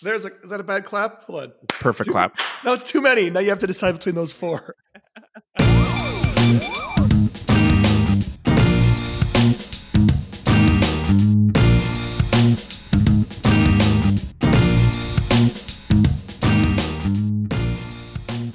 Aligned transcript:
There's 0.00 0.24
a 0.24 0.28
is 0.44 0.50
that 0.50 0.60
a 0.60 0.64
bad 0.64 0.84
clap? 0.84 1.24
Hold 1.24 1.42
on. 1.42 1.52
Perfect 1.68 2.10
clap. 2.10 2.38
No, 2.64 2.72
it's 2.72 2.84
too 2.84 3.00
many. 3.02 3.30
Now 3.30 3.40
you 3.40 3.50
have 3.50 3.58
to 3.60 3.66
decide 3.66 3.92
between 3.92 4.14
those 4.14 4.32
four. 4.32 4.76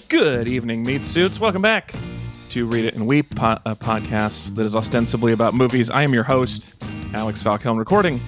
Good 0.07 0.47
evening, 0.47 0.83
meat 0.83 1.05
suits. 1.05 1.41
Welcome 1.41 1.61
back 1.61 1.93
to 2.51 2.65
Read 2.65 2.85
It 2.85 2.95
and 2.95 3.05
Weep, 3.05 3.35
po- 3.35 3.59
a 3.65 3.75
podcast 3.75 4.55
that 4.55 4.65
is 4.65 4.77
ostensibly 4.77 5.33
about 5.33 5.53
movies. 5.53 5.89
I 5.89 6.03
am 6.03 6.13
your 6.13 6.23
host, 6.23 6.73
Alex 7.13 7.41
Falcone, 7.41 7.77
recording 7.77 8.21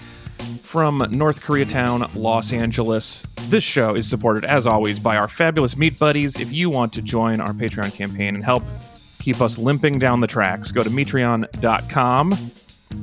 from 0.65 1.07
North 1.11 1.41
Koreatown, 1.43 2.09
Los 2.15 2.51
Angeles. 2.51 3.23
This 3.43 3.63
show 3.63 3.93
is 3.93 4.09
supported, 4.09 4.45
as 4.45 4.65
always, 4.65 4.97
by 4.97 5.15
our 5.15 5.27
fabulous 5.27 5.77
meat 5.77 5.99
buddies. 5.99 6.39
If 6.39 6.51
you 6.51 6.69
want 6.69 6.91
to 6.93 7.01
join 7.01 7.39
our 7.39 7.53
Patreon 7.53 7.93
campaign 7.93 8.35
and 8.35 8.43
help 8.43 8.63
keep 9.19 9.41
us 9.41 9.57
limping 9.57 9.99
down 9.99 10.21
the 10.21 10.27
tracks, 10.27 10.71
go 10.71 10.81
to 10.81 10.89
metreon.com. 10.89 12.51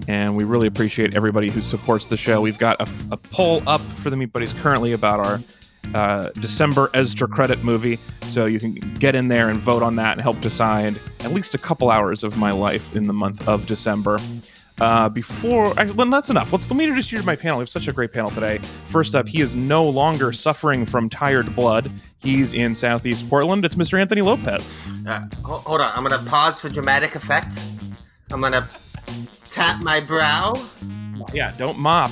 And 0.09 0.37
we 0.37 0.45
really 0.45 0.67
appreciate 0.67 1.15
everybody 1.15 1.51
who 1.51 1.61
supports 1.61 2.07
the 2.07 2.17
show. 2.17 2.41
We've 2.41 2.59
got 2.59 2.81
a, 2.81 2.91
a 3.13 3.17
poll 3.17 3.63
up 3.67 3.81
for 3.81 4.11
the 4.11 4.17
Meat 4.17 4.33
Buddies 4.33 4.53
currently 4.55 4.93
about 4.93 5.21
our 5.21 5.41
uh, 5.95 6.31
December 6.35 6.91
Ezra 6.95 7.29
credit 7.29 7.63
movie. 7.63 7.99
So 8.27 8.47
you 8.47 8.59
can 8.59 8.75
get 8.95 9.15
in 9.15 9.29
there 9.29 9.51
and 9.51 9.59
vote 9.59 9.83
on 9.83 9.97
that 9.97 10.13
and 10.13 10.21
help 10.21 10.41
decide 10.41 10.99
at 11.21 11.33
least 11.33 11.55
a 11.55 11.59
couple 11.59 11.91
hours 11.91 12.25
of 12.25 12.37
my 12.37 12.51
life 12.51 12.97
in 12.97 13.07
the 13.07 13.13
month 13.13 13.47
of 13.47 13.67
December. 13.67 14.19
Uh, 14.81 15.09
before, 15.09 15.73
well, 15.95 16.11
that's 16.11 16.31
enough. 16.31 16.53
Let's 16.53 16.69
let 16.71 16.77
me 16.77 16.85
introduce 16.85 17.13
you 17.13 17.19
to 17.19 17.25
my 17.25 17.37
panel. 17.37 17.59
We 17.59 17.63
have 17.63 17.69
such 17.69 17.89
a 17.89 17.93
great 17.93 18.13
panel 18.13 18.31
today. 18.31 18.59
First 18.87 19.15
up, 19.15 19.29
he 19.29 19.41
is 19.41 19.55
no 19.55 19.89
longer 19.89 20.33
suffering 20.33 20.85
from 20.85 21.09
tired 21.09 21.55
blood. 21.55 21.91
He's 22.19 22.53
in 22.55 22.75
Southeast 22.75 23.29
Portland. 23.29 23.65
It's 23.65 23.75
Mr. 23.77 24.01
Anthony 24.01 24.23
Lopez. 24.23 24.81
Uh, 25.07 25.27
ho- 25.45 25.59
hold 25.59 25.81
on, 25.81 25.93
I'm 25.97 26.03
gonna 26.07 26.29
pause 26.29 26.59
for 26.59 26.69
dramatic 26.69 27.15
effect. 27.15 27.59
I'm 28.31 28.41
gonna 28.41 28.67
tap 29.45 29.83
my 29.83 30.01
brow. 30.01 30.55
Yeah, 31.33 31.53
don't 31.59 31.79
mop. 31.79 32.11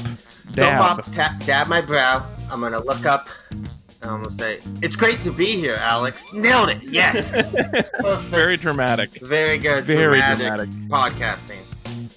Don't 0.53 0.77
mop, 0.77 1.03
tap, 1.13 1.43
dab 1.45 1.67
my 1.69 1.81
brow. 1.81 2.27
I'm 2.51 2.61
gonna 2.61 2.81
look 2.85 3.07
up. 3.07 3.29
and 3.51 3.69
I'm 4.03 4.23
gonna 4.23 4.31
say, 4.31 4.61
"It's 4.83 4.97
great 4.97 5.23
to 5.23 5.31
be 5.33 5.47
here, 5.57 5.77
Alex. 5.77 6.33
Nailed 6.33 6.69
it. 6.71 6.83
Yes. 6.83 7.31
Very 8.29 8.57
dramatic. 8.57 9.11
Very 9.27 9.59
good. 9.59 9.85
very 9.85 10.19
dramatic, 10.19 10.69
podcasting. 10.89 11.59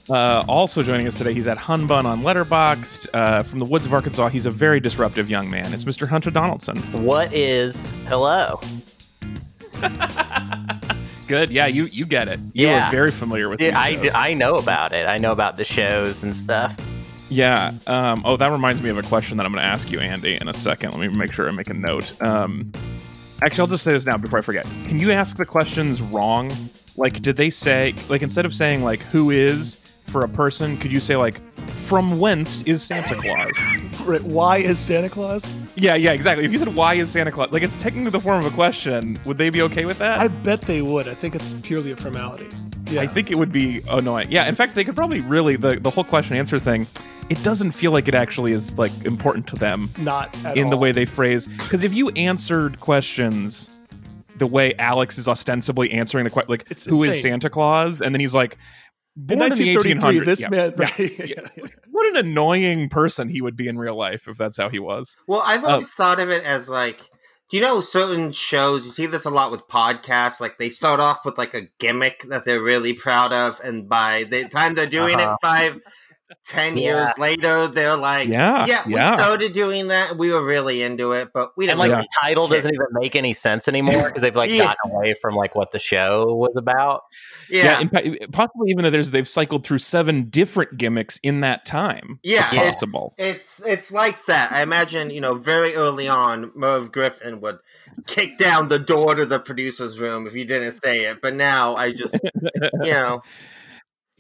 Uh, 0.10 0.44
also 0.48 0.84
joining 0.84 1.08
us 1.08 1.18
today, 1.18 1.34
he's 1.34 1.48
at 1.48 1.58
Hunbun 1.58 2.04
on 2.06 2.22
Letterboxd. 2.24 3.08
Uh, 3.14 3.44
from 3.44 3.60
the 3.60 3.66
woods 3.66 3.86
of 3.86 3.94
Arkansas, 3.94 4.28
he's 4.30 4.46
a 4.46 4.52
very 4.52 4.80
disruptive 4.80 5.30
young 5.30 5.50
man. 5.50 5.74
It's 5.74 5.86
Mr. 5.86 6.08
Hunter 6.08 6.30
Donaldson. 6.32 6.78
What 7.04 7.32
is 7.34 7.92
hello? 8.08 8.60
Good. 11.28 11.52
Yeah, 11.52 11.68
you 11.68 11.86
you 11.86 12.06
get 12.06 12.28
it. 12.28 12.40
You 12.52 12.68
Yeah. 12.68 12.88
are 12.88 12.92
very 12.92 13.12
familiar 13.12 13.48
with 13.50 13.62
it. 13.62 13.74
I. 13.74 14.10
I 14.14 14.34
know 14.34 14.56
about 14.58 14.92
it. 14.94 15.08
I 15.08 15.18
know 15.18 15.32
about 15.32 15.56
the 15.58 15.64
shows 15.66 16.22
and 16.22 16.36
stuff. 16.36 16.76
Yeah. 17.30 17.72
Um, 17.88 18.22
oh, 18.26 18.36
that 18.38 18.52
reminds 18.52 18.82
me 18.82 18.90
of 18.90 18.98
a 18.98 19.04
question 19.04 19.38
that 19.38 19.46
I'm 19.46 19.52
going 19.54 19.62
to 19.64 19.68
ask 19.68 19.90
you, 19.90 20.00
Andy, 20.02 20.36
in 20.40 20.50
a 20.50 20.54
second. 20.54 20.92
Let 20.92 21.00
me 21.00 21.08
make 21.18 21.32
sure 21.32 21.48
I 21.48 21.52
make 21.52 21.70
a 21.70 21.74
note. 21.74 22.14
Um, 22.22 22.72
actually, 23.42 23.62
I'll 23.62 23.68
just 23.68 23.84
say 23.86 23.94
this 23.94 24.06
now 24.06 24.18
before 24.18 24.38
I 24.38 24.42
forget. 24.42 24.66
Can 24.88 25.00
you 25.00 25.12
ask 25.12 25.38
the 25.38 25.46
questions 25.46 26.02
wrong? 26.02 26.52
Like, 26.98 27.22
did 27.24 27.38
they 27.38 27.50
say, 27.50 27.96
like, 28.10 28.22
instead 28.22 28.46
of 28.46 28.54
saying, 28.54 28.84
like, 28.84 29.00
who 29.04 29.32
is 29.32 29.78
for 30.06 30.24
a 30.24 30.30
person, 30.30 30.78
could 30.78 30.92
you 30.92 31.00
say, 31.00 31.16
like, 31.16 31.42
from 31.76 32.20
whence 32.20 32.62
is 32.64 32.84
Santa 32.84 33.16
Claus? 33.16 33.52
Right, 34.06 34.22
Why 34.24 34.58
is 34.58 34.80
Santa 34.80 35.10
Claus? 35.10 35.48
yeah, 35.76 35.96
yeah, 35.96 36.12
exactly. 36.12 36.46
If 36.46 36.52
you 36.52 36.60
said, 36.60 36.76
why 36.76 36.96
is 36.96 37.10
Santa 37.10 37.32
Claus? 37.32 37.52
Like, 37.52 37.64
it's 37.64 37.76
technically 37.76 38.12
the 38.12 38.20
form 38.20 38.46
of 38.46 38.52
a 38.52 38.56
question. 38.56 39.20
Would 39.26 39.38
they 39.38 39.50
be 39.50 39.62
okay 39.64 39.86
with 39.86 39.98
that? 40.00 40.20
I 40.20 40.28
bet 40.28 40.62
they 40.62 40.82
would. 40.82 41.08
I 41.08 41.14
think 41.14 41.36
it's 41.36 41.54
purely 41.64 41.92
a 41.92 41.96
formality. 41.96 42.48
Yeah. 42.92 43.02
I 43.02 43.08
think 43.08 43.32
it 43.32 43.36
would 43.36 43.52
be 43.52 43.82
annoying. 43.90 44.32
Yeah, 44.32 44.48
in 44.48 44.56
fact, 44.56 44.76
they 44.76 44.84
could 44.84 44.96
probably 44.96 45.22
really 45.22 45.56
the 45.56 45.80
the 45.80 45.90
whole 45.90 46.04
question 46.04 46.36
answer 46.36 46.60
thing. 46.60 46.86
It 47.30 47.42
doesn't 47.42 47.72
feel 47.72 47.92
like 47.92 48.08
it 48.08 48.14
actually 48.14 48.52
is 48.52 48.78
like 48.78 48.92
important 49.06 49.48
to 49.48 49.56
them 49.56 49.90
not 49.98 50.36
at 50.46 50.58
in 50.58 50.70
the 50.70 50.78
way 50.78 50.92
they 50.92 51.06
phrase. 51.06 51.48
Because 51.48 51.84
if 51.84 51.94
you 51.94 52.10
answered 52.10 52.80
questions 52.82 53.70
the 54.38 54.48
way 54.48 54.74
Alex 54.76 55.18
is 55.18 55.28
ostensibly 55.28 55.92
answering 55.92 56.24
the 56.24 56.30
question, 56.30 56.50
like 56.50 56.66
It's 56.70 56.86
who 56.86 57.02
is 57.04 57.10
insane. 57.10 57.22
Santa 57.22 57.50
Claus, 57.50 58.02
and 58.02 58.14
then 58.14 58.20
he's 58.20 58.36
like, 58.36 58.58
born 59.16 59.34
in, 59.34 59.40
the 59.40 59.46
1933, 59.46 60.20
1800s. 60.20 60.26
this 60.26 60.42
Yeah. 60.42 60.50
man. 60.50 60.74
Yeah. 60.78 60.86
Right, 60.86 61.28
Yeah. 61.30 61.68
What 61.92 62.10
an 62.10 62.18
annoying 62.26 62.90
person 62.90 63.30
he 63.30 63.42
would 63.42 63.56
be 63.56 63.68
in 63.68 63.78
real 63.78 63.96
life 63.98 64.28
if 64.28 64.38
that's 64.38 64.58
how 64.58 64.70
he 64.70 64.80
was. 64.80 65.16
Well, 65.28 65.44
I've 65.46 65.64
Oh. 65.64 65.70
always 65.70 65.94
thought 65.94 66.20
of 66.20 66.30
it 66.30 66.44
as 66.44 66.68
like, 66.68 67.00
do 67.50 67.58
you 67.58 67.62
know 67.62 67.82
certain 67.82 68.32
shows? 68.32 68.86
You 68.86 68.92
see 68.92 69.06
this 69.06 69.26
a 69.26 69.30
lot 69.30 69.52
with 69.52 69.68
podcasts. 69.68 70.40
Like 70.42 70.58
they 70.58 70.70
start 70.70 71.00
off 71.00 71.24
with 71.26 71.38
like 71.38 71.54
a 71.54 71.68
gimmick 71.80 72.24
that 72.30 72.46
they're 72.46 72.62
really 72.62 72.94
proud 72.94 73.32
of, 73.32 73.62
and 73.64 73.88
by 73.88 74.24
the 74.24 74.46
time 74.50 74.74
they're 74.74 74.88
doing 74.88 75.16
Uh-huh. 75.20 75.38
it 75.42 75.46
five, 75.48 75.80
ten 76.48 76.78
years 76.78 77.10
later, 77.20 77.68
they're 77.68 77.96
like, 77.96 78.28
Yeah, 78.28 78.66
yeah, 78.66 78.82
we 78.88 78.96
started 78.96 79.54
doing 79.54 79.90
that. 79.90 80.18
We 80.18 80.32
were 80.32 80.44
really 80.44 80.82
into 80.82 81.12
it, 81.12 81.30
but 81.32 81.52
we 81.56 81.66
And 81.66 81.72
didn't 81.72 81.80
like 81.80 81.92
really 81.92 82.02
the 82.04 82.28
title 82.28 82.48
doesn't 82.48 82.74
even 82.74 82.88
make 82.94 83.16
any 83.16 83.34
sense 83.34 83.68
anymore 83.68 84.08
because 84.08 84.22
they've 84.24 84.36
like 84.36 84.50
Yeah. 84.50 84.64
gotten 84.64 84.92
away 84.92 85.14
from 85.22 85.36
like 85.36 85.54
what 85.54 85.72
the 85.72 85.80
show 85.80 86.34
was 86.34 86.54
about. 86.58 87.02
Yeah, 87.50 87.84
pa- 87.86 88.02
possibly 88.32 88.72
even 88.72 88.84
that 88.84 88.92
there's 88.92 89.12
they've 89.12 89.28
cycled 89.28 89.66
through 89.66 89.80
seven 89.80 90.30
different 90.30 90.78
gimmicks 90.78 91.20
in 91.24 91.42
that 91.42 91.66
time. 91.66 92.20
Yeah, 92.24 92.46
it's 92.46 92.54
it's- 92.54 92.76
possible. 92.80 93.14
It's 93.18 93.64
it's 93.66 93.92
like 93.92 94.26
that. 94.26 94.52
I 94.52 94.62
imagine 94.64 95.10
you 95.10 95.22
know 95.22 95.36
very 95.36 95.76
early 95.76 96.08
on, 96.08 96.52
Merv 96.56 96.92
Griffin 96.92 97.42
would 97.42 97.60
kick 98.08 98.38
down 98.38 98.68
the 98.70 98.80
door 98.80 99.16
to 99.16 99.26
the 99.26 99.40
producer's 99.40 100.00
room 100.00 100.28
if 100.28 100.34
you 100.34 100.46
didn't 100.46 100.72
say 100.74 101.06
it. 101.06 101.22
But 101.22 101.36
now 101.36 101.76
I 101.76 101.92
just 101.92 102.14
you 102.14 102.62
know 102.92 103.22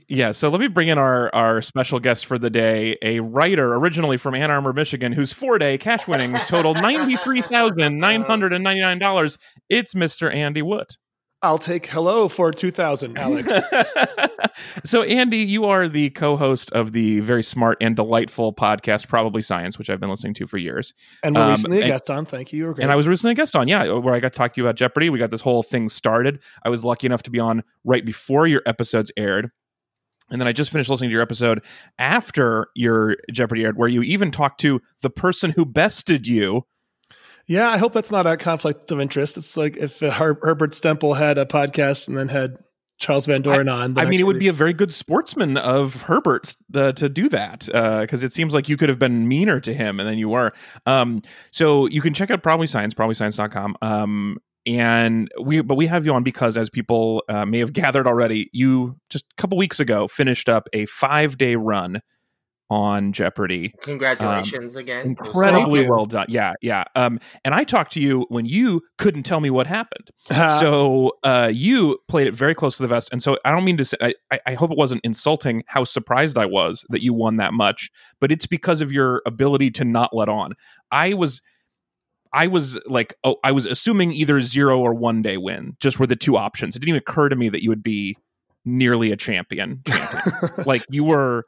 Yeah, 0.09 0.31
so 0.33 0.49
let 0.49 0.59
me 0.59 0.67
bring 0.67 0.89
in 0.89 0.97
our 0.97 1.33
our 1.33 1.61
special 1.61 1.99
guest 1.99 2.25
for 2.25 2.37
the 2.37 2.49
day, 2.49 2.97
a 3.01 3.19
writer 3.21 3.73
originally 3.73 4.17
from 4.17 4.35
Ann 4.35 4.51
Arbor, 4.51 4.73
Michigan, 4.73 5.13
whose 5.13 5.31
four 5.33 5.57
day 5.57 5.77
cash 5.77 6.07
winnings 6.07 6.43
total 6.45 6.73
ninety 6.89 7.15
three 7.17 7.41
thousand 7.41 7.99
nine 7.99 8.21
hundred 8.23 8.53
and 8.53 8.63
ninety 8.63 8.81
nine 8.81 8.99
dollars. 8.99 9.37
It's 9.69 9.95
Mister 9.95 10.29
Andy 10.29 10.61
Wood. 10.61 10.87
I'll 11.43 11.57
take 11.57 11.85
hello 11.87 12.29
for 12.29 12.51
2000, 12.53 13.17
Alex. 13.19 13.53
so, 14.85 15.03
Andy, 15.03 15.37
you 15.39 15.65
are 15.65 15.89
the 15.89 16.09
co 16.11 16.37
host 16.37 16.71
of 16.71 16.93
the 16.93 17.19
very 17.19 17.43
smart 17.43 17.77
and 17.81 17.95
delightful 17.97 18.53
podcast, 18.53 19.09
Probably 19.09 19.41
Science, 19.41 19.77
which 19.77 19.89
I've 19.89 19.99
been 19.99 20.09
listening 20.09 20.33
to 20.35 20.47
for 20.47 20.57
years. 20.57 20.93
and 21.21 21.35
we're 21.35 21.41
Um, 21.41 21.49
recently 21.49 21.81
a 21.81 21.87
guest 21.87 22.09
on. 22.09 22.25
Thank 22.25 22.53
you. 22.53 22.59
You 22.59 22.65
were 22.67 22.73
great. 22.73 22.83
And 22.83 22.91
I 22.91 22.95
was 22.95 23.07
recently 23.09 23.33
a 23.33 23.35
guest 23.35 23.55
on, 23.57 23.67
yeah, 23.67 23.91
where 23.91 24.13
I 24.13 24.21
got 24.21 24.31
to 24.33 24.37
talk 24.37 24.53
to 24.53 24.61
you 24.61 24.65
about 24.65 24.75
Jeopardy. 24.75 25.09
We 25.09 25.19
got 25.19 25.31
this 25.31 25.41
whole 25.41 25.63
thing 25.63 25.89
started. 25.89 26.41
I 26.63 26.69
was 26.69 26.85
lucky 26.85 27.07
enough 27.07 27.23
to 27.23 27.29
be 27.29 27.39
on 27.39 27.63
right 27.83 28.05
before 28.05 28.47
your 28.47 28.61
episodes 28.65 29.11
aired. 29.17 29.49
And 30.31 30.39
then 30.39 30.47
I 30.47 30.53
just 30.53 30.71
finished 30.71 30.89
listening 30.89 31.09
to 31.09 31.13
your 31.13 31.21
episode 31.21 31.61
after 31.99 32.67
your 32.75 33.17
Jeopardy 33.33 33.65
aired, 33.65 33.77
where 33.77 33.89
you 33.89 34.01
even 34.03 34.31
talked 34.31 34.61
to 34.61 34.79
the 35.01 35.09
person 35.09 35.51
who 35.51 35.65
bested 35.65 36.25
you. 36.25 36.63
Yeah, 37.45 37.69
I 37.69 37.77
hope 37.77 37.93
that's 37.93 38.11
not 38.11 38.25
a 38.25 38.37
conflict 38.37 38.91
of 38.91 38.99
interest. 38.99 39.37
It's 39.37 39.57
like 39.57 39.75
if 39.77 40.01
uh, 40.01 40.11
Her- 40.11 40.39
Herbert 40.41 40.71
Stempel 40.71 41.17
had 41.17 41.37
a 41.37 41.45
podcast 41.45 42.07
and 42.07 42.17
then 42.17 42.29
had 42.29 42.57
Charles 42.97 43.25
Van 43.25 43.41
Doren 43.41 43.67
on. 43.67 43.97
I 43.97 44.05
mean, 44.05 44.19
it 44.19 44.23
would 44.23 44.37
week. 44.37 44.41
be 44.41 44.47
a 44.47 44.53
very 44.53 44.71
good 44.73 44.91
sportsman 44.91 45.57
of 45.57 46.03
Herbert's 46.03 46.55
uh, 46.73 46.93
to 46.93 47.09
do 47.09 47.27
that 47.29 47.65
because 47.65 48.23
it 48.23 48.31
seems 48.31 48.53
like 48.53 48.69
you 48.69 48.77
could 48.77 48.87
have 48.87 48.99
been 48.99 49.27
meaner 49.27 49.59
to 49.59 49.73
him 49.73 49.99
and 49.99 50.07
then 50.07 50.17
you 50.17 50.29
were. 50.29 50.53
Um, 50.85 51.21
so 51.51 51.87
you 51.87 52.01
can 52.01 52.13
check 52.13 52.31
out 52.31 52.41
Probably 52.43 52.67
Science, 52.67 52.93
probablyscience.com. 52.93 53.75
Um, 53.81 54.37
and 54.65 55.29
we, 55.41 55.59
but 55.59 55.75
we 55.75 55.87
have 55.87 56.05
you 56.05 56.13
on 56.13 56.23
because, 56.23 56.55
as 56.55 56.69
people 56.69 57.23
uh, 57.27 57.45
may 57.45 57.59
have 57.59 57.73
gathered 57.73 58.07
already, 58.07 58.49
you 58.53 58.97
just 59.09 59.25
a 59.25 59.41
couple 59.41 59.57
weeks 59.57 59.81
ago 59.81 60.07
finished 60.07 60.47
up 60.47 60.69
a 60.71 60.85
five 60.85 61.37
day 61.37 61.57
run 61.57 62.01
on 62.73 63.13
Jeopardy. 63.13 63.71
congratulations 63.81 64.75
again. 64.75 65.05
Incredibly 65.05 65.87
well 65.87 66.07
done. 66.07 66.25
Yeah, 66.27 66.53
yeah. 66.61 66.83
Um, 66.95 67.19
and 67.45 67.53
I 67.53 67.63
talked 67.63 67.91
to 67.93 68.01
you 68.01 68.25
when 68.29 68.45
you 68.47 68.81
couldn't 68.97 69.23
tell 69.23 69.39
me 69.39 69.51
what 69.51 69.67
happened 69.67 70.09
Uh, 70.31 70.59
so 70.59 71.11
uh, 71.23 71.51
you 71.53 71.99
played 72.07 72.25
it 72.25 72.33
very 72.33 72.55
close 72.55 72.77
to 72.77 72.81
the 72.83 72.87
vest, 72.89 73.09
and 73.11 73.21
so 73.21 73.37
I 73.45 73.51
don't 73.51 73.63
mean 73.63 73.77
to 73.77 73.85
say. 73.85 73.97
I- 74.01 74.13
I, 74.31 74.39
I 74.47 74.53
hope 74.55 74.71
it 74.71 74.77
wasn't 74.77 75.01
insulting 75.03 75.63
how 75.67 75.83
surprised 75.83 76.37
I 76.39 76.47
was 76.47 76.83
that 76.89 77.03
you 77.03 77.13
won 77.13 77.37
that 77.37 77.53
much, 77.53 77.91
but 78.19 78.31
it's 78.31 78.47
because 78.47 78.81
of 78.81 78.91
your 78.91 79.21
ability 79.27 79.69
to 79.71 79.85
not 79.85 80.15
let 80.15 80.27
on. 80.29 80.53
I 80.91 81.13
was, 81.13 81.41
I 82.31 82.47
was 82.47 82.79
like, 82.87 83.13
oh, 83.23 83.35
I 83.43 83.51
was 83.51 83.67
assuming 83.67 84.11
either 84.13 84.41
zero 84.41 84.79
or 84.79 84.95
one 84.95 85.21
day 85.21 85.37
win. 85.37 85.75
Just 85.79 85.99
were 85.99 86.07
the 86.07 86.15
two 86.15 86.35
options. 86.35 86.75
It 86.75 86.79
didn't 86.79 86.89
even 86.95 87.03
occur 87.07 87.29
to 87.29 87.35
me 87.35 87.49
that 87.49 87.61
you 87.61 87.69
would 87.69 87.83
be 87.83 88.17
nearly 88.65 89.11
a 89.11 89.15
champion. 89.17 89.81
champion. 89.87 90.63
like 90.65 90.83
you 90.89 91.03
were 91.03 91.45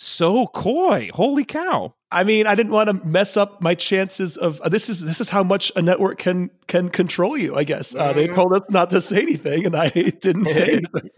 so 0.00 0.46
coy. 0.46 1.10
Holy 1.12 1.44
cow! 1.44 1.92
I 2.10 2.24
mean, 2.24 2.46
I 2.46 2.54
didn't 2.54 2.72
want 2.72 2.88
to 2.88 2.94
mess 3.06 3.36
up 3.36 3.60
my 3.60 3.74
chances 3.74 4.36
of 4.36 4.60
uh, 4.62 4.68
this 4.68 4.88
is 4.88 5.04
this 5.04 5.20
is 5.20 5.28
how 5.28 5.42
much 5.42 5.70
a 5.76 5.82
network 5.82 6.18
can 6.18 6.50
can 6.68 6.88
control 6.88 7.36
you. 7.36 7.56
I 7.56 7.64
guess 7.64 7.94
uh, 7.94 8.12
they 8.12 8.28
Mhm. 8.28 8.34
told 8.36 8.52
us 8.54 8.70
not 8.70 8.90
to 8.90 9.00
say 9.00 9.20
anything, 9.22 9.66
and 9.66 9.76
I 9.76 9.88
didn't 10.20 10.46
say 10.46 10.68
anything. 10.78 11.10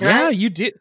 Yeah, 0.00 0.26
I, 0.26 0.28
you 0.30 0.48
did. 0.50 0.74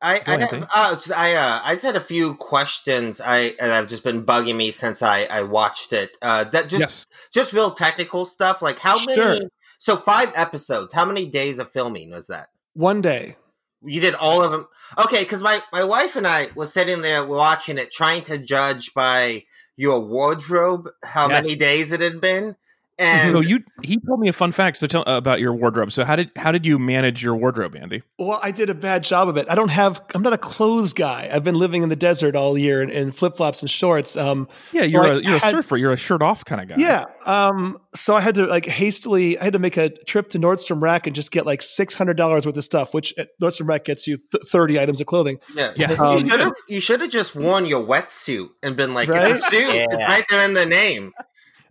I 0.00 0.20
Go 0.20 0.32
I, 0.32 0.34
ahead, 0.36 0.68
uh, 0.72 0.90
s- 0.94 1.10
I 1.10 1.34
uh 1.34 1.60
I 1.64 1.74
just 1.74 1.84
had 1.84 1.96
a 1.96 2.00
few 2.00 2.34
questions 2.36 3.20
I 3.20 3.56
that 3.58 3.70
have 3.70 3.88
just 3.88 4.04
been 4.04 4.24
bugging 4.24 4.54
me 4.54 4.70
since 4.70 5.02
I 5.02 5.24
I 5.24 5.42
watched 5.42 5.92
it. 5.92 6.16
Uh, 6.22 6.44
that 6.44 6.68
just 6.68 6.80
yes. 6.80 7.06
just 7.34 7.52
real 7.52 7.72
technical 7.72 8.24
stuff. 8.24 8.62
Like 8.62 8.78
how 8.78 8.94
many? 9.06 9.40
So 9.80 9.96
five 9.96 10.30
episodes. 10.36 10.92
How 10.92 11.04
many 11.04 11.26
days 11.26 11.58
of 11.58 11.70
filming 11.70 12.10
was 12.12 12.28
that? 12.28 12.48
One 12.74 13.00
day. 13.00 13.36
You 13.84 14.00
did 14.00 14.14
all 14.14 14.42
of 14.42 14.50
them. 14.50 14.66
Okay, 14.96 15.22
because 15.22 15.42
my 15.42 15.62
my 15.72 15.84
wife 15.84 16.16
and 16.16 16.26
I 16.26 16.50
was 16.54 16.72
sitting 16.72 17.02
there 17.02 17.24
watching 17.24 17.78
it, 17.78 17.92
trying 17.92 18.22
to 18.22 18.38
judge 18.38 18.92
by 18.94 19.44
your 19.76 20.00
wardrobe 20.00 20.88
how 21.04 21.28
Yes. 21.28 21.44
many 21.44 21.54
days 21.56 21.92
it 21.92 22.00
had 22.00 22.20
been, 22.20 22.56
and 22.98 23.34
so 23.36 23.40
you 23.40 23.62
he 23.82 23.98
told 24.06 24.20
me 24.20 24.28
a 24.28 24.32
fun 24.32 24.52
fact 24.52 24.78
so 24.78 24.86
tell 24.86 25.02
uh, 25.06 25.16
about 25.16 25.40
your 25.40 25.52
wardrobe. 25.54 25.92
So 25.92 26.04
how 26.04 26.16
did 26.16 26.30
how 26.36 26.52
did 26.52 26.66
you 26.66 26.78
manage 26.78 27.22
your 27.22 27.36
wardrobe, 27.36 27.76
Andy? 27.76 28.02
Well, 28.18 28.40
I 28.42 28.50
did 28.50 28.70
a 28.70 28.74
bad 28.74 29.04
job 29.04 29.28
of 29.28 29.36
it. 29.36 29.46
I 29.48 29.54
don't 29.54 29.70
have. 29.70 30.00
I'm 30.14 30.22
not 30.22 30.32
a 30.32 30.38
clothes 30.38 30.92
guy. 30.92 31.28
I've 31.32 31.44
been 31.44 31.54
living 31.54 31.82
in 31.82 31.88
the 31.88 31.96
desert 31.96 32.34
all 32.36 32.56
year 32.58 32.82
in, 32.82 32.90
in 32.90 33.12
flip 33.12 33.36
flops 33.36 33.62
and 33.62 33.70
shorts. 33.70 34.16
Um, 34.16 34.48
Yeah, 34.72 34.82
So 34.82 34.88
you're 34.88 35.04
I 35.04 35.08
a 35.08 35.20
you're 35.20 35.36
a 35.36 35.40
surfer. 35.40 35.76
You're 35.76 35.92
a 35.92 35.96
shirt 35.96 36.22
off 36.22 36.44
kind 36.44 36.60
of 36.60 36.68
guy. 36.68 36.74
yeah. 36.84 37.04
Um, 37.24 37.78
so 37.94 38.16
I 38.16 38.20
had 38.20 38.34
to 38.36 38.46
like 38.46 38.66
hastily. 38.66 39.38
I 39.38 39.44
had 39.44 39.52
to 39.52 39.58
make 39.58 39.76
a 39.76 39.90
trip 39.90 40.28
to 40.30 40.38
Nordstrom 40.38 40.80
Rack 40.82 41.06
and 41.06 41.14
just 41.14 41.30
get 41.30 41.46
like 41.46 41.62
six 41.62 41.94
hundred 41.94 42.16
dollars 42.16 42.46
worth 42.46 42.56
of 42.56 42.64
stuff, 42.64 42.94
which 42.94 43.14
at 43.18 43.28
Nordstrom 43.40 43.68
Rack 43.68 43.84
gets 43.84 44.06
you 44.06 44.16
th- 44.32 44.44
thirty 44.46 44.78
items 44.80 45.00
of 45.00 45.06
clothing. 45.06 45.38
yeah, 45.54 45.72
Yeah. 45.76 45.90
you 45.92 45.96
Um, 46.04 46.18
should 46.28 46.40
have 46.40 46.52
you 46.68 46.80
should 46.80 47.00
have 47.00 47.10
just 47.10 47.34
worn 47.34 47.66
your 47.66 47.84
wetsuit 47.86 48.48
and 48.62 48.76
been 48.76 48.94
like, 48.94 49.08
Right? 49.08 49.30
it's 49.30 49.46
a 49.46 49.50
suit, 49.50 49.68
it's 49.70 49.94
right 49.94 50.24
there 50.30 50.44
in 50.44 50.54
the 50.54 50.66
name. 50.66 51.12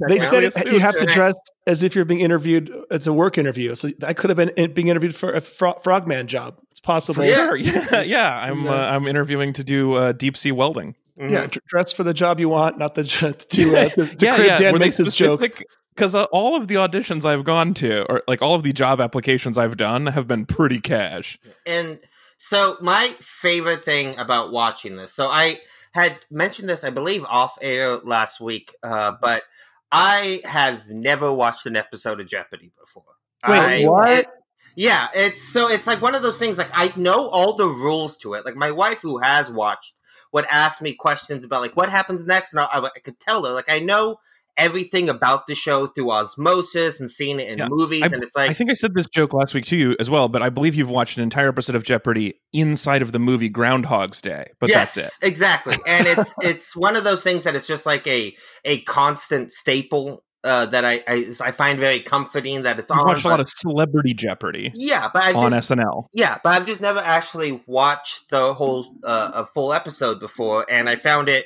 They 0.07 0.19
said 0.19 0.43
it, 0.43 0.71
you 0.71 0.79
have 0.79 0.97
to 0.97 1.05
dress 1.05 1.35
as 1.65 1.83
if 1.83 1.95
you're 1.95 2.05
being 2.05 2.19
interviewed. 2.21 2.71
It's 2.91 3.07
a 3.07 3.13
work 3.13 3.37
interview, 3.37 3.75
so 3.75 3.89
I 4.03 4.13
could 4.13 4.29
have 4.29 4.37
been 4.37 4.73
being 4.73 4.89
interviewed 4.89 5.15
for 5.15 5.33
a 5.33 5.41
fro- 5.41 5.77
frogman 5.81 6.27
job. 6.27 6.57
It's 6.71 6.79
possible. 6.79 7.25
Yeah. 7.25 7.35
sure. 7.35 7.55
Yeah, 7.57 8.01
yeah. 8.01 8.29
I'm 8.29 8.65
Yeah. 8.65 8.71
uh, 8.71 8.91
I'm 8.95 9.07
interviewing 9.07 9.53
to 9.53 9.63
do 9.63 9.93
uh, 9.93 10.11
deep 10.11 10.37
sea 10.37 10.51
welding. 10.51 10.95
Mhm. 11.19 11.31
Yeah, 11.31 11.47
dress 11.67 11.91
for 11.91 12.03
the 12.03 12.13
job 12.13 12.39
you 12.39 12.49
want, 12.49 12.77
not 12.77 12.93
the 12.93 13.03
to 13.05 13.27
uh, 13.27 13.89
to, 13.89 14.05
to 14.05 14.25
yeah, 14.25 14.35
crib 14.35 14.47
yeah. 14.47 14.59
Dan 14.59 14.73
Were 14.73 14.79
they 14.79 14.85
Mason's 14.85 15.15
joke. 15.15 15.41
Because 15.95 16.13
uh, 16.13 16.25
all 16.25 16.55
of 16.55 16.67
the 16.67 16.75
auditions 16.75 17.25
I've 17.25 17.43
gone 17.43 17.73
to, 17.75 18.03
or 18.03 18.21
like 18.27 18.43
all 18.43 18.53
of 18.53 18.61
the 18.61 18.71
job 18.71 19.01
applications 19.01 19.57
I've 19.57 19.77
done, 19.77 20.05
have 20.05 20.27
been 20.27 20.45
pretty 20.45 20.79
cash. 20.79 21.39
And 21.65 21.99
so 22.37 22.77
my 22.81 23.15
favorite 23.19 23.83
thing 23.83 24.15
about 24.19 24.51
watching 24.51 24.95
this, 24.95 25.11
so 25.11 25.27
I 25.27 25.59
had 25.93 26.19
mentioned 26.29 26.69
this, 26.69 26.83
I 26.83 26.91
believe, 26.91 27.23
off 27.25 27.57
air 27.61 27.95
last 27.97 28.39
week, 28.39 28.75
uh, 28.83 29.13
but 29.19 29.41
I 29.91 30.41
have 30.45 30.81
never 30.89 31.31
watched 31.31 31.65
an 31.65 31.75
episode 31.75 32.19
of 32.19 32.27
Jeopardy 32.27 32.71
before. 32.79 33.03
Wait, 33.47 33.85
I- 33.85 33.87
what? 33.87 34.09
it- 34.09 34.27
yeah, 34.75 35.07
it's 35.15 35.41
so 35.41 35.67
it's 35.67 35.87
like 35.87 36.03
one 36.03 36.13
of 36.13 36.21
those 36.21 36.37
things. 36.37 36.59
Like 36.59 36.69
I 36.71 36.93
know 36.95 37.29
all 37.29 37.55
the 37.55 37.67
rules 37.67 38.15
to 38.19 38.35
it. 38.35 38.45
Like 38.45 38.55
my 38.55 38.69
wife, 38.69 39.01
who 39.01 39.17
has 39.17 39.49
watched, 39.49 39.95
would 40.33 40.45
ask 40.51 40.83
me 40.83 40.93
questions 40.93 41.43
about 41.43 41.61
like 41.61 41.75
what 41.75 41.89
happens 41.89 42.25
next, 42.25 42.53
and 42.53 42.59
I, 42.59 42.67
I 42.71 42.99
could 43.03 43.19
tell 43.19 43.43
her 43.43 43.53
like 43.53 43.71
I 43.71 43.79
know 43.79 44.19
everything 44.57 45.09
about 45.09 45.47
the 45.47 45.55
show 45.55 45.87
through 45.87 46.11
osmosis 46.11 46.99
and 46.99 47.09
seeing 47.11 47.39
it 47.39 47.47
in 47.49 47.59
Yeah, 47.59 47.67
movies, 47.69 48.11
and 48.11 48.21
it's 48.23 48.35
like 48.35 48.49
I 48.49 48.53
think 48.53 48.69
I 48.71 48.73
said 48.73 48.91
this 48.95 49.07
joke 49.07 49.33
last 49.33 49.53
week 49.53 49.65
to 49.67 49.75
you 49.77 49.95
as 49.99 50.09
well, 50.09 50.27
but 50.29 50.41
I 50.41 50.49
believe 50.49 50.75
you've 50.75 50.89
watched 50.89 51.17
an 51.17 51.23
entire 51.23 51.49
episode 51.49 51.75
of 51.75 51.83
Jeopardy 51.83 52.39
inside 52.53 53.01
of 53.01 53.11
the 53.11 53.19
movie 53.19 53.49
Groundhog's 53.49 54.21
Day. 54.21 54.47
But 54.59 54.69
yes, 54.69 54.95
that's 54.95 55.17
it. 55.21 55.27
exactly. 55.27 55.77
And 55.85 56.07
it's 56.07 56.33
it's 56.41 56.75
one 56.75 56.95
of 56.95 57.03
those 57.03 57.23
things 57.23 57.43
that 57.43 57.55
it's 57.55 57.67
just 57.67 57.85
like 57.85 58.05
a 58.07 58.35
a 58.65 58.81
constant 58.81 59.51
staple 59.51 60.23
uh, 60.43 60.65
that 60.67 60.85
I, 60.85 61.03
I 61.07 61.33
I 61.41 61.51
find 61.51 61.79
very 61.79 61.99
comforting 61.99 62.63
that 62.63 62.79
it's 62.79 62.89
You've 62.89 62.99
on. 62.99 63.07
watched 63.07 63.25
a 63.25 63.29
lot 63.29 63.39
of 63.39 63.49
Celebrity 63.49 64.13
Jeopardy 64.13 64.71
yeah, 64.75 65.09
but 65.13 65.23
I've 65.23 65.35
on 65.35 65.51
just 65.51 65.71
SNL. 65.71 66.05
yeah, 66.13 66.37
but 66.43 66.53
I've 66.53 66.65
just 66.65 66.79
never 66.79 66.99
actually 66.99 67.61
watched 67.67 68.29
the 68.29 68.53
whole 68.53 68.85
uh, 69.03 69.31
a 69.33 69.45
full 69.47 69.73
episode 69.73 70.19
before, 70.19 70.65
and 70.69 70.89
I 70.89 70.95
found 70.95 71.27
it. 71.29 71.45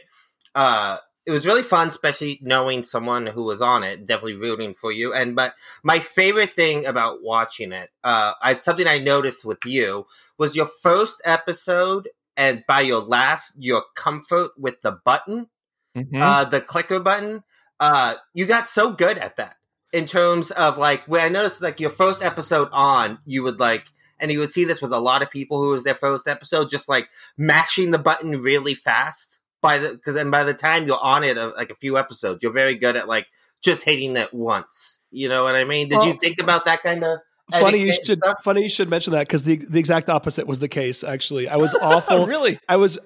Uh, 0.53 0.97
it 1.25 1.31
was 1.31 1.45
really 1.45 1.63
fun, 1.63 1.87
especially 1.89 2.39
knowing 2.41 2.81
someone 2.83 3.27
who 3.27 3.43
was 3.43 3.61
on 3.61 3.83
it. 3.83 4.05
Definitely 4.07 4.35
rooting 4.41 4.73
for 4.73 4.91
you. 4.91 5.13
And 5.13 5.35
but 5.35 5.53
my 5.83 5.99
favorite 5.99 6.53
thing 6.55 6.85
about 6.85 7.21
watching 7.21 7.71
it, 7.71 7.89
uh, 8.03 8.33
I 8.41 8.57
something 8.57 8.87
I 8.87 8.99
noticed 8.99 9.45
with 9.45 9.59
you 9.65 10.07
was 10.37 10.55
your 10.55 10.65
first 10.65 11.21
episode, 11.25 12.09
and 12.35 12.63
by 12.67 12.81
your 12.81 13.01
last, 13.01 13.53
your 13.59 13.83
comfort 13.95 14.51
with 14.57 14.81
the 14.81 14.93
button, 15.05 15.47
Mhm. 15.95 16.21
uh, 16.21 16.45
the 16.45 16.61
clicker 16.61 16.99
button. 16.99 17.43
Uh, 17.79 18.15
you 18.33 18.45
got 18.45 18.69
so 18.69 18.91
good 18.91 19.17
at 19.17 19.35
that 19.37 19.57
in 19.91 20.05
terms 20.05 20.51
of 20.51 20.77
like 20.77 21.05
when 21.07 21.21
I 21.21 21.29
noticed 21.29 21.61
like 21.61 21.79
your 21.79 21.89
first 21.89 22.23
episode 22.23 22.69
on, 22.71 23.19
you 23.25 23.43
would 23.43 23.59
like, 23.59 23.87
and 24.19 24.31
you 24.31 24.39
would 24.39 24.51
see 24.51 24.63
this 24.65 24.81
with 24.81 24.93
a 24.93 24.99
lot 24.99 25.21
of 25.21 25.29
people 25.29 25.61
who 25.61 25.69
was 25.69 25.83
their 25.83 25.95
first 25.95 26.27
episode, 26.27 26.69
just 26.69 26.87
like 26.87 27.09
mashing 27.37 27.91
the 27.91 27.97
button 27.99 28.41
really 28.41 28.73
fast 28.73 29.40
by 29.61 29.77
the 29.77 29.93
because 29.93 30.15
then 30.15 30.29
by 30.31 30.43
the 30.43 30.53
time 30.53 30.87
you're 30.87 30.99
on 31.01 31.23
it, 31.23 31.37
uh, 31.37 31.51
like 31.55 31.69
a 31.71 31.75
few 31.75 31.97
episodes, 31.97 32.43
you're 32.43 32.51
very 32.51 32.75
good 32.75 32.95
at 32.95 33.07
like 33.07 33.27
just 33.63 33.83
hating 33.83 34.17
it 34.17 34.33
once. 34.33 35.01
You 35.11 35.29
know 35.29 35.43
what 35.43 35.55
I 35.55 35.63
mean? 35.63 35.89
Did 35.89 36.03
you 36.03 36.17
think 36.19 36.41
about 36.41 36.65
that 36.65 36.83
kind 36.83 37.03
of? 37.03 37.19
Funny 37.51 37.79
you 37.79 37.91
should. 37.91 38.19
stuff? 38.19 38.43
Funny 38.43 38.61
you 38.61 38.69
should 38.69 38.89
mention 38.89 39.11
that 39.13 39.27
because 39.27 39.43
the 39.43 39.57
the 39.57 39.77
exact 39.77 40.09
opposite 40.09 40.47
was 40.47 40.59
the 40.59 40.69
case. 40.69 41.03
Actually, 41.03 41.49
I 41.49 41.57
was 41.57 41.75
awful. 41.81 42.25
really? 42.25 42.57
I 42.69 42.77
was 42.77 42.97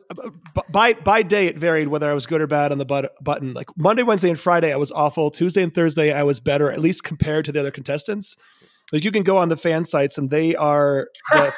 by 0.70 0.94
by 0.94 1.24
day 1.24 1.48
it 1.48 1.58
varied 1.58 1.88
whether 1.88 2.10
I 2.10 2.14
was 2.14 2.28
good 2.28 2.42
or 2.42 2.48
bad 2.48 2.72
on 2.72 2.78
the 2.78 2.86
but- 2.86 3.12
button. 3.24 3.54
Like 3.54 3.68
Monday, 3.76 4.04
Wednesday, 4.04 4.30
and 4.30 4.40
Friday 4.40 4.72
I 4.72 4.78
was 4.78 4.92
awful. 4.92 5.32
Tuesday 5.32 5.64
and 5.64 5.74
Thursday 5.74 6.14
I 6.14 6.24
was 6.24 6.40
better, 6.40 6.72
at 6.72 6.80
least 6.80 7.04
compared 7.04 7.46
to 7.46 7.52
the 7.52 7.60
other 7.60 7.72
contestants. 7.72 8.36
Like 8.94 9.04
you 9.04 9.12
can 9.12 9.24
go 9.24 9.38
on 9.38 9.50
the 9.50 9.58
fan 9.58 9.84
sites 9.84 10.18
and 10.18 10.30
they 10.30 10.56
are 10.56 11.08
the, 11.32 11.54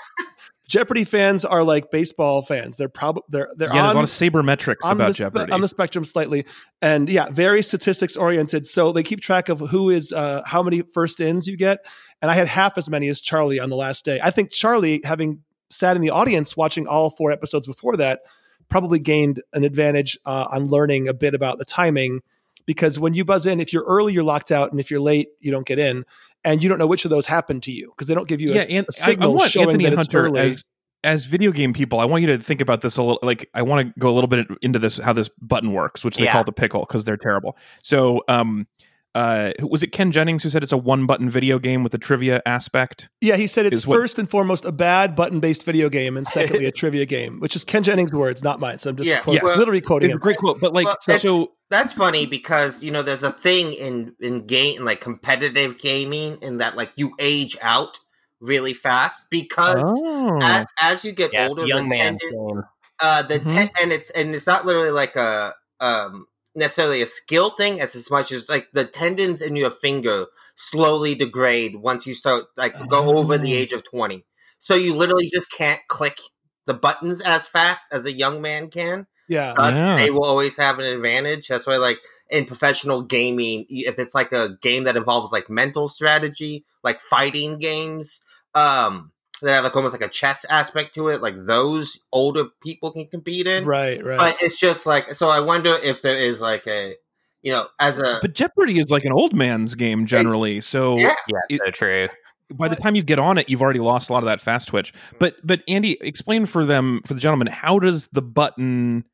Jeopardy 0.67 1.05
fans 1.05 1.45
are 1.45 1.63
like 1.63 1.91
baseball 1.91 2.41
fans. 2.41 2.75
They're 2.75 2.89
probably 2.89 3.23
they're 3.29 3.49
they're 3.55 3.69
Yeah, 3.69 3.73
there's 3.73 3.85
a 3.85 3.89
on, 3.89 3.95
lot 3.95 4.03
of 4.03 4.09
sabermetrics 4.09 4.77
about 4.83 5.07
the, 5.07 5.13
Jeopardy. 5.13 5.51
on 5.51 5.61
the 5.61 5.67
spectrum 5.67 6.03
slightly, 6.03 6.45
and 6.81 7.09
yeah, 7.09 7.29
very 7.29 7.63
statistics 7.63 8.17
oriented. 8.17 8.67
So 8.67 8.91
they 8.91 9.03
keep 9.03 9.21
track 9.21 9.47
of 9.47 9.59
who 9.59 9.89
is 9.89 10.11
uh, 10.11 10.41
how 10.45 10.61
many 10.61 10.81
first 10.81 11.21
ins 11.21 11.47
you 11.47 11.55
get, 11.55 11.85
and 12.21 12.29
I 12.29 12.33
had 12.35 12.47
half 12.47 12.77
as 12.77 12.89
many 12.89 13.07
as 13.07 13.21
Charlie 13.21 13.59
on 13.59 13.69
the 13.69 13.77
last 13.77 14.03
day. 14.03 14.19
I 14.21 14.29
think 14.29 14.51
Charlie, 14.51 15.01
having 15.03 15.41
sat 15.69 15.95
in 15.95 16.01
the 16.01 16.09
audience 16.09 16.57
watching 16.57 16.85
all 16.85 17.09
four 17.09 17.31
episodes 17.31 17.65
before 17.65 17.95
that, 17.97 18.21
probably 18.67 18.99
gained 18.99 19.41
an 19.53 19.63
advantage 19.63 20.17
uh, 20.25 20.47
on 20.51 20.67
learning 20.67 21.07
a 21.07 21.13
bit 21.13 21.33
about 21.33 21.59
the 21.59 21.65
timing. 21.65 22.21
Because 22.65 22.99
when 22.99 23.13
you 23.13 23.23
buzz 23.23 23.45
in, 23.45 23.61
if 23.61 23.71
you're 23.71 23.85
early, 23.85 24.11
you're 24.11 24.25
locked 24.25 24.51
out, 24.51 24.71
and 24.71 24.81
if 24.81 24.91
you're 24.91 24.99
late, 24.99 25.29
you 25.39 25.51
don't 25.51 25.65
get 25.65 25.79
in, 25.79 26.03
and 26.43 26.61
you 26.63 26.69
don't 26.69 26.77
know 26.79 26.87
which 26.87 27.05
of 27.05 27.11
those 27.11 27.25
happened 27.25 27.63
to 27.63 27.71
you 27.71 27.89
because 27.95 28.07
they 28.07 28.13
don't 28.15 28.27
give 28.27 28.41
you 28.41 28.51
a, 28.51 28.55
yeah, 28.55 28.61
s- 28.61 28.67
and 28.69 28.85
a 28.87 28.91
signal 28.91 29.29
I, 29.29 29.33
I 29.33 29.35
want 29.37 29.51
showing 29.51 29.67
Anthony 29.67 29.83
that 29.85 29.93
and 29.93 30.01
it's 30.01 30.07
Hunter 30.13 30.25
early. 30.27 30.39
as 30.41 30.65
as 31.03 31.25
video 31.25 31.51
game 31.51 31.73
people. 31.73 31.99
I 31.99 32.05
want 32.05 32.21
you 32.21 32.27
to 32.27 32.39
think 32.39 32.59
about 32.61 32.81
this 32.81 32.97
a 32.97 33.03
little. 33.03 33.19
Like, 33.21 33.49
I 33.53 33.61
want 33.61 33.87
to 33.87 33.99
go 33.99 34.09
a 34.09 34.15
little 34.15 34.27
bit 34.27 34.47
into 34.61 34.79
this 34.79 34.97
how 34.97 35.13
this 35.13 35.29
button 35.41 35.71
works, 35.73 36.03
which 36.03 36.17
they 36.17 36.23
Yeah. 36.25 36.31
call 36.33 36.43
the 36.43 36.51
pickle 36.51 36.81
because 36.81 37.05
they're 37.05 37.17
terrible. 37.17 37.55
So, 37.83 38.23
um, 38.27 38.67
uh, 39.15 39.51
was 39.61 39.81
it 39.83 39.87
Ken 39.91 40.11
Jennings 40.11 40.43
who 40.43 40.49
said 40.49 40.61
it's 40.63 40.71
a 40.71 40.77
one 40.77 41.05
button 41.07 41.27
video 41.29 41.57
game 41.59 41.81
with 41.83 41.93
a 41.93 41.97
trivia 41.97 42.41
aspect? 42.45 43.09
Yeah, 43.21 43.35
he 43.35 43.47
said 43.47 43.65
it's 43.65 43.77
is 43.77 43.87
what- 43.87 43.95
first 43.95 44.19
and 44.19 44.29
foremost 44.29 44.63
a 44.65 44.71
bad 44.71 45.15
button-based 45.15 45.63
video 45.65 45.89
game, 45.89 46.17
and 46.17 46.27
secondly 46.27 46.65
a 46.65 46.71
trivia 46.81 47.05
game, 47.05 47.39
which 47.39 47.55
is 47.55 47.63
Ken 47.63 47.83
Jennings' 47.83 48.13
words, 48.13 48.43
not 48.43 48.59
mine. 48.59 48.77
So 48.79 48.89
I'm 48.91 48.95
just 48.95 49.09
Yeah, 49.09 49.19
quote- 49.21 49.41
well, 49.41 49.57
literally 49.57 49.81
quoting 49.81 50.09
It's 50.09 50.13
a 50.13 50.17
him. 50.17 50.21
great 50.21 50.37
quote, 50.37 50.59
but 50.59 50.73
like, 50.73 50.85
Well, 50.85 50.97
so, 50.99 51.17
so 51.17 51.51
That's 51.69 51.91
funny 51.93 52.25
because 52.25 52.81
you 52.83 52.91
know 52.91 53.03
there's 53.03 53.23
a 53.23 53.31
thing 53.31 53.73
in 53.73 54.15
in 54.21 54.45
game 54.47 54.85
like 54.85 55.01
competitive 55.01 55.77
gaming 55.79 56.37
in 56.41 56.59
that 56.59 56.77
like 56.77 56.91
you 56.95 57.13
age 57.19 57.57
out 57.61 57.99
really 58.39 58.73
fast 58.73 59.25
because 59.29 59.91
oh. 59.93 60.39
as, 60.41 60.65
as 60.81 61.03
you 61.03 61.11
get 61.11 61.31
Yeah, 61.33 61.47
older, 61.47 61.67
young 61.67 61.89
the 61.89 61.89
man 61.89 62.17
tendon, 62.19 62.19
game. 62.29 62.63
uh, 63.01 63.23
the 63.23 63.39
Mhm. 63.39 63.45
ten- 63.53 63.69
and 63.81 63.91
it's 63.93 64.09
and 64.11 64.35
it's 64.35 64.47
not 64.47 64.65
literally 64.65 64.91
like 64.91 65.15
a 65.17 65.55
um 65.81 66.27
necessarily 66.55 67.01
a 67.01 67.05
skill 67.07 67.51
thing 67.51 67.81
as 67.81 67.95
as 67.95 68.09
much 68.11 68.31
as 68.31 68.47
like 68.49 68.67
the 68.73 68.85
tendons 68.85 69.41
in 69.41 69.55
your 69.55 69.71
finger 69.71 70.27
slowly 70.55 71.15
degrade 71.15 71.75
once 71.77 72.07
you 72.07 72.13
start 72.15 72.45
like 72.57 72.75
go 72.89 73.17
over 73.17 73.37
the 73.37 73.53
Oh. 73.53 73.55
age 73.55 73.73
of 73.73 73.83
20 73.83 74.25
so 74.59 74.75
you 74.75 74.95
literally 74.95 75.29
just 75.31 75.51
can't 75.51 75.81
click 75.89 76.17
the 76.65 76.73
buttons 76.73 77.21
as 77.21 77.47
fast 77.47 77.87
as 77.91 78.05
a 78.05 78.13
young 78.13 78.41
man 78.41 78.69
can 78.69 79.05
Yeah, 79.27 79.53
Thus, 79.55 79.79
Yeah. 79.79 79.97
they 79.97 80.09
will 80.09 80.25
always 80.25 80.57
have 80.57 80.79
an 80.79 80.85
advantage. 80.85 81.47
That's 81.47 81.67
why, 81.67 81.77
like 81.77 81.99
in 82.29 82.45
professional 82.45 83.01
gaming, 83.03 83.65
if 83.69 83.99
it's 83.99 84.13
like 84.15 84.31
a 84.31 84.57
game 84.61 84.83
that 84.85 84.95
involves 84.97 85.31
like 85.31 85.49
mental 85.49 85.89
strategy, 85.89 86.65
like 86.83 86.99
fighting 86.99 87.59
games, 87.59 88.23
um, 88.55 89.11
that 89.41 89.51
have 89.53 89.63
like 89.63 89.75
almost 89.75 89.93
like 89.93 90.01
a 90.01 90.07
chess 90.09 90.45
aspect 90.49 90.95
to 90.95 91.09
it, 91.09 91.21
like 91.21 91.35
those 91.45 91.99
older 92.11 92.45
people 92.63 92.91
can 92.91 93.05
compete 93.07 93.45
in. 93.47 93.65
right, 93.65 94.03
right. 94.03 94.17
But 94.17 94.37
it's 94.41 94.59
just 94.59 94.85
like 94.85 95.13
so. 95.13 95.29
I 95.29 95.39
wonder 95.41 95.75
if 95.83 96.01
there 96.01 96.17
is 96.17 96.41
like 96.41 96.65
a, 96.67 96.95
you 97.43 97.51
know, 97.51 97.67
as 97.79 97.99
a 97.99 98.17
but 98.21 98.33
Jeopardy 98.33 98.79
is 98.79 98.89
like 98.89 99.05
an 99.05 99.11
old 99.11 99.35
man's 99.35 99.75
game 99.75 100.05
generally. 100.07 100.59
So 100.61 100.97
Yeah. 100.97 101.13
Yeah, 101.27 101.39
It- 101.49 101.61
so 101.63 101.71
true. 101.71 102.07
by 102.51 102.67
the 102.67 102.75
time 102.75 102.95
you 102.95 103.03
get 103.03 103.19
on 103.19 103.37
it, 103.37 103.47
you've 103.49 103.61
already 103.61 103.79
lost 103.79 104.09
a 104.09 104.13
lot 104.13 104.23
of 104.23 104.27
that 104.27 104.41
fast 104.41 104.69
twitch. 104.69 104.91
But 105.19 105.35
but 105.43 105.61
Andy, 105.67 105.97
explain 106.01 106.45
for 106.47 106.65
them 106.65 107.01
for 107.05 107.13
the 107.13 107.19
gentleman 107.19 107.47
how 107.47 107.77
does 107.77 108.07
the 108.11 108.21
button 108.23 109.05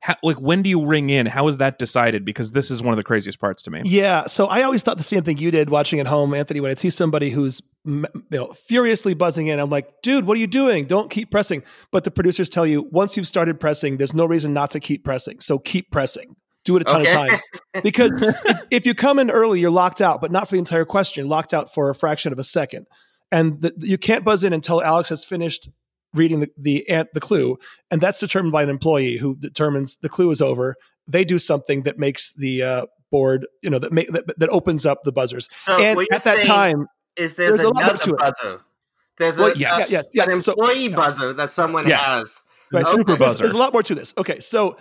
how, 0.00 0.16
like 0.22 0.38
when 0.40 0.62
do 0.62 0.70
you 0.70 0.84
ring 0.84 1.10
in? 1.10 1.26
How 1.26 1.46
is 1.48 1.58
that 1.58 1.78
decided? 1.78 2.24
Because 2.24 2.52
this 2.52 2.70
is 2.70 2.82
one 2.82 2.92
of 2.92 2.96
the 2.96 3.04
craziest 3.04 3.38
parts 3.38 3.62
to 3.64 3.70
me. 3.70 3.82
Yeah, 3.84 4.24
so 4.26 4.46
I 4.46 4.62
always 4.62 4.82
thought 4.82 4.96
the 4.96 5.02
same 5.04 5.22
thing 5.22 5.36
you 5.38 5.50
did 5.50 5.68
watching 5.68 6.00
at 6.00 6.06
home, 6.06 6.32
Anthony. 6.32 6.60
When 6.60 6.70
I 6.70 6.74
see 6.74 6.88
somebody 6.90 7.30
who's 7.30 7.60
you 7.84 8.06
know 8.30 8.48
furiously 8.52 9.12
buzzing 9.14 9.48
in, 9.48 9.58
I'm 9.58 9.68
like, 9.70 9.88
dude, 10.02 10.26
what 10.26 10.36
are 10.36 10.40
you 10.40 10.46
doing? 10.46 10.86
Don't 10.86 11.10
keep 11.10 11.30
pressing. 11.30 11.62
But 11.92 12.04
the 12.04 12.10
producers 12.10 12.48
tell 12.48 12.66
you 12.66 12.88
once 12.90 13.16
you've 13.16 13.28
started 13.28 13.60
pressing, 13.60 13.98
there's 13.98 14.14
no 14.14 14.24
reason 14.24 14.52
not 14.54 14.70
to 14.72 14.80
keep 14.80 15.04
pressing. 15.04 15.40
So 15.40 15.58
keep 15.58 15.90
pressing. 15.90 16.34
Do 16.64 16.76
it 16.76 16.82
a 16.82 16.84
ton 16.84 17.02
Okay. 17.02 17.10
of 17.10 17.16
time 17.16 17.40
because 17.82 18.10
if, 18.22 18.66
if 18.70 18.86
you 18.86 18.94
come 18.94 19.18
in 19.18 19.30
early, 19.30 19.60
you're 19.60 19.70
locked 19.70 20.00
out, 20.02 20.20
but 20.20 20.30
not 20.30 20.46
for 20.48 20.52
the 20.56 20.58
entire 20.58 20.84
question. 20.84 21.24
You're 21.24 21.30
locked 21.30 21.54
out 21.54 21.72
for 21.72 21.88
a 21.88 21.94
fraction 21.94 22.32
of 22.32 22.38
a 22.38 22.44
second, 22.44 22.86
and 23.32 23.60
the, 23.62 23.72
you 23.78 23.96
can't 23.96 24.24
buzz 24.24 24.44
in 24.44 24.52
until 24.52 24.82
Alex 24.82 25.08
has 25.08 25.24
finished 25.24 25.68
reading 26.14 26.40
the 26.40 26.48
the 26.56 26.88
ant 26.88 27.08
the 27.14 27.20
clue, 27.20 27.56
and 27.90 28.00
that's 28.00 28.18
determined 28.18 28.52
by 28.52 28.62
an 28.62 28.70
employee 28.70 29.16
who 29.16 29.36
determines 29.36 29.96
the 30.02 30.08
clue 30.08 30.30
is 30.30 30.40
over. 30.42 30.74
They 31.06 31.24
do 31.24 31.38
something 31.38 31.82
that 31.82 31.98
makes 31.98 32.32
the 32.34 32.62
uh, 32.62 32.86
board, 33.10 33.46
you 33.62 33.70
know, 33.70 33.78
that, 33.78 33.92
make, 33.92 34.08
that 34.12 34.38
that 34.38 34.48
opens 34.50 34.86
up 34.86 35.02
the 35.04 35.12
buzzers. 35.12 35.48
So 35.64 35.76
and 35.80 35.96
what 35.96 36.06
you're 36.08 36.16
at 36.16 36.24
that 36.24 36.42
time, 36.42 36.86
is 37.16 37.34
there's, 37.34 37.56
there's 37.56 37.60
a 37.60 37.64
lot 37.68 37.74
more 37.74 37.82
another 37.84 37.98
to 37.98 38.14
buzzer. 38.16 38.60
There's 39.18 39.36
Well, 39.36 39.48
a, 39.52 39.54
yes. 39.54 39.90
a- 39.90 39.92
Yeah, 39.92 40.02
yeah, 40.12 40.24
yeah. 40.26 40.32
an 40.32 40.40
So- 40.40 40.52
employee 40.52 40.88
buzzer 40.88 41.32
that 41.34 41.50
someone 41.50 41.86
Yes. 41.86 42.00
has. 42.00 42.42
Right, 42.72 42.82
Okay. 42.86 42.90
super 42.92 43.04
there's, 43.16 43.18
buzzer. 43.18 43.38
there's 43.38 43.52
a 43.52 43.58
lot 43.58 43.72
more 43.72 43.82
to 43.82 43.94
this. 43.94 44.14
Okay, 44.16 44.38
so 44.40 44.76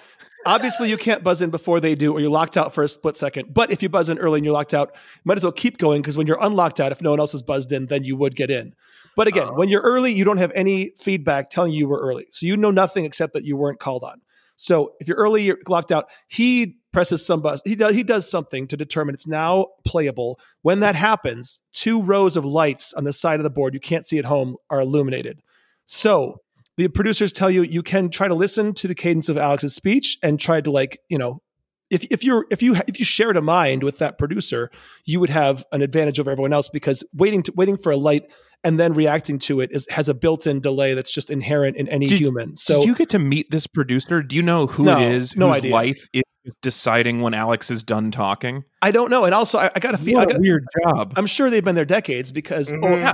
obviously 0.45 0.89
you 0.89 0.97
can't 0.97 1.23
buzz 1.23 1.41
in 1.41 1.49
before 1.49 1.79
they 1.79 1.95
do, 1.95 2.13
or 2.13 2.19
you're 2.19 2.29
locked 2.29 2.55
out 2.55 2.73
for 2.73 2.83
a 2.83 2.87
split 2.87 3.17
second. 3.17 3.53
But 3.53 3.71
if 3.71 3.81
you 3.81 3.89
buzz 3.89 4.09
in 4.09 4.19
early 4.19 4.37
and 4.37 4.45
you're 4.45 4.53
locked 4.53 4.73
out, 4.75 4.95
might 5.25 5.37
as 5.37 5.43
well 5.43 5.51
keep 5.51 5.77
going 5.77 6.01
because 6.01 6.15
when 6.17 6.27
you're 6.27 6.37
unlocked 6.41 6.79
out, 6.79 6.91
if 6.91 7.01
no 7.01 7.09
one 7.09 7.19
else 7.19 7.31
has 7.31 7.41
buzzed 7.41 7.71
in, 7.71 7.87
then 7.87 8.03
you 8.03 8.15
would 8.15 8.35
get 8.35 8.51
in. 8.51 8.73
But 9.19 9.27
again, 9.27 9.49
Oh. 9.49 9.53
when 9.55 9.67
you're 9.67 9.81
early, 9.81 10.13
you 10.13 10.23
don't 10.23 10.37
have 10.37 10.53
any 10.55 10.93
feedback 10.97 11.49
telling 11.49 11.73
you 11.73 11.79
you 11.79 11.87
were 11.89 11.99
early, 11.99 12.27
so 12.31 12.45
you 12.45 12.55
know 12.55 12.71
nothing 12.71 13.03
except 13.03 13.33
that 13.33 13.43
you 13.43 13.57
weren't 13.57 13.77
called 13.77 14.01
on. 14.01 14.21
So 14.55 14.93
if 15.01 15.09
you're 15.09 15.17
early, 15.17 15.43
you're 15.43 15.57
locked 15.67 15.91
out. 15.91 16.05
He 16.29 16.77
presses 16.93 17.25
some 17.25 17.41
bus. 17.41 17.61
He 17.65 17.75
does. 17.75 17.95
He 17.95 18.03
does 18.03 18.31
something 18.31 18.65
to 18.67 18.77
determine 18.77 19.13
it's 19.13 19.27
now 19.27 19.67
playable. 19.85 20.39
When 20.61 20.79
that 20.79 20.95
happens, 20.95 21.61
two 21.73 22.01
rows 22.01 22.37
of 22.37 22.45
lights 22.45 22.93
on 22.93 23.03
the 23.03 23.11
side 23.11 23.41
of 23.41 23.43
the 23.43 23.49
board 23.49 23.73
you 23.73 23.81
can't 23.81 24.05
see 24.05 24.19
at 24.19 24.23
home 24.23 24.55
are 24.69 24.79
illuminated. 24.79 25.41
So 25.83 26.37
the 26.77 26.87
producers 26.87 27.33
tell 27.33 27.51
you 27.51 27.63
you 27.63 27.83
can 27.83 28.09
try 28.09 28.29
to 28.29 28.35
listen 28.35 28.73
to 28.75 28.87
the 28.87 28.95
cadence 28.95 29.27
of 29.27 29.37
Alex's 29.37 29.75
speech 29.75 30.17
and 30.23 30.39
try 30.39 30.61
to 30.61 30.71
like 30.71 30.97
you 31.09 31.17
know 31.17 31.41
if 31.89 32.05
if 32.09 32.23
you're 32.23 32.45
if 32.51 32.61
you 32.61 32.77
if 32.87 32.99
you 32.99 33.03
shared 33.03 33.35
a 33.35 33.41
mind 33.41 33.83
with 33.83 33.97
that 33.97 34.17
producer 34.17 34.71
you 35.03 35.19
would 35.19 35.29
have 35.29 35.65
an 35.73 35.81
advantage 35.81 36.21
over 36.21 36.31
everyone 36.31 36.53
else 36.53 36.69
because 36.69 37.03
waiting 37.13 37.43
to 37.43 37.51
waiting 37.55 37.75
for 37.75 37.91
a 37.91 37.97
light 37.97 38.23
and 38.63 38.79
then 38.79 38.93
reacting 38.93 39.39
to 39.39 39.61
it 39.61 39.71
is 39.71 39.87
has 39.89 40.09
a 40.09 40.13
built-in 40.13 40.59
delay 40.59 40.93
that's 40.93 41.11
just 41.11 41.29
inherent 41.29 41.77
in 41.77 41.87
any 41.87 42.07
Did- 42.07 42.19
human. 42.19 42.55
So 42.55 42.79
Did 42.81 42.87
you 42.87 42.95
get 42.95 43.09
to 43.11 43.19
meet 43.19 43.49
this 43.51 43.67
producer? 43.67 44.21
Do 44.21 44.35
you 44.35 44.41
know 44.41 44.67
who 44.67 44.83
No, 44.85 44.99
it 44.99 45.13
is? 45.13 45.35
no 45.35 45.47
whose 45.47 45.57
idea. 45.57 45.71
life 45.71 46.07
is 46.13 46.23
deciding 46.61 47.21
when 47.21 47.33
Alex 47.33 47.69
is 47.71 47.83
done 47.83 48.11
talking? 48.11 48.63
I 48.81 48.91
don't 48.91 49.09
know. 49.09 49.25
And 49.25 49.33
also 49.33 49.57
I, 49.59 49.71
I 49.75 49.79
got 49.79 49.91
to 49.91 49.97
feel 49.97 50.19
I 50.19 50.23
a 50.23 50.27
got, 50.27 50.41
weird 50.41 50.65
job. 50.83 51.13
I'm 51.15 51.27
sure 51.27 51.49
they've 51.49 51.63
been 51.63 51.75
there 51.75 51.85
decades 51.85 52.31
because 52.31 52.71
Mhm. 52.71 52.79
oh, 52.83 52.95
Yeah, 52.97 53.13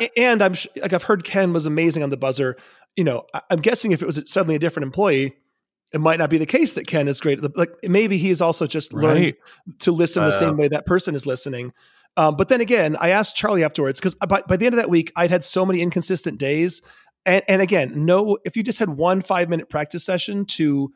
yeah. 0.00 0.08
And 0.16 0.42
I'm 0.42 0.54
like 0.80 0.92
I've 0.92 1.02
heard 1.02 1.24
Ken 1.24 1.52
was 1.52 1.66
amazing 1.66 2.02
on 2.02 2.10
the 2.10 2.16
buzzer. 2.16 2.56
You 2.96 3.04
know, 3.04 3.26
I'm 3.50 3.60
guessing 3.60 3.92
if 3.92 4.00
it 4.02 4.06
was 4.06 4.22
suddenly 4.26 4.54
a 4.54 4.58
different 4.58 4.84
employee, 4.84 5.36
it 5.92 6.00
might 6.00 6.18
not 6.18 6.30
be 6.30 6.38
the 6.38 6.46
case 6.46 6.74
that 6.74 6.86
Ken 6.86 7.08
is 7.08 7.20
great. 7.20 7.40
Like 7.56 7.70
maybe 7.82 8.16
he's 8.16 8.40
also 8.40 8.66
just 8.66 8.92
learned 8.94 9.20
Right. 9.20 9.34
to 9.80 9.92
listen 9.92 10.22
the 10.24 10.28
Uh, 10.30 10.32
same 10.32 10.56
way 10.56 10.68
that 10.68 10.86
person 10.86 11.14
is 11.14 11.26
listening. 11.26 11.72
Um, 12.16 12.36
but 12.36 12.48
then 12.48 12.60
again, 12.60 12.96
I 12.98 13.10
asked 13.10 13.36
Charlie 13.36 13.64
afterwards 13.64 14.00
because 14.00 14.14
by, 14.14 14.42
by 14.48 14.56
the 14.56 14.66
end 14.66 14.74
of 14.74 14.78
that 14.78 14.90
week, 14.90 15.12
I'd 15.16 15.30
had 15.30 15.44
so 15.44 15.66
many 15.66 15.82
inconsistent 15.82 16.38
days. 16.38 16.82
And, 17.26 17.42
and 17.48 17.60
again, 17.60 17.92
no, 18.06 18.38
if 18.44 18.56
you 18.56 18.62
just 18.62 18.78
had 18.78 18.90
one 18.90 19.20
five 19.20 19.48
minute 19.48 19.68
practice 19.68 20.04
session 20.04 20.44
to 20.46 20.92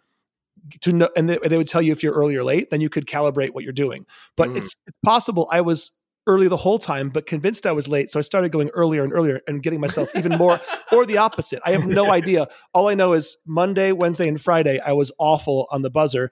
to 0.82 0.92
know, 0.92 1.08
and 1.16 1.28
they, 1.28 1.38
they 1.38 1.56
would 1.56 1.68
tell 1.68 1.82
you 1.82 1.92
if 1.92 2.02
you're 2.02 2.12
early 2.12 2.36
or 2.36 2.44
late, 2.44 2.70
then 2.70 2.80
you 2.80 2.88
could 2.88 3.06
calibrate 3.06 3.50
what 3.54 3.64
you're 3.64 3.72
doing. 3.72 4.06
But 4.36 4.50
Mm. 4.50 4.58
it's, 4.58 4.80
it's 4.86 4.96
possible 5.04 5.48
I 5.50 5.62
was 5.62 5.90
early 6.26 6.48
the 6.48 6.56
whole 6.56 6.78
time, 6.78 7.08
but 7.08 7.26
convinced 7.26 7.66
I 7.66 7.72
was 7.72 7.88
late. 7.88 8.10
So 8.10 8.18
I 8.18 8.22
started 8.22 8.52
going 8.52 8.68
earlier 8.70 9.02
and 9.02 9.12
earlier 9.12 9.40
and 9.46 9.62
getting 9.62 9.80
myself 9.80 10.10
even 10.14 10.32
more, 10.32 10.60
or 10.92 11.06
the 11.06 11.16
opposite. 11.16 11.60
I 11.64 11.72
have 11.72 11.86
no 11.86 12.10
idea. 12.12 12.46
All 12.74 12.88
I 12.88 12.94
know 12.94 13.14
is 13.14 13.36
Monday, 13.46 13.92
Wednesday, 13.92 14.28
and 14.28 14.40
Friday, 14.40 14.78
I 14.80 14.92
was 14.92 15.10
awful 15.18 15.66
on 15.70 15.82
the 15.82 15.90
buzzer. 15.90 16.30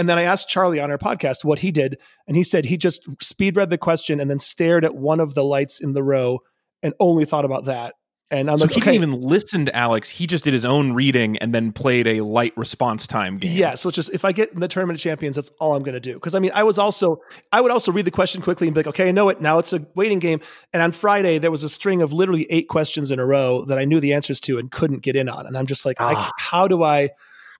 And 0.00 0.08
then 0.08 0.16
I 0.16 0.22
asked 0.22 0.48
Charlie 0.48 0.80
on 0.80 0.90
our 0.90 0.96
podcast 0.96 1.44
what 1.44 1.58
he 1.58 1.70
did. 1.70 1.98
And 2.26 2.34
he 2.34 2.42
said 2.42 2.64
he 2.64 2.78
just 2.78 3.22
speed 3.22 3.54
read 3.54 3.68
the 3.68 3.76
question 3.76 4.18
and 4.18 4.30
then 4.30 4.38
stared 4.38 4.82
at 4.82 4.94
one 4.94 5.20
of 5.20 5.34
the 5.34 5.44
lights 5.44 5.78
in 5.78 5.92
the 5.92 6.02
row 6.02 6.38
and 6.82 6.94
only 6.98 7.26
thought 7.26 7.44
about 7.44 7.66
that. 7.66 7.94
And 8.30 8.50
I'm 8.50 8.58
so 8.58 8.64
like, 8.64 8.70
he 8.72 8.80
okay, 8.80 8.92
didn't 8.92 9.08
even 9.10 9.20
listen 9.20 9.66
to 9.66 9.76
Alex. 9.76 10.08
He 10.08 10.26
just 10.26 10.42
did 10.44 10.54
his 10.54 10.64
own 10.64 10.94
reading 10.94 11.36
and 11.38 11.52
then 11.54 11.70
played 11.70 12.06
a 12.06 12.22
light 12.22 12.56
response 12.56 13.06
time 13.06 13.36
game. 13.36 13.54
Yeah, 13.54 13.74
so 13.74 13.90
it's 13.90 13.96
just 13.96 14.10
if 14.14 14.24
I 14.24 14.32
get 14.32 14.52
in 14.52 14.60
the 14.60 14.68
tournament 14.68 14.98
of 14.98 15.02
champions, 15.02 15.36
that's 15.36 15.50
all 15.60 15.74
I'm 15.74 15.82
going 15.82 15.94
to 15.94 16.00
do. 16.00 16.14
Because 16.14 16.34
I 16.34 16.38
mean, 16.38 16.52
I 16.54 16.62
was 16.62 16.78
also 16.78 17.20
I 17.52 17.60
would 17.60 17.70
also 17.70 17.92
read 17.92 18.06
the 18.06 18.10
question 18.10 18.40
quickly 18.40 18.68
and 18.68 18.74
be 18.74 18.78
like, 18.78 18.86
okay, 18.86 19.08
I 19.08 19.10
know 19.12 19.28
it 19.28 19.42
now. 19.42 19.58
It's 19.58 19.74
a 19.74 19.86
waiting 19.96 20.18
game. 20.20 20.40
And 20.72 20.82
on 20.82 20.92
Friday, 20.92 21.36
there 21.38 21.50
was 21.50 21.62
a 21.62 21.68
string 21.68 22.00
of 22.00 22.12
literally 22.12 22.46
eight 22.50 22.68
questions 22.68 23.10
in 23.10 23.18
a 23.18 23.26
row 23.26 23.66
that 23.66 23.78
I 23.78 23.84
knew 23.84 24.00
the 24.00 24.14
answers 24.14 24.40
to 24.42 24.58
and 24.58 24.70
couldn't 24.70 25.00
get 25.02 25.14
in 25.16 25.28
on. 25.28 25.46
And 25.46 25.58
I'm 25.58 25.66
just 25.66 25.84
like, 25.84 26.00
I, 26.00 26.14
Ah. 26.14 26.30
how 26.38 26.68
do 26.68 26.84
I? 26.84 27.10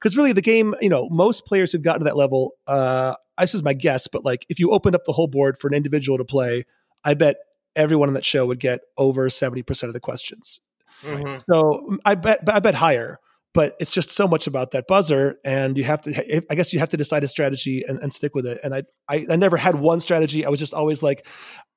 Because 0.01 0.17
really, 0.17 0.33
the 0.33 0.41
game, 0.41 0.75
you 0.81 0.89
know, 0.89 1.09
most 1.11 1.45
players 1.47 1.73
who've 1.73 1.83
gotten 1.83 2.01
to 2.01 2.05
that 2.05 2.17
level, 2.17 2.53
uh, 2.67 3.15
this 3.39 3.55
is 3.55 3.63
my 3.63 3.75
guess, 3.75 4.09
but 4.09 4.25
like 4.25 4.47
if 4.49 4.59
you 4.59 4.71
opened 4.71 4.95
up 4.95 5.05
the 5.05 5.13
whole 5.13 5.27
board 5.27 5.59
for 5.59 5.69
an 5.69 5.75
individual 5.75 6.17
to 6.19 6.25
play, 6.25 6.65
I 7.05 7.15
bet 7.15 7.37
everyone 7.77 8.09
on 8.09 8.15
that 8.15 8.25
show 8.25 8.47
would 8.47 8.61
get 8.61 8.81
over 8.99 9.29
seventy 9.31 9.63
percent 9.63 9.89
of 9.89 9.95
the 9.95 10.01
questions. 10.01 10.61
Mhm. 11.03 11.43
So 11.45 11.99
I 12.05 12.15
bet 12.15 12.41
I 12.49 12.61
bet 12.61 12.75
higher, 12.75 13.19
but 13.55 13.77
it's 13.81 13.93
just 13.95 14.11
so 14.11 14.27
much 14.29 14.47
about 14.47 14.73
that 14.73 14.87
buzzer, 14.89 15.37
and 15.45 15.77
you 15.79 15.85
have 15.85 16.01
to. 16.03 16.43
I 16.51 16.55
guess 16.55 16.73
you 16.73 16.79
have 16.79 16.89
to 16.91 16.97
decide 16.97 17.23
a 17.25 17.29
strategy 17.29 17.85
and, 17.87 17.99
and 18.01 18.13
stick 18.13 18.35
with 18.35 18.47
it. 18.47 18.61
And 18.65 18.75
I, 18.75 18.83
I 19.09 19.27
I 19.31 19.37
never 19.37 19.57
had 19.57 19.77
one 19.77 20.01
strategy. 20.01 20.45
I 20.45 20.49
was 20.49 20.59
just 20.59 20.75
always 20.75 21.03
like, 21.03 21.27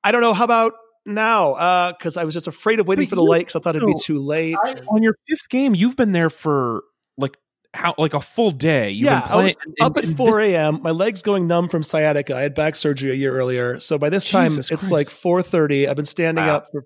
I 0.02 0.12
don't 0.12 0.20
know. 0.20 0.32
How 0.34 0.44
about 0.44 0.72
now? 1.06 1.92
Because 1.92 2.16
I 2.16 2.24
was 2.24 2.34
just 2.34 2.46
afraid 2.48 2.80
of 2.80 2.88
waiting 2.88 3.04
But 3.04 3.10
for 3.10 3.16
the 3.16 3.22
light 3.22 3.40
because 3.46 3.56
I 3.56 3.60
thought 3.60 3.76
it'd 3.76 3.86
be 3.86 3.94
too 4.02 4.18
late. 4.20 4.56
I- 4.62 4.74
On 4.88 5.02
your 5.02 5.16
fifth 5.28 5.48
game, 5.48 5.74
you've 5.74 5.96
been 5.96 6.12
there 6.12 6.30
for 6.30 6.82
like 7.16 7.36
how 7.74 7.94
like 7.98 8.14
a 8.14 8.20
full 8.20 8.50
day. 8.50 8.90
You've 8.90 9.06
yeah, 9.06 9.20
been 9.22 9.30
I 9.32 9.36
was 9.44 9.56
and- 9.64 9.74
up 9.80 9.96
at 9.96 10.04
and 10.04 10.12
this- 10.12 10.16
four 10.16 10.40
a.m. 10.40 10.80
My 10.82 10.90
legs 10.90 11.22
going 11.22 11.46
numb 11.46 11.68
from 11.68 11.82
sciatica. 11.82 12.34
I 12.36 12.40
had 12.40 12.54
back 12.54 12.76
surgery 12.76 13.10
a 13.10 13.14
year 13.14 13.34
earlier, 13.36 13.78
so 13.80 13.98
by 13.98 14.08
this 14.10 14.30
time 14.30 14.48
Jesus 14.48 14.70
it's 14.70 14.82
Christ. 14.82 14.92
like 14.92 15.10
four 15.10 15.42
thirty. 15.42 15.86
I've 15.88 15.96
been 15.96 16.04
standing 16.04 16.44
Wow. 16.46 16.56
up 16.56 16.66
for 16.72 16.84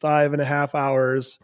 five 0.00 0.32
and 0.32 0.40
a 0.40 0.44
half 0.46 0.74
hours, 0.74 1.38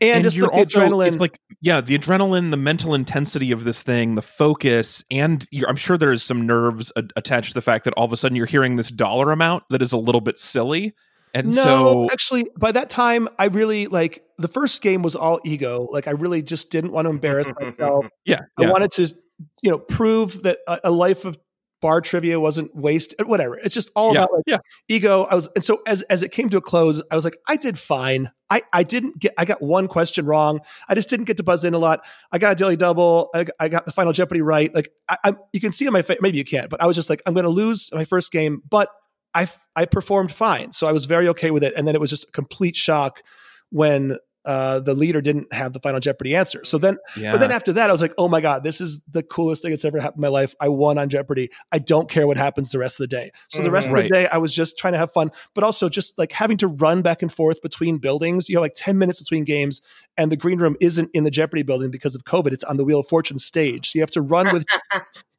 and, 0.00 0.22
just 0.22 0.38
the, 0.38 0.48
also- 0.48 0.80
adrenaline. 0.80 1.06
It's 1.08 1.18
like 1.18 1.38
yeah, 1.62 1.80
the 1.80 1.96
adrenaline, 1.98 2.50
the 2.50 2.56
mental 2.58 2.92
intensity 2.94 3.50
of 3.52 3.64
this 3.64 3.82
thing, 3.82 4.14
the 4.14 4.22
focus, 4.22 5.02
and 5.10 5.46
you're, 5.50 5.68
I'm 5.68 5.76
sure 5.76 5.96
there's 5.96 6.22
some 6.22 6.46
nerves 6.46 6.92
a- 6.96 7.04
attached 7.16 7.50
to 7.50 7.54
the 7.54 7.62
fact 7.62 7.84
that 7.84 7.94
all 7.94 8.04
of 8.04 8.12
a 8.12 8.16
sudden 8.16 8.36
you're 8.36 8.44
hearing 8.46 8.76
this 8.76 8.90
dollar 8.90 9.32
amount 9.32 9.64
that 9.70 9.80
is 9.80 9.92
a 9.92 9.96
little 9.98 10.20
bit 10.20 10.38
silly, 10.38 10.94
and 11.34 11.48
no, 11.48 11.62
so 11.62 12.08
actually, 12.12 12.46
by 12.56 12.70
that 12.72 12.88
time, 12.88 13.28
I 13.38 13.46
really 13.46 13.88
like 13.88 14.24
the 14.38 14.48
first 14.48 14.80
game 14.82 15.02
was 15.02 15.16
all 15.16 15.40
ego. 15.44 15.88
Like, 15.90 16.06
I 16.06 16.12
really 16.12 16.42
just 16.42 16.70
didn't 16.70 16.92
want 16.92 17.06
to 17.06 17.10
embarrass 17.10 17.48
myself. 17.60 18.06
yeah, 18.24 18.42
I 18.56 18.62
yeah. 18.62 18.70
wanted 18.70 18.92
to, 18.92 19.12
you 19.60 19.70
know, 19.72 19.78
prove 19.78 20.44
that 20.44 20.58
a, 20.68 20.80
a 20.84 20.90
life 20.92 21.24
of 21.24 21.36
bar 21.82 22.00
trivia 22.00 22.38
wasn't 22.38 22.74
wasted. 22.74 23.20
Uh, 23.20 23.24
whatever. 23.24 23.56
It's 23.56 23.74
just 23.74 23.90
all 23.96 24.14
yeah, 24.14 24.20
about 24.20 24.32
like 24.32 24.44
yeah. 24.46 24.58
ego. 24.88 25.24
I 25.24 25.34
was, 25.34 25.48
and 25.56 25.64
so 25.64 25.82
as 25.86 26.02
as 26.02 26.22
it 26.22 26.30
came 26.30 26.48
to 26.50 26.56
a 26.56 26.62
close, 26.62 27.02
I 27.10 27.16
was 27.16 27.24
like, 27.24 27.36
I 27.48 27.56
did 27.56 27.78
fine. 27.78 28.30
I 28.48 28.62
I 28.72 28.84
didn't 28.84 29.18
get. 29.18 29.34
I 29.36 29.44
got 29.44 29.60
one 29.60 29.88
question 29.88 30.26
wrong. 30.26 30.60
I 30.88 30.94
just 30.94 31.10
didn't 31.10 31.24
get 31.26 31.36
to 31.38 31.42
buzz 31.42 31.64
in 31.64 31.74
a 31.74 31.78
lot. 31.78 32.06
I 32.30 32.38
got 32.38 32.52
a 32.52 32.54
daily 32.54 32.76
double. 32.76 33.28
I, 33.34 33.44
I 33.58 33.68
got 33.68 33.86
the 33.86 33.92
final 33.92 34.12
Jeopardy 34.12 34.40
right. 34.40 34.72
Like, 34.72 34.88
I, 35.08 35.16
I 35.24 35.32
you 35.52 35.60
can 35.60 35.72
see 35.72 35.86
on 35.86 35.92
my 35.92 36.02
face. 36.02 36.18
Maybe 36.20 36.38
you 36.38 36.44
can't, 36.44 36.70
but 36.70 36.80
I 36.80 36.86
was 36.86 36.94
just 36.94 37.10
like, 37.10 37.20
I'm 37.26 37.34
going 37.34 37.44
to 37.44 37.50
lose 37.50 37.90
my 37.92 38.04
first 38.04 38.30
game, 38.30 38.62
but 38.68 38.88
I 39.34 39.48
I 39.76 39.84
performed 39.84 40.32
fine, 40.32 40.72
so 40.72 40.86
I 40.86 40.92
was 40.92 41.04
very 41.06 41.28
okay 41.28 41.50
with 41.50 41.64
it. 41.64 41.74
And 41.76 41.86
then 41.86 41.94
it 41.94 42.00
was 42.00 42.10
just 42.10 42.28
a 42.28 42.32
complete 42.32 42.76
shock 42.76 43.22
when 43.70 44.16
uh, 44.44 44.80
the 44.80 44.94
leader 44.94 45.20
didn't 45.20 45.52
have 45.52 45.72
the 45.72 45.80
final 45.80 46.00
Jeopardy 46.00 46.36
answer. 46.36 46.64
So 46.64 46.78
then, 46.78 46.98
yeah. 47.16 47.32
but 47.32 47.40
then 47.40 47.50
after 47.50 47.72
that, 47.74 47.88
I 47.88 47.92
was 47.92 48.02
like, 48.02 48.14
oh 48.18 48.28
my 48.28 48.40
god, 48.40 48.62
this 48.62 48.80
is 48.80 49.00
the 49.10 49.22
coolest 49.22 49.62
thing 49.62 49.70
that's 49.70 49.84
ever 49.84 49.98
happened 50.00 50.18
in 50.18 50.22
my 50.22 50.28
life. 50.28 50.54
I 50.60 50.68
won 50.68 50.98
on 50.98 51.08
Jeopardy. 51.08 51.50
I 51.72 51.78
don't 51.78 52.08
care 52.08 52.26
what 52.26 52.36
happens 52.36 52.70
the 52.70 52.78
rest 52.78 53.00
of 53.00 53.04
the 53.04 53.16
day. 53.16 53.32
So 53.48 53.62
the 53.62 53.70
rest 53.70 53.90
Mhm. 53.90 53.98
of 53.98 54.02
the 54.04 54.08
day, 54.10 54.26
I 54.26 54.38
was 54.38 54.54
just 54.54 54.78
trying 54.78 54.92
to 54.92 54.98
have 54.98 55.12
fun, 55.12 55.30
but 55.54 55.64
also 55.64 55.88
just 55.88 56.18
like 56.18 56.32
having 56.32 56.56
to 56.58 56.68
run 56.68 57.02
back 57.02 57.22
and 57.22 57.32
forth 57.32 57.62
between 57.62 57.98
buildings. 57.98 58.48
You 58.48 58.56
have 58.56 58.62
like 58.62 58.74
ten 58.76 58.98
minutes 58.98 59.20
between 59.20 59.44
games, 59.44 59.80
and 60.16 60.30
the 60.30 60.36
green 60.36 60.58
room 60.58 60.76
isn't 60.80 61.10
in 61.14 61.24
the 61.24 61.30
Jeopardy 61.30 61.62
building 61.62 61.90
because 61.90 62.14
of 62.14 62.24
COVID. 62.24 62.52
It's 62.52 62.64
on 62.64 62.76
the 62.76 62.84
Wheel 62.84 63.00
of 63.00 63.06
Fortune 63.06 63.38
stage. 63.38 63.90
So 63.90 63.98
you 63.98 64.02
have 64.02 64.10
to 64.10 64.22
run 64.22 64.52
with 64.52 64.64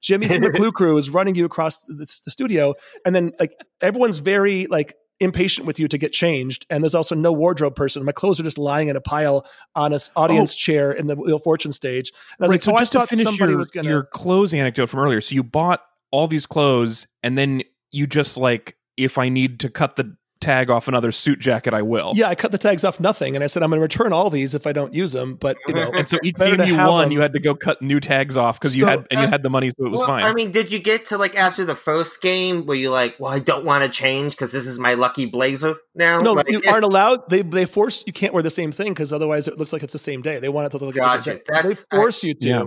Jimmy 0.01 0.27
from 0.27 0.41
the 0.41 0.51
Clue 0.55 0.71
Crew 0.71 0.97
is 0.97 1.09
running 1.09 1.35
you 1.35 1.45
across 1.45 1.85
the, 1.85 1.93
the 1.95 2.31
studio, 2.31 2.74
and 3.05 3.15
then 3.15 3.31
like 3.39 3.55
everyone's 3.81 4.19
very 4.19 4.67
like 4.67 4.95
impatient 5.19 5.65
with 5.65 5.79
you 5.79 5.88
to 5.88 5.98
get 5.98 6.12
changed, 6.12 6.65
and 6.69 6.84
there's 6.84 6.95
also 6.95 7.15
no 7.15 7.31
wardrobe 7.31 7.75
person. 7.75 8.03
My 8.03 8.12
clothes 8.12 8.39
are 8.39 8.43
just 8.43 8.57
lying 8.57 8.89
in 8.89 8.95
a 8.95 9.01
pile 9.01 9.45
on 9.75 9.93
a 9.93 9.95
s- 9.95 10.12
audience 10.15 10.53
oh. 10.53 10.57
chair 10.57 10.91
in 10.91 11.07
the 11.07 11.15
Wheel 11.15 11.39
Fortune 11.39 11.72
stage. 11.72 12.12
And 12.38 12.45
I 12.45 12.48
was 12.48 12.50
right, 12.50 12.55
like, 12.55 12.63
so 12.63 12.74
oh, 12.74 12.77
just 12.77 12.95
I 12.95 13.01
to 13.01 13.07
finish 13.07 13.24
somebody 13.24 13.51
your, 13.51 13.57
was 13.57 13.72
gonna. 13.72 13.89
your 13.89 14.03
clothes 14.03 14.53
anecdote 14.53 14.88
from 14.88 15.00
earlier, 15.00 15.22
so 15.22 15.36
you 15.36 15.43
bought 15.43 15.81
all 16.12 16.27
these 16.27 16.45
clothes, 16.45 17.07
and 17.24 17.38
then 17.38 17.63
you 17.91 18.07
just 18.07 18.38
like, 18.38 18.77
if 18.98 19.17
I 19.17 19.29
need 19.29 19.60
to 19.62 19.69
cut 19.69 19.95
the 19.95 20.15
tag 20.45 20.69
off 20.69 20.87
another 20.87 21.11
suit 21.11 21.39
jacket, 21.39 21.73
I 21.73 21.81
will. 21.81 22.13
Yeah, 22.15 22.27
I 22.29 22.35
cut 22.35 22.51
the 22.51 22.57
tags 22.57 22.83
off 22.83 22.99
nothing, 22.99 23.35
and 23.35 23.43
I 23.43 23.47
said 23.47 23.63
I'm 23.63 23.69
going 23.69 23.79
to 23.79 23.81
return 23.81 24.13
all 24.13 24.29
these 24.29 24.53
if 24.55 24.67
I 24.67 24.71
don't 24.71 24.93
use 24.93 25.11
them. 25.11 25.35
But 25.35 25.57
you 25.67 25.73
know, 25.73 25.89
And 25.95 26.07
so 26.07 26.17
each 26.23 26.35
Better 26.35 26.57
game 26.57 26.67
you 26.67 26.77
won, 26.77 27.05
them. 27.05 27.11
you 27.11 27.21
had 27.21 27.33
to 27.33 27.39
go 27.39 27.55
cut 27.55 27.81
new 27.81 27.99
tags 27.99 28.37
off 28.37 28.59
because 28.59 28.75
you 28.75 28.85
had 28.85 29.05
and 29.11 29.19
you 29.19 29.27
uh, 29.27 29.29
had 29.29 29.43
the 29.43 29.49
money, 29.49 29.69
so 29.69 29.85
it 29.85 29.89
was 29.89 29.99
well, 29.99 30.07
fine. 30.07 30.23
I 30.23 30.33
mean, 30.33 30.51
did 30.51 30.71
you 30.71 30.79
get 30.79 31.07
to 31.07 31.17
like 31.17 31.35
after 31.35 31.65
the 31.65 31.75
first 31.75 32.21
game 32.21 32.65
where 32.65 32.77
you're 32.77 32.91
like, 32.91 33.15
well, 33.19 33.31
I 33.31 33.39
don't 33.39 33.65
want 33.65 33.83
to 33.83 33.89
change 33.89 34.33
because 34.33 34.51
this 34.51 34.67
is 34.67 34.79
my 34.79 34.93
lucky 34.93 35.25
blazer 35.25 35.75
now? 35.95 36.21
no, 36.21 36.33
Like, 36.33 36.49
you 36.49 36.59
it- 36.59 36.67
aren't 36.67 36.85
allowed. 36.85 37.29
They 37.29 37.41
they 37.41 37.65
force 37.65 38.03
you 38.05 38.13
can't 38.13 38.33
wear 38.33 38.43
the 38.43 38.49
same 38.49 38.71
thing 38.71 38.89
because 38.93 39.11
otherwise 39.11 39.47
it 39.47 39.57
looks 39.57 39.73
like 39.73 39.83
it's 39.83 39.93
the 39.93 39.99
same 39.99 40.21
day. 40.21 40.39
They 40.39 40.49
want 40.49 40.67
it 40.73 40.77
to 40.77 40.85
look 40.85 40.95
like 40.95 41.03
Gotcha. 41.03 41.31
a 41.31 41.37
different 41.37 41.45
day. 41.67 41.73
So 41.73 41.85
they 41.89 41.97
force 41.97 42.23
you 42.23 42.33
to. 42.35 42.47
Yeah. 42.47 42.65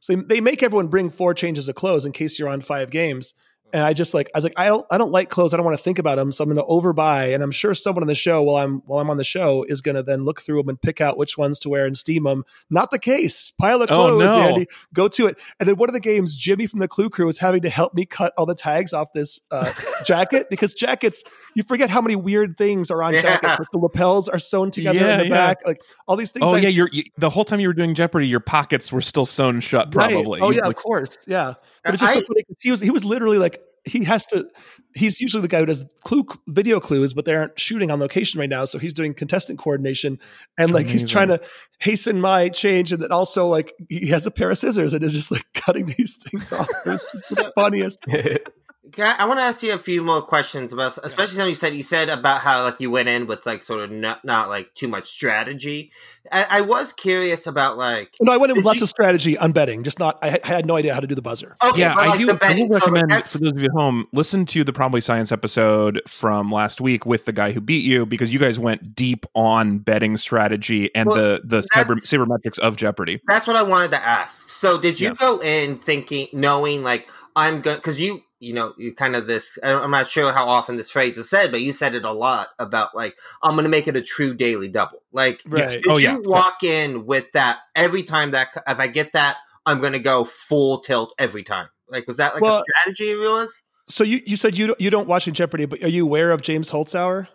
So 0.00 0.14
they, 0.16 0.22
they 0.36 0.40
make 0.40 0.62
everyone 0.62 0.88
bring 0.88 1.10
four 1.10 1.34
changes 1.34 1.68
of 1.68 1.74
clothes 1.74 2.04
in 2.06 2.12
case 2.12 2.38
you're 2.38 2.48
on 2.48 2.60
five 2.62 2.90
games. 2.90 3.34
And 3.72 3.82
I 3.82 3.92
just 3.92 4.14
like 4.14 4.30
I 4.34 4.38
was 4.38 4.44
like 4.44 4.54
I 4.58 4.66
don't 4.66 4.86
I 4.90 4.98
don't 4.98 5.12
like 5.12 5.28
clothes. 5.30 5.54
I 5.54 5.56
don't 5.56 5.64
want 5.66 5.76
to 5.76 5.82
think 5.82 5.98
about 5.98 6.16
them. 6.16 6.32
So 6.32 6.44
I'm 6.44 6.50
going 6.50 6.56
to 6.64 6.70
overbuy. 6.70 7.34
And 7.34 7.42
I'm 7.42 7.50
sure 7.50 7.74
someone 7.74 8.02
on 8.02 8.08
the 8.08 8.14
show 8.14 8.42
while 8.42 8.56
I'm 8.64 8.80
while 8.86 9.00
I'm 9.00 9.10
on 9.10 9.16
the 9.16 9.24
show 9.24 9.64
is 9.68 9.80
going 9.80 9.94
to 9.96 10.02
then 10.02 10.24
look 10.24 10.40
through 10.40 10.60
them 10.62 10.68
and 10.68 10.80
pick 10.80 11.00
out 11.00 11.16
which 11.16 11.36
ones 11.38 11.58
to 11.60 11.68
wear 11.68 11.86
and 11.86 11.96
steam 11.96 12.24
them. 12.24 12.44
Not 12.70 12.90
the 12.90 12.98
case. 12.98 13.52
Pile 13.58 13.82
of 13.82 13.88
Oh, 13.90 13.94
clothes, 14.16 14.34
no. 14.36 14.40
Andy. 14.40 14.66
Go 14.92 15.08
to 15.08 15.26
it. 15.26 15.38
And 15.58 15.68
then 15.68 15.76
one 15.76 15.88
of 15.88 15.92
the 15.94 16.00
games, 16.00 16.36
Jimmy 16.36 16.66
from 16.66 16.80
the 16.80 16.88
Clue 16.88 17.10
Crew 17.10 17.26
was 17.26 17.38
having 17.38 17.62
to 17.62 17.70
help 17.70 17.94
me 17.94 18.04
cut 18.06 18.32
all 18.36 18.46
the 18.46 18.54
tags 18.54 18.92
off 18.92 19.12
this 19.12 19.40
uh, 19.50 19.72
jacket 20.04 20.48
because 20.50 20.74
jackets 20.74 21.22
you 21.54 21.62
forget 21.62 21.90
how 21.90 22.00
many 22.00 22.16
weird 22.16 22.56
things 22.58 22.90
are 22.90 23.02
on 23.02 23.14
Yeah. 23.14 23.22
jackets. 23.22 23.58
Like 23.60 23.68
the 23.72 23.78
lapels 23.78 24.28
are 24.28 24.38
sewn 24.38 24.70
together 24.70 24.98
Yeah, 24.98 25.12
in 25.14 25.18
the 25.20 25.24
yeah. 25.26 25.30
back. 25.48 25.58
Like 25.66 25.82
all 26.06 26.16
these 26.16 26.32
things. 26.32 26.44
oh 26.48 26.54
I- 26.54 26.58
yeah, 26.58 26.68
you're 26.68 26.88
you, 26.92 27.04
the 27.18 27.30
whole 27.30 27.44
time 27.44 27.60
you 27.60 27.68
were 27.68 27.74
doing 27.74 27.94
Jeopardy, 27.94 28.26
your 28.28 28.40
pockets 28.40 28.92
were 28.92 29.00
still 29.00 29.26
sewn 29.26 29.60
shut. 29.60 29.94
Right. 29.94 30.10
Probably. 30.12 30.40
Oh 30.40 30.50
You, 30.50 30.56
yeah, 30.56 30.62
like, 30.66 30.76
of 30.76 30.82
course. 30.82 31.18
Yeah. 31.28 31.54
But 31.84 31.94
it's 31.94 32.00
just 32.02 32.12
so 32.12 32.20
I- 32.20 32.24
funny 32.24 32.42
'cause 32.44 32.56
he 32.60 32.70
was 32.70 32.80
he 32.80 32.90
was 32.90 33.04
literally 33.04 33.38
like 33.38 33.59
he 33.84 34.04
has 34.04 34.26
to 34.26 34.46
he's 34.94 35.20
usually 35.20 35.42
the 35.42 35.48
guy 35.48 35.60
who 35.60 35.66
does 35.66 35.86
clue 36.04 36.26
video 36.48 36.80
clues, 36.80 37.12
but 37.14 37.24
they 37.24 37.34
aren't 37.34 37.58
shooting 37.58 37.90
on 37.90 38.00
location 38.00 38.40
right 38.40 38.48
now. 38.48 38.64
So 38.64 38.78
he's 38.78 38.92
doing 38.92 39.14
contestant 39.14 39.58
coordination 39.58 40.18
and 40.58 40.72
like 40.72 40.86
he's 40.86 41.08
trying 41.08 41.28
to 41.28 41.40
hasten 41.78 42.20
my 42.20 42.48
change 42.48 42.92
and 42.92 43.02
then 43.02 43.12
also 43.12 43.46
like 43.46 43.72
he 43.88 44.08
has 44.08 44.26
a 44.26 44.30
pair 44.30 44.50
of 44.50 44.58
scissors 44.58 44.94
and 44.94 45.02
is 45.02 45.14
just 45.14 45.30
like 45.30 45.44
cutting 45.54 45.86
these 45.86 46.16
things 46.16 46.52
off. 46.52 46.68
It's 46.86 47.10
just 47.10 47.30
the 47.30 47.52
funniest. 47.56 48.04
Can 48.92 49.06
I, 49.06 49.22
I 49.22 49.26
want 49.26 49.38
to 49.38 49.42
ask 49.44 49.62
you 49.62 49.72
a 49.72 49.78
few 49.78 50.02
more 50.02 50.22
questions 50.22 50.72
about, 50.72 50.98
especially 51.02 51.34
something 51.34 51.48
you 51.48 51.54
said. 51.54 51.74
You 51.74 51.82
said 51.82 52.08
about 52.08 52.40
how 52.40 52.62
like 52.64 52.80
you 52.80 52.90
went 52.90 53.08
in 53.08 53.26
with 53.26 53.44
like 53.46 53.62
sort 53.62 53.80
of 53.80 53.90
not, 53.90 54.24
not 54.24 54.48
like 54.48 54.74
too 54.74 54.88
much 54.88 55.08
strategy. 55.08 55.92
I, 56.32 56.44
I 56.44 56.60
was 56.62 56.92
curious 56.92 57.46
about 57.46 57.76
like 57.78 58.14
No, 58.20 58.32
I 58.32 58.36
went 58.36 58.50
in 58.50 58.56
with 58.56 58.64
Did 58.64 58.68
lots 58.68 58.80
you- 58.80 58.84
of 58.84 58.88
strategy 58.90 59.38
on 59.38 59.52
betting, 59.52 59.82
just 59.84 59.98
not 59.98 60.18
I, 60.22 60.38
I 60.42 60.46
had 60.46 60.66
no 60.66 60.76
idea 60.76 60.92
how 60.94 61.00
to 61.00 61.06
do 61.06 61.14
the 61.14 61.22
buzzer. 61.22 61.56
okay, 61.62 61.80
yeah, 61.80 61.94
but, 61.94 62.08
I 62.08 62.16
do. 62.16 62.26
the 62.26 62.34
I 62.34 62.36
betting, 62.36 62.68
will 62.68 62.80
so, 62.80 62.86
recommend 62.86 63.10
that's- 63.10 63.32
for 63.32 63.38
those 63.38 63.52
of 63.52 63.58
you 63.60 63.66
at 63.66 63.70
home, 63.80 64.06
listen 64.12 64.46
to 64.46 64.64
the 64.64 64.72
Probably 64.72 65.00
Science 65.00 65.30
episode 65.32 66.00
from 66.06 66.50
last 66.50 66.80
week 66.80 67.06
with 67.06 67.24
the 67.26 67.32
guy 67.32 67.52
who 67.52 67.60
beat 67.60 67.84
you 67.84 68.06
because 68.06 68.32
you 68.32 68.38
guys 68.38 68.58
went 68.58 68.94
deep 68.94 69.24
on 69.34 69.78
betting 69.78 70.16
strategy 70.16 70.94
and 70.94 71.08
Well, 71.08 71.16
the 71.16 71.40
the 71.44 71.58
cyber, 71.74 71.94
that's- 71.94 72.06
sabermetrics 72.10 72.58
of 72.58 72.76
Jeopardy. 72.76 73.20
That's 73.28 73.46
what 73.46 73.56
I 73.56 73.62
wanted 73.62 73.90
to 73.92 74.04
ask. 74.04 74.48
So, 74.48 74.78
did 74.80 74.98
you 75.00 75.08
Yeah. 75.08 75.14
go 75.14 75.40
in 75.42 75.78
thinking, 75.78 76.28
knowing 76.32 76.82
like 76.82 77.08
I'm 77.36 77.60
going 77.60 77.76
because 77.78 78.00
you, 78.00 78.22
you 78.40 78.52
know, 78.54 78.72
you 78.78 78.92
kind 78.94 79.14
of 79.14 79.26
this. 79.26 79.58
I 79.62 79.68
don't- 79.68 79.82
I'm 79.82 79.90
not 79.90 80.08
sure 80.08 80.32
how 80.32 80.46
often 80.46 80.76
this 80.76 80.90
phrase 80.90 81.16
is 81.18 81.28
said, 81.30 81.50
but 81.52 81.60
you 81.60 81.72
said 81.72 81.94
it 81.94 82.04
a 82.04 82.12
lot 82.12 82.48
about 82.58 82.94
like 82.96 83.16
I'm 83.42 83.52
going 83.52 83.64
to 83.64 83.70
make 83.70 83.86
it 83.86 83.94
a 83.96 84.02
true 84.02 84.34
daily 84.34 84.68
double. 84.68 85.02
Like, 85.12 85.42
Right. 85.46 85.70
did 85.70 85.84
Oh, 85.88 85.98
you 85.98 86.04
yeah. 86.08 86.16
walk 86.24 86.62
in 86.64 87.06
with 87.06 87.26
that 87.34 87.58
every 87.76 88.02
time 88.02 88.32
that 88.32 88.48
if 88.66 88.78
I 88.78 88.86
get 88.88 89.12
that, 89.12 89.36
I'm 89.66 89.80
going 89.80 89.92
to 89.92 89.98
go 90.00 90.24
full 90.24 90.80
tilt 90.80 91.14
every 91.18 91.42
time? 91.44 91.68
Like, 91.88 92.06
was 92.06 92.16
that 92.16 92.34
like 92.34 92.42
Well- 92.42 92.60
a 92.60 92.64
strategy 92.80 93.12
of 93.12 93.18
yours? 93.20 93.62
So 93.86 94.04
you, 94.04 94.20
you 94.24 94.36
said 94.36 94.56
you 94.56 94.68
don't, 94.68 94.80
you 94.80 94.88
don't 94.88 95.08
watch 95.08 95.26
in 95.26 95.34
Jeopardy, 95.34 95.66
but 95.66 95.82
are 95.82 95.88
you 95.88 96.04
aware 96.04 96.30
of 96.30 96.42
James 96.42 96.70
Holzhauer? 96.70 97.26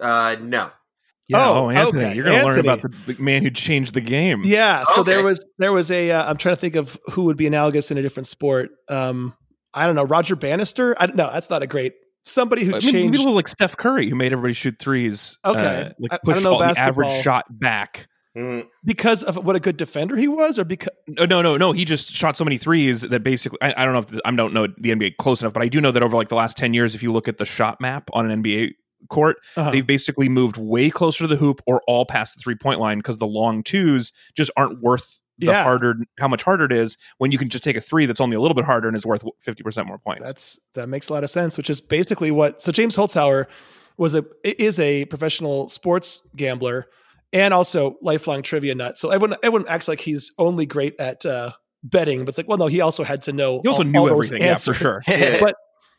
Uh, 0.00 0.36
no. 0.40 0.70
Yeah. 1.26 1.46
Oh, 1.46 1.66
Oh, 1.66 1.70
Anthony, 1.70 2.04
okay. 2.06 2.14
you're 2.16 2.24
going 2.24 2.38
to 2.40 2.46
learn 2.46 2.58
about 2.60 2.80
the, 2.80 3.12
the 3.12 3.22
man 3.22 3.42
who 3.42 3.50
changed 3.50 3.92
the 3.92 4.00
game. 4.00 4.40
Yeah. 4.44 4.84
So 4.84 5.02
there 5.02 5.22
was 5.22 5.44
there 5.58 5.72
was 5.72 5.90
a 5.90 6.10
uh, 6.10 6.30
I'm 6.30 6.38
trying 6.38 6.54
to 6.54 6.60
think 6.60 6.74
of 6.76 6.98
who 7.12 7.24
would 7.24 7.36
be 7.36 7.46
analogous 7.46 7.90
in 7.90 7.98
a 7.98 8.02
different 8.02 8.26
sport. 8.26 8.70
Um, 8.88 9.34
I 9.74 9.86
don't 9.86 9.94
know 9.94 10.04
Roger 10.04 10.36
Bannister. 10.36 10.96
I 11.00 11.06
don't 11.06 11.16
know. 11.16 11.30
That's 11.32 11.50
not 11.50 11.62
a 11.62 11.66
great 11.66 11.94
somebody 12.24 12.64
who 12.64 12.72
I 12.72 12.80
mean, 12.80 12.92
changed. 12.92 13.18
people 13.18 13.32
like 13.32 13.48
Steph 13.48 13.76
Curry 13.76 14.08
who 14.08 14.14
made 14.14 14.32
everybody 14.32 14.54
shoot 14.54 14.76
threes. 14.78 15.38
Okay. 15.44 15.60
uh, 15.60 15.90
like 15.98 16.12
I- 16.12 16.14
I 16.16 16.18
push 16.24 16.34
don't 16.34 16.42
know 16.44 16.52
all 16.54 16.58
the 16.58 16.78
average 16.78 17.22
shot 17.22 17.46
back. 17.50 18.06
Mm, 18.36 18.66
because 18.84 19.24
of 19.24 19.36
what 19.44 19.56
a 19.56 19.60
good 19.60 19.76
defender 19.76 20.14
he 20.14 20.28
was, 20.28 20.58
or 20.58 20.64
because 20.64 20.92
No, 21.08 21.24
no, 21.24 21.42
no, 21.42 21.56
no. 21.56 21.72
He 21.72 21.84
just 21.84 22.12
shot 22.12 22.36
so 22.36 22.44
many 22.44 22.56
threes 22.56 23.00
that 23.00 23.24
basically, 23.24 23.58
I, 23.62 23.74
I 23.76 23.84
don't 23.84 23.94
know 23.94 24.00
if 24.00 24.06
this, 24.08 24.20
I 24.24 24.30
don't 24.30 24.52
know 24.52 24.68
the 24.78 24.90
NBA 24.90 25.16
close 25.16 25.42
enough, 25.42 25.54
but 25.54 25.62
I 25.62 25.68
do 25.68 25.80
know 25.80 25.90
that 25.90 26.02
over 26.02 26.16
like 26.16 26.28
the 26.28 26.36
last 26.36 26.56
ten 26.56 26.72
years, 26.72 26.94
if 26.94 27.02
you 27.02 27.10
look 27.10 27.26
at 27.26 27.38
the 27.38 27.44
shot 27.46 27.80
map 27.80 28.08
on 28.12 28.30
an 28.30 28.42
NBA 28.42 28.72
court, 29.08 29.38
uh, 29.56 29.70
they've 29.70 29.86
basically 29.86 30.28
moved 30.28 30.56
way 30.56 30.90
closer 30.90 31.24
to 31.24 31.28
the 31.28 31.36
hoop 31.36 31.60
or 31.66 31.82
all 31.88 32.04
past 32.04 32.36
the 32.36 32.40
three 32.42 32.54
point 32.54 32.78
line 32.78 32.98
because 32.98 33.16
the 33.16 33.26
long 33.26 33.62
twos 33.64 34.12
just 34.36 34.52
aren't 34.56 34.80
worth 34.82 35.20
the 35.38 35.46
Yeah. 35.46 35.62
harder 35.62 35.94
how 36.18 36.28
much 36.28 36.42
harder 36.42 36.64
it 36.64 36.72
is 36.72 36.96
when 37.18 37.30
you 37.32 37.38
can 37.38 37.48
just 37.48 37.62
take 37.64 37.76
a 37.76 37.80
three 37.80 38.06
that's 38.06 38.20
only 38.20 38.36
a 38.36 38.40
little 38.40 38.54
bit 38.54 38.64
harder 38.64 38.88
and 38.88 38.96
is 38.96 39.06
worth 39.06 39.22
fifty 39.40 39.62
percent 39.62 39.86
more 39.86 39.98
points. 39.98 40.24
that's 40.24 40.58
that 40.74 40.88
makes 40.88 41.08
a 41.08 41.12
lot 41.12 41.24
of 41.24 41.30
sense. 41.30 41.56
Which 41.56 41.70
is 41.70 41.80
basically 41.80 42.30
what. 42.30 42.60
So 42.62 42.72
James 42.72 42.96
Holzhauer 42.96 43.46
was 43.96 44.14
a 44.14 44.24
is 44.44 44.78
a 44.80 45.04
professional 45.06 45.68
sports 45.68 46.22
gambler 46.36 46.86
and 47.32 47.52
also 47.52 47.96
lifelong 48.02 48.42
trivia 48.42 48.74
nut. 48.74 48.98
So 48.98 49.10
everyone 49.10 49.36
everyone 49.42 49.66
acts 49.68 49.88
like 49.88 50.00
he's 50.00 50.32
only 50.38 50.66
great 50.66 50.94
at 50.98 51.24
uh, 51.26 51.52
betting, 51.82 52.20
but 52.20 52.30
it's 52.30 52.38
like 52.38 52.48
well, 52.48 52.58
no, 52.58 52.66
he 52.66 52.80
also 52.80 53.04
had 53.04 53.20
to 53.22 53.32
know. 53.32 53.60
he 53.62 53.68
also 53.68 53.82
all- 53.82 53.88
knew 53.88 53.98
all 54.00 54.06
those 54.06 54.32
everything, 54.32 54.46
yeah, 54.46 54.56
for 54.56 54.74
sure. 54.74 55.02
but 55.06 55.54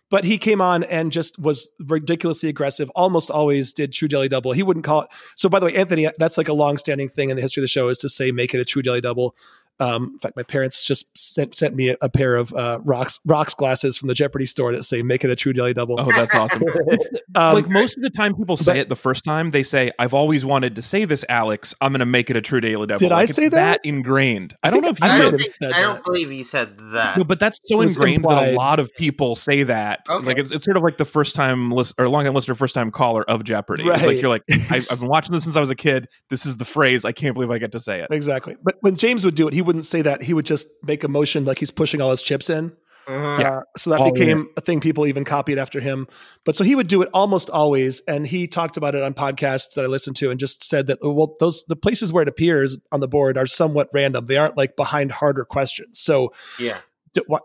but 0.10 0.24
he 0.24 0.38
came 0.38 0.62
on 0.62 0.84
and 0.84 1.12
just 1.12 1.40
was 1.40 1.72
ridiculously 1.80 2.50
aggressive. 2.50 2.90
Almost 2.92 3.30
always 3.30 3.74
did 3.74 3.94
true 3.94 4.08
daily 4.08 4.28
double. 4.28 4.52
He 4.52 4.64
wouldn't 4.64 4.86
call 4.86 5.02
it. 5.04 5.10
So 5.36 5.50
by 5.50 5.60
the 5.60 5.68
way, 5.68 5.76
Anthony, 5.76 6.08
that's 6.18 6.38
like 6.38 6.48
a 6.48 6.54
long-standing 6.54 7.10
thing 7.10 7.30
in 7.30 7.36
the 7.36 7.42
history 7.42 7.62
of 7.62 7.64
the 7.64 7.70
show 7.70 7.90
is 7.90 7.98
to 8.00 8.10
say 8.10 8.32
make 8.32 8.54
it 8.54 8.60
a 8.60 8.66
true 8.66 8.82
daily 8.82 9.02
double. 9.02 9.36
Um, 9.80 10.12
in 10.14 10.20
fact, 10.20 10.36
my 10.36 10.44
parents 10.44 10.84
just 10.84 11.16
sent, 11.18 11.56
sent 11.56 11.76
me 11.76 11.90
a, 11.90 11.98
a 12.02 12.10
pair 12.10 12.36
of 12.36 12.54
uh, 12.54 12.80
rocks 12.84 13.20
rocks 13.26 13.54
glasses 13.54 13.98
from 13.98 14.08
the 14.08 14.14
Jeopardy 14.14 14.46
store 14.46 14.74
that 14.74 14.84
say 14.84 15.02
make 15.02 15.24
it 15.24 15.30
a 15.30 15.36
true 15.36 15.54
daily 15.54 15.74
double. 15.74 16.00
Oh, 16.00 16.12
that's 16.12 16.36
awesome. 16.36 16.64
um, 17.36 17.54
like 17.56 17.68
most 17.70 17.98
of 17.98 18.04
the 18.04 18.10
time 18.10 18.36
people 18.36 18.58
say 18.58 18.74
but- 18.74 18.78
it 18.78 18.90
the 18.90 18.96
first 18.96 19.24
time 19.24 19.52
they 19.52 19.64
say 19.64 19.92
i've 20.00 20.14
always 20.14 20.46
wanted 20.46 20.76
to 20.76 20.82
say 20.82 21.06
this 21.06 21.24
alex 21.30 21.74
i'm 21.82 21.92
going 21.92 22.00
to 22.00 22.06
make 22.06 22.30
it 22.30 22.36
a 22.36 22.42
true 22.42 22.60
daily 22.62 22.88
double 22.88 23.00
Did 23.00 23.12
I 23.12 23.16
Like, 23.18 23.30
it's 23.30 23.36
say 23.36 23.50
that? 23.50 23.80
ingrained 23.84 24.56
i 24.64 24.70
don't 24.70 24.82
know 24.82 24.90
if 24.90 25.00
you 25.00 25.08
I 25.08 25.16
I 25.16 25.18
don't 25.20 25.32
have 25.34 25.42
think 25.42 25.56
said 25.56 25.72
I 25.74 25.82
don't 25.82 25.96
that. 25.96 26.06
believe 26.06 26.32
you 26.32 26.44
said 26.44 26.78
that. 26.94 27.18
No, 27.18 27.24
but 27.24 27.40
that's 27.40 27.60
so 27.64 27.76
It 27.76 27.84
was 27.84 27.96
ingrained 27.98 28.24
that 28.26 28.54
a 28.54 28.56
lot 28.56 28.80
of 28.80 28.94
people 28.96 29.36
say 29.36 29.64
that. 29.64 30.02
Okay. 30.10 30.26
Like 30.26 30.38
it's, 30.38 30.52
it's 30.52 30.66
sort 30.66 30.78
of 30.78 30.84
like 30.84 30.98
the 30.98 31.06
first 31.06 31.36
time 31.36 31.72
list 31.72 31.96
or 31.98 32.08
long 32.10 32.24
time 32.26 32.34
listener, 32.34 32.56
first 32.56 32.74
time 32.76 32.92
caller 32.92 33.24
of 33.30 33.44
Jeopardy. 33.44 33.84
It's 33.86 34.06
like 34.06 34.20
you're 34.22 34.30
like, 34.30 34.44
I, 34.70 34.78
I've 34.92 35.00
been 35.00 35.10
watching 35.10 35.34
this 35.34 35.44
since 35.44 35.56
I 35.56 35.60
was 35.60 35.70
a 35.70 35.76
kid. 35.76 36.08
This 36.30 36.46
is 36.46 36.58
the 36.58 36.66
phrase. 36.66 37.06
I 37.06 37.12
can't 37.12 37.34
believe 37.34 37.52
I 37.52 37.58
get 37.58 37.72
to 37.74 37.80
say 37.80 38.02
it. 38.02 38.08
exactly. 38.12 38.56
But 38.64 38.76
when 38.82 38.96
James 38.96 39.26
would 39.26 39.36
do 39.36 39.48
it, 39.48 39.54
he 39.54 39.62
wouldn't 39.70 39.86
say 39.86 40.02
that. 40.02 40.24
He 40.24 40.34
would 40.34 40.46
just 40.46 40.68
make 40.84 41.04
a 41.04 41.08
motion 41.08 41.46
like 41.46 41.60
he's 41.60 41.72
pushing 41.72 42.02
all 42.02 42.12
his 42.12 42.22
chips 42.24 42.50
in. 42.50 42.72
Mhm. 43.08 43.40
Yeah. 43.40 43.50
Uh, 43.58 43.62
so 43.78 43.90
that 43.92 44.00
All 44.02 44.12
became 44.12 44.50
a 44.58 44.62
thing 44.62 44.80
people 44.80 45.08
even 45.08 45.24
copied 45.26 45.58
after 45.58 45.80
him. 45.80 46.08
But 46.46 46.56
so 46.56 46.64
he 46.64 46.76
would 46.76 46.88
do 46.88 47.02
it 47.02 47.10
almost 47.14 47.50
always, 47.50 48.02
and 48.08 48.28
he 48.28 48.48
talked 48.48 48.78
about 48.78 48.94
it 48.94 49.02
on 49.02 49.14
podcasts 49.16 49.74
that 49.76 49.84
I 49.84 49.88
listened 49.88 50.16
to, 50.18 50.30
and 50.30 50.40
just 50.40 50.64
said 50.64 50.88
that 50.88 51.00
well, 51.02 51.36
those 51.40 51.66
the 51.68 51.76
places 51.76 52.14
where 52.14 52.22
it 52.24 52.30
appears 52.30 52.78
on 52.92 53.00
the 53.00 53.08
board 53.08 53.36
are 53.38 53.48
somewhat 53.48 53.90
random. 53.94 54.26
They 54.26 54.38
aren't 54.38 54.58
like 54.58 54.76
behind 54.76 55.12
harder 55.12 55.44
questions. 55.46 55.98
So 56.00 56.34
Yeah. 56.60 56.78
d- 57.16 57.24
why- 57.26 57.40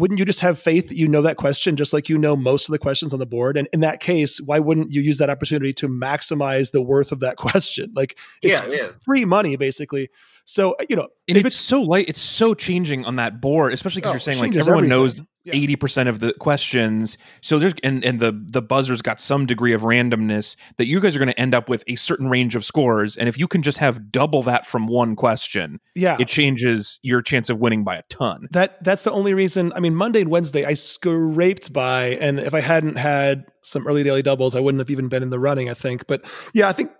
wouldn't 0.00 0.18
you 0.18 0.24
just 0.24 0.40
have 0.40 0.58
faith 0.58 0.88
that 0.88 0.96
you 0.96 1.06
know 1.06 1.22
that 1.22 1.36
question 1.36 1.76
just 1.76 1.92
like 1.92 2.08
you 2.08 2.18
know 2.18 2.34
most 2.34 2.68
of 2.68 2.72
the 2.72 2.78
questions 2.80 3.12
on 3.12 3.20
the 3.20 3.26
board? 3.36 3.56
And 3.56 3.68
in 3.72 3.80
that 3.80 4.00
case, 4.00 4.40
why 4.44 4.58
wouldn't 4.58 4.90
you 4.90 5.00
use 5.00 5.18
that 5.18 5.30
opportunity 5.30 5.72
to 5.74 5.86
maximize 5.88 6.72
the 6.72 6.82
worth 6.82 7.12
of 7.12 7.20
that 7.20 7.36
question? 7.46 7.92
Like 7.94 8.18
it's 8.42 8.60
Yeah, 8.60 8.66
yeah. 8.74 8.88
free 9.04 9.24
money 9.24 9.54
basically. 9.54 10.10
So 10.46 10.72
uh, 10.72 10.84
you 10.88 10.96
know, 10.96 11.08
And 11.28 11.38
if 11.38 11.46
it's, 11.46 11.56
so 11.56 11.80
light. 11.80 12.08
It's 12.08 12.20
so 12.20 12.54
changing 12.54 13.04
on 13.06 13.16
that 13.16 13.40
board, 13.40 13.72
especially 13.72 14.00
because 14.02 14.10
Oh, 14.10 14.14
you're 14.14 14.20
saying 14.20 14.38
like 14.38 14.54
everyone 14.54 14.84
everything. 14.84 14.88
knows 14.90 15.22
Yeah. 15.44 15.54
eighty 15.54 15.76
percent 15.76 16.08
of 16.08 16.20
the 16.20 16.32
questions. 16.34 17.16
So 17.40 17.58
there's 17.58 17.72
and 17.82 18.04
and 18.04 18.20
the 18.20 18.32
the 18.50 18.60
buzzer's 18.62 19.00
got 19.02 19.20
some 19.20 19.46
degree 19.46 19.72
of 19.72 19.82
randomness 19.82 20.56
that 20.78 20.86
you 20.86 21.00
guys 21.00 21.16
are 21.16 21.18
going 21.18 21.28
to 21.30 21.38
end 21.40 21.54
up 21.54 21.68
with 21.68 21.82
a 21.86 21.96
certain 21.96 22.28
range 22.28 22.54
of 22.56 22.64
scores. 22.64 23.16
And 23.16 23.28
if 23.28 23.38
you 23.38 23.46
can 23.48 23.62
just 23.62 23.78
have 23.78 24.10
double 24.12 24.42
that 24.44 24.66
from 24.66 24.86
one 24.86 25.16
question, 25.16 25.80
yeah, 25.94 26.16
it 26.20 26.28
changes 26.28 26.98
your 27.02 27.22
chance 27.22 27.48
of 27.50 27.58
winning 27.58 27.82
by 27.84 27.96
a 27.96 28.02
ton. 28.10 28.46
That 28.50 28.82
that's 28.84 29.02
the 29.04 29.12
only 29.12 29.32
reason. 29.34 29.72
I 29.74 29.80
mean, 29.80 29.94
Monday 29.94 30.20
and 30.22 30.30
Wednesday 30.30 30.64
I 30.66 30.74
scraped 30.74 31.72
by, 31.72 32.18
and 32.20 32.38
if 32.38 32.52
I 32.54 32.60
hadn't 32.60 32.96
had 32.96 33.44
some 33.62 33.86
early 33.86 34.02
daily 34.02 34.22
doubles, 34.22 34.54
I 34.56 34.60
wouldn't 34.60 34.80
have 34.80 34.90
even 34.90 35.08
been 35.08 35.22
in 35.22 35.30
the 35.30 35.38
running. 35.38 35.70
I 35.70 35.74
think, 35.74 36.06
but 36.06 36.22
yeah, 36.52 36.68
I 36.68 36.72
think 36.72 36.90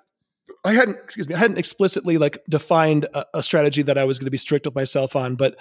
I 0.65 0.73
hadn't. 0.73 0.97
Excuse 0.99 1.29
me, 1.29 1.35
I 1.35 1.39
hadn't 1.39 1.59
explicitly 1.59 2.17
like 2.19 2.39
defined 2.49 3.05
a, 3.15 3.25
a 3.35 3.43
strategy 3.43 3.83
that 3.83 3.99
I 3.99 4.05
was 4.05 4.19
going 4.19 4.27
to 4.27 4.31
be 4.31 4.39
strict 4.39 4.65
with 4.67 4.75
myself 4.75 5.15
on, 5.17 5.37
but 5.37 5.57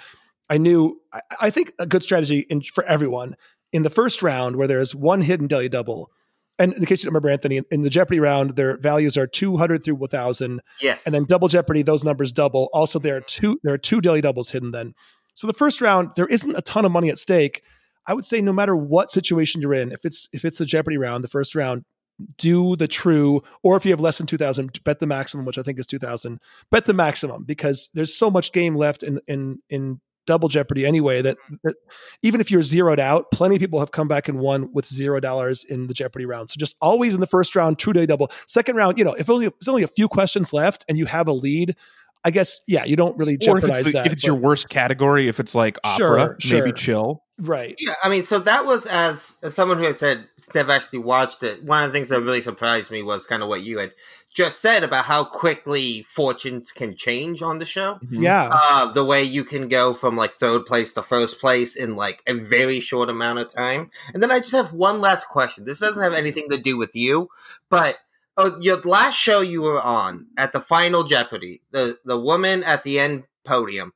I 0.48 0.58
knew. 0.58 1.00
I, 1.12 1.20
I 1.42 1.50
think 1.50 1.72
a 1.78 1.86
good 1.86 2.02
strategy 2.02 2.46
in, 2.48 2.62
for 2.62 2.84
everyone 2.84 3.36
in 3.72 3.82
the 3.82 3.90
first 3.90 4.22
round, 4.22 4.56
where 4.56 4.68
there 4.68 4.80
is 4.80 4.94
one 4.94 5.20
hidden 5.20 5.46
daily 5.46 5.68
double. 5.68 6.10
And 6.58 6.72
in 6.72 6.80
the 6.80 6.86
case 6.86 7.02
you 7.02 7.06
don't 7.06 7.14
remember, 7.14 7.30
Anthony, 7.30 7.60
in 7.72 7.82
the 7.82 7.90
Jeopardy 7.90 8.20
round, 8.20 8.50
their 8.54 8.76
values 8.76 9.16
are 9.16 9.26
200 9.26 9.82
through 9.82 9.96
1,000 9.96 10.60
Yes. 10.80 11.04
and 11.04 11.12
then 11.12 11.24
double 11.24 11.48
jeopardy 11.48 11.82
those 11.82 12.04
numbers 12.04 12.30
double 12.30 12.68
also 12.72 13.00
there 13.00 13.16
are 13.16 13.20
two 13.20 13.58
there 13.64 13.74
are 13.74 13.78
two 13.78 14.00
daily 14.00 14.20
doubles 14.20 14.50
hidden 14.50 14.70
then 14.70 14.94
so 15.34 15.48
the 15.48 15.52
first 15.52 15.80
round 15.80 16.10
there 16.14 16.28
isn't 16.28 16.56
a 16.56 16.62
ton 16.62 16.84
of 16.84 16.92
money 16.92 17.10
at 17.10 17.18
stake 17.18 17.62
i 18.06 18.14
would 18.14 18.24
say 18.24 18.40
no 18.40 18.52
matter 18.52 18.76
what 18.76 19.10
situation 19.10 19.60
you're 19.60 19.74
in 19.74 19.90
if 19.90 20.04
it's 20.04 20.28
if 20.32 20.44
it's 20.44 20.58
the 20.58 20.64
jeopardy 20.64 20.96
round 20.96 21.24
the 21.24 21.28
first 21.28 21.56
round 21.56 21.84
do 22.38 22.76
the 22.76 22.88
true, 22.88 23.42
or 23.62 23.76
if 23.76 23.84
you 23.84 23.92
have 23.92 24.00
less 24.00 24.18
than 24.18 24.26
2000, 24.26 24.82
bet 24.84 25.00
the 25.00 25.06
maximum, 25.06 25.44
which 25.44 25.58
I 25.58 25.62
think 25.62 25.78
is 25.78 25.86
2000, 25.86 26.40
bet 26.70 26.86
the 26.86 26.94
maximum 26.94 27.44
because 27.44 27.90
there's 27.94 28.14
so 28.14 28.30
much 28.30 28.52
game 28.52 28.76
left 28.76 29.02
in, 29.02 29.20
in, 29.26 29.58
in 29.68 30.00
double 30.26 30.48
jeopardy 30.48 30.86
anyway 30.86 31.22
that, 31.22 31.36
mm-hmm. 31.36 31.56
that 31.64 31.74
even 32.22 32.40
if 32.40 32.50
you're 32.50 32.62
zeroed 32.62 33.00
out, 33.00 33.30
plenty 33.30 33.56
of 33.56 33.60
people 33.60 33.78
have 33.78 33.92
come 33.92 34.08
back 34.08 34.28
and 34.28 34.38
won 34.38 34.72
with 34.72 34.86
zero 34.86 35.20
dollars 35.20 35.64
in 35.64 35.86
the 35.86 35.94
jeopardy 35.94 36.24
round. 36.24 36.50
So 36.50 36.58
just 36.58 36.76
always 36.80 37.14
in 37.14 37.20
the 37.20 37.26
first 37.26 37.54
round, 37.54 37.78
true 37.78 37.92
day 37.92 38.06
double. 38.06 38.30
Second 38.46 38.76
round, 38.76 38.98
you 38.98 39.04
know, 39.04 39.14
if 39.14 39.28
only, 39.28 39.46
if 39.46 39.52
there's 39.58 39.68
only 39.68 39.82
a 39.82 39.88
few 39.88 40.08
questions 40.08 40.52
left 40.52 40.84
and 40.88 40.98
you 40.98 41.06
have 41.06 41.28
a 41.28 41.32
lead, 41.32 41.76
I 42.24 42.30
guess, 42.30 42.60
yeah, 42.66 42.84
you 42.84 42.96
don't 42.96 43.16
really 43.18 43.36
Or 43.46 43.58
if 43.58 43.64
it's, 43.64 43.82
the- 43.82 43.92
that. 43.92 44.06
if 44.06 44.12
it's 44.12 44.22
but- 44.22 44.26
your 44.26 44.36
worst 44.36 44.68
category, 44.68 45.28
if 45.28 45.38
it's 45.40 45.54
like 45.54 45.78
Sure, 45.96 46.18
opera, 46.18 46.36
maybe 46.50 46.72
chill. 46.72 47.22
right. 47.38 47.74
Yeah, 47.78 47.94
I 48.02 48.08
mean, 48.08 48.22
so 48.22 48.38
that 48.38 48.64
was 48.64 48.86
as, 48.86 49.36
as 49.42 49.54
someone 49.54 49.78
who 49.78 49.84
had 49.84 49.96
said 49.96 50.26
never 50.54 50.72
actually 50.72 51.00
watched 51.00 51.42
it. 51.42 51.62
One 51.64 51.82
of 51.82 51.90
the 51.92 51.96
things 51.96 52.08
that 52.08 52.20
really 52.22 52.40
surprised 52.40 52.90
me 52.90 53.02
was 53.02 53.26
kind 53.26 53.42
of 53.42 53.48
what 53.48 53.62
you 53.62 53.78
had 53.78 53.92
just 54.34 54.60
said 54.60 54.82
about 54.82 55.04
how 55.04 55.22
quickly 55.24 56.04
fortunes 56.08 56.72
can 56.72 56.96
change 56.96 57.40
on 57.42 57.58
the 57.58 57.64
show. 57.66 57.98
Yeah. 58.10 58.48
Uh, 58.52 58.92
the 58.92 59.04
way 59.04 59.22
you 59.22 59.44
can 59.44 59.68
go 59.68 59.94
from 59.94 60.16
like 60.16 60.34
third 60.34 60.64
place 60.66 60.92
to 60.94 61.02
first 61.02 61.38
place 61.38 61.76
in 61.76 61.94
like 61.94 62.20
a 62.26 62.32
very 62.34 62.80
short 62.80 63.08
amount 63.10 63.38
of 63.38 63.48
time. 63.48 63.90
And 64.12 64.20
then 64.22 64.32
I 64.32 64.40
just 64.40 64.52
have 64.52 64.72
one 64.72 65.00
last 65.00 65.28
question. 65.28 65.64
This 65.66 65.78
doesn't 65.78 66.02
have 66.02 66.14
anything 66.14 66.48
to 66.50 66.58
do 66.58 66.76
with 66.76 66.96
you, 66.96 67.28
but 67.70 67.96
uh, 68.36 68.50
your 68.60 68.80
last 68.82 69.14
show 69.16 69.40
you 69.40 69.62
were 69.62 69.80
on 69.80 70.26
at 70.36 70.52
the 70.52 70.60
final 70.60 71.04
Jeopardy, 71.04 71.62
the 71.70 71.98
the 72.04 72.18
woman 72.18 72.64
at 72.64 72.84
the 72.84 72.98
end 72.98 73.24
podium 73.44 73.92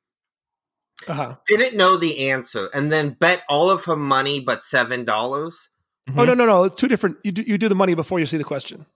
Uh-huh. 1.07 1.37
didn't 1.46 1.77
know 1.77 1.96
the 1.96 2.29
answer 2.31 2.68
and 2.74 2.90
then 2.92 3.11
bet 3.18 3.42
all 3.48 3.70
of 3.70 3.85
her 3.85 3.96
money 3.96 4.40
but 4.40 4.62
seven 4.64 5.05
dollars. 5.05 5.70
Oh 6.16 6.24
no, 6.24 6.35
no, 6.35 6.46
no! 6.46 6.64
It's 6.64 6.74
two 6.74 6.88
different. 6.88 7.18
You 7.22 7.33
do 7.33 7.42
you 7.42 7.59
do 7.59 7.68
the 7.68 7.74
money 7.74 7.94
before 7.94 8.18
you 8.18 8.27
see 8.27 8.38
the 8.38 8.44
question. 8.44 8.87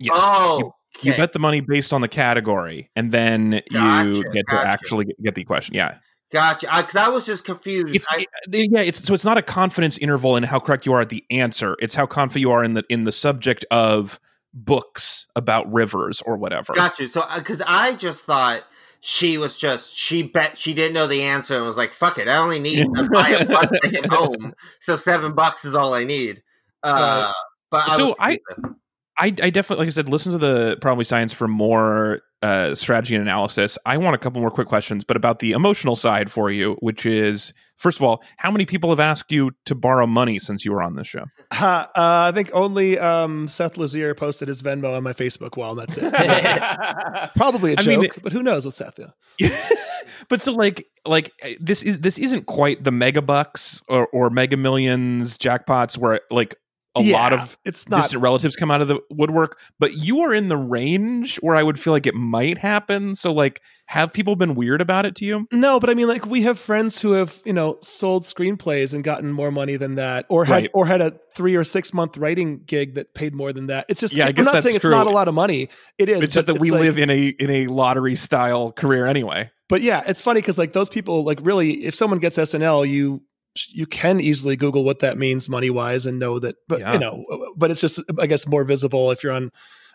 Yes. 0.00 0.12
Oh, 0.18 0.72
You, 1.02 1.12
you 1.12 1.16
bet 1.16 1.32
the 1.32 1.38
money 1.38 1.60
based 1.60 1.92
on 1.92 2.00
the 2.00 2.08
category, 2.08 2.90
and 2.96 3.12
then 3.12 3.52
you 3.52 3.60
Gotcha, 3.70 4.22
get 4.32 4.44
to 4.48 4.54
actually 4.56 5.04
get, 5.04 5.22
get 5.22 5.34
the 5.34 5.44
question. 5.44 5.74
Yeah. 5.74 5.98
Gotcha. 6.32 6.66
Because 6.74 6.96
I, 6.96 7.08
was 7.10 7.26
just 7.26 7.44
confused. 7.44 7.94
It's 7.94 8.06
I- 8.10 8.26
it- 8.50 8.70
yeah, 8.72 8.80
it's 8.80 9.04
so 9.04 9.14
it's 9.14 9.24
not 9.24 9.38
a 9.38 9.42
confidence 9.42 9.98
interval 9.98 10.36
in 10.36 10.42
how 10.42 10.58
correct 10.58 10.84
you 10.86 10.92
are 10.94 11.00
at 11.00 11.10
the 11.10 11.22
answer. 11.30 11.76
It's 11.80 11.94
how 11.94 12.06
confident 12.06 12.40
you 12.40 12.50
are 12.50 12.64
in 12.64 12.74
the 12.74 12.82
in 12.88 13.04
the 13.04 13.12
subject 13.12 13.64
of 13.70 14.18
books 14.54 15.26
about 15.36 15.70
rivers 15.72 16.22
or 16.22 16.36
whatever. 16.36 16.72
Gotcha. 16.72 17.08
So, 17.08 17.24
because 17.36 17.60
I 17.66 17.94
just 17.96 18.24
thought 18.24 18.62
she 19.00 19.36
was 19.36 19.58
just 19.58 19.94
she 19.94 20.22
bet 20.22 20.56
she 20.56 20.72
didn't 20.72 20.94
know 20.94 21.06
the 21.06 21.22
answer 21.22 21.56
and 21.56 21.66
was 21.66 21.76
like, 21.76 21.92
"Fuck 21.92 22.16
it, 22.18 22.28
I 22.28 22.36
only 22.38 22.58
need 22.60 22.86
to 22.94 23.08
buy 23.12 23.30
a 23.30 23.44
bus 23.46 23.68
ticket 23.82 24.06
home, 24.06 24.54
so 24.80 24.96
seven 24.96 25.34
bucks 25.34 25.64
is 25.64 25.74
all 25.74 25.92
I 25.92 26.04
need." 26.04 26.42
Uh, 26.82 27.32
but 27.70 27.90
So 27.92 28.08
was- 28.08 28.16
I- 28.18 28.38
I, 29.18 29.26
I 29.26 29.50
definitely, 29.50 29.84
like 29.84 29.92
I 29.92 29.94
said, 29.94 30.08
listen 30.08 30.32
to 30.32 30.38
the 30.38 30.76
Probably 30.80 31.04
Science 31.04 31.32
for 31.32 31.46
more 31.46 32.20
uh, 32.42 32.74
strategy 32.74 33.14
and 33.14 33.22
analysis. 33.22 33.78
I 33.86 33.96
want 33.96 34.14
a 34.14 34.18
couple 34.18 34.40
more 34.40 34.50
quick 34.50 34.68
questions, 34.68 35.04
but 35.04 35.16
about 35.16 35.38
the 35.38 35.52
emotional 35.52 35.96
side 35.96 36.30
for 36.30 36.50
you, 36.50 36.76
which 36.80 37.06
is 37.06 37.54
first 37.76 37.98
of 37.98 38.04
all, 38.04 38.22
how 38.36 38.50
many 38.50 38.66
people 38.66 38.90
have 38.90 39.00
asked 39.00 39.32
you 39.32 39.52
to 39.66 39.74
borrow 39.74 40.06
money 40.06 40.38
since 40.38 40.64
you 40.64 40.72
were 40.72 40.82
on 40.82 40.96
this 40.96 41.06
show? 41.06 41.24
Ha, 41.52 41.88
uh, 41.94 42.28
I 42.28 42.32
think 42.34 42.50
only 42.52 42.98
um, 42.98 43.46
Seth 43.46 43.76
Lazier 43.76 44.14
posted 44.16 44.48
his 44.48 44.60
Venmo 44.60 44.96
on 44.96 45.04
my 45.04 45.12
Facebook 45.12 45.56
wall, 45.56 45.78
and 45.78 45.80
that's 45.80 45.96
it. 45.96 46.12
Probably 47.36 47.74
a 47.74 47.76
joke, 47.76 48.00
mean, 48.00 48.10
but 48.24 48.32
who 48.32 48.42
knows 48.42 48.64
with 48.64 48.74
Seth? 48.74 48.98
Yeah. 49.38 49.56
but 50.28 50.42
so 50.42 50.52
like 50.52 50.86
like 51.06 51.32
eh, 51.42 51.54
this 51.60 51.84
is 51.84 52.00
this 52.00 52.18
isn't 52.18 52.46
quite 52.46 52.82
the 52.82 52.90
mega 52.90 53.22
bucks 53.22 53.82
or, 53.88 54.08
or 54.08 54.30
mega 54.30 54.56
millions 54.56 55.38
jackpots 55.38 55.96
where 55.96 56.20
like 56.30 56.56
a 56.96 57.02
lot 57.12 57.32
of 57.32 57.58
it's 57.64 57.88
not. 57.88 58.02
distant 58.02 58.22
relatives 58.22 58.54
come 58.56 58.70
out 58.70 58.80
of 58.80 58.88
the 58.88 59.00
woodwork 59.10 59.58
but 59.80 59.92
you 59.94 60.20
are 60.20 60.32
in 60.32 60.48
the 60.48 60.56
range 60.56 61.36
where 61.38 61.56
i 61.56 61.62
would 61.62 61.78
feel 61.78 61.92
like 61.92 62.06
it 62.06 62.14
might 62.14 62.56
happen 62.58 63.14
so 63.14 63.32
like 63.32 63.60
have 63.86 64.12
people 64.14 64.34
been 64.34 64.54
weird 64.54 64.80
about 64.80 65.04
it 65.04 65.14
to 65.16 65.26
you 65.26 65.46
No, 65.52 65.78
but 65.78 65.90
I 65.90 65.94
mean, 65.94 66.08
like 66.08 66.24
we 66.24 66.40
have 66.44 66.58
friends 66.58 66.98
who 67.02 67.12
have 67.12 67.38
you 67.44 67.52
know 67.52 67.76
sold 67.82 68.22
screenplays 68.22 68.94
and 68.94 69.04
gotten 69.04 69.30
more 69.30 69.50
money 69.50 69.76
than 69.76 69.96
that, 69.96 70.24
or 70.30 70.46
had 70.46 70.54
Right. 70.54 70.70
or 70.72 70.86
had 70.86 71.02
a 71.02 71.12
three 71.36 71.54
or 71.54 71.64
six 71.64 71.92
month 71.92 72.16
writing 72.16 72.62
gig 72.64 72.94
that 72.94 73.12
paid 73.12 73.34
more 73.34 73.52
than 73.52 73.66
that. 73.66 73.84
It's 73.90 74.00
just 74.00 74.14
Yeah, 74.14 74.24
I 74.24 74.32
I'm 74.34 74.42
not 74.44 74.62
saying 74.62 74.76
it's 74.76 74.86
not 74.86 75.06
a 75.06 75.10
lot 75.10 75.28
of 75.28 75.34
money. 75.34 75.68
It 75.98 76.08
is. 76.08 76.22
it's 76.22 76.32
just 76.32 76.46
that 76.46 76.60
we 76.60 76.70
like- 76.70 76.80
live 76.80 76.96
in 76.98 77.10
a 77.10 77.26
in 77.28 77.50
a 77.50 77.66
lottery 77.66 78.14
style 78.16 78.72
career 78.72 79.04
anyway 79.04 79.50
But 79.68 79.82
yeah, 79.82 80.02
it's 80.06 80.22
funny 80.22 80.40
because 80.40 80.56
like 80.56 80.72
those 80.72 80.88
people, 80.88 81.22
like 81.22 81.40
really, 81.42 81.84
if 81.84 81.94
someone 81.94 82.20
gets 82.20 82.38
SNL, 82.38 82.88
you 82.88 83.20
you 83.68 83.86
can 83.86 84.20
easily 84.20 84.56
Google 84.56 84.84
what 84.84 84.98
that 85.00 85.16
means 85.18 85.48
money 85.48 85.70
wise 85.70 86.06
and 86.06 86.18
know 86.18 86.38
that. 86.38 86.56
But 86.68 86.80
Yeah. 86.80 86.92
you 86.94 86.98
know, 86.98 87.24
but 87.56 87.70
it's 87.70 87.80
just 87.80 88.00
I 88.18 88.26
guess 88.26 88.46
more 88.46 88.64
visible 88.64 89.10
if 89.10 89.22
you're 89.22 89.32
on 89.32 89.50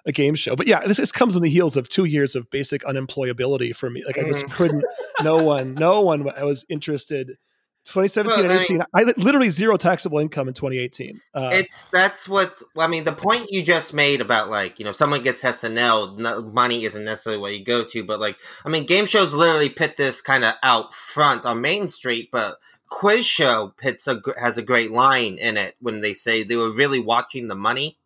a 0.06 0.12
game 0.14 0.36
show. 0.36 0.56
But 0.56 0.68
yeah, 0.68 0.80
this, 0.88 0.98
this 0.98 1.12
comes 1.12 1.36
in 1.36 1.42
the 1.42 1.50
heels 1.50 1.76
of 1.76 1.90
two 1.90 2.06
years 2.06 2.36
of 2.36 2.50
basic 2.50 2.84
unemployability 2.84 3.76
for 3.76 3.90
me. 3.90 4.04
Like 4.06 4.18
I 4.18 4.24
just 4.24 4.46
Mhm. 4.46 4.52
couldn't. 4.54 4.86
No 5.22 5.38
one, 5.44 5.74
no 5.74 6.02
one 6.02 6.30
I 6.30 6.44
was 6.46 6.66
interested. 6.70 7.38
2017 7.86 8.44
Well, 8.44 8.52
and 8.52 8.60
I 8.60 8.64
18, 8.64 8.84
I 8.94 9.04
li- 9.04 9.14
literally 9.18 9.50
zero 9.50 9.76
taxable 9.78 10.20
income 10.20 10.48
in 10.48 10.54
2018. 10.54 11.20
Uh, 11.34 11.50
it's 11.54 11.84
that's 11.92 12.30
what 12.30 12.62
I 12.78 12.88
mean. 12.88 13.04
The 13.04 13.14
point 13.14 13.48
you 13.50 13.64
just 13.64 13.94
made 13.94 14.22
about 14.22 14.50
like 14.50 14.80
you 14.80 14.86
know 14.86 14.92
someone 14.92 15.24
gets 15.24 15.42
SNL, 15.42 16.18
no, 16.18 16.42
money 16.42 16.84
isn't 16.86 17.04
necessarily 17.04 17.42
what 17.42 17.54
you 17.54 17.64
go 17.66 17.84
to, 17.86 18.04
but 18.04 18.20
like 18.20 18.36
I 18.66 18.70
mean, 18.70 18.86
game 18.86 19.06
shows 19.06 19.34
literally 19.34 19.70
pit 19.70 19.96
this 19.98 20.22
kind 20.22 20.44
of 20.44 20.56
out 20.62 20.94
front 20.94 21.46
on 21.46 21.62
Main 21.62 21.88
Street, 21.88 22.30
but 22.32 22.58
Quiz 22.90 23.26
Show 23.26 23.74
pits 23.78 24.08
a, 24.08 24.22
has 24.40 24.58
a 24.58 24.62
great 24.62 24.92
line 24.92 25.38
in 25.38 25.58
it 25.58 25.76
when 25.80 26.00
they 26.02 26.14
say 26.14 26.44
they 26.44 26.56
were 26.56 26.72
really 26.74 27.00
watching 27.00 27.48
the 27.48 27.56
money. 27.56 27.98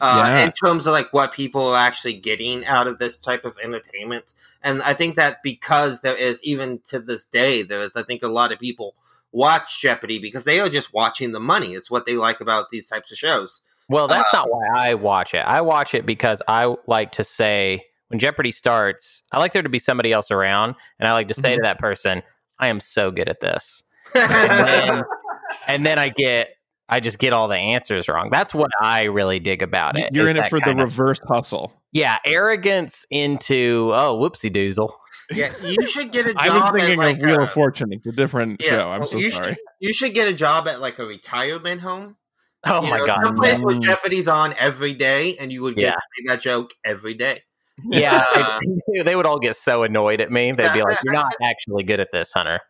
Uh, 0.00 0.24
Yeah. 0.26 0.44
In 0.44 0.52
terms 0.52 0.86
of 0.86 0.92
like 0.92 1.12
what 1.12 1.32
people 1.32 1.68
are 1.68 1.78
actually 1.78 2.14
getting 2.14 2.66
out 2.66 2.86
of 2.86 2.98
this 2.98 3.16
type 3.16 3.44
of 3.44 3.56
entertainment, 3.62 4.34
and 4.62 4.82
I 4.82 4.92
think 4.94 5.16
that 5.16 5.42
because 5.42 6.00
there 6.02 6.16
is 6.16 6.42
even 6.44 6.80
to 6.86 6.98
this 6.98 7.24
day 7.24 7.62
there 7.62 7.80
is 7.80 7.96
I 7.96 8.02
think 8.02 8.22
a 8.22 8.28
lot 8.28 8.52
of 8.52 8.58
people 8.58 8.94
watch 9.32 9.80
Jeopardy 9.80 10.18
because 10.18 10.44
they 10.44 10.60
are 10.60 10.68
just 10.68 10.92
watching 10.92 11.32
the 11.32 11.40
money. 11.40 11.74
It's 11.74 11.90
what 11.90 12.04
they 12.06 12.16
like 12.16 12.40
about 12.40 12.70
these 12.70 12.88
types 12.88 13.10
of 13.10 13.18
shows. 13.18 13.62
Well, 13.88 14.08
that's 14.08 14.32
Uh, 14.34 14.38
not 14.38 14.50
why 14.50 14.66
I 14.74 14.94
watch 14.94 15.32
it. 15.34 15.44
I 15.46 15.60
watch 15.60 15.94
it 15.94 16.04
because 16.04 16.42
I 16.48 16.74
like 16.86 17.12
to 17.12 17.24
say 17.24 17.84
when 18.08 18.18
Jeopardy 18.18 18.50
starts, 18.50 19.22
I 19.32 19.38
like 19.38 19.52
there 19.52 19.62
to 19.62 19.68
be 19.68 19.78
somebody 19.78 20.12
else 20.12 20.30
around, 20.30 20.74
and 20.98 21.08
I 21.08 21.12
like 21.12 21.28
to 21.28 21.34
say 21.34 21.54
to 21.54 21.62
that 21.62 21.78
person, 21.78 22.22
"I 22.58 22.68
am 22.68 22.80
so 22.80 23.10
good 23.10 23.28
at 23.28 23.40
this," 23.40 23.82
and 24.14 24.30
then, 24.30 25.02
and 25.68 25.86
then 25.86 25.98
I 25.98 26.08
get, 26.08 26.48
I 26.88 27.00
just 27.00 27.18
get 27.18 27.32
all 27.32 27.48
the 27.48 27.56
answers 27.56 28.08
wrong. 28.08 28.28
That's 28.30 28.54
what 28.54 28.70
I 28.80 29.04
really 29.04 29.38
dig 29.38 29.62
about 29.62 29.98
it. 29.98 30.14
you're 30.14 30.28
in 30.28 30.36
it 30.36 30.48
for 30.48 30.58
the 30.58 30.64
kind 30.66 30.80
of- 30.80 30.88
reverse 30.98 31.20
hustle 31.26 31.72
yeah, 31.92 32.18
arrogance 32.26 33.06
into 33.10 33.90
oh 33.94 34.18
whoopsie 34.20 34.54
doozle. 34.54 34.92
Yeah, 35.30 35.50
you 35.64 35.86
should 35.86 36.12
get 36.12 36.26
a 36.26 36.34
job. 36.34 36.42
i 36.42 36.48
was 36.50 36.70
thinking 36.80 37.00
at 37.00 37.04
like 37.06 37.16
of 37.16 37.22
wheel 37.24 37.40
a, 37.40 37.42
of 37.44 37.50
fortune 37.52 37.88
it's 37.90 38.06
a 38.06 38.12
different 38.12 38.62
Yeah, 38.62 38.70
show 38.70 38.88
i'm 38.90 39.00
well, 39.00 39.08
so 39.08 39.18
you 39.18 39.30
sorry 39.32 39.56
You 39.80 39.92
should 39.94 40.12
get 40.14 40.28
a 40.28 40.32
job 40.34 40.68
at 40.68 40.80
like 40.80 40.98
a 41.00 41.04
retirement 41.06 41.80
home. 41.80 42.16
Oh 42.64 42.82
You 42.82 42.90
my 42.90 42.98
know, 42.98 43.06
god! 43.06 43.24
some 43.24 43.36
place 43.36 43.58
where. 43.60 43.76
Jeopardy's 43.78 44.28
on 44.28 44.54
every 44.58 44.92
day, 44.94 45.36
and 45.38 45.50
you 45.52 45.62
would 45.62 45.74
get 45.76 45.94
Yeah. 45.94 46.32
that 46.34 46.40
joke 46.42 46.70
every 46.84 47.14
day. 47.14 47.42
Yeah, 47.90 48.24
Uh, 48.34 48.58
they, 48.92 49.02
they 49.04 49.16
would 49.16 49.26
all 49.26 49.38
get 49.38 49.56
so 49.56 49.82
annoyed 49.82 50.20
at 50.20 50.30
me. 50.30 50.52
They'd 50.52 50.72
be 50.72 50.82
like, 50.82 50.98
"You're 51.04 51.12
not 51.14 51.32
actually 51.44 51.84
good 51.84 52.00
at 52.00 52.08
this, 52.12 52.32
Hunter." 52.32 52.60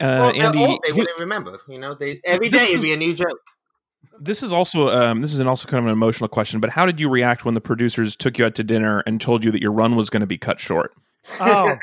Uh, 0.00 0.06
well, 0.06 0.32
they're 0.32 0.46
andy 0.46 0.64
old, 0.64 0.80
they 0.86 0.92
wouldn't 0.92 1.18
remember. 1.18 1.58
You 1.68 1.78
know, 1.78 1.94
they 1.94 2.20
every 2.24 2.48
This 2.48 2.60
day 2.60 2.68
it'd 2.70 2.82
be 2.82 2.92
a 2.92 2.96
new 2.96 3.14
joke. 3.14 3.38
This 4.20 4.42
is 4.42 4.52
also 4.52 4.88
um, 4.88 5.20
this 5.20 5.32
is 5.32 5.40
an 5.40 5.46
also 5.46 5.68
kind 5.68 5.78
of 5.80 5.86
an 5.86 5.92
emotional 5.92 6.28
question, 6.28 6.60
but 6.60 6.70
how 6.70 6.86
did 6.86 7.00
you 7.00 7.08
react 7.08 7.44
when 7.44 7.54
the 7.54 7.60
producers 7.60 8.14
took 8.16 8.38
you 8.38 8.44
out 8.44 8.54
to 8.56 8.64
dinner 8.64 9.00
and 9.06 9.20
told 9.20 9.44
you 9.44 9.50
that 9.50 9.62
your 9.62 9.72
run 9.72 9.96
was 9.96 10.10
going 10.10 10.20
to 10.20 10.26
be 10.26 10.38
cut 10.38 10.60
short 10.60 10.92
oh, 11.40 11.76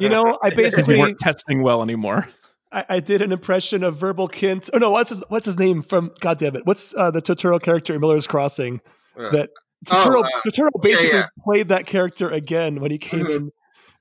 you 0.00 0.08
know, 0.08 0.38
I 0.42 0.50
because 0.50 0.56
you 0.56 0.56
basically 0.56 0.98
weren't 0.98 1.18
testing 1.18 1.62
well 1.62 1.82
anymore? 1.82 2.28
I, 2.72 2.84
I 2.88 3.00
did 3.00 3.22
an 3.22 3.32
impression 3.32 3.84
of 3.84 3.96
Verbal 3.98 4.28
Kint. 4.28 4.70
Oh 4.72 4.78
no, 4.78 4.90
what's 4.90 5.10
his 5.10 5.22
what's 5.28 5.46
his 5.46 5.58
name 5.58 5.82
from? 5.82 6.12
God 6.20 6.38
damn 6.38 6.56
it, 6.56 6.66
what's 6.66 6.94
uh, 6.96 7.10
the 7.10 7.22
Turturro 7.22 7.60
character 7.62 7.94
in 7.94 8.00
Miller's 8.00 8.26
Crossing? 8.26 8.80
Uh, 9.18 9.30
That 9.30 9.50
Oh, 9.90 9.94
Turturro, 9.94 10.24
uh, 10.24 10.28
Turturro 10.46 10.82
basically 10.82 11.18
yeah. 11.18 11.26
played 11.44 11.68
that 11.68 11.86
character 11.86 12.30
again 12.30 12.80
when 12.80 12.90
he 12.90 12.98
came 12.98 13.26
Mhm. 13.26 13.36
in. 13.36 13.52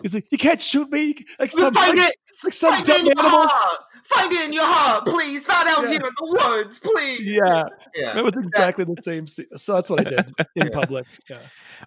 He's 0.01 0.13
like, 0.13 0.25
"You 0.31 0.37
can't 0.37 0.61
shoot 0.61 0.89
me 0.89 1.15
like 1.37 1.53
You 1.53 1.59
some 1.59 1.73
find 1.73 1.97
like, 1.97 2.09
it. 2.09 2.15
Like 2.43 2.53
some 2.53 2.73
Find 2.73 2.81
it 2.83 2.87
dumb 2.87 2.99
in 3.01 3.05
your 3.07 3.19
animal." 3.19 3.47
heart. 3.47 3.79
Find 4.05 4.31
it 4.31 4.45
in 4.45 4.53
your 4.53 4.65
heart, 4.65 5.05
please. 5.05 5.47
Not 5.47 5.65
out 5.67 5.83
Yeah. 5.83 5.89
here 5.89 5.99
in 6.01 6.13
the 6.17 6.37
woods, 6.39 6.79
please. 6.79 7.21
Yeah, 7.21 7.63
yeah. 7.95 8.13
that 8.13 8.23
was 8.23 8.33
exactly 8.37 8.85
the 8.85 8.95
same. 9.01 9.25
Scene. 9.27 9.47
So 9.55 9.73
that's 9.73 9.89
what 9.89 10.01
I 10.05 10.09
did 10.09 10.31
in 10.55 10.67
Yeah. 10.67 10.69
public. 10.73 11.05
Yeah. 11.29 11.39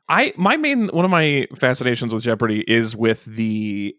I 0.08 0.32
my 0.37 0.56
main 0.56 0.88
one 0.88 1.04
of 1.04 1.11
my 1.11 1.46
fascinations 1.58 2.12
with 2.12 2.22
Jeopardy 2.22 2.64
is 2.66 2.96
with 2.96 3.24
the 3.24 3.94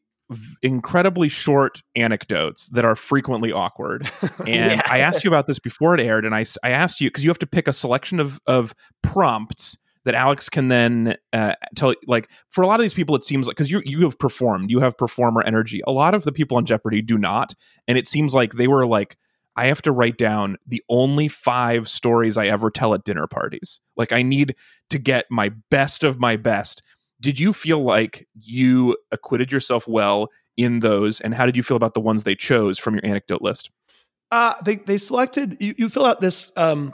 incredibly 0.61 1.27
short 1.27 1.81
anecdotes 1.95 2.69
that 2.69 2.85
are 2.85 2.95
frequently 2.95 3.51
awkward. 3.51 4.07
And 4.39 4.47
Yeah. 4.73 4.81
I 4.85 4.99
asked 4.99 5.23
you 5.23 5.29
about 5.29 5.47
this 5.47 5.59
before 5.59 5.93
it 5.95 6.01
aired, 6.01 6.25
and 6.25 6.35
I 6.35 6.45
I 6.63 6.69
asked 6.71 6.99
you 7.01 7.09
because 7.09 7.23
you 7.23 7.29
have 7.29 7.39
to 7.39 7.47
pick 7.47 7.67
a 7.67 7.73
selection 7.73 8.19
of 8.19 8.39
of 8.45 8.73
prompts 9.01 9.77
that 10.05 10.15
Alex 10.15 10.49
can 10.49 10.69
then 10.69 11.15
uh, 11.33 11.53
tell. 11.75 11.93
Like 12.07 12.29
for 12.49 12.61
a 12.61 12.67
lot 12.67 12.79
of 12.79 12.83
these 12.83 12.93
people, 12.93 13.15
it 13.15 13.23
seems 13.23 13.47
like 13.47 13.55
because 13.55 13.71
you 13.71 13.81
you 13.85 14.01
have 14.03 14.17
performed, 14.17 14.71
you 14.71 14.79
have 14.79 14.97
performer 14.97 15.41
energy. 15.43 15.81
A 15.87 15.91
lot 15.91 16.13
of 16.13 16.23
the 16.23 16.31
people 16.31 16.57
on 16.57 16.65
Jeopardy 16.65 17.01
do 17.01 17.17
not, 17.17 17.53
and 17.87 17.97
it 17.97 18.07
seems 18.07 18.33
like 18.33 18.53
they 18.53 18.67
were 18.67 18.85
like. 18.87 19.17
I 19.55 19.65
have 19.65 19.81
to 19.81 19.91
write 19.91 20.17
down 20.17 20.55
the 20.65 20.81
only 20.87 21.27
five 21.27 21.89
stories 21.89 22.37
I 22.37 22.47
ever 22.47 22.71
tell 22.71 22.93
at 22.93 23.03
dinner 23.03 23.27
parties. 23.27 23.81
Like 23.97 24.13
I 24.13 24.21
need 24.21 24.55
to 24.89 24.97
get 24.97 25.25
my 25.29 25.51
best 25.69 26.05
of 26.05 26.17
my 26.17 26.37
best. 26.37 26.81
Did 27.19 27.41
you 27.41 27.51
feel 27.51 27.83
like 27.83 28.25
you 28.35 28.95
acquitted 29.11 29.51
yourself 29.51 29.85
well 29.85 30.29
in 30.55 30.79
those 30.79 31.19
and 31.19 31.33
how 31.33 31.45
did 31.45 31.57
you 31.57 31.63
feel 31.63 31.75
about 31.75 31.93
the 31.93 31.99
ones 31.99 32.23
they 32.23 32.35
chose 32.35 32.77
from 32.77 32.93
your 32.93 33.05
anecdote 33.05 33.41
list? 33.41 33.69
Uh, 34.31 34.53
they 34.63 34.75
they 34.75 34.97
selected 34.97 35.57
you, 35.59 35.73
you 35.77 35.89
fill 35.89 36.05
out 36.05 36.21
this 36.21 36.51
um 36.55 36.93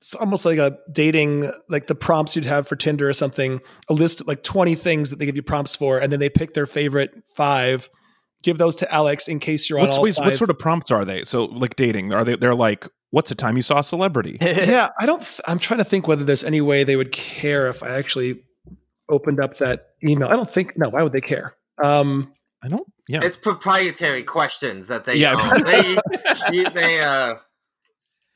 it's 0.00 0.14
almost 0.14 0.44
like 0.44 0.58
a 0.58 0.78
dating 0.92 1.50
like 1.68 1.86
the 1.88 1.94
prompts 1.94 2.36
you'd 2.36 2.44
have 2.44 2.68
for 2.68 2.76
Tinder 2.76 3.08
or 3.08 3.12
something, 3.12 3.60
a 3.88 3.94
list 3.94 4.20
of 4.20 4.28
like 4.28 4.42
20 4.42 4.74
things 4.74 5.10
that 5.10 5.18
they 5.18 5.26
give 5.26 5.36
you 5.36 5.42
prompts 5.42 5.74
for, 5.76 5.98
and 5.98 6.12
then 6.12 6.20
they 6.20 6.28
pick 6.30 6.54
their 6.54 6.66
favorite 6.66 7.10
five, 7.34 7.88
give 8.42 8.58
those 8.58 8.76
to 8.76 8.92
Alex 8.94 9.26
in 9.28 9.38
case 9.40 9.68
you're 9.68 9.80
on 9.80 9.88
all 9.90 10.02
wait, 10.02 10.14
five. 10.14 10.26
what 10.26 10.36
sort 10.36 10.50
of 10.50 10.58
prompts 10.58 10.90
are 10.90 11.04
they? 11.04 11.24
So 11.24 11.46
like 11.46 11.74
dating, 11.76 12.12
are 12.14 12.22
they 12.24 12.36
they're 12.36 12.54
like, 12.54 12.86
what's 13.10 13.28
the 13.30 13.34
time 13.34 13.56
you 13.56 13.62
saw 13.62 13.80
a 13.80 13.84
celebrity? 13.84 14.38
yeah, 14.40 14.90
I 15.00 15.06
don't 15.06 15.20
th- 15.20 15.40
I'm 15.48 15.58
trying 15.58 15.78
to 15.78 15.84
think 15.84 16.06
whether 16.06 16.22
there's 16.24 16.44
any 16.44 16.60
way 16.60 16.84
they 16.84 16.96
would 16.96 17.10
care 17.12 17.66
if 17.68 17.82
I 17.82 17.96
actually 17.96 18.44
opened 19.08 19.40
up 19.40 19.56
that 19.58 19.88
email. 20.06 20.28
I 20.28 20.34
don't 20.36 20.50
think 20.50 20.76
no, 20.78 20.90
why 20.90 21.02
would 21.02 21.12
they 21.12 21.20
care? 21.20 21.54
Um 21.82 22.32
I 22.62 22.68
don't 22.68 22.86
yeah. 23.08 23.20
It's 23.22 23.36
proprietary 23.36 24.22
questions 24.22 24.88
that 24.88 25.06
they 25.06 25.16
Yeah. 25.16 25.32
know. 25.34 25.98
they, 26.50 26.64
they 26.74 27.00
uh 27.00 27.36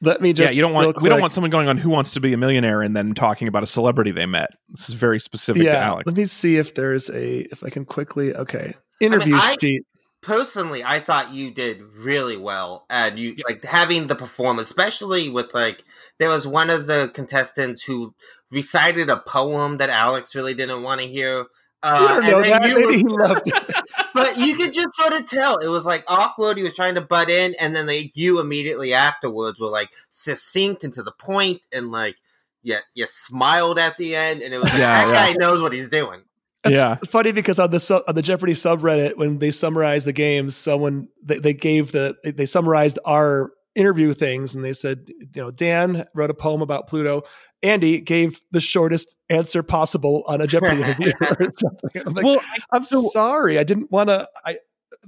let 0.02 0.20
me 0.20 0.32
just 0.32 0.50
yeah, 0.50 0.54
you 0.54 0.60
don't 0.62 0.74
want 0.74 1.00
we 1.00 1.08
don't 1.08 1.20
want 1.20 1.32
someone 1.32 1.50
going 1.50 1.68
on 1.68 1.78
Who 1.78 1.88
Wants 1.88 2.12
to 2.14 2.20
Be 2.20 2.32
a 2.32 2.36
Millionaire 2.36 2.82
and 2.82 2.94
then 2.94 3.14
talking 3.14 3.48
about 3.48 3.62
a 3.62 3.66
celebrity 3.66 4.10
they 4.10 4.26
met. 4.26 4.50
This 4.68 4.88
is 4.88 4.94
very 4.96 5.20
specific 5.20 5.62
to 5.62 5.78
Alex. 5.78 6.06
let 6.06 6.16
me 6.16 6.26
see 6.26 6.56
if 6.56 6.74
there's 6.74 7.08
a 7.10 7.40
if 7.52 7.64
I 7.64 7.70
can 7.70 7.84
quickly 7.84 8.34
okay. 8.34 8.74
Interview 9.00 9.36
I- 9.36 9.56
sheet. 9.60 9.82
personally 10.20 10.82
I 10.84 11.00
thought 11.00 11.32
you 11.32 11.50
did 11.52 11.82
really 11.96 12.36
well 12.36 12.84
and 12.90 13.18
you 13.18 13.36
like 13.48 13.64
having 13.64 14.08
the 14.08 14.14
performance, 14.16 14.68
especially 14.68 15.28
with 15.28 15.54
like 15.54 15.84
there 16.18 16.28
was 16.28 16.46
one 16.46 16.68
of 16.68 16.86
the 16.86 17.10
contestants 17.14 17.84
who 17.84 18.14
recited 18.50 19.08
a 19.08 19.16
poem 19.16 19.78
that 19.78 19.88
Alex 19.88 20.34
really 20.34 20.54
didn't 20.54 20.82
want 20.82 21.00
to 21.00 21.06
hear. 21.06 21.46
Uh, 21.82 22.20
you 22.24 22.30
don't 22.30 22.42
know 22.42 22.48
that. 22.48 22.68
you 22.68 22.74
Maybe 22.78 22.86
were- 22.86 22.92
he 22.92 23.02
loved 23.16 23.42
it. 23.46 23.74
but 24.14 24.36
you 24.36 24.56
could 24.56 24.72
just 24.72 24.94
sort 24.94 25.12
of 25.12 25.26
tell 25.28 25.56
it 25.58 25.68
was 25.68 25.84
like 25.84 26.04
awkward. 26.08 26.56
He 26.56 26.62
was 26.62 26.74
trying 26.74 26.94
to 26.94 27.00
butt 27.00 27.28
in, 27.30 27.54
and 27.60 27.74
then 27.74 27.86
they, 27.86 28.12
you 28.14 28.38
immediately 28.40 28.92
afterwards 28.94 29.58
were 29.60 29.68
like 29.70 29.90
succinct 30.10 30.84
and 30.84 30.92
to 30.94 31.02
the 31.02 31.12
point, 31.12 31.60
and 31.72 31.90
like 31.90 32.16
yeah, 32.62 32.78
you 32.94 33.06
smiled 33.08 33.78
at 33.78 33.96
the 33.98 34.14
end, 34.14 34.40
and 34.42 34.54
it 34.54 34.58
was 34.58 34.70
like, 34.70 34.78
Yeah, 34.80 35.04
that 35.06 35.12
yeah. 35.12 35.32
guy 35.32 35.36
knows 35.38 35.60
what 35.60 35.72
he's 35.72 35.88
doing. 35.88 36.20
It's 36.64 36.76
Yeah. 36.76 36.96
funny 37.08 37.32
because 37.32 37.58
on 37.58 37.72
the 37.72 37.80
su- 37.80 38.04
on 38.06 38.14
the 38.14 38.22
Jeopardy 38.22 38.52
subreddit, 38.52 39.16
when 39.16 39.38
they 39.38 39.50
summarized 39.50 40.06
the 40.06 40.12
games, 40.12 40.56
someone 40.56 41.08
they, 41.24 41.38
they 41.40 41.54
gave 41.54 41.90
the 41.90 42.14
they- 42.22 42.30
they 42.30 42.46
summarized 42.46 43.00
our 43.04 43.50
interview 43.74 44.12
things, 44.14 44.54
and 44.54 44.64
they 44.64 44.72
said, 44.74 45.06
you 45.08 45.26
know, 45.42 45.50
Dan 45.50 46.04
wrote 46.14 46.30
a 46.30 46.34
poem 46.34 46.62
about 46.62 46.86
Pluto. 46.86 47.22
Andy 47.62 48.00
gave 48.00 48.40
the 48.50 48.60
shortest 48.60 49.16
answer 49.30 49.62
possible 49.62 50.24
on 50.26 50.40
a 50.40 50.46
Jeopardy 50.46 50.82
interview 50.82 51.12
or 51.20 51.50
something. 51.56 52.02
I'm 52.06 52.14
like, 52.14 52.24
well, 52.24 52.40
I'm 52.72 52.84
so- 52.84 53.00
sorry, 53.00 53.58
I 53.58 53.64
didn't 53.64 53.90
want 53.90 54.08
to. 54.08 54.28
I 54.44 54.56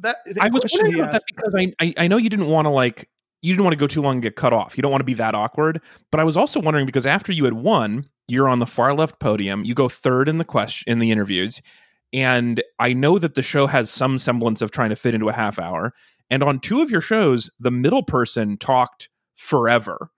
that 0.01 0.19
I 0.41 0.49
was 0.49 0.65
wondering 0.73 1.01
about 1.01 1.13
that 1.13 1.23
because 1.27 1.55
I, 1.55 1.73
I 1.81 1.95
I 1.99 2.07
know 2.09 2.17
you 2.17 2.29
didn't 2.29 2.49
want 2.49 2.67
to 2.67 2.71
like 2.71 3.09
you 3.43 3.53
didn't 3.53 3.65
want 3.65 3.75
to 3.75 3.79
go 3.79 3.87
too 3.87 4.03
long 4.03 4.15
and 4.15 4.23
get 4.23 4.37
cut 4.37 4.53
off. 4.53 4.77
You 4.77 4.83
don't 4.83 4.91
want 4.91 5.01
to 5.01 5.07
be 5.07 5.15
that 5.15 5.35
awkward. 5.35 5.81
But 6.11 6.21
I 6.21 6.25
was 6.25 6.37
also 6.37 6.61
wondering 6.61 6.87
because 6.87 7.07
after 7.07 7.31
you 7.31 7.45
had 7.45 7.53
won, 7.55 8.09
you're 8.27 8.49
on 8.49 8.59
the 8.59 8.67
far 8.67 8.95
left 8.95 9.19
podium. 9.21 9.65
You 9.65 9.75
go 9.75 9.89
third 9.89 10.29
in 10.29 10.39
the 10.39 10.45
question 10.45 10.91
in 10.91 10.99
the 10.99 11.11
interviews, 11.11 11.61
and 12.13 12.63
I 12.79 12.93
know 12.93 13.19
that 13.19 13.35
the 13.35 13.43
show 13.43 13.67
has 13.67 13.91
some 13.91 14.19
semblance 14.19 14.63
of 14.63 14.71
trying 14.71 14.91
to 14.91 14.97
fit 14.97 15.15
into 15.15 15.29
a 15.29 15.33
half 15.33 15.59
hour. 15.59 15.93
And 16.31 16.43
on 16.43 16.59
two 16.59 16.81
of 16.81 16.91
your 16.91 17.03
shows, 17.03 17.51
the 17.61 17.71
middle 17.71 18.03
person 18.03 18.57
talked 18.57 19.11
forever. 19.35 20.11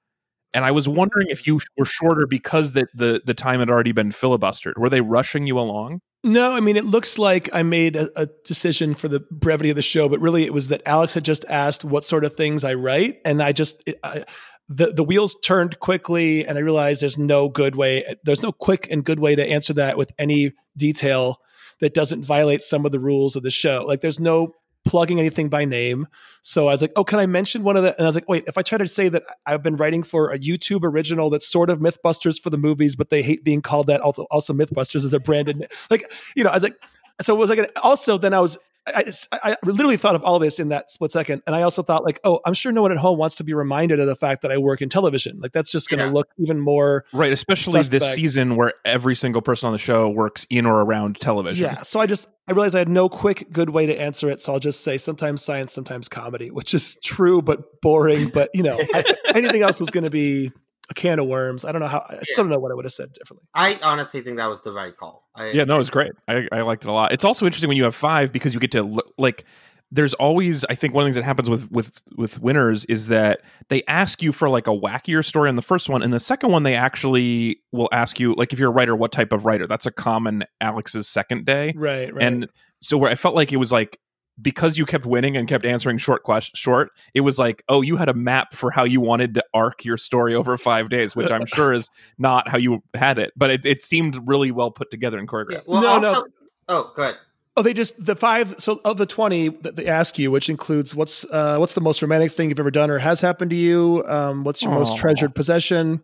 And 0.57 0.64
I 0.64 0.71
was 0.71 0.88
wondering 0.88 1.27
if 1.29 1.47
you 1.47 1.61
were 1.77 1.85
shorter 1.85 2.27
because 2.27 2.73
that 2.73 2.88
the 2.95 3.21
the 3.27 3.35
time 3.35 3.61
had 3.61 3.69
already 3.69 3.92
been 3.92 4.11
filibustered. 4.11 4.79
Were 4.79 4.88
they 4.88 5.03
rushing 5.03 5.47
you 5.47 5.59
along? 5.59 6.01
No, 6.25 6.53
I 6.53 6.61
mean, 6.61 6.79
it 6.79 6.87
looks 6.87 7.19
like 7.19 7.51
I 7.53 7.62
made 7.62 7.95
a, 7.95 8.09
a 8.23 8.27
decision 8.45 8.95
for 8.95 9.07
the 9.07 9.21
brevity 9.31 9.69
of 9.69 9.77
the 9.77 9.83
show, 9.83 10.09
but 10.09 10.19
really 10.19 10.45
it 10.45 10.55
was 10.55 10.69
that 10.69 10.81
Alex 10.87 11.12
had 11.12 11.27
just 11.27 11.45
asked 11.49 11.85
what 11.85 12.05
sort 12.05 12.25
of 12.25 12.35
things 12.35 12.64
I 12.64 12.73
write. 12.73 13.19
And 13.25 13.42
I 13.42 13.53
just, 13.53 13.83
it, 13.87 14.01
I, 14.03 14.25
the, 14.66 14.92
the 14.95 15.05
wheels 15.05 15.37
turned 15.45 15.79
quickly 15.79 16.45
and 16.45 16.57
I 16.57 16.62
realized 16.62 17.03
there's 17.03 17.19
no 17.19 17.51
good 17.51 17.77
way, 17.77 18.16
there's 18.25 18.42
no 18.42 18.51
quick 18.51 18.88
and 18.90 19.05
good 19.05 19.21
way 19.21 19.37
to 19.37 19.47
answer 19.47 19.75
that 19.75 19.99
with 19.99 20.11
any 20.19 20.53
detail 20.77 21.37
that 21.81 21.95
doesn't 21.95 22.25
violate 22.25 22.62
some 22.62 22.87
of 22.87 22.92
the 22.92 22.99
rules 22.99 23.37
of 23.37 23.42
the 23.42 23.51
show. 23.51 23.85
Like 23.87 24.01
there's 24.01 24.19
no 24.19 24.55
plugging 24.87 25.18
anything 25.18 25.49
by 25.49 25.64
name. 25.64 26.07
So 26.42 26.68
I 26.68 26.72
was 26.72 26.81
like, 26.81 26.92
oh, 26.96 27.05
can 27.05 27.18
I 27.18 27.27
mention 27.27 27.62
one 27.62 27.77
of 27.77 27.83
the? 27.83 27.94
And 27.96 28.03
I 28.03 28.07
was 28.07 28.14
like, 28.14 28.29
wait, 28.29 28.44
if 28.46 28.57
I 28.57 28.62
try 28.62 28.79
to 28.79 28.87
say 28.87 29.09
that 29.09 29.25
I've 29.44 29.62
been 29.62 29.77
writing 29.77 30.03
for 30.03 30.33
a 30.33 30.38
YouTube 30.38 30.85
original 30.85 31.29
that's 31.29 31.46
sort 31.46 31.70
of 31.70 31.79
MythBusters 31.79 32.40
for 32.40 32.51
the 32.51 32.59
movies, 32.59 32.96
but 32.96 33.11
they 33.11 33.22
hate 33.22 33.44
being 33.44 33.61
called 33.61 33.88
that. 33.88 34.01
Also, 34.01 34.22
also 34.31 34.55
MythBusters 34.55 35.05
is 35.05 35.12
a 35.12 35.20
branded, 35.20 35.70
like 35.90 36.11
you 36.35 36.44
know, 36.44 36.51
I 36.51 36.55
was 36.55 36.62
like, 36.62 36.81
so 37.20 37.35
it 37.35 37.38
was 37.38 37.51
like, 37.51 37.59
an, 37.59 37.66
also 37.83 38.16
then 38.16 38.33
I 38.33 38.40
was. 38.40 38.59
I, 38.87 39.05
I, 39.33 39.53
I 39.53 39.57
literally 39.64 39.96
thought 39.96 40.14
of 40.14 40.22
all 40.22 40.38
this 40.38 40.59
in 40.61 40.68
that 40.68 40.90
split 40.90 41.11
second, 41.12 41.42
and 41.46 41.55
I 41.57 41.62
also 41.62 41.83
thought 41.83 42.05
like, 42.05 42.20
oh, 42.25 42.40
I'm 42.44 42.55
sure 42.55 42.70
no 42.72 42.83
one 42.83 42.92
at 42.92 42.99
home 42.99 43.18
wants 43.18 43.37
to 43.37 43.44
be 43.44 43.53
reminded 43.55 43.99
of 44.01 44.07
the 44.07 44.16
fact 44.16 44.42
that 44.42 44.53
I 44.53 44.59
work 44.59 44.81
in 44.83 44.88
television. 44.88 45.38
Like 45.40 45.53
that's 45.53 45.72
just 45.72 45.88
going 45.88 45.99
to 46.01 46.07
Yeah. 46.07 46.12
look 46.12 46.29
even 46.38 46.61
more 46.61 47.05
Right, 47.12 47.33
especially 47.33 47.81
this 47.83 48.14
season 48.14 48.57
where 48.57 48.75
every 48.85 49.14
single 49.14 49.42
person 49.42 49.66
on 49.66 49.72
the 49.72 49.79
show 49.79 50.09
works 50.09 50.46
in 50.51 50.66
or 50.66 50.83
around 50.83 51.20
television. 51.20 51.64
Yeah. 51.64 51.83
So 51.83 52.01
I 52.01 52.07
just 52.07 52.29
I 52.49 52.53
realized 52.53 52.77
I 52.77 52.79
had 52.81 52.88
no 52.88 53.09
quick 53.09 53.51
good 53.53 53.70
way 53.70 53.87
to 53.87 54.01
answer 54.01 54.31
it. 54.31 54.40
So 54.40 54.53
I'll 54.53 54.61
just 54.61 54.85
say 54.85 54.99
sometimes 54.99 55.42
science, 55.42 55.72
sometimes 55.72 56.09
comedy, 56.09 56.51
which 56.51 56.75
is 56.75 56.96
true 57.03 57.42
but 57.42 57.81
boring. 57.81 58.29
But 58.29 58.51
you 58.55 58.62
know, 58.62 58.79
I, 58.94 59.05
anything 59.35 59.62
else 59.62 59.81
was 59.81 59.90
going 59.90 60.05
to 60.05 60.11
be 60.11 60.53
a 60.88 60.94
can 60.94 61.18
of 61.18 61.27
worms. 61.27 61.64
I 61.64 61.72
don't 61.72 61.81
know 61.81 61.88
how. 61.88 62.05
I 62.09 62.18
still 62.22 62.44
don't 62.44 62.51
know 62.51 62.59
what 62.59 62.70
I 62.70 62.75
would 62.75 62.85
have 62.85 62.92
said 62.92 63.12
differently. 63.12 63.46
I 63.55 63.79
honestly 63.83 64.20
think 64.22 64.37
that 64.37 64.49
was 64.49 64.61
the 64.62 64.72
right 64.72 64.96
call. 64.96 65.29
I, 65.35 65.51
Yeah, 65.51 65.64
no, 65.64 65.75
it 65.75 65.79
was 65.79 65.90
great. 65.90 66.12
I, 66.29 66.49
I 66.53 66.62
liked 66.62 66.85
it 66.85 66.88
a 66.88 66.92
lot. 66.92 67.12
It's 67.12 67.25
also 67.25 67.44
interesting 67.46 67.68
when 67.68 67.77
you 67.77 67.85
have 67.85 67.94
five 67.94 68.33
because 68.33 68.55
you 68.55 68.61
get 68.61 68.72
to 68.72 69.03
like. 69.18 69.44
There's 69.92 70.14
always, 70.14 70.64
I 70.64 70.75
think, 70.75 70.94
one 70.94 71.03
of 71.03 71.05
the 71.05 71.09
things 71.11 71.14
that 71.16 71.22
happens 71.22 71.49
with 71.49 71.70
with 71.70 72.03
with 72.16 72.40
winners 72.40 72.85
is 72.87 73.07
that 73.07 73.42
they 73.68 73.85
ask 73.87 74.20
you 74.20 74.33
for 74.33 74.49
like 74.49 74.66
a 74.66 74.77
wackier 74.77 75.25
story 75.25 75.49
on 75.49 75.55
the 75.55 75.62
first 75.62 75.88
one, 75.88 76.03
and 76.03 76.12
the 76.12 76.18
second 76.18 76.51
one 76.51 76.64
they 76.64 76.75
actually 76.75 77.59
will 77.70 77.88
ask 77.92 78.18
you, 78.18 78.35
like, 78.35 78.53
if 78.53 78.59
you're 78.59 78.70
a 78.70 78.72
writer, 78.72 78.96
what 78.96 79.12
type 79.12 79.33
of 79.33 79.46
writer? 79.46 79.68
That's 79.68 79.87
a 79.87 79.92
common 79.92 80.42
Alex's 80.61 81.07
second 81.09 81.44
day, 81.44 81.72
Right. 81.77 82.12
Right. 82.12 82.22
and 82.22 82.49
so 82.81 82.99
where 82.99 83.11
I 83.11 83.14
felt 83.14 83.37
like 83.37 83.53
it 83.53 83.59
was 83.59 83.70
like 83.70 84.01
because 84.40 84.77
you 84.77 84.87
kept 84.87 85.07
winning 85.07 85.37
and 85.37 85.49
kept 85.49 85.64
answering 85.64 85.99
short 85.99 86.22
question 86.22 86.55
short, 86.55 86.90
it 87.14 87.22
was 87.22 87.38
like, 87.38 87.62
oh, 87.68 87.83
you 87.83 87.96
had 87.96 88.09
a 88.09 88.14
map 88.14 88.55
for 88.55 88.70
how 88.70 88.85
you 88.85 89.01
wanted 89.01 89.35
to 89.35 89.44
arc 89.55 89.85
your 89.85 89.96
story 89.96 90.35
over 90.35 90.57
five 90.57 90.88
days, 90.88 91.16
which 91.16 91.31
I'm 91.31 91.46
sure 91.46 91.72
is 91.72 91.90
not 92.18 92.49
how 92.49 92.59
you 92.59 92.83
had 92.94 93.18
it, 93.18 93.33
but 93.37 93.51
it, 93.51 93.64
it 93.64 93.83
seemed 93.83 94.18
really 94.29 94.51
well 94.51 94.70
put 94.70 94.90
together 94.90 95.18
and 95.18 95.29
choreographed. 95.29 95.53
Yeah, 95.53 95.61
well, 95.66 95.83
No, 95.83 95.99
no. 95.99 96.09
also, 96.09 96.25
Oh, 96.68 96.92
good. 96.96 97.14
Oh, 97.57 97.62
they 97.62 97.72
just 97.72 98.05
the 98.05 98.14
five. 98.14 98.55
So 98.59 98.81
of 98.85 98.99
the 98.99 99.07
twenty 99.07 99.49
that 99.49 99.77
they 99.77 99.87
ask 99.87 100.18
you, 100.18 100.31
which 100.31 100.51
includes 100.51 100.94
what's 100.94 101.25
uh, 101.31 101.57
what's 101.57 101.72
the 101.72 101.81
most 101.81 102.03
romantic 102.03 102.31
thing 102.31 102.51
you've 102.51 102.61
ever 102.61 102.70
done 102.70 102.90
or 102.90 102.99
has 102.99 103.20
happened 103.20 103.51
to 103.51 103.57
you? 103.57 104.05
Um, 104.07 104.44
what's 104.44 104.62
your 104.62 104.72
most 104.72 104.99
treasured 104.99 105.35
possession? 105.35 106.03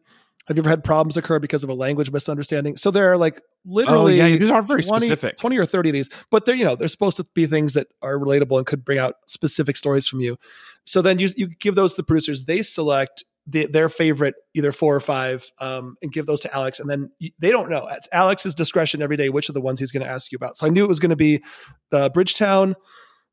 Have 0.49 0.57
you 0.57 0.63
ever 0.63 0.71
had 0.71 0.83
problems 0.83 1.17
occur 1.17 1.39
because 1.39 1.63
of 1.63 1.71
a 1.71 1.75
language 1.75 2.11
misunderstanding? 2.11 2.77
So 2.77 2.91
there 2.91 3.13
are 3.13 3.17
like 3.17 3.41
literally 3.65 4.21
Oh, 4.21 4.27
yeah, 4.27 4.37
these 4.37 4.51
aren't 4.51 4.67
very 4.67 4.83
20, 4.83 5.07
specific. 5.07 5.39
20 5.39 5.59
or 5.59 5.67
30 5.67 5.91
of 5.91 5.93
these, 5.93 6.11
but 6.31 6.45
they're, 6.45 6.55
you 6.55 6.65
know, 6.65 6.75
they're 6.75 6.89
supposed 6.89 7.17
to 7.19 7.25
be 7.35 7.47
things 7.47 7.75
that 7.75 7.87
are 8.03 8.19
relatable 8.19 8.59
and 8.59 8.67
could 8.67 8.85
bring 8.85 8.99
out 8.99 9.15
specific 9.27 9.77
stories 9.77 10.09
from 10.09 10.21
you. 10.21 10.37
So 10.85 11.01
then 11.01 11.19
you, 11.19 11.29
you 11.37 11.49
give 11.61 11.75
those 11.75 11.95
to 11.95 12.03
the 12.03 12.07
producers, 12.07 12.45
they 12.45 12.63
select 12.63 13.25
the, 13.47 13.67
their 13.67 13.89
favorite, 13.89 14.35
either 14.55 14.73
four 14.73 14.95
or 14.95 15.01
five, 15.01 15.45
um, 15.59 15.97
and 16.03 16.13
give 16.13 16.27
those 16.27 16.41
to 16.43 16.55
Alex. 16.55 16.81
And 16.81 16.89
then 16.89 17.11
they 17.39 17.51
don't 17.51 17.71
know. 17.71 17.89
It's 17.89 18.09
Alex's 18.13 18.55
discretion 18.55 19.03
every 19.03 19.17
day, 19.17 19.29
which 19.29 19.49
of 19.49 19.55
the 19.55 19.61
ones 19.61 19.81
he's 19.81 19.93
going 19.93 20.05
to 20.05 20.11
ask 20.11 20.33
you 20.33 20.37
about. 20.37 20.57
So 20.57 20.67
I 20.67 20.71
knew 20.71 20.85
it 20.85 20.89
was 20.89 21.01
going 21.01 21.11
to 21.11 21.17
be 21.17 21.43
the 21.91 22.11
Bridgetown, 22.11 22.77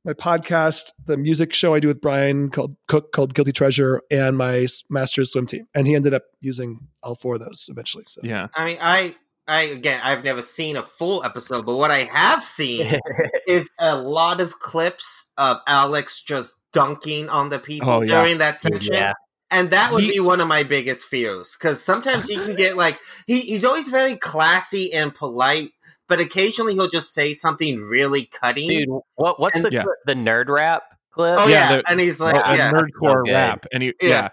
my 0.05 0.13
podcast, 0.13 0.91
the 1.05 1.17
music 1.17 1.53
show 1.53 1.73
I 1.73 1.79
do 1.79 1.87
with 1.87 2.01
Brian 2.01 2.49
called 2.49 2.75
Cook 2.87 3.11
called 3.11 3.33
Guilty 3.33 3.51
Treasure, 3.51 4.01
and 4.09 4.37
my 4.37 4.65
master's 4.89 5.31
swim 5.31 5.45
team. 5.45 5.65
And 5.75 5.87
he 5.87 5.95
ended 5.95 6.13
up 6.13 6.23
using 6.41 6.79
all 7.03 7.15
four 7.15 7.35
of 7.35 7.41
those 7.41 7.67
eventually. 7.69 8.05
So 8.07 8.21
Yeah. 8.23 8.47
I 8.55 8.65
mean, 8.65 8.77
I, 8.81 9.15
I 9.47 9.61
again, 9.63 9.99
I've 10.03 10.23
never 10.23 10.41
seen 10.41 10.77
a 10.77 10.83
full 10.83 11.23
episode, 11.23 11.65
but 11.65 11.75
what 11.75 11.91
I 11.91 12.03
have 12.05 12.43
seen 12.45 12.97
is 13.47 13.69
a 13.79 13.97
lot 13.97 14.39
of 14.41 14.59
clips 14.59 15.25
of 15.37 15.57
Alex 15.67 16.21
just 16.21 16.55
dunking 16.71 17.29
on 17.29 17.49
the 17.49 17.59
people 17.59 17.89
Oh, 17.89 18.01
yeah. 18.01 18.21
during 18.21 18.37
that 18.37 18.59
section. 18.59 18.93
Yeah. 18.93 19.13
And 19.51 19.71
that 19.71 19.91
would 19.91 20.03
He- 20.03 20.11
be 20.11 20.19
one 20.19 20.39
of 20.41 20.47
my 20.47 20.61
biggest 20.61 21.03
fears 21.05 21.57
because 21.59 21.83
sometimes 21.83 22.27
he 22.27 22.35
can 22.35 22.55
get 22.55 22.77
like 22.77 22.99
he, 23.25 23.39
he's 23.41 23.65
always 23.65 23.89
very 23.89 24.15
classy 24.15 24.93
and 24.93 25.13
polite, 25.13 25.71
but 26.09 26.19
occasionally 26.19 26.73
he'll 26.73 26.89
just 26.89 27.13
say 27.13 27.33
something 27.33 27.79
really 27.81 28.25
cutting. 28.25 28.67
Dude, 28.67 28.89
what 29.15 29.39
what's 29.39 29.55
And- 29.55 29.63
the 29.65 29.71
Yeah. 29.71 29.83
the 30.05 30.13
nerd 30.15 30.47
rap 30.49 30.83
clip? 31.11 31.39
oh 31.39 31.47
Yeah, 31.47 31.69
yeah, 31.69 31.75
the- 31.77 31.89
and 31.89 31.99
he's 32.01 32.19
like, 32.19 32.35
a 32.35 32.57
yeah, 32.57 32.71
nerdcore 32.73 33.21
Okay. 33.21 33.31
rap, 33.33 33.65
and 33.71 33.83
he, 33.83 33.93
Yeah. 34.01 34.09
yeah. 34.09 34.29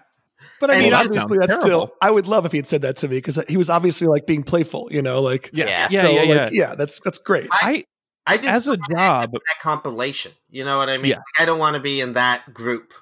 But 0.59 0.71
I 0.71 0.73
And 0.73 0.83
mean, 0.83 0.91
that 0.91 1.05
obviously, 1.05 1.37
that's 1.37 1.59
terrible. 1.59 1.87
still. 1.87 1.97
I 2.01 2.09
would 2.09 2.25
love 2.27 2.45
if 2.47 2.51
he 2.51 2.57
had 2.57 2.65
said 2.67 2.81
that 2.81 2.97
to 2.97 3.07
me 3.07 3.17
because 3.17 3.39
he 3.47 3.57
was 3.57 3.69
obviously 3.69 4.07
like 4.07 4.25
being 4.25 4.41
playful, 4.43 4.87
you 4.91 5.01
know, 5.03 5.21
like 5.21 5.51
Yeah, 5.53 5.65
Yeah. 5.67 5.87
yeah, 5.91 6.03
so, 6.03 6.09
yeah, 6.11 6.19
like, 6.19 6.27
yeah. 6.29 6.49
yeah. 6.51 6.75
That's 6.75 6.99
that's 6.99 7.19
great. 7.19 7.47
I, 7.51 7.83
I 8.25 8.37
just 8.37 8.47
as 8.49 8.67
a 8.67 8.77
don't 8.77 8.79
wanna 8.89 9.01
end 9.03 9.07
job, 9.31 9.35
up 9.35 9.41
that 9.45 9.61
compilation. 9.61 10.31
You 10.49 10.65
know 10.65 10.77
what 10.79 10.89
I 10.89 10.97
mean? 10.97 11.11
Yeah. 11.11 11.17
Like, 11.17 11.41
I 11.41 11.45
don't 11.45 11.59
want 11.59 11.75
to 11.75 11.79
be 11.79 12.01
in 12.01 12.13
that 12.13 12.53
group. 12.53 12.93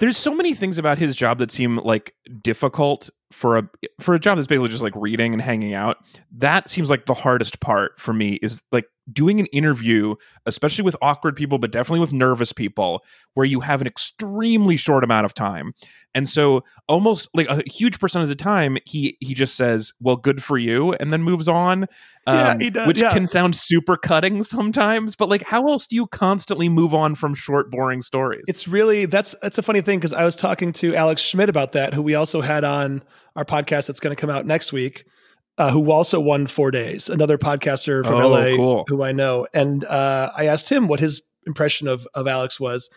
there's 0.00 0.18
so 0.18 0.34
many 0.34 0.52
things 0.52 0.76
about 0.76 0.98
his 0.98 1.16
job 1.16 1.38
that 1.38 1.50
seem 1.50 1.78
like 1.78 2.14
difficult 2.42 3.08
for 3.30 3.58
a 3.58 3.68
for 4.00 4.14
a 4.14 4.18
job 4.18 4.36
that's 4.36 4.46
basically 4.46 4.68
just 4.68 4.82
like 4.82 4.94
reading 4.96 5.32
and 5.32 5.42
hanging 5.42 5.74
out 5.74 5.98
that 6.32 6.70
seems 6.70 6.88
like 6.88 7.06
the 7.06 7.14
hardest 7.14 7.60
part 7.60 7.98
for 8.00 8.12
me 8.12 8.34
is 8.42 8.62
like 8.72 8.86
doing 9.12 9.40
an 9.40 9.46
interview 9.46 10.14
especially 10.46 10.84
with 10.84 10.96
awkward 11.02 11.36
people 11.36 11.58
but 11.58 11.70
definitely 11.70 12.00
with 12.00 12.12
nervous 12.12 12.52
people 12.52 13.04
where 13.34 13.46
you 13.46 13.60
have 13.60 13.80
an 13.80 13.86
extremely 13.86 14.76
short 14.76 15.04
amount 15.04 15.24
of 15.24 15.34
time 15.34 15.72
and 16.14 16.28
so 16.28 16.62
almost 16.88 17.28
like 17.34 17.48
a 17.48 17.62
huge 17.68 17.98
percent 17.98 18.22
of 18.22 18.28
the 18.28 18.34
time 18.34 18.76
he 18.84 19.16
he 19.20 19.34
just 19.34 19.54
says 19.54 19.92
well 20.00 20.16
good 20.16 20.42
for 20.42 20.58
you 20.58 20.92
and 20.94 21.12
then 21.12 21.22
moves 21.22 21.48
on 21.48 21.86
Yeah, 22.28 22.50
um, 22.50 22.60
he 22.60 22.68
does, 22.68 22.86
which 22.86 23.00
yeah. 23.00 23.14
can 23.14 23.26
sound 23.26 23.56
super 23.56 23.96
cutting 23.96 24.42
sometimes 24.42 25.16
but 25.16 25.30
like 25.30 25.42
how 25.42 25.66
else 25.68 25.86
do 25.86 25.96
you 25.96 26.06
constantly 26.08 26.68
move 26.68 26.92
on 26.92 27.14
from 27.14 27.34
short 27.34 27.70
boring 27.70 28.02
stories 28.02 28.44
It's 28.46 28.68
really 28.68 29.06
that's 29.06 29.34
that's 29.40 29.56
a 29.58 29.62
funny 29.62 29.80
thing 29.80 29.98
because 29.98 30.12
I 30.12 30.24
was 30.24 30.36
talking 30.36 30.72
to 30.74 30.94
Alex 30.94 31.22
Schmidt 31.22 31.48
about 31.48 31.72
that, 31.72 31.94
who 31.94 32.02
we 32.02 32.14
also 32.14 32.40
had 32.40 32.64
on 32.64 33.02
our 33.36 33.44
podcast 33.44 33.86
that's 33.86 34.00
going 34.00 34.14
to 34.14 34.20
come 34.20 34.30
out 34.30 34.46
next 34.46 34.72
week, 34.72 35.04
uh, 35.58 35.70
who 35.70 35.90
also 35.90 36.18
won 36.20 36.46
four 36.46 36.70
days, 36.70 37.10
another 37.10 37.36
podcaster 37.36 38.04
from 38.04 38.14
Oh, 38.22 38.28
LA 38.28 38.56
cool. 38.56 38.84
who 38.88 39.02
I 39.02 39.12
know, 39.12 39.46
and 39.52 39.84
uh, 39.84 40.30
I 40.34 40.46
asked 40.46 40.70
him 40.70 40.88
what 40.88 41.00
his 41.00 41.20
impression 41.46 41.88
of 41.88 42.06
of 42.14 42.26
Alex 42.26 42.58
was, 42.58 42.88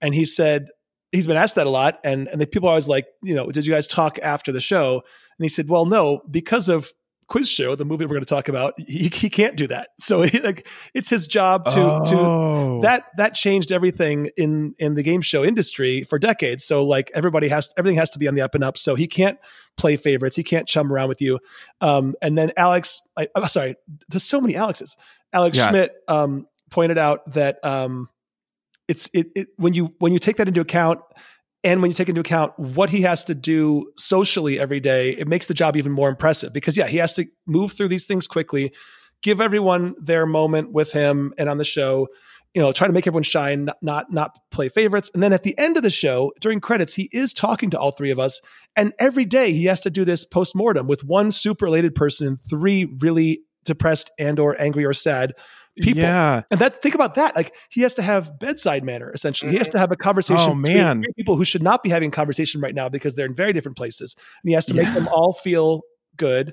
and 0.00 0.14
he 0.14 0.24
said 0.24 0.66
he's 1.12 1.26
been 1.26 1.36
asked 1.36 1.56
that 1.56 1.66
a 1.66 1.70
lot, 1.70 1.98
and 2.04 2.28
and 2.28 2.40
the 2.40 2.46
people 2.46 2.68
are 2.68 2.72
always 2.72 2.88
like, 2.88 3.06
you 3.22 3.34
know, 3.34 3.50
did 3.50 3.66
you 3.66 3.72
guys 3.72 3.86
talk 3.86 4.18
after 4.22 4.52
the 4.52 4.60
show? 4.60 5.02
And 5.38 5.44
he 5.44 5.48
said, 5.48 5.68
well, 5.68 5.86
no, 5.86 6.20
because 6.30 6.68
of 6.68 6.90
quiz 7.30 7.48
show 7.50 7.74
the 7.74 7.84
movie 7.86 8.04
we're 8.04 8.10
going 8.14 8.20
to 8.20 8.26
talk 8.26 8.48
about 8.48 8.74
he, 8.78 9.08
he 9.08 9.30
can't 9.30 9.56
do 9.56 9.66
that. 9.68 9.88
So 9.98 10.20
he, 10.22 10.38
like 10.42 10.66
it's 10.92 11.08
his 11.08 11.26
job 11.26 11.64
to 11.68 12.02
to 12.10 12.16
Oh. 12.18 12.80
that 12.82 13.04
that 13.16 13.32
changed 13.34 13.72
everything 13.72 14.28
in 14.36 14.74
in 14.78 14.94
the 14.94 15.02
game 15.02 15.22
show 15.22 15.42
industry 15.44 16.02
for 16.04 16.18
decades. 16.18 16.64
So 16.64 16.84
like 16.84 17.10
everybody 17.14 17.48
has 17.48 17.72
everything 17.78 17.96
has 17.98 18.10
to 18.10 18.18
be 18.18 18.28
on 18.28 18.34
the 18.34 18.42
up 18.42 18.54
and 18.54 18.62
up. 18.62 18.76
So 18.76 18.94
he 18.96 19.06
can't 19.06 19.38
play 19.78 19.96
favorites. 19.96 20.36
He 20.36 20.42
can't 20.42 20.66
chum 20.68 20.92
around 20.92 21.08
with 21.08 21.22
you. 21.22 21.38
Um 21.80 22.14
and 22.20 22.36
then 22.36 22.52
alex 22.56 23.00
I, 23.16 23.28
i'm 23.34 23.46
sorry 23.48 23.76
there's 24.08 24.24
so 24.24 24.40
many 24.40 24.56
alexes. 24.56 24.96
Alex 25.32 25.56
Yeah. 25.56 25.68
schmidt 25.68 25.92
um 26.08 26.46
pointed 26.70 26.98
out 26.98 27.32
that 27.34 27.64
um 27.64 28.08
it's 28.88 29.08
it, 29.14 29.28
it 29.36 29.48
when 29.56 29.72
you 29.72 29.94
when 30.00 30.12
you 30.12 30.18
take 30.18 30.36
that 30.38 30.48
into 30.48 30.60
account 30.60 30.98
and 31.62 31.82
when 31.82 31.90
you 31.90 31.94
take 31.94 32.08
into 32.08 32.20
account 32.20 32.58
what 32.58 32.90
he 32.90 33.02
has 33.02 33.24
to 33.24 33.34
do 33.34 33.90
socially 33.96 34.58
every 34.58 34.80
day 34.80 35.10
it 35.10 35.28
makes 35.28 35.46
the 35.46 35.54
job 35.54 35.76
even 35.76 35.92
more 35.92 36.08
impressive 36.08 36.52
because 36.52 36.76
yeah 36.76 36.86
he 36.86 36.98
has 36.98 37.12
to 37.14 37.26
move 37.46 37.72
through 37.72 37.88
these 37.88 38.06
things 38.06 38.26
quickly 38.26 38.72
give 39.22 39.40
everyone 39.40 39.94
their 40.00 40.26
moment 40.26 40.72
with 40.72 40.92
him 40.92 41.32
and 41.38 41.48
on 41.48 41.58
the 41.58 41.64
show 41.64 42.08
you 42.54 42.60
know 42.60 42.72
try 42.72 42.86
to 42.86 42.92
make 42.92 43.06
everyone 43.06 43.22
shine 43.22 43.68
not 43.82 44.12
not, 44.12 44.36
play 44.50 44.68
favorites. 44.68 45.10
And 45.14 45.22
then 45.22 45.32
at 45.32 45.42
the 45.42 45.56
end 45.58 45.76
of 45.76 45.82
the 45.82 45.90
show 45.90 46.32
during 46.40 46.60
credits 46.60 46.94
he 46.94 47.08
is 47.12 47.32
talking 47.32 47.70
to 47.70 47.78
all 47.78 47.92
three 47.92 48.10
of 48.10 48.18
us. 48.18 48.40
And 48.76 48.92
every 48.98 49.24
day 49.24 49.52
he 49.52 49.64
has 49.66 49.80
to 49.82 49.90
do 49.90 50.04
this 50.04 50.24
post-mortem 50.24 50.86
with 50.86 51.04
one 51.04 51.32
super 51.32 51.64
related 51.64 51.94
person 51.94 52.26
and 52.26 52.40
three 52.40 52.92
really 53.00 53.42
depressed 53.64 54.10
and 54.18 54.38
or 54.38 54.60
angry 54.60 54.84
or 54.84 54.92
sad 54.92 55.32
people. 55.80 56.02
yeah 56.02 56.42
and 56.50 56.60
that 56.60 56.80
think 56.82 56.94
about 56.94 57.14
that 57.14 57.34
like 57.36 57.54
he 57.70 57.80
has 57.82 57.94
to 57.94 58.02
have 58.02 58.38
bedside 58.38 58.84
manner 58.84 59.10
essentially 59.12 59.50
he 59.52 59.58
has 59.58 59.68
to 59.68 59.78
have 59.78 59.90
a 59.92 59.96
conversation 59.96 60.50
Oh, 60.52 60.54
man. 60.54 61.02
three 61.02 61.12
people 61.16 61.36
who 61.36 61.44
should 61.44 61.62
not 61.62 61.82
be 61.82 61.88
having 61.90 62.08
a 62.08 62.12
conversation 62.12 62.60
right 62.60 62.74
now 62.74 62.88
because 62.88 63.14
they're 63.14 63.26
in 63.26 63.34
very 63.34 63.52
different 63.52 63.76
places 63.76 64.14
and 64.42 64.48
he 64.48 64.54
has 64.54 64.66
to 64.66 64.74
make 64.74 64.92
them 64.94 65.08
all 65.08 65.32
feel 65.32 65.82
good 66.16 66.52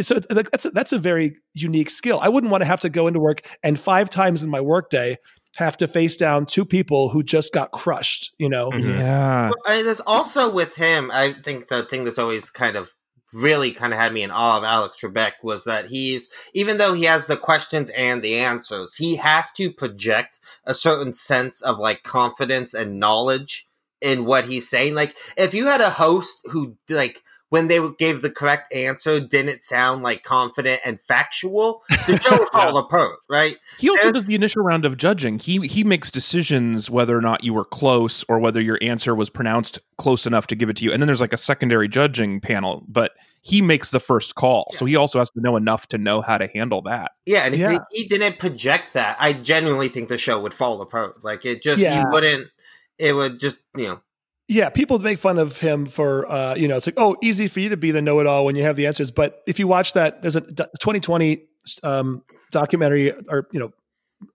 so 0.00 0.20
that's 0.20 0.64
a, 0.64 0.70
that's 0.70 0.92
a 0.92 0.98
very 0.98 1.36
unique 1.54 1.90
skill 1.90 2.18
i 2.22 2.28
wouldn't 2.28 2.50
want 2.50 2.62
to 2.62 2.66
have 2.66 2.80
to 2.80 2.88
go 2.88 3.06
into 3.08 3.18
work 3.18 3.40
and 3.62 3.78
five 3.80 4.08
times 4.08 4.42
in 4.42 4.48
my 4.50 4.60
workday 4.60 5.16
have 5.56 5.76
to 5.76 5.86
face 5.88 6.16
down 6.16 6.46
two 6.46 6.64
people 6.64 7.08
who 7.10 7.22
just 7.22 7.52
got 7.52 7.72
crushed 7.72 8.32
you 8.38 8.48
know 8.48 8.70
Mhm. 8.70 8.98
yeah 8.98 9.46
Well, 9.50 9.54
I, 9.66 9.82
there's 9.82 10.00
also 10.00 10.50
with 10.50 10.74
him. 10.76 11.10
I 11.12 11.34
think 11.44 11.68
the 11.68 11.82
thing 11.84 12.04
that's 12.04 12.18
always 12.18 12.48
kind 12.48 12.76
of 12.76 12.90
really 13.34 13.72
kind 13.72 13.92
of 13.92 13.98
had 13.98 14.12
me 14.12 14.22
in 14.22 14.30
awe 14.30 14.58
of 14.58 14.64
Alex 14.64 14.96
Trebek 15.00 15.32
was 15.42 15.64
that 15.64 15.86
he's 15.86 16.28
even 16.54 16.78
though 16.78 16.92
he 16.94 17.04
has 17.04 17.26
the 17.26 17.36
questions 17.36 17.90
and 17.90 18.22
the 18.22 18.38
answers, 18.38 18.96
he 18.96 19.16
has 19.16 19.50
to 19.52 19.72
project 19.72 20.40
a 20.64 20.74
certain 20.74 21.12
sense 21.12 21.60
of 21.62 21.78
like 21.78 22.02
confidence 22.02 22.74
and 22.74 23.00
knowledge 23.00 23.66
in 24.00 24.24
what 24.24 24.46
he's 24.46 24.68
saying. 24.68 24.94
Like 24.94 25.16
if 25.36 25.54
you 25.54 25.66
had 25.66 25.80
a 25.80 25.90
host 25.90 26.40
who 26.50 26.76
like 26.88 27.22
when 27.52 27.68
they 27.68 27.78
gave 27.98 28.22
the 28.22 28.30
correct 28.30 28.72
answer 28.72 29.20
didn't 29.20 29.62
sound 29.62 30.02
like 30.02 30.22
confident 30.22 30.80
and 30.86 30.98
factual, 31.02 31.82
the 32.06 32.18
show 32.18 32.38
would 32.38 32.48
fall 32.52 32.78
apart, 32.78 33.18
right? 33.28 33.58
He 33.78 33.90
also 33.90 34.00
There's- 34.04 34.14
does 34.14 34.26
the 34.26 34.34
initial 34.34 34.62
round 34.62 34.86
of 34.86 34.96
judging. 34.96 35.38
He 35.38 35.58
he 35.68 35.84
makes 35.84 36.10
decisions 36.10 36.88
whether 36.88 37.14
or 37.14 37.20
not 37.20 37.44
you 37.44 37.52
were 37.52 37.66
close 37.66 38.24
or 38.26 38.38
whether 38.38 38.58
your 38.58 38.78
answer 38.80 39.14
was 39.14 39.28
pronounced 39.28 39.78
close 39.98 40.24
enough 40.24 40.46
to 40.46 40.54
give 40.56 40.70
it 40.70 40.76
to 40.78 40.84
you. 40.84 40.92
And 40.92 41.02
then 41.02 41.08
there's 41.08 41.20
like 41.20 41.34
a 41.34 41.36
secondary 41.36 41.88
judging 41.88 42.40
panel, 42.40 42.82
but 42.88 43.12
he 43.42 43.60
makes 43.60 43.90
the 43.90 44.00
first 44.00 44.34
call. 44.34 44.70
So 44.72 44.86
he 44.86 44.96
also 44.96 45.18
has 45.18 45.28
to 45.32 45.40
know 45.42 45.56
enough 45.56 45.88
to 45.88 45.98
know 45.98 46.22
how 46.22 46.38
to 46.38 46.46
handle 46.46 46.80
that. 46.82 47.10
Yeah, 47.26 47.40
and 47.44 47.54
Yeah. 47.54 47.72
if 47.74 47.82
he 47.90 48.08
didn't 48.08 48.38
project 48.38 48.94
that, 48.94 49.18
I 49.20 49.34
genuinely 49.34 49.90
think 49.90 50.08
the 50.08 50.16
show 50.16 50.40
would 50.40 50.54
fall 50.54 50.80
apart. 50.80 51.22
Like 51.22 51.44
it 51.44 51.62
just 51.62 51.82
Yeah. 51.82 51.98
you 52.00 52.04
wouldn't. 52.10 52.48
It 52.98 53.12
would 53.14 53.38
just 53.40 53.58
you 53.76 53.88
know. 53.88 54.00
Yeah 54.48 54.68
people 54.68 54.98
make 54.98 55.18
fun 55.18 55.38
of 55.38 55.58
him 55.58 55.86
for 55.86 56.30
uh 56.30 56.54
you 56.54 56.68
know 56.68 56.76
it's 56.76 56.86
like 56.86 56.94
oh 56.98 57.16
easy 57.22 57.48
for 57.48 57.60
you 57.60 57.68
to 57.68 57.76
be 57.76 57.90
the 57.90 58.02
know-it-all 58.02 58.44
when 58.44 58.56
you 58.56 58.62
have 58.62 58.76
the 58.76 58.86
answers. 58.86 59.10
But 59.10 59.42
if 59.46 59.58
you 59.58 59.66
watch 59.66 59.94
that 59.94 60.22
there's 60.22 60.36
a 60.36 60.40
2020 60.40 61.46
um 61.82 62.22
documentary 62.50 63.12
or 63.28 63.48
you 63.52 63.60
know 63.60 63.72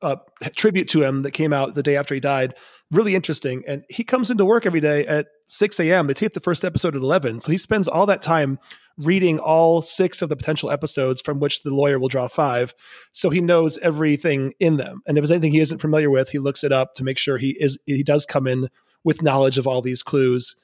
uh, 0.02 0.18
tribute 0.56 0.90
to 0.90 1.02
him 1.02 1.22
that 1.22 1.32
came 1.32 1.54
out 1.54 1.74
the 1.74 1.84
day 1.84 1.96
after 1.96 2.14
he 2.14 2.20
died 2.20 2.56
really 2.92 3.16
interesting. 3.16 3.64
And 3.68 3.84
he 3.90 4.04
comes 4.04 4.30
into 4.32 4.46
work 4.46 4.66
every 4.66 4.80
day 4.80 5.06
at 5.06 5.28
6 5.48 5.80
a.m 5.80 6.08
they 6.08 6.14
tape 6.14 6.34
the 6.34 6.40
first 6.40 6.66
episode 6.66 6.96
at 6.96 7.02
11 7.02 7.42
so 7.42 7.52
he 7.52 7.58
spends 7.58 7.88
all 7.88 8.06
that 8.06 8.22
time 8.22 8.60
reading 8.98 9.40
all 9.40 9.82
six 9.82 10.22
of 10.22 10.30
the 10.30 10.36
potential 10.36 10.72
episodes 10.72 11.22
from 11.22 11.40
which 11.40 11.64
the 11.64 11.74
lawyer 11.74 12.00
will 12.00 12.08
draw 12.08 12.28
five. 12.28 12.74
So 13.12 13.30
he 13.30 13.42
knows 13.42 13.78
everything 13.78 14.54
in 14.60 14.78
them. 14.78 15.02
And 15.06 15.18
if 15.18 15.22
there's 15.22 15.32
anything 15.32 15.52
he 15.52 15.60
isn't 15.60 15.80
familiar 15.80 16.10
with 16.10 16.30
he 16.30 16.40
looks 16.40 16.64
it 16.64 16.72
up 16.72 16.96
to 16.96 17.04
make 17.04 17.18
sure 17.18 17.38
he 17.38 17.56
is 17.60 17.78
he 17.86 18.04
does 18.04 18.26
come 18.26 18.48
in 18.48 18.70
with 19.04 19.22
knowledge 19.22 19.58
of 19.58 19.68
all 19.68 19.82
these 19.82 20.04
clues. 20.04 20.56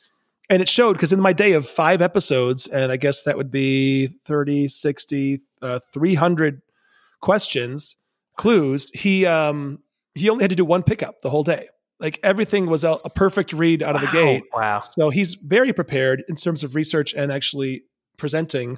And 0.50 0.62
it 0.62 0.68
showed 0.68 0.94
because 0.94 1.14
in 1.14 1.22
my 1.22 1.34
day 1.34 1.54
of 1.54 1.68
five 1.68 2.02
episodes, 2.02 2.68
and 2.68 2.92
I 2.92 2.98
guess 2.98 3.24
that 3.24 3.38
would 3.38 3.52
be 3.52 4.08
30, 4.26 4.68
60, 4.68 5.42
uh, 5.62 5.80
300 5.80 6.62
questions, 7.22 7.96
clues, 8.36 8.90
he 8.92 9.26
um 9.26 9.80
he 10.16 10.30
only 10.30 10.44
had 10.44 10.50
to 10.50 10.56
do 10.56 10.66
one 10.66 10.84
pickup 10.84 11.22
the 11.22 11.30
whole 11.30 11.44
day. 11.44 11.68
Like 12.00 12.20
everything 12.24 12.68
was 12.68 12.84
a, 12.84 13.00
a 13.06 13.10
perfect 13.10 13.54
read 13.54 13.82
out 13.82 13.96
of 13.96 14.02
the 14.02 14.08
gate. 14.08 14.44
Wow. 14.54 14.80
So 14.80 15.10
he's 15.10 15.36
very 15.36 15.72
prepared 15.74 16.24
in 16.28 16.36
terms 16.36 16.64
of 16.64 16.76
research 16.76 17.14
and 17.14 17.32
actually 17.32 17.84
presenting. 18.18 18.78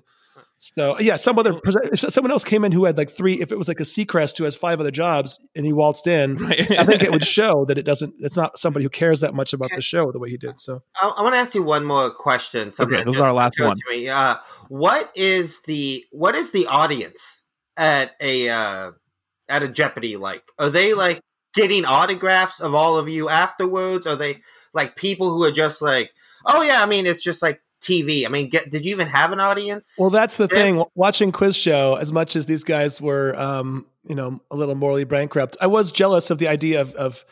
So 0.57 0.97
yeah, 0.99 1.15
some 1.17 1.37
other 1.37 1.53
prese- 1.53 2.09
someone 2.11 2.31
else 2.31 2.43
came 2.43 2.63
in 2.63 2.71
who 2.71 2.85
had 2.85 2.97
like 2.97 3.09
three. 3.09 3.41
If 3.41 3.51
it 3.51 3.57
was 3.57 3.67
like 3.67 3.79
a 3.79 3.83
Seacrest 3.83 4.37
who 4.37 4.45
has 4.45 4.55
five 4.55 4.79
other 4.79 4.89
jobs, 4.89 5.39
and 5.55 5.65
he 5.65 5.73
waltzed 5.73 6.07
in, 6.07 6.37
Right. 6.37 6.71
I 6.79 6.83
think 6.85 7.03
it 7.03 7.11
would 7.11 7.23
show 7.39 7.65
that 7.65 7.77
it 7.77 7.83
doesn't. 7.83 8.15
It's 8.19 8.37
not 8.37 8.57
somebody 8.57 8.83
who 8.83 8.89
cares 8.89 9.19
that 9.19 9.33
much 9.35 9.53
about 9.53 9.69
the 9.75 9.81
show 9.81 10.11
the 10.11 10.19
way 10.19 10.29
he 10.29 10.37
did. 10.37 10.59
So 10.59 10.81
I, 10.99 11.09
I 11.17 11.21
want 11.23 11.35
to 11.35 11.39
ask 11.39 11.53
you 11.53 11.61
one 11.63 11.85
more 11.85 12.09
question. 12.09 12.71
something 12.71 12.95
Okay, 12.95 13.03
this 13.03 13.15
is 13.15 13.21
our 13.21 13.33
last 13.33 13.59
one. 13.59 13.75
to 13.77 13.83
me. 13.89 14.07
Uh, 14.09 14.37
what 14.69 15.11
is 15.15 15.61
the 15.63 16.03
what 16.11 16.35
is 16.35 16.51
the 16.51 16.67
audience 16.67 17.43
at 17.77 18.11
a 18.21 18.49
uh, 18.49 18.91
at 19.49 19.61
a 19.61 19.67
Jeopardy 19.67 20.15
like? 20.17 20.43
Are 20.57 20.69
they 20.69 20.93
like 20.93 21.19
getting 21.53 21.85
autographs 21.85 22.59
of 22.59 22.73
all 22.73 22.97
of 22.97 23.07
you 23.09 23.29
afterwards? 23.29 24.07
Are 24.07 24.15
they 24.15 24.41
like 24.73 24.95
people 24.95 25.29
who 25.29 25.43
are 25.43 25.51
just 25.51 25.81
like, 25.81 26.11
oh 26.45 26.61
yeah, 26.61 26.81
I 26.81 26.85
mean, 26.85 27.05
it's 27.05 27.21
just 27.21 27.41
like 27.41 27.61
TV. 27.86 28.26
I 28.26 28.30
mean, 28.30 28.50
get, 28.50 28.69
did 28.69 28.86
you 28.86 28.91
even 28.91 29.08
have 29.08 29.32
an 29.32 29.39
audience? 29.39 29.95
Well, 30.00 30.10
that's 30.10 30.38
the 30.38 30.48
Yeah. 30.52 30.58
thing. 30.58 30.84
Watching 30.95 31.32
quiz 31.32 31.56
show, 31.56 31.95
as 31.95 32.12
much 32.12 32.36
as 32.36 32.45
these 32.45 32.63
guys 32.63 33.00
were, 33.00 33.39
um, 33.39 33.86
you 34.08 34.15
know, 34.15 34.39
a 34.52 34.56
little 34.56 34.76
morally 34.76 35.04
bankrupt, 35.04 35.58
I 35.62 35.67
was 35.67 35.91
jealous 35.91 36.30
of 36.32 36.38
the 36.38 36.48
idea 36.48 36.82
of, 36.82 36.93
of 36.95 37.24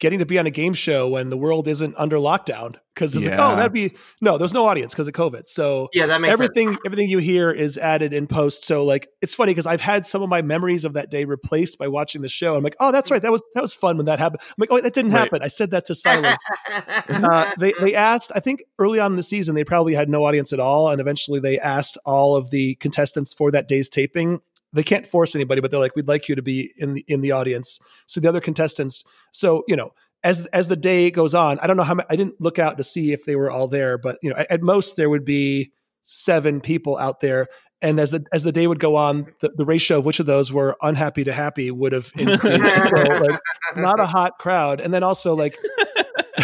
getting 0.00 0.18
to 0.18 0.26
be 0.26 0.38
on 0.38 0.46
a 0.46 0.50
game 0.50 0.74
show 0.74 1.08
when 1.08 1.28
the 1.28 1.36
world 1.36 1.68
isn't 1.68 1.94
under 1.96 2.16
lockdown. 2.16 2.76
Because 2.94 3.16
it's 3.16 3.24
like, 3.24 3.38
oh, 3.38 3.56
that'd 3.56 3.72
be 3.72 3.94
no. 4.20 4.36
There's 4.36 4.52
no 4.52 4.66
audience 4.66 4.92
because 4.92 5.08
of 5.08 5.14
COVID. 5.14 5.48
So 5.48 5.88
yeah, 5.94 6.04
that 6.06 6.20
makes 6.20 6.30
everything 6.32 6.68
sense. 6.68 6.80
everything 6.84 7.08
you 7.08 7.16
hear 7.18 7.50
is 7.50 7.78
added 7.78 8.12
in 8.12 8.26
post. 8.26 8.64
So 8.66 8.84
like 8.84 9.08
it's 9.22 9.34
funny 9.34 9.52
because 9.52 9.66
I've 9.66 9.80
had 9.80 10.04
some 10.04 10.20
of 10.22 10.28
my 10.28 10.42
memories 10.42 10.84
of 10.84 10.92
that 10.92 11.10
day 11.10 11.24
replaced 11.24 11.78
by 11.78 11.88
watching 11.88 12.20
the 12.20 12.28
show. 12.28 12.54
I'm 12.54 12.62
like, 12.62 12.76
oh, 12.80 12.92
that's 12.92 13.10
right. 13.10 13.22
That 13.22 13.32
was 13.32 13.42
that 13.54 13.62
was 13.62 13.72
fun 13.72 13.96
when 13.96 14.04
that 14.06 14.18
happened. 14.18 14.42
I'm 14.42 14.54
like, 14.58 14.68
oh, 14.70 14.80
that 14.80 14.92
didn't 14.92 15.12
Right. 15.12 15.20
happen. 15.20 15.42
I 15.42 15.48
said 15.48 15.70
that 15.70 15.86
to 15.86 15.94
silence. 15.94 16.36
uh, 17.08 17.52
they 17.58 17.72
they 17.80 17.94
asked. 17.94 18.30
I 18.34 18.40
think 18.40 18.62
early 18.78 19.00
on 19.00 19.12
in 19.12 19.16
the 19.16 19.22
season 19.22 19.54
they 19.54 19.64
probably 19.64 19.94
had 19.94 20.10
no 20.10 20.24
audience 20.26 20.52
at 20.52 20.60
all, 20.60 20.90
and 20.90 21.00
eventually 21.00 21.40
they 21.40 21.58
asked 21.58 21.96
all 22.04 22.36
of 22.36 22.50
the 22.50 22.74
contestants 22.74 23.32
for 23.32 23.50
that 23.52 23.68
day's 23.68 23.88
taping. 23.88 24.40
They 24.72 24.82
can't 24.82 25.06
force 25.06 25.34
anybody, 25.34 25.60
but 25.60 25.70
they're 25.70 25.80
like, 25.80 25.96
"We'd 25.96 26.08
like 26.08 26.28
you 26.28 26.34
to 26.34 26.42
be 26.42 26.72
in 26.76 26.94
the 26.94 27.04
in 27.08 27.20
the 27.20 27.32
audience." 27.32 27.78
So 28.06 28.20
the 28.20 28.28
other 28.28 28.40
contestants. 28.40 29.04
So 29.32 29.64
you 29.68 29.76
know, 29.76 29.92
as 30.24 30.46
as 30.46 30.68
the 30.68 30.76
day 30.76 31.10
goes 31.10 31.34
on, 31.34 31.58
I 31.58 31.66
don't 31.66 31.76
know 31.76 31.82
how 31.82 31.94
ma- 31.94 32.04
I 32.08 32.16
didn't 32.16 32.40
look 32.40 32.58
out 32.58 32.76
to 32.78 32.82
see 32.82 33.12
if 33.12 33.24
they 33.24 33.36
were 33.36 33.50
all 33.50 33.68
there, 33.68 33.98
but 33.98 34.18
you 34.22 34.30
know, 34.30 34.36
at, 34.36 34.50
at 34.50 34.62
most 34.62 34.96
there 34.96 35.10
would 35.10 35.24
be 35.24 35.72
seven 36.02 36.60
people 36.60 36.96
out 36.96 37.20
there. 37.20 37.46
And 37.80 37.98
as 37.98 38.12
the 38.12 38.24
as 38.32 38.44
the 38.44 38.52
day 38.52 38.66
would 38.66 38.78
go 38.78 38.94
on, 38.94 39.26
the, 39.40 39.50
the 39.56 39.64
ratio 39.64 39.98
of 39.98 40.04
which 40.04 40.20
of 40.20 40.26
those 40.26 40.52
were 40.52 40.76
unhappy 40.82 41.24
to 41.24 41.32
happy 41.32 41.70
would 41.70 41.92
have 41.92 42.12
increased. 42.16 42.82
so 42.84 42.96
like 42.96 43.40
not 43.76 43.98
a 43.98 44.06
hot 44.06 44.38
crowd. 44.38 44.80
And 44.80 44.94
then 44.94 45.02
also 45.02 45.34
like 45.34 45.58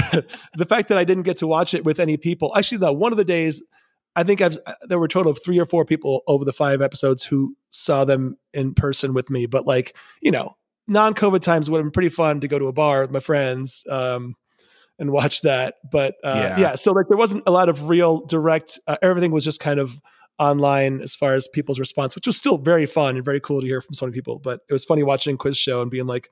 the 0.57 0.67
fact 0.69 0.89
that 0.89 0.99
I 0.99 1.05
didn't 1.05 1.23
get 1.23 1.37
to 1.39 1.47
watch 1.47 1.75
it 1.75 1.85
with 1.85 2.01
any 2.01 2.17
people. 2.17 2.57
Actually, 2.57 2.79
no, 2.79 2.93
one 2.93 3.13
of 3.13 3.19
the 3.19 3.25
days, 3.25 3.63
I 4.19 4.25
think 4.25 4.41
I've 4.41 4.59
there 4.83 4.99
were 4.99 5.05
a 5.05 5.09
total 5.09 5.31
of 5.31 5.39
three 5.43 5.61
or 5.61 5.65
four 5.65 5.85
people 5.85 6.23
over 6.27 6.45
the 6.45 6.53
five 6.53 6.83
episodes 6.83 7.23
who 7.23 7.57
saw 7.71 8.05
them 8.05 8.37
in 8.53 8.75
person 8.75 9.15
with 9.15 9.31
me. 9.31 9.47
But 9.47 9.65
like, 9.65 9.97
you 10.21 10.33
know, 10.33 10.57
non-COVID 10.89 11.41
times 11.41 11.71
would 11.71 11.79
have 11.79 11.85
been 11.85 11.93
pretty 11.93 12.09
fun 12.09 12.41
to 12.41 12.49
go 12.49 12.59
to 12.59 12.67
a 12.67 12.73
bar 12.73 13.03
with 13.03 13.13
my 13.13 13.21
friends 13.21 13.85
um, 13.89 14.35
and 14.99 15.13
watch 15.13 15.43
that. 15.43 15.77
But 15.93 16.17
uh, 16.25 16.35
Yeah. 16.35 16.59
yeah. 16.59 16.75
so 16.75 16.91
like 16.93 17.07
there 17.09 17.17
wasn't 17.17 17.45
a 17.47 17.53
lot 17.53 17.69
of 17.69 17.89
real 17.89 18.27
direct. 18.27 18.81
Uh, 18.89 18.97
everything 19.03 19.31
was 19.31 19.45
just 19.45 19.61
kind 19.61 19.79
of 19.79 20.01
online 20.41 21.01
as 21.01 21.15
far 21.15 21.35
as 21.35 21.47
people's 21.47 21.79
response, 21.79 22.17
which 22.17 22.27
was 22.27 22.37
still 22.37 22.59
very 22.59 22.87
fun 22.87 23.15
and 23.15 23.25
very 23.25 23.41
cool 23.41 23.61
to 23.61 23.67
hear 23.69 23.81
from 23.81 23.95
so 23.95 24.07
many 24.07 24.15
people. 24.15 24.41
But 24.41 24.61
it 24.69 24.73
was 24.73 24.85
funny 24.85 25.05
watching 25.05 25.37
quiz 25.37 25.57
show 25.57 25.81
and 25.81 25.91
being 25.91 26.07
like, 26.07 26.29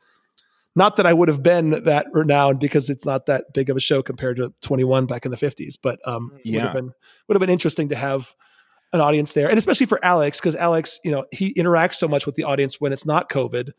not 0.77 0.97
that 0.97 1.07
I 1.07 1.13
would 1.13 1.27
have 1.29 1.43
been 1.43 1.71
that 1.85 2.07
renowned 2.13 2.61
because 2.61 2.89
it's 2.91 3.05
not 3.05 3.27
that 3.27 3.53
big 3.53 3.69
of 3.71 3.77
a 3.77 3.81
show 3.81 4.03
compared 4.03 4.37
to 4.37 4.53
21 4.63 5.07
back 5.07 5.25
in 5.25 5.31
the 5.33 5.37
50s, 5.37 5.77
but 5.83 5.99
um, 6.07 6.31
would 6.33 6.41
Yeah. 6.45 6.61
have 6.65 6.73
been 6.75 6.93
would 7.27 7.35
have 7.35 7.41
been 7.41 7.51
interesting 7.51 7.89
to 7.89 7.97
have 7.97 8.35
an 8.93 9.01
audience 9.01 9.33
there, 9.33 9.49
and 9.49 9.59
especially 9.59 9.87
for 9.87 9.99
Alex 10.05 10.39
because 10.41 10.55
Alex, 10.55 11.01
you 11.05 11.11
know, 11.11 11.25
he 11.33 11.53
interacts 11.55 11.95
so 11.97 12.07
much 12.07 12.25
with 12.27 12.37
the 12.37 12.45
audience 12.45 12.81
when 12.81 12.93
it's 12.93 13.05
not 13.05 13.29
COVID. 13.29 13.71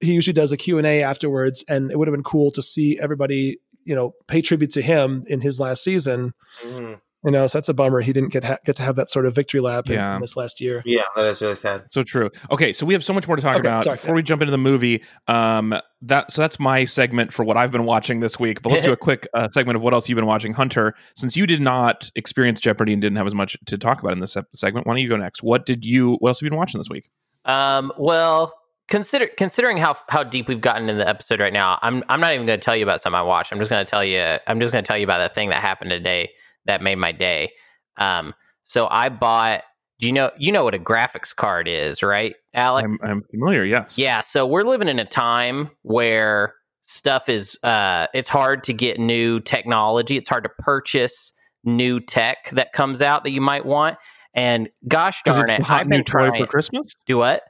He 0.00 0.12
usually 0.12 0.34
does 0.34 0.52
a 0.52 0.56
Q 0.56 0.78
and 0.78 0.86
A 0.86 1.02
afterwards, 1.02 1.64
and 1.68 1.90
it 1.90 1.98
would 1.98 2.06
have 2.06 2.14
been 2.14 2.22
cool 2.22 2.50
to 2.52 2.62
see 2.62 2.98
everybody, 3.00 3.58
you 3.84 3.94
know, 3.94 4.14
pay 4.28 4.40
tribute 4.42 4.70
to 4.72 4.82
him 4.82 5.24
in 5.26 5.40
his 5.40 5.58
last 5.58 5.82
season. 5.82 6.32
Mhm. 6.64 7.00
You 7.24 7.30
know, 7.30 7.46
so 7.46 7.58
that's 7.58 7.68
a 7.68 7.74
bummer. 7.74 8.00
He 8.00 8.12
didn't 8.12 8.30
get 8.30 8.42
ha- 8.44 8.58
get 8.64 8.74
to 8.76 8.82
have 8.82 8.96
that 8.96 9.08
sort 9.08 9.26
of 9.26 9.34
victory 9.34 9.60
lap 9.60 9.86
in- 9.88 9.94
Yeah. 9.94 10.16
in 10.16 10.20
this 10.20 10.36
last 10.36 10.60
year. 10.60 10.82
Yeah, 10.84 11.02
that 11.14 11.24
is 11.26 11.40
really 11.40 11.54
sad. 11.54 11.84
So 11.88 12.02
true. 12.02 12.30
Okay, 12.50 12.72
so 12.72 12.84
we 12.84 12.94
have 12.94 13.04
so 13.04 13.12
much 13.12 13.28
more 13.28 13.36
to 13.36 13.42
talk 13.42 13.56
Okay, 13.58 13.68
about 13.68 13.84
sorry. 13.84 13.94
before 13.96 14.14
we 14.16 14.22
jump 14.24 14.42
into 14.42 14.50
the 14.50 14.58
movie. 14.58 15.04
Um, 15.28 15.74
that 16.00 16.32
so 16.32 16.42
that's 16.42 16.58
my 16.58 16.84
segment 16.84 17.32
for 17.32 17.44
what 17.44 17.56
I've 17.56 17.70
been 17.70 17.84
watching 17.84 18.18
this 18.20 18.40
week. 18.40 18.60
But 18.62 18.72
let's 18.72 18.82
do 18.82 18.90
a 18.90 18.96
quick 19.08 19.28
uh, 19.34 19.48
segment 19.52 19.76
of 19.76 19.82
what 19.82 19.92
else 19.94 20.08
you've 20.08 20.16
been 20.16 20.26
watching, 20.26 20.52
Hunter. 20.52 20.94
Since 21.14 21.36
you 21.36 21.46
did 21.46 21.60
not 21.60 22.10
experience 22.16 22.58
Jeopardy 22.58 22.92
and 22.92 23.00
didn't 23.00 23.16
have 23.18 23.26
as 23.28 23.34
much 23.36 23.56
to 23.66 23.78
talk 23.78 24.00
about 24.00 24.12
in 24.14 24.18
this 24.20 24.36
ep- 24.36 24.46
segment, 24.52 24.86
why 24.88 24.94
don't 24.94 25.02
you 25.02 25.08
go 25.08 25.16
next? 25.16 25.44
What 25.44 25.64
did 25.64 25.84
you? 25.84 26.16
What 26.18 26.30
else 26.30 26.40
have 26.40 26.46
you 26.46 26.50
been 26.50 26.58
watching 26.58 26.80
this 26.80 26.90
week? 26.90 27.08
Um, 27.44 27.92
well, 27.98 28.52
consider 28.88 29.28
considering 29.38 29.76
how 29.76 29.96
how 30.08 30.24
deep 30.24 30.48
we've 30.48 30.60
gotten 30.60 30.88
in 30.90 30.98
the 30.98 31.08
episode 31.08 31.38
right 31.38 31.52
now, 31.52 31.78
I'm 31.82 32.02
I'm 32.08 32.20
not 32.20 32.32
even 32.34 32.46
going 32.46 32.58
to 32.58 32.64
tell 32.64 32.74
you 32.76 32.82
about 32.82 33.00
something 33.00 33.16
I 33.18 33.22
watched. 33.22 33.52
I'm 33.52 33.58
just 33.60 33.70
going 33.70 33.84
to 33.84 33.88
tell 33.88 34.04
you 34.04 34.18
I'm 34.48 34.58
just 34.58 34.72
going 34.72 34.82
to 34.82 34.88
tell 34.88 34.98
you 34.98 35.04
about 35.04 35.18
that 35.18 35.36
thing 35.36 35.50
that 35.50 35.60
happened 35.62 35.90
today 35.90 36.30
that 36.66 36.82
made 36.82 36.96
my 36.96 37.12
day. 37.12 37.52
Um, 37.96 38.34
so 38.62 38.88
I 38.90 39.08
bought. 39.08 39.62
Do 39.98 40.08
you 40.08 40.12
know 40.12 40.30
you 40.36 40.50
know 40.50 40.64
what 40.64 40.74
a 40.74 40.78
graphics 40.80 41.34
card 41.34 41.68
is, 41.68 42.02
right, 42.02 42.34
Alex? 42.54 42.88
I'm, 43.02 43.10
I'm 43.10 43.22
familiar. 43.30 43.64
Yes. 43.64 43.98
Yeah, 43.98 44.20
so 44.20 44.46
we're 44.46 44.64
living 44.64 44.88
in 44.88 44.98
a 44.98 45.04
time 45.04 45.70
where 45.82 46.54
stuff 46.80 47.28
is 47.28 47.56
uh 47.62 48.08
it's 48.12 48.28
hard 48.28 48.64
to 48.64 48.72
get 48.72 48.98
new 48.98 49.38
technology. 49.38 50.16
It's 50.16 50.28
hard 50.28 50.42
to 50.42 50.50
purchase 50.58 51.32
new 51.62 52.00
tech 52.00 52.50
that 52.52 52.72
comes 52.72 53.00
out 53.00 53.22
that 53.22 53.30
you 53.30 53.40
might 53.40 53.64
want. 53.64 53.96
And 54.34 54.68
gosh 54.88 55.22
darn 55.24 55.48
it, 55.50 55.70
I've 55.70 55.86
new 55.86 55.98
been 55.98 56.04
toy 56.04 56.26
trying. 56.30 56.42
for 56.42 56.46
Christmas. 56.48 56.94
Do 57.06 57.18
what? 57.18 57.42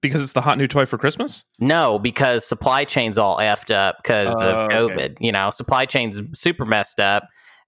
Because 0.00 0.20
it's 0.20 0.32
the 0.32 0.40
hot 0.40 0.58
new 0.58 0.66
toy 0.66 0.86
for 0.86 0.98
Christmas. 0.98 1.44
No, 1.60 2.00
because 2.00 2.44
supply 2.44 2.84
chain's 2.84 3.18
all 3.18 3.36
effed 3.38 3.72
up 3.72 3.98
because 4.02 4.42
Oh, 4.42 4.48
of 4.48 4.54
okay. 4.54 4.74
COVID. 4.74 5.16
You 5.20 5.30
know, 5.30 5.50
supply 5.50 5.86
chain's 5.86 6.20
super 6.34 6.64
messed 6.64 6.98
up. 6.98 7.22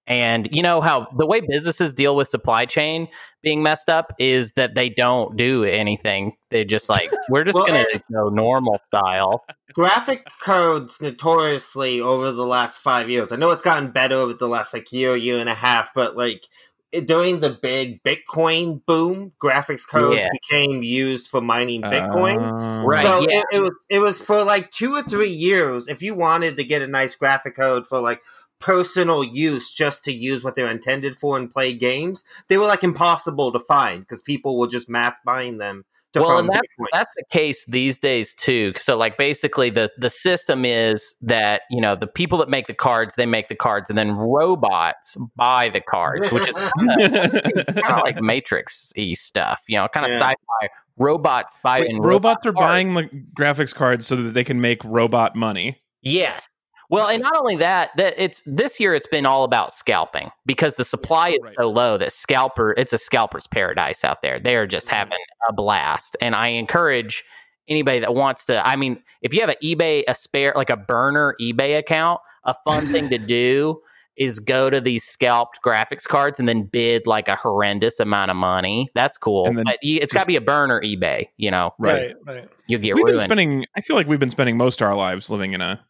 And 0.07 0.49
you 0.53 0.63
know 0.63 0.81
how 0.81 1.09
the 1.17 1.27
way 1.27 1.41
businesses 1.41 1.93
deal 1.93 2.15
with 2.15 2.29
supply 2.29 2.65
chain 2.65 3.09
being 3.43 3.63
messed 3.63 3.89
up 3.91 4.13
is 4.19 4.53
that 4.53 4.75
they 4.75 4.89
don't 4.89 5.37
do 5.37 5.65
anything. 5.65 6.33
They 6.51 6.65
just 6.65 6.89
like, 6.89 7.11
we're 7.29 7.45
just 7.45 7.57
Well, 7.57 7.67
going 7.67 7.85
to 7.93 8.03
go 8.13 8.29
normal 8.29 8.81
style. 8.87 9.45
Graphic 9.75 10.25
codes 10.41 11.01
notoriously 11.01 12.01
over 12.01 12.31
the 12.33 12.47
last 12.47 12.79
five 12.79 13.11
years. 13.11 13.33
I 13.33 13.37
know 13.37 13.51
it's 13.51 13.63
gotten 13.63 13.91
better 13.91 14.15
over 14.15 14.35
the 14.35 14.49
last 14.49 14.73
like 14.73 14.93
year, 14.93 15.17
year 15.17 15.39
and 15.39 15.49
a 15.49 15.55
half, 15.55 15.93
but 15.95 16.17
like 16.17 16.45
it- 16.93 17.07
during 17.09 17.41
the 17.41 17.51
big 17.61 18.01
Bitcoin 18.05 18.85
boom, 18.87 19.33
graphics 19.43 19.87
codes 19.89 20.19
Yeah. 20.21 20.29
became 20.49 20.83
used 20.85 21.29
for 21.29 21.41
mining 21.41 21.83
Bitcoin. 21.83 22.39
Um, 22.39 22.87
Right, 22.87 23.03
So 23.03 23.23
yeah. 23.29 23.41
it, 23.41 23.57
it 23.57 23.61
was 23.61 23.73
it 23.91 23.99
was 23.99 24.21
for 24.21 24.45
like 24.45 24.71
two 24.71 24.95
or 24.95 25.03
three 25.03 25.31
years. 25.31 25.89
If 25.89 26.01
you 26.01 26.15
wanted 26.15 26.57
to 26.57 26.65
get 26.65 26.83
a 26.83 26.87
nice 26.87 27.17
graphic 27.17 27.57
code 27.57 27.89
for 27.89 27.99
like 28.01 28.21
personal 28.59 29.23
use, 29.23 29.71
just 29.71 30.03
to 30.05 30.13
use 30.13 30.43
what 30.45 30.57
they're 30.57 30.71
intended 30.71 31.17
for 31.17 31.37
and 31.37 31.51
play 31.51 31.73
games, 31.73 32.25
they 32.49 32.57
were 32.59 32.67
like 32.67 32.83
impossible 32.85 33.53
to 33.53 33.61
find 33.61 34.01
because 34.01 34.23
people 34.23 34.59
were 34.59 34.67
just 34.69 34.89
mass 34.89 35.17
buying 35.25 35.59
them 35.59 35.85
to 36.15 36.21
Well, 36.21 36.39
and 36.39 36.49
that- 36.51 36.65
That's 36.93 37.13
the 37.17 37.25
case 37.31 37.65
these 37.67 37.99
days 37.99 38.35
too. 38.35 38.73
So 38.77 38.97
like 38.97 39.19
basically 39.19 39.69
the 39.71 39.89
the 39.99 40.09
system 40.09 40.65
is 40.65 41.15
that, 41.21 41.63
you 41.71 41.81
know, 41.81 41.95
the 41.95 42.07
people 42.07 42.39
that 42.39 42.49
make 42.49 42.67
the 42.69 42.75
cards, 42.75 43.15
they 43.17 43.27
make 43.27 43.49
the 43.49 43.55
cards 43.57 43.91
and 43.91 43.99
then 43.99 44.13
robots 44.13 45.17
buy 45.37 45.69
the 45.69 45.81
cards, 45.81 46.31
which 46.33 46.49
is 46.49 46.55
kind 46.57 47.93
of 47.93 48.03
like 48.03 48.21
Matrix 48.23 48.93
y 48.97 49.13
stuff, 49.15 49.63
you 49.69 49.77
know, 49.77 49.89
kind 49.89 50.07
of 50.07 50.13
Yeah. 50.13 50.19
sci-fi. 50.21 50.69
Robots 50.99 51.59
buy 51.63 51.81
Wait, 51.81 51.91
and 51.91 52.03
robots 52.03 52.47
are 52.47 52.53
cards. 52.55 52.65
buying 52.67 52.95
the 52.95 53.03
graphics 53.39 53.75
cards 53.75 54.07
so 54.07 54.17
that 54.17 54.33
they 54.33 54.45
can 54.45 54.63
make 54.63 54.83
robot 54.85 55.37
money. 55.37 55.83
Yes. 56.01 56.49
Well, 56.91 57.09
and 57.09 57.23
not 57.23 57.37
only 57.37 57.57
that, 57.57 57.91
that 57.97 58.15
it's 58.17 58.43
this 58.47 58.79
year 58.79 58.95
it's 58.95 59.07
been 59.07 59.27
all 59.27 59.45
about 59.45 59.73
scalping 59.73 60.31
because 60.45 60.77
the 60.77 60.85
supply 60.85 61.31
is 61.31 61.41
so 61.59 61.71
low 61.71 61.99
that 61.99 62.13
scalper 62.13 62.73
it's 62.77 62.93
a 62.93 62.99
scalper's 62.99 63.47
paradise 63.47 64.05
out 64.05 64.23
there. 64.23 64.39
They 64.39 64.57
are 64.57 64.67
just 64.67 64.87
mm-hmm. 64.87 64.97
having 64.97 65.19
a 65.49 65.53
blast. 65.53 66.17
And 66.21 66.35
I 66.35 66.49
encourage 66.49 67.25
anybody 67.69 67.99
that 68.01 68.15
wants 68.15 68.45
to 68.47 68.67
I 68.67 68.77
mean, 68.77 69.03
if 69.23 69.35
you 69.35 69.41
have 69.41 69.51
an 69.51 69.57
eBay 69.63 70.05
a 70.07 70.15
spare 70.15 70.53
like 70.55 70.71
a 70.71 70.77
burner 70.77 71.35
eBay 71.41 71.79
account, 71.79 72.21
a 72.45 72.55
fun 72.65 72.87
thing 72.87 73.09
to 73.11 73.19
do 73.27 73.81
is 74.17 74.39
go 74.39 74.71
to 74.71 74.81
these 74.81 75.05
scalped 75.05 75.59
graphics 75.65 76.05
cards 76.05 76.39
and 76.39 76.49
then 76.49 76.63
bid 76.63 77.07
like 77.07 77.29
a 77.29 77.37
horrendous 77.37 78.01
amount 78.01 78.31
of 78.31 78.37
money. 78.37 78.89
That's 78.95 79.19
cool. 79.19 79.53
But 79.53 79.79
you, 79.83 79.99
it's 80.01 80.13
got 80.13 80.21
to 80.21 80.27
be 80.27 80.37
a 80.37 80.41
burner 80.41 80.81
eBay, 80.81 81.29
you 81.37 81.51
know. 81.51 81.75
Right. 81.79 82.15
right. 82.27 82.37
right. 82.37 82.49
You'll 82.67 82.81
get 82.81 82.95
we've 82.95 83.05
been 83.05 83.19
spending. 83.19 83.67
I 83.77 83.83
feel 83.83 83.97
like 83.97 84.07
we've 84.07 84.21
been 84.21 84.31
spending 84.31 84.57
most 84.57 84.81
of 84.81 84.89
our 84.89 84.95
lives 84.95 85.31
living 85.31 85.53
in 85.53 85.61
a, 85.61 85.85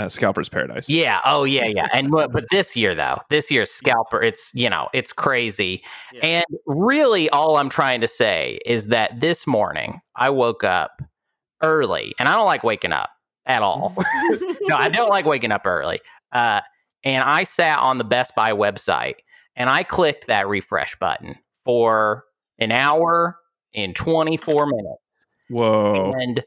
a 0.00 0.10
scalper's 0.10 0.48
paradise. 0.48 0.88
Yeah. 0.88 1.20
Oh, 1.24 1.44
yeah, 1.44 1.66
yeah. 1.66 1.88
And 1.92 2.10
but 2.10 2.32
but 2.32 2.44
this 2.50 2.76
year 2.76 2.94
though, 2.94 3.18
this 3.30 3.50
year's 3.50 3.70
scalper, 3.70 4.22
it's 4.22 4.54
you 4.54 4.70
know, 4.70 4.88
it's 4.92 5.12
crazy. 5.12 5.82
Yeah. 6.12 6.26
And 6.26 6.44
really, 6.66 7.28
all 7.30 7.56
I'm 7.56 7.68
trying 7.68 8.00
to 8.00 8.08
say 8.08 8.60
is 8.66 8.88
that 8.88 9.20
this 9.20 9.46
morning 9.46 10.00
I 10.16 10.30
woke 10.30 10.64
up 10.64 11.02
early, 11.62 12.14
and 12.18 12.28
I 12.28 12.34
don't 12.34 12.46
like 12.46 12.64
waking 12.64 12.92
up 12.92 13.10
at 13.46 13.62
all. 13.62 13.94
no, 14.62 14.76
I 14.76 14.88
don't 14.88 15.10
like 15.10 15.24
waking 15.24 15.52
up 15.52 15.66
early. 15.66 16.00
Uh, 16.32 16.60
and 17.04 17.22
I 17.22 17.44
sat 17.44 17.78
on 17.78 17.98
the 17.98 18.04
Best 18.04 18.34
Buy 18.34 18.52
website 18.52 19.16
and 19.56 19.68
I 19.68 19.82
clicked 19.82 20.26
that 20.26 20.48
refresh 20.48 20.96
button 20.98 21.36
for 21.64 22.24
an 22.58 22.72
hour 22.72 23.38
and 23.74 23.94
24 23.94 24.66
minutes. 24.66 25.26
Whoa. 25.48 26.12
And 26.18 26.42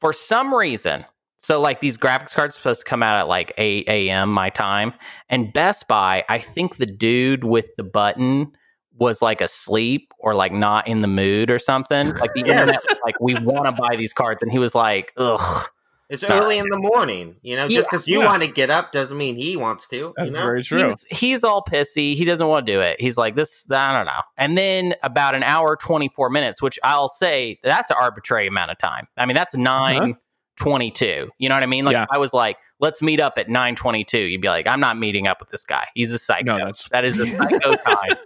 for 0.00 0.12
some 0.12 0.54
reason, 0.54 1.04
so 1.42 1.58
like 1.58 1.80
these 1.80 1.96
graphics 1.96 2.34
cards 2.34 2.54
are 2.54 2.58
supposed 2.58 2.80
to 2.80 2.84
come 2.84 3.02
out 3.02 3.16
at 3.16 3.26
like 3.26 3.54
8 3.56 3.88
a.m. 3.88 4.30
my 4.30 4.50
time. 4.50 4.92
And 5.30 5.50
Best 5.54 5.88
Buy, 5.88 6.22
I 6.28 6.38
think 6.38 6.76
the 6.76 6.84
dude 6.84 7.44
with 7.44 7.74
the 7.78 7.82
button 7.82 8.52
was 8.98 9.22
like 9.22 9.40
asleep 9.40 10.12
or 10.18 10.34
like 10.34 10.52
not 10.52 10.86
in 10.86 11.00
the 11.00 11.08
mood 11.08 11.50
or 11.50 11.58
something. 11.58 12.10
Like 12.10 12.34
the 12.34 12.40
internet 12.46 12.82
was 12.86 12.98
like, 13.02 13.18
we 13.20 13.34
want 13.36 13.64
to 13.64 13.72
buy 13.72 13.96
these 13.96 14.12
cards. 14.12 14.42
And 14.42 14.52
he 14.52 14.58
was 14.58 14.74
like, 14.74 15.14
ugh. 15.16 15.66
It's 16.10 16.24
early 16.24 16.58
in 16.58 16.66
the 16.68 16.76
morning, 16.76 17.36
you 17.40 17.56
know. 17.56 17.68
Just 17.68 17.88
because 17.88 18.06
you 18.06 18.18
Yeah. 18.18 18.26
want 18.26 18.42
to 18.42 18.48
get 18.48 18.68
up 18.68 18.92
doesn't 18.92 19.16
mean 19.16 19.36
he 19.36 19.56
wants 19.56 19.86
to. 19.88 20.12
That's 20.16 20.26
you 20.28 20.34
know? 20.34 20.42
very 20.42 20.62
true. 20.62 20.90
He's, 20.90 21.06
he's 21.10 21.44
all 21.44 21.62
pissy. 21.62 22.16
He 22.16 22.24
doesn't 22.26 22.46
want 22.46 22.66
to 22.66 22.72
do 22.72 22.80
it. 22.80 23.00
He's 23.00 23.16
like, 23.16 23.36
this, 23.36 23.66
I 23.70 23.96
don't 23.96 24.06
know. 24.06 24.20
And 24.36 24.58
then 24.58 24.94
about 25.04 25.36
an 25.36 25.44
hour, 25.44 25.76
24 25.76 26.28
minutes, 26.28 26.60
which 26.60 26.78
I'll 26.82 27.08
say 27.08 27.60
that's 27.62 27.90
an 27.90 27.96
arbitrary 27.98 28.48
amount 28.48 28.72
of 28.72 28.78
time. 28.78 29.06
I 29.16 29.24
mean, 29.24 29.36
that's 29.36 29.54
uh-huh. 29.54 30.12
922. 30.60 31.30
You 31.38 31.48
know 31.48 31.54
what 31.56 31.62
I 31.62 31.66
mean? 31.66 31.84
Like, 31.84 31.94
Yeah. 31.94 32.06
I 32.10 32.18
was 32.18 32.32
like, 32.32 32.56
let's 32.80 33.02
meet 33.02 33.20
up 33.20 33.34
at 33.38 33.48
922. 33.48 34.18
You'd 34.18 34.40
be 34.40 34.48
like, 34.48 34.66
I'm 34.66 34.80
not 34.80 34.98
meeting 34.98 35.26
up 35.26 35.40
with 35.40 35.48
this 35.50 35.64
guy. 35.64 35.86
He's 35.94 36.12
a 36.12 36.18
psycho. 36.18 36.44
No, 36.44 36.56
that's- 36.58 36.88
that 36.92 37.04
is 37.04 37.14
the 37.16 37.26
psycho 37.26 37.70
time 37.86 38.16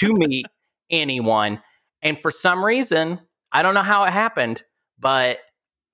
to 0.00 0.14
meet 0.14 0.46
anyone. 0.90 1.60
And 2.02 2.20
for 2.20 2.30
some 2.30 2.64
reason, 2.64 3.20
I 3.52 3.62
don't 3.62 3.74
know 3.74 3.82
how 3.82 4.04
it 4.04 4.10
happened, 4.10 4.62
but 4.98 5.38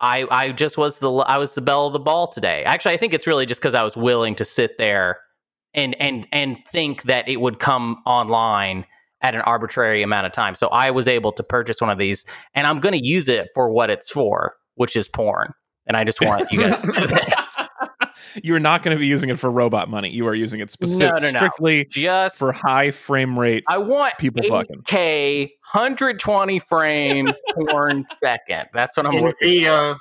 I 0.01 0.27
I 0.31 0.53
just 0.53 0.79
was 0.79 1.01
the 1.01 1.11
I 1.13 1.39
was 1.39 1.55
the 1.55 1.61
bell 1.61 1.87
of 1.89 1.93
the 1.93 1.99
ball 1.99 2.29
today. 2.29 2.63
Actually, 2.65 2.95
I 2.95 2.99
think 2.99 3.13
it's 3.15 3.27
really 3.27 3.47
just 3.47 3.61
because 3.61 3.75
I 3.75 3.83
was 3.83 3.97
willing 3.97 4.37
to 4.37 4.45
sit 4.45 4.79
there 4.79 5.19
and 5.75 5.95
and 6.01 6.27
and 6.33 6.57
think 6.71 7.03
that 7.05 7.29
it 7.29 7.41
would 7.41 7.59
come 7.59 7.97
online 8.07 8.87
at 9.23 9.35
an 9.35 9.41
arbitrary 9.41 10.05
amount 10.05 10.27
of 10.27 10.33
time. 10.33 10.55
So 10.55 10.69
I 10.69 10.93
was 10.93 11.09
able 11.09 11.33
to 11.33 11.43
purchase 11.43 11.81
one 11.81 11.91
of 11.91 11.99
these, 11.99 12.25
and 12.55 12.67
I'm 12.67 12.79
going 12.79 12.95
to 12.95 13.05
use 13.05 13.29
it 13.29 13.49
for 13.55 13.69
what 13.71 13.91
it's 13.91 14.09
for, 14.09 14.55
which 14.77 14.95
is 14.95 15.09
porn. 15.09 15.53
And 15.89 15.97
I 15.97 16.05
just 16.05 16.21
want 16.21 16.47
you 16.53 16.61
guys. 16.61 16.81
to 16.81 16.87
know 16.87 17.07
that. 17.07 17.69
You're 18.43 18.61
not 18.61 18.83
going 18.83 18.95
to 18.95 19.01
be 19.01 19.07
using 19.07 19.31
it 19.31 19.39
for 19.39 19.51
robot 19.51 19.89
money. 19.89 20.11
You 20.11 20.27
are 20.27 20.35
using 20.35 20.61
it 20.61 20.71
specifically 20.71 21.21
No, 21.21 21.27
no, 21.27 21.31
no. 21.31 21.39
strictly 21.39 21.87
just 21.87 22.37
for 22.37 22.53
high 22.53 22.91
frame 22.91 23.39
rate. 23.39 23.65
I 23.69 23.79
want 23.79 24.15
people 24.19 24.43
fucking. 24.47 24.83
8K, 24.83 25.41
120 25.73 26.59
frames 26.61 27.33
porn 27.55 28.07
second. 28.23 28.67
That's 28.75 28.97
what 28.97 29.07
I'm 29.07 29.15
In 29.15 29.25
looking 29.25 29.49
VR. 29.49 29.93
Uh, 29.95 29.99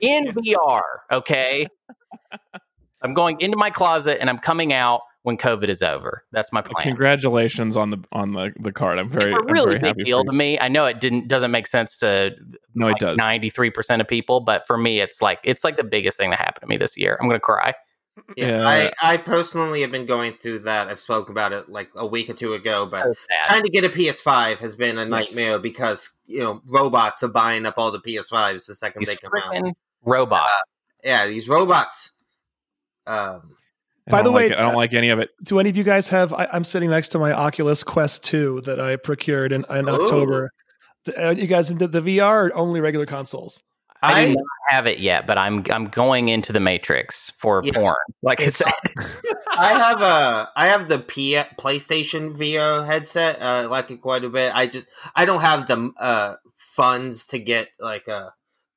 in 0.00 0.24
VR. 0.26 0.82
Okay. 1.10 1.66
I'm 3.02 3.14
going 3.14 3.40
into 3.40 3.56
my 3.56 3.70
closet 3.70 4.18
and 4.20 4.28
I'm 4.28 4.38
coming 4.38 4.72
out 4.72 5.00
when 5.24 5.38
COVID 5.38 5.70
is 5.70 5.82
over. 5.82 6.22
That's 6.32 6.52
my 6.52 6.60
plan. 6.60 6.82
Congratulations 6.82 7.76
on 7.78 7.88
the 7.90 7.98
on 8.12 8.32
the 8.32 8.52
the 8.60 8.70
card. 8.72 8.98
I'm 8.98 9.08
very 9.08 9.32
it's 9.32 9.40
a 9.40 9.52
really 9.52 9.74
I'm 9.76 9.80
very 9.80 9.92
big 9.94 10.04
deal 10.06 10.22
to 10.22 10.32
me. 10.32 10.58
I 10.60 10.68
know 10.68 10.84
it 10.84 11.00
didn't 11.00 11.28
doesn't 11.28 11.50
make 11.50 11.66
sense 11.66 11.96
to 11.98 12.32
No, 12.74 12.88
it 12.88 12.98
does. 12.98 13.16
ninety 13.16 13.48
three 13.50 13.70
percent 13.70 14.02
of 14.02 14.06
people, 14.06 14.40
but 14.40 14.66
for 14.66 14.76
me, 14.76 15.00
it's 15.00 15.22
like 15.22 15.40
it's 15.42 15.64
like 15.64 15.76
the 15.78 15.82
biggest 15.84 16.18
thing 16.18 16.28
that 16.30 16.38
happened 16.38 16.60
to 16.62 16.66
me 16.68 16.76
this 16.76 16.96
year. 16.98 17.18
I'm 17.20 17.26
gonna 17.28 17.40
cry. 17.40 17.74
Yeah, 18.36 18.46
Yeah. 18.60 18.68
I, 19.02 19.14
I 19.14 19.16
personally 19.16 19.80
have 19.80 19.90
been 19.90 20.06
going 20.06 20.34
through 20.34 20.60
that. 20.60 20.88
I've 20.88 21.00
spoken 21.00 21.32
about 21.32 21.52
it 21.54 21.68
like 21.70 21.88
a 21.96 22.06
week 22.06 22.28
or 22.30 22.34
two 22.34 22.52
ago, 22.52 22.84
but 22.86 23.02
So 23.04 23.14
trying 23.44 23.62
to 23.64 23.70
get 23.70 23.84
a 23.84 23.88
PS5 23.88 24.58
has 24.58 24.76
been 24.76 24.98
a 24.98 25.06
nightmare 25.06 25.58
because 25.58 26.10
you 26.26 26.40
know 26.40 26.60
robots 26.66 27.22
are 27.22 27.28
buying 27.28 27.64
up 27.64 27.74
all 27.78 27.90
the 27.90 27.98
PS5s 28.00 28.66
the 28.66 28.74
second 28.74 29.00
These 29.00 29.08
they 29.08 29.16
come 29.16 29.32
out. 29.42 29.54
freaking 29.54 29.72
robots. 30.04 30.52
Yeah, 31.02 31.26
these 31.26 31.48
robots. 31.48 32.10
Um, 33.06 33.56
I 34.06 34.10
By 34.10 34.22
the 34.22 34.30
way, 34.32 34.46
it. 34.46 34.52
I 34.52 34.56
don't 34.60 34.74
uh, 34.74 34.76
like 34.76 34.92
any 34.92 35.08
of 35.10 35.18
it. 35.18 35.30
Do 35.42 35.58
any 35.60 35.70
of 35.70 35.76
you 35.76 35.84
guys 35.84 36.08
have? 36.08 36.32
I, 36.32 36.46
I'm 36.52 36.64
sitting 36.64 36.90
next 36.90 37.08
to 37.10 37.18
my 37.18 37.32
Oculus 37.32 37.82
Quest 37.82 38.22
2 38.24 38.62
that 38.62 38.78
I 38.78 38.96
procured 38.96 39.50
in, 39.52 39.64
in 39.70 39.88
October. 39.88 40.50
D- 41.06 41.14
Are 41.16 41.32
you 41.32 41.46
guys 41.46 41.70
into 41.70 41.88
the 41.88 42.00
VR 42.02 42.50
or 42.50 42.56
only 42.56 42.80
regular 42.80 43.06
consoles? 43.06 43.62
I, 44.02 44.20
I 44.20 44.26
do 44.26 44.34
not 44.34 44.44
have 44.68 44.86
it 44.86 44.98
yet, 44.98 45.26
but 45.26 45.38
I'm 45.38 45.64
I'm 45.70 45.86
going 45.88 46.28
into 46.28 46.52
the 46.52 46.60
Matrix 46.60 47.30
for 47.38 47.62
Yeah. 47.64 47.72
porn. 47.72 47.94
Like 48.22 48.40
I 48.42 48.44
It's- 48.44 48.58
said, 48.58 48.72
I 49.56 49.72
have 49.78 50.02
a 50.02 50.50
I 50.54 50.66
have 50.68 50.88
the 50.88 50.98
P- 50.98 51.40
PlayStation 51.58 52.36
VR 52.36 52.84
headset. 52.84 53.40
Uh, 53.40 53.44
I 53.44 53.60
like 53.66 53.90
it 53.90 54.02
quite 54.02 54.24
a 54.24 54.28
bit. 54.28 54.54
I 54.54 54.66
just 54.66 54.86
I 55.16 55.24
don't 55.24 55.40
have 55.40 55.66
the 55.66 55.90
uh, 55.96 56.36
funds 56.56 57.26
to 57.28 57.38
get 57.38 57.68
like 57.80 58.06
a 58.08 58.34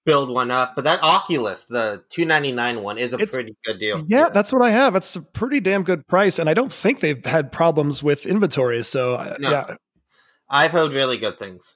build 0.08 0.30
one 0.32 0.49
up. 0.49 0.74
But 0.74 0.86
that 0.86 1.03
Oculus, 1.03 1.66
the 1.66 2.01
two 2.10 2.26
ninety 2.26 2.51
nine 2.51 2.82
one, 2.82 2.97
is 2.97 3.14
a 3.14 3.18
It's- 3.18 3.32
pretty 3.32 3.55
good 3.66 3.78
deal. 3.78 4.01
Yeah, 4.08 4.30
that's 4.30 4.51
what 4.51 4.64
I 4.64 4.72
have. 4.72 4.95
It's 4.95 5.16
a 5.16 5.22
pretty 5.22 5.60
damn 5.60 5.84
good 5.84 6.08
price, 6.08 6.39
and 6.39 6.49
I 6.49 6.55
don't 6.55 6.74
think 6.74 7.01
they've 7.01 7.24
had 7.24 7.51
problems 7.51 8.01
with 8.01 8.26
inventory. 8.26 8.82
So 8.84 9.36
No. 9.39 9.49
yeah, 9.51 9.76
I've 10.49 10.72
heard 10.72 10.93
really 10.93 11.18
good 11.18 11.38
things. 11.38 11.76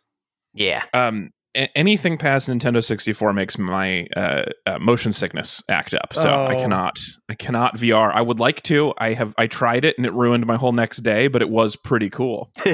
yeah. 0.53 0.83
Um, 0.93 1.29
a- 1.53 1.69
anything 1.77 2.17
past 2.17 2.47
Nintendo 2.47 2.81
64 2.81 3.33
makes 3.33 3.57
my 3.57 4.07
uh, 4.15 4.43
uh, 4.65 4.79
motion 4.79 5.11
sickness 5.11 5.61
act 5.67 5.93
up. 5.93 6.13
So 6.13 6.29
I 6.29 6.55
Oh. 6.55 6.61
cannot, 6.61 6.97
I 7.29 7.35
cannot 7.35 7.75
VR. 7.77 8.09
I 8.13 8.21
would 8.21 8.39
like 8.39 8.63
to. 8.63 8.93
I 8.97 9.11
have, 9.13 9.35
I 9.37 9.47
tried 9.47 9.83
it 9.83 9.97
and 9.97 10.05
it 10.05 10.13
ruined 10.13 10.45
my 10.47 10.55
whole 10.55 10.71
next 10.71 10.99
day, 11.03 11.27
but 11.27 11.41
it 11.41 11.49
was 11.49 11.75
pretty 11.75 12.09
cool. 12.09 12.51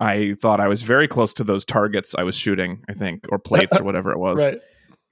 I 0.00 0.34
thought 0.40 0.60
I 0.60 0.68
was 0.68 0.82
very 0.82 1.08
close 1.08 1.34
to 1.34 1.44
those 1.44 1.64
targets 1.64 2.14
I 2.16 2.22
was 2.22 2.36
shooting. 2.36 2.84
I 2.88 2.94
think, 2.94 3.26
or 3.30 3.38
plates 3.38 3.78
or 3.78 3.84
whatever 3.88 4.12
it 4.12 4.18
was. 4.18 4.40
right. 4.40 4.60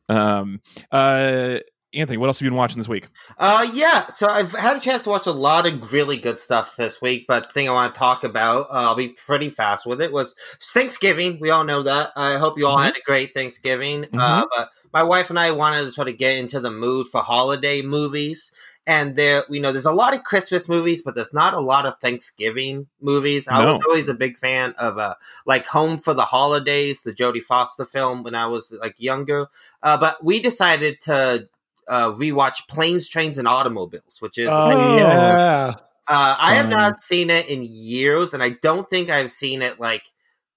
Um, 0.09 0.61
uh, 0.93 1.59
Anthony, 1.95 2.19
what 2.19 2.27
else 2.27 2.39
have 2.41 2.45
you 2.45 2.51
been 2.51 2.59
watching 2.59 2.77
this 2.79 2.89
week? 2.89 3.09
Uh, 3.39 3.67
yeah. 3.73 4.07
So 4.09 4.29
I've 4.29 4.53
had 4.53 4.77
a 4.77 4.81
chance 4.81 5.05
to 5.05 5.09
watch 5.11 5.27
a 5.27 5.33
lot 5.33 5.65
of 5.67 5.93
really 5.93 6.19
good 6.19 6.39
stuff 6.39 6.77
this 6.77 7.01
week, 7.01 7.25
but 7.27 7.45
the 7.45 7.53
thing 7.53 7.69
I 7.69 7.73
want 7.73 7.95
to 7.95 7.99
talk 7.99 8.23
about, 8.23 8.67
uh, 8.71 8.75
I'll 8.75 8.95
be 8.97 9.09
pretty 9.27 9.49
fast 9.51 9.87
with 9.87 10.03
it, 10.03 10.13
was 10.13 10.35
Thanksgiving. 10.63 11.39
We 11.41 11.51
all 11.51 11.65
know 11.65 11.83
that. 11.85 12.11
I 12.15 12.37
hope 12.37 12.59
you 12.59 12.67
all 12.67 12.77
Mhm. 12.77 12.85
had 12.85 12.97
a 12.97 13.01
great 13.01 13.33
Thanksgiving. 13.35 14.07
Uh, 14.13 14.45
but 14.55 14.71
my 14.93 15.03
wife 15.05 15.31
and 15.31 15.39
I 15.39 15.53
wanted 15.53 15.85
to 15.87 15.93
sort 15.93 16.09
of 16.09 16.19
get 16.19 16.37
into 16.39 16.61
the 16.61 16.71
mood 16.71 17.09
for 17.09 17.23
holiday 17.23 17.81
movies. 17.83 18.53
And 18.89 19.17
there, 19.17 19.43
you 19.51 19.59
know, 19.61 19.73
there's 19.73 19.85
a 19.87 19.93
lot 19.93 20.15
of 20.15 20.23
Christmas 20.23 20.69
movies, 20.69 21.03
but 21.03 21.17
there's 21.17 21.35
not 21.35 21.55
a 21.55 21.61
lot 21.61 21.87
of 21.87 21.99
Thanksgiving 22.01 22.87
movies. 23.01 23.49
I 23.49 23.59
was 23.75 23.83
always 23.89 24.09
a 24.09 24.15
big 24.15 24.39
fan 24.39 24.75
of, 24.79 24.97
uh, 24.97 25.15
like 25.45 25.67
Home 25.67 25.99
for 25.99 26.15
the 26.15 26.25
Holidays, 26.25 27.01
the 27.03 27.13
Jodie 27.13 27.43
Foster 27.43 27.85
film 27.85 28.23
when 28.23 28.37
I 28.37 28.47
was 28.47 28.73
like 28.81 28.95
younger. 28.99 29.49
Uh, 29.83 29.97
but 29.99 30.25
we 30.25 30.39
decided 30.39 31.01
to 31.03 31.49
uh, 31.89 32.13
rewatch 32.13 32.69
Planes, 32.69 33.09
Trains, 33.09 33.39
and 33.39 33.49
Automobiles, 33.49 34.21
which 34.21 34.39
is 34.39 34.51
Oh 34.51 34.71
Oh. 34.71 34.97
yeah. 34.99 35.75
uh, 36.09 36.37
I 36.39 36.55
have 36.55 36.69
not 36.69 37.01
seen 37.01 37.31
it 37.31 37.49
in 37.49 37.65
years, 37.65 38.35
and 38.35 38.43
I 38.43 38.51
don't 38.51 38.89
think 38.89 39.11
I've 39.11 39.33
seen 39.33 39.63
it 39.63 39.81
like 39.81 40.05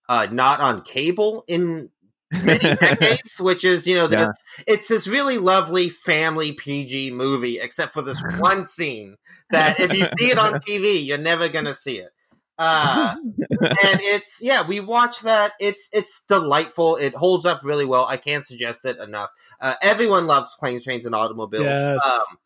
uh, 0.07 0.27
not 0.31 0.59
on 0.59 0.81
cable 0.83 1.43
in 1.47 1.89
many 2.31 2.59
decades. 2.75 3.39
Which 3.39 3.65
is, 3.65 3.87
you 3.87 3.95
know, 3.95 4.07
there's 4.07 4.37
it's 4.67 4.87
this 4.87 5.07
really 5.07 5.37
lovely 5.37 5.89
family 5.89 6.53
PG 6.53 7.11
movie, 7.11 7.59
except 7.59 7.93
for 7.93 8.01
this 8.01 8.21
one 8.39 8.65
scene 8.65 9.15
that 9.51 9.79
if 9.79 9.93
you 9.93 10.05
see 10.17 10.31
it 10.31 10.39
on 10.39 10.53
TV, 10.67 11.05
you're 11.05 11.17
never 11.17 11.49
gonna 11.49 11.73
see 11.73 11.97
it. 11.97 12.11
Uh, 12.57 13.15
and 13.17 14.01
it's 14.01 14.39
yeah, 14.41 14.67
we 14.67 14.81
watch 14.81 15.21
that. 15.21 15.53
It's 15.59 15.89
it's 15.93 16.23
delightful. 16.27 16.97
It 16.97 17.15
holds 17.15 17.45
up 17.45 17.63
really 17.63 17.85
well. 17.85 18.05
I 18.05 18.17
can't 18.17 18.45
suggest 18.45 18.83
it 18.83 18.97
enough. 18.97 19.29
Uh, 19.61 19.75
everyone 19.81 20.27
loves 20.27 20.55
planes, 20.59 20.83
trains, 20.83 21.05
and 21.05 21.15
automobiles. 21.15 21.65
Yes. 21.65 22.05
Um, 22.05 22.37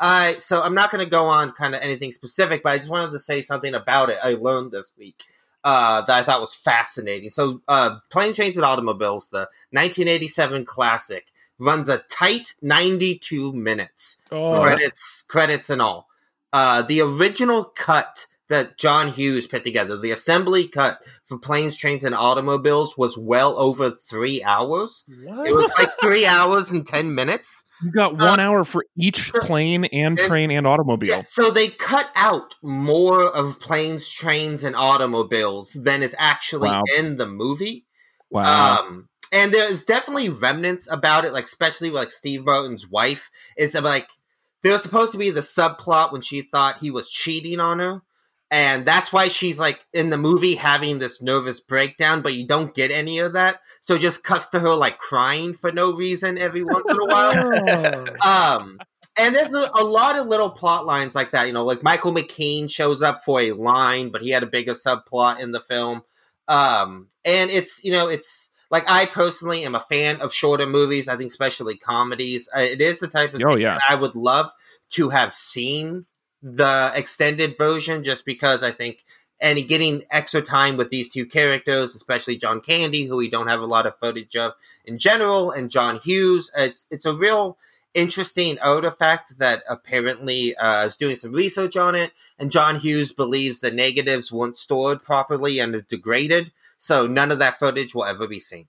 I 0.00 0.36
so 0.38 0.62
I'm 0.62 0.74
not 0.74 0.90
going 0.90 1.04
to 1.04 1.10
go 1.10 1.26
on 1.26 1.52
kind 1.52 1.74
of 1.74 1.82
anything 1.82 2.12
specific, 2.12 2.62
but 2.62 2.72
I 2.72 2.78
just 2.78 2.88
wanted 2.88 3.10
to 3.12 3.18
say 3.18 3.42
something 3.42 3.74
about 3.74 4.08
it. 4.08 4.18
I 4.22 4.34
learned 4.34 4.70
this 4.70 4.90
week 4.96 5.22
uh, 5.64 6.02
that 6.02 6.18
I 6.18 6.22
thought 6.24 6.40
was 6.40 6.54
fascinating. 6.54 7.30
So, 7.30 7.62
uh, 7.68 7.98
Plane, 8.10 8.32
Trains, 8.32 8.56
and 8.56 8.64
Automobiles, 8.64 9.28
the 9.28 9.48
1987 9.70 10.64
classic, 10.64 11.26
runs 11.58 11.88
a 11.88 11.98
tight 12.10 12.54
92 12.62 13.52
minutes 13.52 14.22
Oh, 14.30 14.60
credits, 14.60 15.22
credits 15.28 15.70
and 15.70 15.82
all. 15.82 16.08
Uh, 16.52 16.82
the 16.82 17.00
original 17.00 17.64
cut 17.64 18.26
that 18.48 18.78
John 18.78 19.08
Hughes 19.08 19.46
put 19.46 19.62
together, 19.64 19.96
the 19.96 20.10
assembly 20.10 20.66
cut 20.68 21.00
for 21.26 21.38
planes, 21.38 21.76
trains, 21.76 22.02
and 22.04 22.14
automobiles, 22.14 22.96
was 22.96 23.16
well 23.18 23.58
over 23.58 23.90
three 23.90 24.42
hours. 24.42 25.04
what? 25.24 25.46
It 25.46 25.54
was 25.54 25.70
like 25.78 25.90
three 26.00 26.24
hours 26.26 26.70
and 26.70 26.86
ten 26.86 27.14
minutes. 27.14 27.64
You 27.82 27.92
got 27.92 28.16
one 28.18 28.40
hour 28.40 28.64
for 28.64 28.84
each 28.96 29.32
plane 29.34 29.84
and 29.86 30.18
Uh, 30.18 30.22
and- 30.22 30.28
train 30.30 30.50
and 30.50 30.66
automobile. 30.66 31.08
Yeah, 31.08 31.22
so 31.24 31.50
they 31.50 31.68
cut 31.68 32.10
out 32.16 32.56
more 32.62 33.22
of 33.24 33.60
planes, 33.60 34.08
trains, 34.08 34.64
and 34.64 34.74
automobiles 34.74 35.72
than 35.80 36.02
is 36.02 36.14
actually 36.18 36.70
Wow. 36.70 36.82
in 36.96 37.16
the 37.18 37.26
movie. 37.26 37.84
Wow. 38.30 38.78
Um, 38.80 39.08
and 39.30 39.52
there's 39.52 39.84
definitely 39.84 40.28
remnants 40.30 40.90
about 40.90 41.24
it, 41.24 41.32
like 41.32 41.44
especially 41.44 41.90
like 41.90 42.10
Steve 42.10 42.44
Martin's 42.44 42.88
wife 42.88 43.30
is 43.56 43.76
uh, 43.76 43.80
like 43.82 44.08
there 44.62 44.72
was 44.72 44.82
supposed 44.82 45.12
to 45.12 45.18
be 45.18 45.30
the 45.30 45.40
subplot 45.42 46.12
when 46.12 46.20
she 46.22 46.42
thought 46.42 46.78
he 46.80 46.90
was 46.90 47.10
cheating 47.10 47.60
on 47.60 47.78
her, 47.78 48.02
and 48.50 48.86
that's 48.86 49.12
why 49.12 49.28
she's 49.28 49.58
like 49.58 49.84
in 49.92 50.10
the 50.10 50.16
movie 50.18 50.54
having 50.54 50.98
this 50.98 51.20
nervous 51.20 51.60
breakdown, 51.60 52.22
but 52.22 52.34
you 52.34 52.46
don't 52.46 52.74
get 52.74 52.90
any 52.90 53.18
of 53.18 53.34
that. 53.34 53.60
So 53.80 53.94
it 53.96 54.00
just 54.00 54.24
cuts 54.24 54.48
to 54.48 54.60
her 54.60 54.74
like 54.74 54.98
crying 54.98 55.52
for 55.54 55.70
no 55.70 55.92
reason 55.94 56.38
every 56.38 56.62
once 56.64 56.88
in 56.90 56.96
a 56.96 57.04
while. 57.04 58.08
Um, 58.22 58.78
and 59.18 59.34
there's 59.34 59.52
a, 59.52 59.84
lot 59.84 60.16
of 60.18 60.26
little 60.28 60.50
plot 60.50 60.86
lines 60.86 61.14
like 61.14 61.32
that. 61.32 61.46
You 61.46 61.52
know, 61.52 61.64
like 61.64 61.82
Michael 61.82 62.14
McKean 62.14 62.70
shows 62.70 63.02
up 63.02 63.22
for 63.24 63.40
a 63.40 63.52
line, 63.52 64.10
but 64.10 64.22
he 64.22 64.30
had 64.30 64.42
a 64.42 64.46
bigger 64.46 64.74
subplot 64.74 65.40
in 65.40 65.52
the 65.52 65.60
film. 65.60 66.02
Um, 66.46 67.08
and 67.24 67.50
it's 67.50 67.84
you 67.84 67.92
know 67.92 68.08
it's 68.08 68.50
like 68.70 68.84
I 68.88 69.06
personally 69.06 69.64
am 69.64 69.74
a 69.74 69.80
fan 69.80 70.20
of 70.20 70.32
shorter 70.32 70.66
movies. 70.66 71.08
I 71.08 71.16
think 71.16 71.30
especially 71.30 71.76
comedies. 71.76 72.48
Uh, 72.56 72.60
It 72.60 72.80
is 72.80 73.00
the 73.00 73.08
type 73.08 73.34
of 73.34 73.42
Oh, 73.44 73.50
thing 73.50 73.60
yeah. 73.60 73.74
that 73.74 73.82
I 73.88 73.94
would 73.96 74.14
love 74.14 74.50
to 74.92 75.10
have 75.10 75.34
seen 75.34 76.06
the 76.42 76.92
extended 76.94 77.56
version, 77.56 78.04
just 78.04 78.24
because 78.24 78.62
I 78.62 78.70
think 78.72 79.04
and 79.40 79.68
getting 79.68 80.02
extra 80.10 80.42
time 80.42 80.76
with 80.76 80.90
these 80.90 81.08
two 81.08 81.24
characters, 81.24 81.94
especially 81.94 82.36
John 82.36 82.60
Candy, 82.60 83.06
who 83.06 83.16
we 83.16 83.30
don't 83.30 83.46
have 83.46 83.60
a 83.60 83.66
lot 83.66 83.86
of 83.86 83.96
footage 84.00 84.34
of 84.36 84.52
in 84.84 84.98
general, 84.98 85.50
and 85.52 85.70
John 85.70 85.98
Hughes. 85.98 86.50
It's 86.56 86.86
it's 86.90 87.04
a 87.04 87.14
real 87.14 87.56
interesting 87.94 88.58
artifact 88.60 89.38
that 89.38 89.62
apparently 89.68 90.54
uh, 90.56 90.84
is 90.86 90.96
doing 90.96 91.16
some 91.16 91.32
research 91.32 91.76
on 91.76 91.94
it, 91.94 92.12
and 92.38 92.50
John 92.50 92.76
Hughes 92.76 93.12
believes 93.12 93.60
the 93.60 93.70
negatives 93.70 94.30
weren't 94.32 94.56
stored 94.56 95.02
properly 95.02 95.58
and 95.58 95.74
are 95.74 95.82
degraded, 95.82 96.52
so 96.76 97.06
none 97.06 97.30
of 97.30 97.38
that 97.38 97.58
footage 97.58 97.94
will 97.94 98.04
ever 98.04 98.26
be 98.28 98.38
seen. 98.38 98.66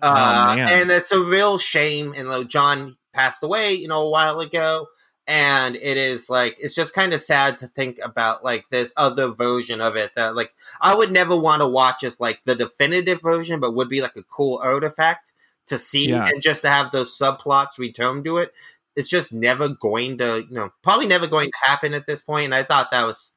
Uh, 0.00 0.48
Oh, 0.52 0.56
man. 0.56 0.68
and 0.82 0.90
it's 0.90 1.12
a 1.12 1.20
real 1.20 1.58
shame. 1.58 2.12
And 2.16 2.28
though 2.28 2.44
John 2.44 2.96
passed 3.12 3.42
away, 3.42 3.74
you 3.74 3.88
know, 3.88 4.02
a 4.02 4.10
while 4.10 4.40
ago, 4.40 4.88
and 5.26 5.76
it 5.76 5.96
is 5.96 6.28
like 6.28 6.56
it's 6.60 6.74
just 6.74 6.94
kind 6.94 7.12
of 7.14 7.20
sad 7.20 7.58
to 7.58 7.66
think 7.68 7.98
about 8.02 8.42
like 8.44 8.64
this 8.70 8.92
other 8.96 9.28
version 9.28 9.80
of 9.80 9.96
it 9.96 10.12
that 10.16 10.34
like 10.34 10.52
I 10.80 10.94
would 10.94 11.12
never 11.12 11.36
want 11.36 11.60
to 11.62 11.68
watch 11.68 12.02
as 12.04 12.18
like 12.20 12.40
the 12.44 12.54
definitive 12.54 13.22
version, 13.22 13.60
but 13.60 13.74
would 13.74 13.88
be 13.88 14.02
like 14.02 14.16
a 14.16 14.22
cool 14.24 14.58
artifact 14.62 15.32
to 15.66 15.78
see 15.78 16.10
Yeah. 16.10 16.26
and 16.26 16.42
just 16.42 16.62
to 16.62 16.68
have 16.68 16.90
those 16.92 17.16
subplots 17.16 17.78
return 17.78 18.24
to 18.24 18.38
it. 18.38 18.52
It's 18.96 19.08
just 19.08 19.32
never 19.32 19.68
going 19.68 20.18
to, 20.18 20.44
you 20.48 20.54
know, 20.54 20.72
probably 20.82 21.06
never 21.06 21.26
going 21.26 21.50
to 21.50 21.58
happen 21.70 21.94
at 21.94 22.06
this 22.06 22.20
point. 22.20 22.46
And 22.46 22.54
I 22.54 22.62
thought 22.62 22.90
that 22.90 23.04
was 23.06 23.31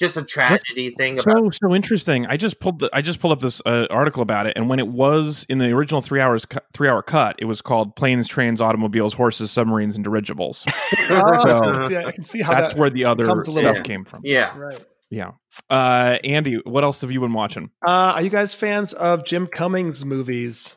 just 0.00 0.16
a 0.16 0.22
tragedy 0.22 0.90
thing 0.98 1.14
about 1.20 1.24
so 1.24 1.50
so 1.50 1.74
interesting. 1.74 2.26
I 2.26 2.36
just 2.36 2.58
pulled 2.60 2.80
the, 2.80 2.90
I 2.92 3.00
just 3.00 3.20
pulled 3.20 3.32
up 3.32 3.40
this 3.40 3.60
uh, 3.64 3.86
article 3.90 4.22
about 4.22 4.46
it, 4.46 4.54
and 4.56 4.68
when 4.68 4.78
it 4.78 4.88
was 4.88 5.46
in 5.48 5.58
the 5.58 5.70
original 5.72 6.00
three 6.00 6.20
hours 6.20 6.44
cu- 6.46 6.58
three 6.72 6.88
hour 6.88 7.02
cut, 7.02 7.36
it 7.38 7.44
was 7.44 7.60
called 7.62 7.94
planes, 7.96 8.26
trains, 8.28 8.60
automobiles, 8.60 9.14
horses, 9.14 9.50
submarines, 9.50 9.94
and 9.96 10.04
dirigibles. 10.04 10.64
Oh, 11.10 11.88
yeah, 11.90 12.06
I 12.06 12.12
can 12.12 12.24
see 12.24 12.40
how 12.42 12.54
That's 12.54 12.72
that. 12.74 12.78
where 12.80 12.90
the 12.90 13.04
other 13.04 13.24
stuff 13.24 13.48
little- 13.48 13.74
came 13.82 14.04
from. 14.04 14.22
yeah. 14.24 14.56
Right. 14.56 14.84
Yeah. 15.10 15.32
Uh, 15.70 16.18
Andy, 16.24 16.56
what 16.64 16.82
else 16.82 17.02
have 17.02 17.12
you 17.12 17.20
been 17.20 17.32
watching? 17.34 17.70
Uh, 17.86 18.14
are 18.16 18.22
you 18.22 18.30
guys 18.30 18.54
fans 18.54 18.92
of 18.94 19.24
Jim 19.24 19.46
Cummings 19.46 20.04
movies? 20.04 20.76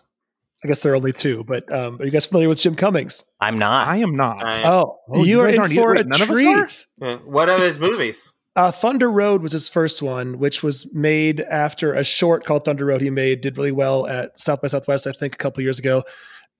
I 0.63 0.67
guess 0.67 0.79
there 0.81 0.91
are 0.91 0.95
only 0.95 1.13
two, 1.13 1.43
but 1.43 1.71
um, 1.73 1.99
are 2.01 2.05
you 2.05 2.11
guys 2.11 2.25
familiar 2.25 2.49
with 2.49 2.59
Jim 2.59 2.75
Cummings? 2.75 3.23
I'm 3.39 3.57
not. 3.57 3.87
I 3.87 3.97
am 3.97 4.15
not. 4.15 4.43
I- 4.45 4.63
Oh, 4.65 4.97
Oh, 5.09 5.23
you, 5.23 5.25
you 5.37 5.41
are 5.41 5.47
in 5.47 5.55
for 5.55 5.67
either. 5.69 5.81
a 5.81 5.95
Wait, 5.97 6.07
none 6.07 6.21
of 6.21 6.29
us 6.31 6.85
treat. 6.99 7.21
What 7.25 7.49
are 7.49 7.57
his 7.59 7.79
movies? 7.79 8.33
Uh, 8.57 8.71
Thunder 8.71 9.11
Road 9.11 9.43
was 9.43 9.51
his 9.51 9.69
first 9.69 10.01
one, 10.01 10.39
which 10.39 10.63
was 10.63 10.91
made 10.91 11.41
after 11.41 11.93
a 11.93 12.03
short 12.03 12.43
called 12.43 12.65
Thunder 12.65 12.85
Road 12.85 13.01
he 13.01 13.11
made, 13.11 13.41
did 13.41 13.55
really 13.55 13.71
well 13.71 14.07
at 14.07 14.37
South 14.39 14.63
by 14.63 14.67
Southwest, 14.67 15.05
I 15.05 15.11
think, 15.11 15.35
a 15.35 15.37
couple 15.37 15.61
years 15.61 15.77
ago. 15.77 16.03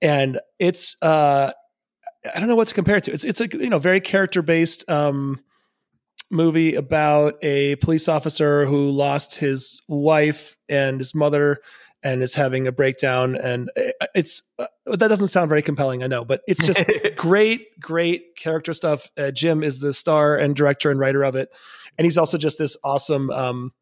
And 0.00 0.38
it's 0.60 0.96
uh 1.02 1.50
I 2.32 2.38
don't 2.38 2.48
know 2.48 2.54
what 2.54 2.68
to 2.68 2.74
compare 2.74 2.98
it 2.98 3.04
to. 3.04 3.12
It's 3.12 3.24
it's 3.24 3.40
a 3.40 3.48
you 3.50 3.68
know 3.68 3.80
very 3.80 4.00
character 4.00 4.42
based 4.42 4.88
um 4.88 5.40
movie 6.30 6.76
about 6.76 7.36
a 7.42 7.74
police 7.76 8.08
officer 8.08 8.64
who 8.64 8.90
lost 8.90 9.36
his 9.36 9.82
wife 9.88 10.56
and 10.68 11.00
his 11.00 11.16
mother 11.16 11.58
and 12.04 12.22
is 12.22 12.36
having 12.36 12.68
a 12.68 12.72
breakdown 12.72 13.34
and 13.34 13.70
uh, 13.76 14.06
it's 14.14 14.42
uh, 14.60 14.66
that 14.86 15.08
doesn't 15.08 15.28
sound 15.28 15.48
very 15.48 15.62
compelling 15.62 16.02
i 16.02 16.06
know 16.06 16.24
but 16.24 16.42
it's 16.46 16.64
just 16.64 16.78
great, 17.18 17.78
great 17.78 18.36
character 18.36 18.72
stuff. 18.72 19.10
Uh, 19.18 19.30
Jim 19.30 19.62
is 19.62 19.80
the 19.80 19.92
star 19.92 20.36
and 20.36 20.56
director 20.56 20.90
and 20.90 20.98
writer 20.98 21.22
of 21.22 21.36
it, 21.36 21.50
and 21.98 22.04
he's 22.04 22.16
also 22.16 22.38
just 22.38 22.58
this 22.58 22.76
awesome 22.84 23.30
um, 23.30 23.72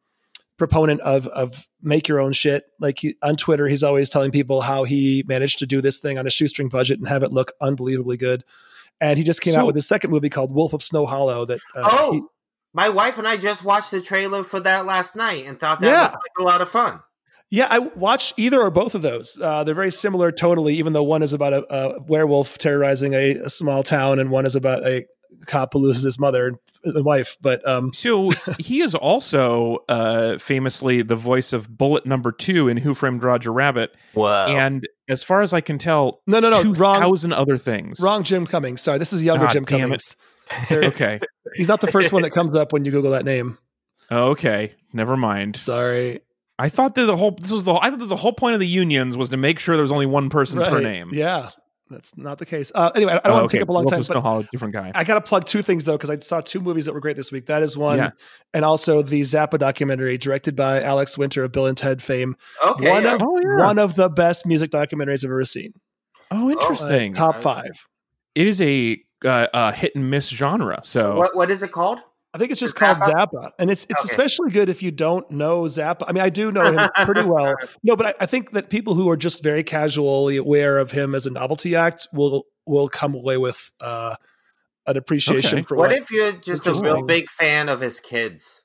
proponent 0.59 1.01
of 1.03 1.27
of 1.29 1.69
make 1.83 2.09
your 2.09 2.19
own 2.21 2.33
shit. 2.33 2.65
Like 2.81 2.99
he, 2.99 3.17
on 3.23 3.37
Twitter, 3.37 3.69
he's 3.69 3.83
always 3.83 4.09
telling 4.11 4.31
people 4.31 4.63
how 4.63 4.85
he 4.85 5.23
managed 5.29 5.59
to 5.61 5.67
do 5.67 5.81
this 5.81 5.99
thing 5.99 6.19
on 6.19 6.27
a 6.27 6.31
shoestring 6.31 6.69
budget 6.69 6.99
and 6.99 7.07
have 7.09 7.23
it 7.23 7.33
look 7.33 7.53
unbelievably 7.61 8.17
good. 8.17 8.43
And 9.01 9.19
he 9.19 9.25
just 9.25 9.43
came 9.43 9.53
So- 9.55 9.61
out 9.61 9.67
with 9.67 9.77
his 9.77 9.87
second 9.87 10.11
movie 10.11 10.31
called 10.31 10.55
Wolf 10.55 10.73
of 10.73 10.83
Snow 10.83 11.05
Hollow. 11.07 11.45
That 11.45 11.61
uh, 11.75 11.89
oh, 11.93 12.13
he- 12.13 12.23
my 12.73 12.89
wife 12.89 13.19
and 13.19 13.27
I 13.29 13.37
just 13.37 13.65
watched 13.65 13.91
the 13.91 14.01
trailer 14.01 14.43
for 14.45 14.61
that 14.61 14.87
last 14.87 15.17
night 15.17 15.47
and 15.47 15.59
thought 15.61 15.81
that 15.81 15.87
Yeah. 15.87 16.03
looked 16.03 16.15
like 16.15 16.39
a 16.41 16.43
lot 16.43 16.61
of 16.61 16.69
fun. 16.69 17.01
Yeah, 17.49 17.69
I 17.71 17.79
watched 17.79 18.35
either 18.39 18.61
or 18.61 18.71
both 18.71 18.95
of 18.97 19.03
those. 19.03 19.39
Uh, 19.41 19.63
they're 19.63 19.75
very 19.75 19.93
similar 19.93 20.33
tonally, 20.33 20.73
even 20.73 20.93
though 20.95 21.05
one 21.05 21.23
is 21.23 21.33
about 21.33 21.53
a, 21.53 21.65
a 21.75 22.03
werewolf 22.03 22.59
terrorizing 22.59 23.15
a, 23.15 23.37
a 23.37 23.49
small 23.51 23.85
town, 23.85 24.19
and 24.19 24.31
one 24.31 24.47
is 24.47 24.57
about 24.57 24.85
a 24.85 25.07
cop 25.47 25.73
who 25.73 25.81
loses 25.81 26.05
his 26.05 26.19
mother 26.19 26.59
and 26.85 27.05
wife. 27.05 27.37
But 27.41 27.67
um, 27.69 27.93
So 27.95 28.31
he 28.59 28.81
is 28.81 28.95
also 28.95 29.79
uh, 29.89 30.39
famously 30.39 31.03
the 31.03 31.17
voice 31.17 31.53
of 31.53 31.69
Bullet 31.77 32.07
Number 32.07 32.33
Two 32.33 32.69
in 32.69 32.77
Who 32.77 32.95
Framed 32.95 33.23
Roger 33.23 33.53
Rabbit, 33.53 33.95
Whoa. 34.15 34.47
and 34.49 34.87
as 35.09 35.23
far 35.23 35.43
as 35.43 35.53
I 35.53 35.61
can 35.61 35.79
tell, 35.79 36.23
no, 36.27 36.41
no, 36.41 36.51
no, 36.51 36.63
two 36.63 36.73
wrong, 36.75 37.01
thousand 37.01 37.33
other 37.33 37.59
things. 37.59 38.01
wrong. 38.01 38.23
Jim 38.23 38.47
Cummings. 38.47 38.81
Sorry, 38.81 38.99
this 38.99 39.13
is 39.13 39.23
younger 39.25 39.45
Ah, 39.47 39.49
Jim. 39.49 39.65
Cummings. 39.65 40.17
Okay. 40.71 41.19
He's 41.57 41.67
not 41.67 41.81
the 41.81 41.89
first 41.89 42.13
one 42.13 42.23
that 42.23 42.31
comes 42.31 42.55
up 42.55 42.73
when 42.73 42.85
you 42.85 42.93
Google 42.93 43.11
that 43.11 43.25
name. 43.25 43.59
Okay. 44.13 44.75
Never 44.93 45.17
mind. 45.17 45.57
Sorry. 45.57 46.21
I 46.59 46.69
thought 46.69 46.95
that 46.95 47.05
the 47.07 47.17
whole 47.17 47.33
this 47.33 47.51
was 47.51 47.65
the 47.65 47.75
I 47.75 47.91
thought 47.91 47.99
this 47.99 48.01
was 48.03 48.09
the 48.11 48.17
whole 48.17 48.33
point 48.33 48.55
of 48.55 48.61
the 48.61 48.67
unions 48.67 49.17
was 49.17 49.29
to 49.31 49.37
make 49.37 49.59
sure 49.59 49.75
there 49.75 49.83
was 49.83 49.91
only 49.91 50.07
one 50.07 50.31
person 50.31 50.59
per 50.61 50.81
name. 50.81 51.11
Yeah, 51.13 51.51
that's 51.91 52.17
not 52.17 52.39
the 52.39 52.47
case. 52.47 52.73
Uh, 52.75 52.91
anyway, 52.95 53.13
I 53.13 53.17
don't 53.17 53.27
Oh, 53.27 53.35
want 53.35 53.41
to 53.43 53.45
okay. 53.45 53.59
take 53.59 53.63
up 53.63 53.69
a 53.69 53.73
long 53.73 53.85
Wolf 53.85 53.93
time, 53.93 54.03
Snow 54.03 54.15
but 54.15 54.21
Hollow, 54.23 54.43
different 54.51 54.75
guy. 54.75 54.91
I 54.95 55.05
got 55.05 55.15
to 55.15 55.21
plug 55.21 55.45
two 55.45 55.63
things 55.63 55.85
though 55.85 55.97
because 55.97 56.11
I 56.11 56.19
saw 56.19 56.41
two 56.41 56.61
movies 56.61 56.87
that 56.87 56.93
were 56.95 57.01
great 57.01 57.17
this 57.17 57.31
week. 57.31 57.47
That 57.47 57.63
is 57.63 57.77
one, 57.77 57.99
Yeah. 57.99 58.11
and 58.55 58.65
also 58.65 59.03
the 59.03 59.21
Zappa 59.21 59.59
documentary 59.59 60.19
directed 60.19 60.57
by 60.57 60.83
Alex 60.83 61.17
Winter 61.17 61.45
of 61.45 61.53
Bill 61.53 61.67
and 61.67 61.77
Ted 61.77 62.03
fame. 62.03 62.37
Okay. 62.65 62.91
one 62.91 63.05
yeah. 63.05 63.15
of 63.15 63.23
Oh 63.23 63.39
yeah. 63.41 63.65
one 63.65 63.79
of 63.79 63.95
the 63.95 64.09
best 64.09 64.47
music 64.47 64.71
documentaries 64.71 65.25
I've 65.25 65.31
ever 65.31 65.45
seen. 65.45 65.73
oh, 66.31 66.51
interesting. 66.51 67.13
Top 67.13 67.41
five. 67.43 67.71
it 68.35 68.47
is 68.47 68.61
a 68.61 68.99
uh, 69.25 69.47
uh, 69.55 69.73
hit 69.73 69.95
and 69.95 70.11
miss 70.11 70.29
genre. 70.29 70.81
So 70.85 71.17
what 71.17 71.37
what 71.37 71.51
is 71.51 71.63
it 71.63 71.73
called? 71.73 72.01
I 72.37 72.39
think 72.39 72.51
it's 72.53 72.61
just 72.61 72.77
Zappa? 72.77 73.01
called 73.01 73.33
Zappa, 73.33 73.51
and 73.59 73.71
it's 73.71 73.85
it's 73.89 74.01
Okay. 74.01 74.07
especially 74.11 74.51
good 74.51 74.69
if 74.69 74.83
you 74.83 74.91
don't 74.91 75.29
know 75.31 75.63
Zappa. 75.63 76.05
I 76.07 76.13
mean, 76.13 76.23
I 76.23 76.29
do 76.29 76.53
know 76.53 76.71
him 76.71 76.89
pretty 77.07 77.23
well. 77.25 77.55
No, 77.83 77.97
but 77.97 78.07
I, 78.07 78.15
I 78.21 78.27
think 78.27 78.53
that 78.53 78.69
people 78.71 78.95
who 78.95 79.09
are 79.09 79.17
just 79.17 79.43
very 79.43 79.63
casually 79.65 80.37
aware 80.37 80.79
of 80.79 80.91
him 80.91 81.15
as 81.15 81.27
a 81.27 81.31
novelty 81.31 81.75
act 81.75 82.07
will 82.13 82.45
will 82.67 82.89
come 82.89 83.15
away 83.15 83.39
with 83.39 83.71
uh, 83.81 84.17
an 84.87 84.97
appreciation 84.97 85.61
Okay. 85.61 85.63
for 85.67 85.77
What 85.77 85.91
what. 85.91 85.99
if 85.99 86.11
you're 86.11 86.33
just 86.33 86.67
a 86.67 86.73
real 86.75 87.03
big 87.03 87.31
fan 87.31 87.69
of 87.71 87.81
his 87.81 87.99
kids? 88.01 88.63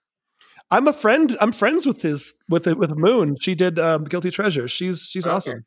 I'm 0.69 0.87
a 0.87 0.93
friend. 0.93 1.35
I'm 1.39 1.51
friends 1.53 1.85
with 1.85 2.01
his 2.01 2.33
with 2.49 2.65
with 2.67 2.95
Moon. 2.97 3.37
She 3.39 3.55
did 3.55 3.79
um, 3.79 4.03
Guilty 4.03 4.31
Treasure. 4.31 4.67
She's 4.67 5.07
she's 5.09 5.25
Okay. 5.25 5.33
awesome. 5.35 5.65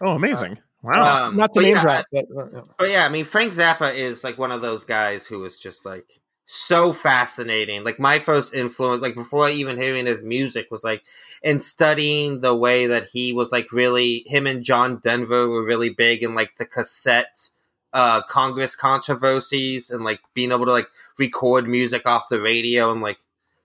oh, 0.00 0.12
amazing. 0.14 0.58
Wow. 0.82 1.26
Um, 1.28 1.36
Not 1.36 1.52
to 1.52 1.60
name 1.60 1.76
yeah, 1.76 1.80
drop, 1.82 2.06
but 2.12 2.24
uh, 2.36 2.46
yeah. 2.52 2.60
But 2.78 2.90
yeah, 2.90 3.06
I 3.06 3.08
mean, 3.08 3.24
Frank 3.24 3.52
Zappa 3.52 3.94
is 3.94 4.24
like 4.24 4.36
one 4.38 4.50
of 4.50 4.62
those 4.62 4.84
guys 4.84 5.26
who 5.26 5.44
is 5.44 5.58
just 5.60 5.86
like 5.86 6.06
so 6.54 6.92
fascinating. 6.92 7.84
Like 7.84 7.98
my 7.98 8.18
first 8.18 8.54
influence, 8.54 9.02
like 9.02 9.14
before 9.14 9.48
even 9.48 9.78
hearing 9.78 10.06
his 10.06 10.22
music, 10.22 10.70
was 10.70 10.84
like 10.84 11.02
in 11.42 11.60
studying 11.60 12.40
the 12.40 12.54
way 12.54 12.86
that 12.86 13.06
he 13.06 13.32
was 13.32 13.52
like 13.52 13.72
really 13.72 14.24
him 14.26 14.46
and 14.46 14.62
John 14.62 14.98
Denver 14.98 15.48
were 15.48 15.64
really 15.64 15.90
big 15.90 16.22
in 16.22 16.34
like 16.34 16.56
the 16.58 16.66
cassette 16.66 17.50
uh 17.92 18.22
Congress 18.22 18.74
controversies 18.74 19.90
and 19.90 20.04
like 20.04 20.20
being 20.34 20.52
able 20.52 20.64
to 20.64 20.72
like 20.72 20.88
record 21.18 21.68
music 21.68 22.06
off 22.06 22.28
the 22.30 22.40
radio 22.40 22.90
and 22.90 23.02
like 23.02 23.18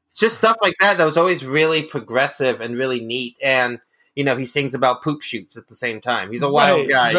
it's 0.07 0.17
just 0.19 0.37
stuff 0.37 0.57
like 0.61 0.75
that 0.79 0.97
that 0.97 1.05
was 1.05 1.17
always 1.17 1.45
really 1.45 1.83
progressive 1.83 2.59
and 2.59 2.77
really 2.77 2.99
neat 2.99 3.37
and 3.41 3.79
you 4.15 4.23
know 4.23 4.35
he 4.35 4.45
sings 4.45 4.73
about 4.73 5.01
poop 5.01 5.21
shoots 5.21 5.55
at 5.55 5.67
the 5.69 5.75
same 5.75 6.01
time 6.01 6.31
he's 6.31 6.41
a 6.41 6.49
wild 6.49 6.79
Right, 6.79 6.89
guy 6.89 7.13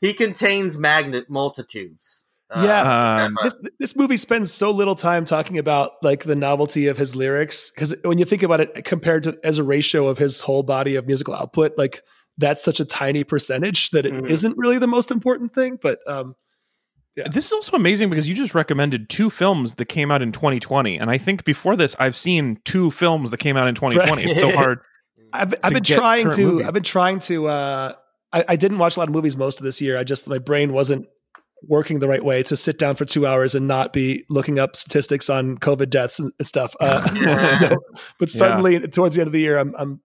He- 0.00 0.08
he 0.08 0.12
contains 0.14 0.78
magnet 0.78 1.28
multitudes. 1.28 2.24
Uh, 2.50 2.62
Yeah. 2.64 3.24
Um, 3.24 3.36
this 3.42 3.54
this 3.78 3.96
movie 3.96 4.16
spends 4.16 4.52
so 4.52 4.70
little 4.70 4.94
time 4.94 5.24
talking 5.24 5.58
about 5.58 5.92
like 6.02 6.24
the 6.24 6.34
novelty 6.36 6.86
of 6.86 6.96
his 6.96 7.14
lyrics 7.14 7.70
because 7.70 7.94
when 8.04 8.18
you 8.18 8.24
think 8.24 8.42
about 8.42 8.60
it 8.60 8.84
compared 8.84 9.24
to 9.24 9.38
as 9.44 9.58
a 9.58 9.64
ratio 9.64 10.08
of 10.08 10.18
his 10.18 10.40
whole 10.40 10.62
body 10.62 10.96
of 10.96 11.06
musical 11.06 11.34
output 11.34 11.72
like 11.76 12.02
that's 12.38 12.62
such 12.64 12.80
a 12.80 12.84
tiny 12.84 13.24
percentage 13.24 13.90
that 13.90 14.06
it 14.06 14.12
Mhm. 14.14 14.42
not 14.44 14.56
really 14.56 14.78
the 14.78 14.86
most 14.86 15.10
important 15.10 15.52
thing 15.52 15.78
but 15.82 15.98
um 16.06 16.34
yeah. 17.16 17.24
This 17.28 17.46
is 17.46 17.52
also 17.52 17.74
amazing 17.76 18.10
because 18.10 18.28
you 18.28 18.34
just 18.36 18.54
recommended 18.54 19.08
two 19.10 19.28
films 19.28 19.74
that 19.74 19.86
came 19.86 20.12
out 20.12 20.22
in 20.22 20.30
2020, 20.30 20.98
and 20.98 21.10
I 21.10 21.18
think 21.18 21.42
before 21.44 21.74
this 21.74 21.96
I've 21.98 22.16
seen 22.16 22.60
two 22.64 22.92
films 22.92 23.32
that 23.32 23.38
came 23.38 23.56
out 23.56 23.66
in 23.66 23.74
2020. 23.74 24.22
It's 24.22 24.38
so 24.38 24.52
hard. 24.52 24.78
I've, 25.32 25.52
I've 25.64 25.72
been 25.72 25.82
trying 25.82 26.30
to 26.30 26.40
movie. 26.46 26.64
I've 26.64 26.74
been 26.74 26.84
trying 26.84 27.18
to 27.20 27.48
uh 27.48 27.92
I, 28.32 28.44
I 28.50 28.56
didn't 28.56 28.78
watch 28.78 28.96
a 28.96 29.00
lot 29.00 29.08
of 29.08 29.14
movies 29.14 29.36
most 29.36 29.58
of 29.58 29.64
this 29.64 29.80
year 29.80 29.98
I 29.98 30.04
just 30.04 30.28
my 30.28 30.38
brain 30.38 30.72
wasn't 30.72 31.06
working 31.62 31.98
the 31.98 32.08
right 32.08 32.24
way 32.24 32.42
to 32.44 32.56
sit 32.56 32.78
down 32.78 32.94
for 32.94 33.04
two 33.04 33.26
hours 33.26 33.54
and 33.54 33.66
not 33.66 33.92
be 33.92 34.24
looking 34.30 34.58
up 34.58 34.76
statistics 34.76 35.28
on 35.28 35.58
COVID 35.58 35.90
deaths 35.90 36.18
and, 36.18 36.32
stuff. 36.42 36.74
Uh, 36.80 37.06
so- 37.68 37.76
but 38.18 38.30
suddenly, 38.30 38.80
towards 38.80 39.16
the 39.16 39.22
end 39.22 39.28
of 39.28 39.32
the 39.32 39.40
year, 39.40 39.58
I'm, 39.58 39.74
I'm 39.76 40.00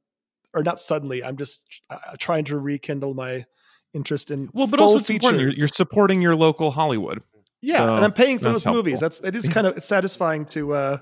or 0.54 0.64
not 0.64 0.80
suddenly, 0.80 1.24
I'm 1.24 1.38
just 1.38 1.82
uh, 1.90 1.98
trying 2.20 2.46
to 2.46 2.58
rekindle 2.58 3.14
my 3.14 3.46
interest 3.94 4.32
in 4.32 4.50
Well, 4.54 4.68
but 4.68 4.78
full 4.80 4.94
also 4.94 5.14
important. 5.14 5.42
You're, 5.42 5.52
you're 5.52 5.68
supporting 5.68 6.22
your 6.22 6.36
local 6.36 6.72
Hollywood. 6.72 7.22
yeah, 7.62 7.78
so 7.78 7.96
and 7.96 8.06
I'm 8.06 8.14
paying 8.14 8.40
for 8.40 8.46
those 8.46 8.66
movies. 8.66 9.00
That's 9.00 9.20
it 9.20 9.36
is 9.36 9.50
kind 9.54 9.68
of 9.68 9.78
it's 9.78 9.88
satisfying 9.88 10.46
to 10.48 10.74
uh, 10.74 10.98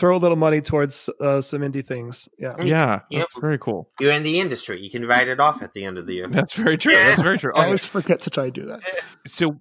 throw 0.00 0.16
a 0.16 0.18
little 0.18 0.36
money 0.36 0.60
towards 0.62 1.08
uh, 1.20 1.40
some 1.42 1.60
indie 1.60 1.86
things. 1.86 2.28
Yeah. 2.38 2.54
Mm. 2.54 2.66
Yeah, 2.66 3.00
Yep. 3.10 3.20
that's 3.20 3.40
very 3.40 3.58
cool. 3.58 3.90
You're 4.00 4.12
in 4.12 4.22
the 4.22 4.40
industry. 4.40 4.80
You 4.80 4.90
can 4.90 5.06
write 5.06 5.28
it 5.28 5.38
off 5.38 5.62
at 5.62 5.74
the 5.74 5.84
end 5.84 5.98
of 5.98 6.06
the 6.06 6.14
year. 6.14 6.26
That's 6.30 6.54
very 6.54 6.78
true. 6.78 6.92
That's 6.94 7.20
very 7.20 7.38
true. 7.38 7.52
I 7.56 7.66
always 7.66 7.84
forget 7.86 8.22
to 8.22 8.30
try 8.30 8.44
and 8.44 8.52
do 8.54 8.66
that. 8.66 8.80
so 9.26 9.60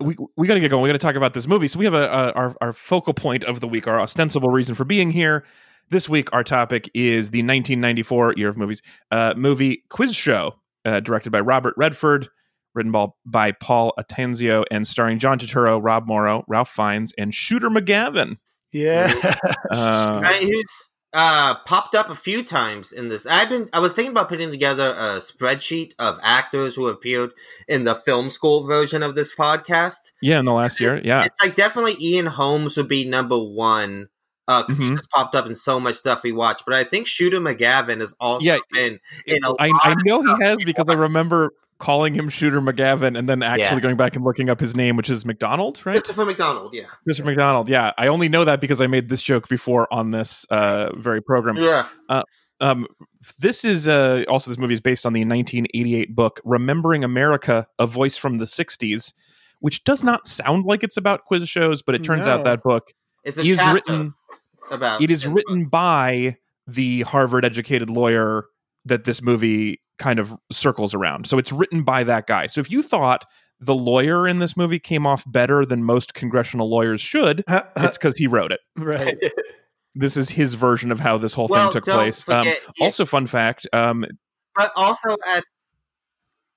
we 0.00 0.16
we 0.36 0.46
got 0.46 0.54
to 0.54 0.60
get 0.60 0.70
going. 0.70 0.82
We 0.82 0.88
got 0.88 0.92
to 0.92 0.98
talk 0.98 1.16
about 1.16 1.34
this 1.34 1.46
movie. 1.46 1.68
So 1.68 1.78
we 1.78 1.84
have 1.84 1.94
a, 1.94 2.04
a 2.04 2.32
our 2.32 2.56
our 2.60 2.72
focal 2.72 3.14
point 3.14 3.44
of 3.44 3.60
the 3.60 3.68
week, 3.68 3.86
our 3.86 4.00
ostensible 4.00 4.48
reason 4.50 4.74
for 4.74 4.84
being 4.84 5.10
here. 5.10 5.44
This 5.90 6.08
week, 6.08 6.28
our 6.32 6.44
topic 6.44 6.90
is 6.94 7.30
the 7.30 7.38
1994 7.38 8.34
year 8.36 8.48
of 8.48 8.56
movies 8.56 8.82
uh, 9.10 9.34
movie 9.36 9.84
Quiz 9.88 10.14
Show, 10.14 10.54
uh, 10.84 11.00
directed 11.00 11.30
by 11.30 11.40
Robert 11.40 11.74
Redford, 11.78 12.28
written 12.74 12.92
by, 12.92 13.06
by 13.24 13.52
Paul 13.52 13.94
Attanasio, 13.98 14.64
and 14.70 14.86
starring 14.86 15.18
John 15.18 15.38
Turturro, 15.38 15.80
Rob 15.82 16.06
Morrow, 16.06 16.44
Ralph 16.46 16.68
Fiennes, 16.68 17.12
and 17.16 17.34
Shooter 17.34 17.70
McGavin. 17.70 18.36
Yeah. 18.72 19.12
Uh, 19.70 20.20
Right, 20.22 20.42
who's 20.42 20.88
uh, 21.12 21.54
popped 21.66 21.94
up 21.94 22.08
a 22.10 22.14
few 22.14 22.42
times 22.42 22.92
in 22.92 23.08
this. 23.08 23.26
I've 23.26 23.48
been. 23.48 23.68
I 23.72 23.80
was 23.80 23.92
thinking 23.92 24.12
about 24.12 24.28
putting 24.28 24.50
together 24.50 24.90
a 24.90 25.20
spreadsheet 25.20 25.92
of 25.98 26.18
actors 26.22 26.74
who 26.74 26.86
appeared 26.86 27.30
in 27.66 27.84
the 27.84 27.94
film 27.94 28.30
school 28.30 28.66
version 28.66 29.02
of 29.02 29.14
this 29.14 29.34
podcast. 29.34 30.12
yeah, 30.22 30.38
in 30.38 30.44
the 30.44 30.52
last 30.52 30.80
year, 30.80 31.00
yeah. 31.04 31.24
It's 31.24 31.42
like 31.42 31.54
definitely 31.56 31.96
Ian 32.00 32.26
Holmes 32.26 32.76
would 32.76 32.88
be 32.88 33.06
number 33.08 33.38
one. 33.38 34.08
Uh, 34.46 34.62
'cause 34.62 34.78
he 34.78 34.86
Mhm. 34.86 34.96
just 34.96 35.10
popped 35.10 35.34
up 35.34 35.44
in 35.44 35.54
so 35.54 35.78
much 35.78 35.96
stuff 35.96 36.22
we 36.22 36.32
watch, 36.32 36.62
but 36.64 36.74
I 36.74 36.82
think 36.82 37.06
Shooter 37.06 37.38
McGavin 37.40 38.00
is 38.00 38.14
also 38.18 38.46
Yeah, 38.46 38.58
been 38.72 38.98
in 39.26 39.44
a 39.44 39.50
I, 39.60 39.68
lot 39.68 39.80
I 39.84 39.94
know 40.06 40.22
he 40.22 40.34
has 40.42 40.56
because 40.64 40.86
I 40.88 40.94
remember 40.94 41.52
calling 41.78 42.12
him 42.14 42.28
Shooter 42.28 42.60
McGavin 42.60 43.16
and 43.16 43.28
then 43.28 43.42
actually 43.42 43.76
Yeah. 43.76 43.80
going 43.80 43.96
back 43.96 44.16
and 44.16 44.24
looking 44.24 44.50
up 44.50 44.58
his 44.60 44.74
name, 44.74 44.96
which 44.96 45.08
is 45.08 45.24
McDonald, 45.24 45.80
right? 45.84 45.92
Christopher 45.94 46.24
McDonald, 46.24 46.74
yeah, 46.74 46.86
Mr. 47.08 47.24
McDonald. 47.24 47.68
Yeah, 47.68 47.92
I 47.96 48.08
only 48.08 48.28
know 48.28 48.44
that 48.44 48.60
because 48.60 48.80
I 48.80 48.86
made 48.88 49.08
this 49.08 49.22
joke 49.22 49.48
before 49.48 49.92
on 49.92 50.10
this 50.10 50.44
uh, 50.50 50.90
very 50.96 51.22
program. 51.22 51.56
yeah. 51.56 51.86
Um, 52.60 52.88
this 53.38 53.64
is 53.64 53.86
uh, 53.86 54.24
also 54.28 54.50
this 54.50 54.58
movie 54.58 54.74
is 54.74 54.80
based 54.80 55.06
on 55.06 55.12
the 55.12 55.20
1988 55.24 56.16
book 56.16 56.40
"Remembering 56.44 57.04
America: 57.04 57.68
A 57.78 57.86
Voice 57.86 58.16
from 58.16 58.38
the 58.38 58.46
'60s," 58.46 59.12
which 59.60 59.84
does 59.84 60.02
not 60.02 60.26
sound 60.26 60.64
like 60.64 60.82
it's 60.82 60.96
about 60.96 61.24
quiz 61.24 61.48
shows, 61.48 61.82
but 61.82 61.94
it 61.94 62.02
turns 62.02 62.26
No. 62.26 62.32
out 62.32 62.44
that 62.44 62.64
book 62.64 62.92
It's 63.22 63.38
a 63.38 63.42
is 63.42 63.60
written. 63.72 64.14
about 64.72 65.00
It 65.00 65.10
is 65.12 65.24
him. 65.24 65.34
written 65.34 65.66
by 65.66 66.36
the 66.66 67.02
Harvard-educated 67.02 67.88
lawyer 67.88 68.46
that 68.88 69.04
this 69.04 69.22
movie 69.22 69.80
kind 69.98 70.18
of 70.18 70.34
circles 70.52 70.94
around. 70.94 71.26
So 71.26 71.38
it's 71.38 71.52
written 71.52 71.82
by 71.82 72.04
that 72.04 72.26
guy. 72.26 72.46
So 72.46 72.60
if 72.60 72.70
you 72.70 72.82
thought 72.82 73.24
the 73.60 73.74
lawyer 73.74 74.28
in 74.28 74.38
this 74.38 74.56
movie 74.56 74.78
came 74.78 75.06
off 75.06 75.24
better 75.26 75.64
than 75.66 75.82
most 75.82 76.14
congressional 76.14 76.68
lawyers 76.70 77.00
should, 77.00 77.42
it's 77.48 77.98
because 77.98 78.16
he 78.16 78.26
wrote 78.26 78.52
it. 78.52 78.60
right. 78.76 79.16
This 79.94 80.16
is 80.16 80.30
his 80.30 80.54
version 80.54 80.92
of 80.92 81.00
how 81.00 81.18
this 81.18 81.34
whole 81.34 81.48
Well, 81.48 81.64
thing 81.66 81.72
took 81.72 81.84
don't 81.84 81.96
place. 81.96 82.28
Um, 82.28 82.44
forget, 82.44 82.60
he- 82.76 82.84
also, 82.84 83.04
fun 83.04 83.26
fact: 83.26 83.66
um, 83.72 84.04
But 84.54 84.70
also 84.76 85.16
at 85.26 85.42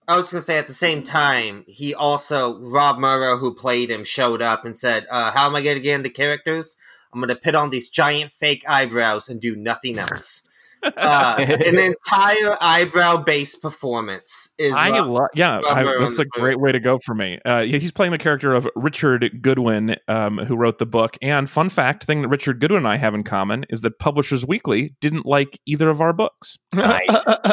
I 0.08 0.16
was 0.18 0.30
gonna 0.32 0.44
say 0.44 0.60
at 0.60 0.68
the 0.68 0.74
same 0.76 1.02
time, 1.02 1.64
he 1.68 1.96
also 1.96 2.60
Rob 2.60 3.00
Morrow, 3.00 3.38
who 3.38 3.56
played 3.56 3.90
him, 3.90 4.04
showed 4.04 4.44
up 4.44 4.64
and 4.66 4.78
said, 4.78 5.08
uh, 5.10 5.32
"How 5.32 5.48
am 5.48 5.56
I 5.56 5.64
gonna 5.64 5.80
get 5.80 5.96
into 5.96 6.10
characters? 6.12 6.76
I'm 7.14 7.20
gonna 7.20 7.36
put 7.36 7.56
on 7.56 7.72
these 7.72 7.90
giant 7.90 8.32
fake 8.32 8.64
eyebrows 8.68 9.28
and 9.28 9.42
do 9.42 9.56
nothing 9.56 9.98
else." 9.98 10.48
Uh, 10.84 11.36
an 11.40 11.78
entire 11.78 12.58
eyebrow-based 12.60 13.62
performance 13.62 14.54
is. 14.58 14.74
I 14.74 14.90
Rob- 14.90 15.08
love, 15.08 15.28
yeah, 15.36 15.62
I, 15.66 15.84
that's 15.84 16.16
a 16.16 16.24
this 16.24 16.28
great 16.32 16.60
way 16.60 16.72
to 16.72 16.80
go 16.80 17.00
for 17.06 17.16
me. 17.16 17.40
Uh, 17.46 17.60
yeah, 17.60 17.78
he's 17.78 17.92
playing 17.92 18.12
the 18.12 18.18
character 18.18 18.54
of 18.54 18.68
Richard 18.76 19.42
Goodwin, 19.42 19.96
um, 20.08 20.38
who 20.38 20.56
wrote 20.56 20.78
the 20.78 20.86
book. 20.86 21.18
And 21.22 21.50
fun 21.50 21.70
fact, 21.70 22.04
thing 22.04 22.22
that 22.22 22.30
Richard 22.30 22.60
Goodwin 22.60 22.80
and 22.80 22.88
I 22.88 22.98
have 22.98 23.14
in 23.14 23.24
common 23.24 23.66
is 23.70 23.82
that 23.82 24.00
Publishers 24.00 24.46
Weekly 24.46 24.96
didn't 25.02 25.26
like 25.26 25.60
either 25.66 25.90
of 25.90 26.02
our 26.02 26.14
books. 26.14 26.58
Nice. 26.74 27.06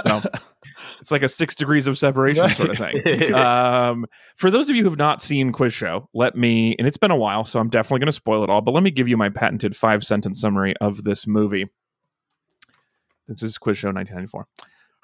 So 0.06 0.20
it's 1.00 1.10
like 1.10 1.22
a 1.22 1.28
six 1.28 1.54
degrees 1.54 1.86
of 1.86 1.98
separation 1.98 2.48
sort 2.48 2.70
of 2.70 2.78
thing. 2.78 3.34
um, 3.34 4.06
for 4.36 4.50
those 4.50 4.68
of 4.68 4.76
you 4.76 4.82
who 4.82 4.88
have 4.88 4.98
not 4.98 5.22
seen 5.22 5.52
Quiz 5.52 5.72
Show, 5.72 6.08
let 6.14 6.34
me, 6.34 6.74
and 6.78 6.86
it's 6.86 6.96
been 6.96 7.10
a 7.10 7.16
while, 7.16 7.44
so 7.44 7.60
I'm 7.60 7.68
definitely 7.68 8.00
going 8.00 8.06
to 8.06 8.12
spoil 8.12 8.42
it 8.42 8.50
all, 8.50 8.60
but 8.60 8.72
let 8.72 8.82
me 8.82 8.90
give 8.90 9.08
you 9.08 9.16
my 9.16 9.28
patented 9.28 9.76
five 9.76 10.04
sentence 10.04 10.40
summary 10.40 10.74
of 10.80 11.04
this 11.04 11.26
movie. 11.26 11.66
This 13.28 13.42
is 13.42 13.58
Quiz 13.58 13.76
Show 13.76 13.88
1994. 13.88 14.46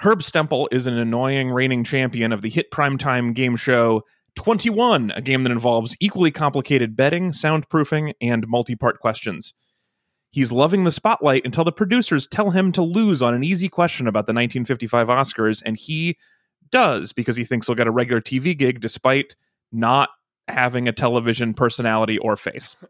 Herb 0.00 0.20
Stempel 0.20 0.66
is 0.72 0.86
an 0.86 0.98
annoying 0.98 1.50
reigning 1.50 1.84
champion 1.84 2.32
of 2.32 2.42
the 2.42 2.48
hit 2.48 2.70
primetime 2.70 3.34
game 3.34 3.54
show 3.54 4.02
21, 4.36 5.12
a 5.14 5.20
game 5.20 5.44
that 5.44 5.52
involves 5.52 5.96
equally 6.00 6.30
complicated 6.30 6.96
betting, 6.96 7.32
soundproofing, 7.32 8.14
and 8.20 8.48
multi 8.48 8.74
part 8.74 8.98
questions. 8.98 9.52
He's 10.30 10.50
loving 10.50 10.82
the 10.82 10.90
spotlight 10.90 11.44
until 11.44 11.62
the 11.62 11.70
producers 11.70 12.26
tell 12.26 12.50
him 12.50 12.72
to 12.72 12.82
lose 12.82 13.22
on 13.22 13.34
an 13.34 13.44
easy 13.44 13.68
question 13.68 14.08
about 14.08 14.26
the 14.26 14.32
1955 14.32 15.06
Oscars, 15.06 15.62
and 15.64 15.76
he 15.76 16.16
does 16.70 17.12
because 17.12 17.36
he 17.36 17.44
thinks 17.44 17.66
he'll 17.66 17.76
get 17.76 17.86
a 17.86 17.92
regular 17.92 18.20
TV 18.20 18.56
gig 18.56 18.80
despite 18.80 19.36
not 19.70 20.08
having 20.48 20.88
a 20.88 20.92
television 20.92 21.54
personality 21.54 22.18
or 22.18 22.36
face. 22.36 22.76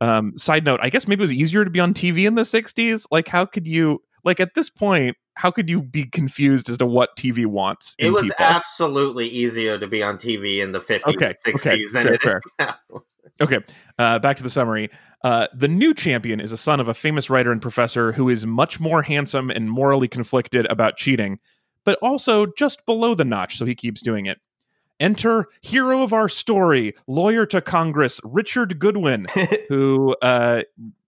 Um, 0.00 0.36
side 0.38 0.64
note, 0.64 0.80
I 0.82 0.88
guess 0.88 1.06
maybe 1.06 1.20
it 1.20 1.24
was 1.24 1.32
easier 1.32 1.62
to 1.64 1.70
be 1.70 1.78
on 1.78 1.92
TV 1.92 2.26
in 2.26 2.36
the 2.36 2.42
60s. 2.42 3.06
Like, 3.10 3.28
how 3.28 3.44
could 3.44 3.66
you, 3.68 4.02
like, 4.24 4.40
at 4.40 4.54
this 4.54 4.70
point, 4.70 5.16
how 5.34 5.50
could 5.50 5.70
you 5.70 5.82
be 5.82 6.04
confused 6.04 6.68
as 6.68 6.78
to 6.78 6.86
what 6.86 7.16
TV 7.16 7.46
wants? 7.46 7.94
It 7.98 8.10
was 8.10 8.24
people? 8.24 8.36
absolutely 8.38 9.28
easier 9.28 9.78
to 9.78 9.86
be 9.86 10.02
on 10.02 10.18
TV 10.18 10.58
in 10.62 10.72
the 10.72 10.80
50s 10.80 11.14
Okay, 11.14 11.34
and 11.46 11.54
60s 11.54 11.54
okay, 11.54 11.84
than 11.92 12.02
fair, 12.04 12.14
it 12.14 12.24
is 12.24 12.42
now. 12.58 12.76
Okay, 13.40 13.60
uh, 13.98 14.18
back 14.18 14.36
to 14.36 14.42
the 14.42 14.50
summary. 14.50 14.90
Uh, 15.24 15.46
the 15.54 15.68
new 15.68 15.94
champion 15.94 16.40
is 16.40 16.52
a 16.52 16.56
son 16.56 16.80
of 16.80 16.88
a 16.88 16.94
famous 16.94 17.30
writer 17.30 17.50
and 17.50 17.62
professor 17.62 18.12
who 18.12 18.28
is 18.28 18.44
much 18.44 18.78
more 18.78 19.02
handsome 19.02 19.50
and 19.50 19.70
morally 19.70 20.08
conflicted 20.08 20.66
about 20.70 20.96
cheating, 20.96 21.38
but 21.84 21.98
also 22.02 22.46
just 22.58 22.84
below 22.86 23.14
the 23.14 23.24
notch, 23.24 23.56
so 23.56 23.64
he 23.64 23.74
keeps 23.74 24.02
doing 24.02 24.26
it. 24.26 24.38
Enter 25.00 25.46
hero 25.62 26.02
of 26.02 26.12
our 26.12 26.28
story, 26.28 26.94
lawyer 27.08 27.46
to 27.46 27.60
Congress, 27.60 28.20
Richard 28.22 28.78
Goodwin, 28.78 29.26
who 29.68 30.14
uh, 30.22 30.62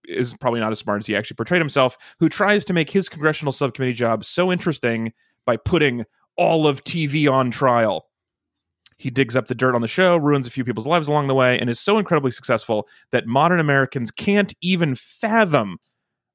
is 0.07 0.33
probably 0.35 0.59
not 0.59 0.71
as 0.71 0.79
smart 0.79 0.99
as 0.99 1.07
he 1.07 1.15
actually 1.15 1.35
portrayed 1.35 1.61
himself, 1.61 1.97
who 2.19 2.29
tries 2.29 2.65
to 2.65 2.73
make 2.73 2.89
his 2.89 3.09
congressional 3.09 3.51
subcommittee 3.51 3.93
job 3.93 4.25
so 4.25 4.51
interesting 4.51 5.13
by 5.45 5.57
putting 5.57 6.05
all 6.37 6.67
of 6.67 6.83
TV 6.83 7.31
on 7.31 7.51
trial. 7.51 8.07
He 8.97 9.09
digs 9.09 9.35
up 9.35 9.47
the 9.47 9.55
dirt 9.55 9.75
on 9.75 9.81
the 9.81 9.87
show, 9.87 10.15
ruins 10.17 10.47
a 10.47 10.51
few 10.51 10.63
people's 10.63 10.87
lives 10.87 11.07
along 11.07 11.27
the 11.27 11.35
way, 11.35 11.59
and 11.59 11.69
is 11.69 11.79
so 11.79 11.97
incredibly 11.97 12.31
successful 12.31 12.87
that 13.11 13.27
modern 13.27 13.59
Americans 13.59 14.11
can't 14.11 14.53
even 14.61 14.95
fathom 14.95 15.77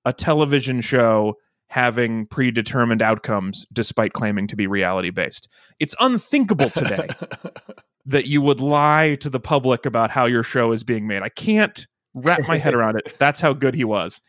a 0.05 0.13
television 0.13 0.81
show 0.81 1.37
having 1.69 2.27
predetermined 2.27 3.01
outcomes 3.01 3.65
despite 3.73 4.13
claiming 4.13 4.47
to 4.49 4.57
be 4.57 4.67
reality 4.67 5.11
based. 5.11 5.49
It's 5.79 5.95
unthinkable 6.01 6.69
today 6.69 7.07
that 8.07 8.27
you 8.27 8.43
would 8.43 8.61
lie 8.61 9.15
to 9.21 9.31
the 9.31 9.41
public 9.41 9.87
about 9.87 10.11
how 10.11 10.27
your 10.27 10.43
show 10.43 10.73
is 10.73 10.83
being 10.83 11.07
made. 11.07 11.23
I 11.23 11.29
can't 11.29 11.87
wrap 12.15 12.47
my 12.47 12.59
head 12.59 12.75
around 12.77 12.97
it. 12.97 13.17
That's 13.19 13.41
how 13.41 13.53
good 13.53 13.75
he 13.75 13.85
was. 13.85 14.21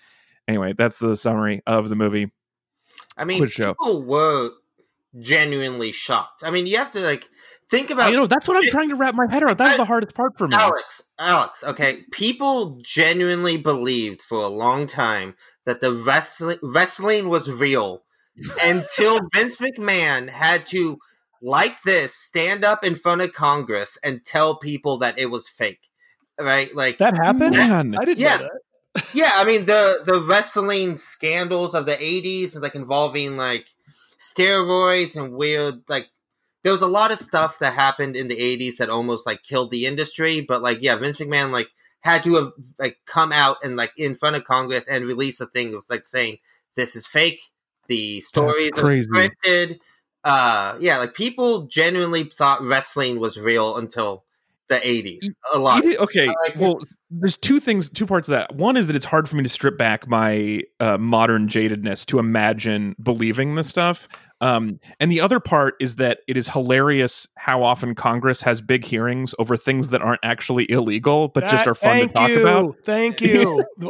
Anyway, 0.48 0.74
that's 0.74 0.98
the 0.98 1.16
summary 1.16 1.62
of 1.68 1.90
the 1.90 1.96
movie. 1.96 2.32
I 3.18 3.26
mean, 3.26 3.40
Quiz 3.40 3.52
show. 3.52 3.74
people 3.74 4.04
were 4.04 4.52
genuinely 5.20 5.92
shocked. 5.92 6.44
I 6.44 6.52
mean, 6.52 6.68
you 6.68 6.78
have 6.78 6.92
to 6.92 7.00
like 7.00 7.30
think 7.70 7.90
about 7.90 8.12
you 8.12 8.18
know, 8.18 8.28
that's 8.28 8.48
what 8.48 8.58
I'm 8.58 8.70
trying 8.70 8.90
to 8.90 8.96
wrap 8.96 9.16
my 9.16 9.32
head 9.32 9.44
around. 9.44 9.58
That's 9.58 9.78
the 9.78 9.86
hardest 9.86 10.16
part 10.16 10.38
for 10.38 10.48
me. 10.48 10.56
Alex, 10.56 11.04
Alex, 11.20 11.64
okay. 11.64 12.04
People 12.12 12.80
genuinely 12.84 13.58
believed 13.58 14.22
for 14.22 14.40
a 14.40 14.48
long 14.48 14.88
time 14.88 15.36
that 15.66 15.82
the 15.82 15.92
wrestling 15.92 16.58
wrestling 16.62 17.30
was 17.30 17.52
real 17.52 18.04
until 18.64 19.20
Vince 19.34 19.58
McMahon 19.58 20.30
had 20.30 20.66
to 20.68 20.98
like 21.42 21.82
this 21.84 22.14
stand 22.14 22.64
up 22.64 22.84
in 22.84 22.96
front 22.96 23.22
of 23.22 23.34
Congress 23.34 23.98
and 24.04 24.24
tell 24.24 24.58
people 24.58 24.98
that 25.00 25.18
it 25.18 25.28
was 25.28 25.48
fake. 25.48 25.91
Right? 26.40 26.74
Like 26.76 26.98
that 27.00 27.16
happened. 27.18 27.56
Man. 27.56 27.96
I 28.00 28.06
didn't 28.06 28.20
Yeah. 28.20 28.38
know 28.38 28.50
that. 28.96 29.06
yeah, 29.14 29.32
I 29.36 29.46
mean 29.46 29.66
the 29.66 30.02
the 30.06 30.22
wrestling 30.28 30.96
scandals 30.96 31.74
of 31.76 31.86
the 31.86 31.96
80s 31.96 32.60
like 32.62 32.76
involving 32.76 33.38
like 33.38 33.68
steroids 34.20 35.16
and 35.16 35.34
weird 35.34 35.82
like 35.88 36.10
there 36.64 36.72
was 36.74 36.82
a 36.82 36.88
lot 36.88 37.12
of 37.12 37.18
stuff 37.18 37.58
that 37.60 37.74
happened 37.74 38.16
in 38.16 38.28
the 38.28 38.36
80s 38.36 38.78
that 38.78 38.90
almost 38.90 39.26
like 39.26 39.44
killed 39.44 39.72
the 39.72 39.86
industry 39.86 40.42
but 40.42 40.62
like 40.62 40.80
yeah 40.82 40.96
Vince 40.96 41.18
McMahon 41.18 41.52
like 41.52 41.70
had 42.02 42.24
to 42.24 42.36
have 42.36 42.52
like 42.80 42.98
come 43.06 43.32
out 43.32 43.58
and 43.64 43.76
like 43.78 43.92
in 43.98 44.14
front 44.16 44.36
of 44.36 44.44
Congress 44.44 44.88
and 44.88 45.06
release 45.06 45.40
a 45.42 45.48
thing 45.48 45.74
of 45.74 45.84
like 45.90 46.06
saying 46.06 46.38
this 46.76 46.96
is 46.96 47.08
fake 47.08 47.40
the 47.88 48.22
stories 48.22 48.72
are 48.78 48.84
crazy. 48.84 49.10
scripted 49.10 49.80
uh 50.24 50.76
yeah 50.80 50.98
like 51.00 51.14
people 51.16 51.64
genuinely 51.68 52.26
thought 52.26 52.62
wrestling 52.64 53.20
was 53.20 53.40
real 53.40 53.78
until 53.78 54.24
the 54.72 54.80
80s 54.80 55.30
a 55.54 55.60
lot 55.60 55.84
Even- 55.84 55.98
okay, 55.98 56.28
Like, 56.28 56.56
well, 56.56 56.80
there's 57.10 57.38
two 57.38 57.60
things, 57.60 57.90
two 57.90 58.06
parts 58.06 58.28
of 58.30 58.34
that. 58.34 58.56
One 58.56 58.78
is 58.78 58.88
that 58.88 58.96
it's 58.96 59.06
hard 59.06 59.28
for 59.28 59.36
me 59.36 59.44
to 59.44 59.50
strip 59.50 59.78
back 59.78 60.08
my 60.08 60.62
uh, 60.80 60.98
modern 60.98 61.48
jadedness 61.48 62.06
to 62.08 62.20
imagine 62.20 62.96
believing 63.02 63.56
this 63.56 63.68
stuff. 63.68 64.08
Um, 64.40 64.80
and 65.00 65.12
the 65.12 65.22
other 65.22 65.40
part 65.40 65.76
is 65.80 65.98
that 65.98 66.20
it 66.28 66.36
is 66.36 66.48
hilarious 66.50 67.28
how 67.36 67.62
often 67.62 67.94
Congress 67.94 68.42
has 68.42 68.60
big 68.60 68.84
hearings 68.84 69.36
over 69.38 69.56
things 69.56 69.90
that 69.90 70.02
aren't 70.02 70.22
actually 70.24 70.70
illegal, 70.72 71.28
but 71.28 71.48
just 71.48 71.68
are 71.68 71.76
fun 71.76 72.00
to 72.00 72.08
talk 72.08 72.30
you. 72.30 72.42
about. 72.42 72.76
Thank 72.84 73.22
you. 73.22 73.64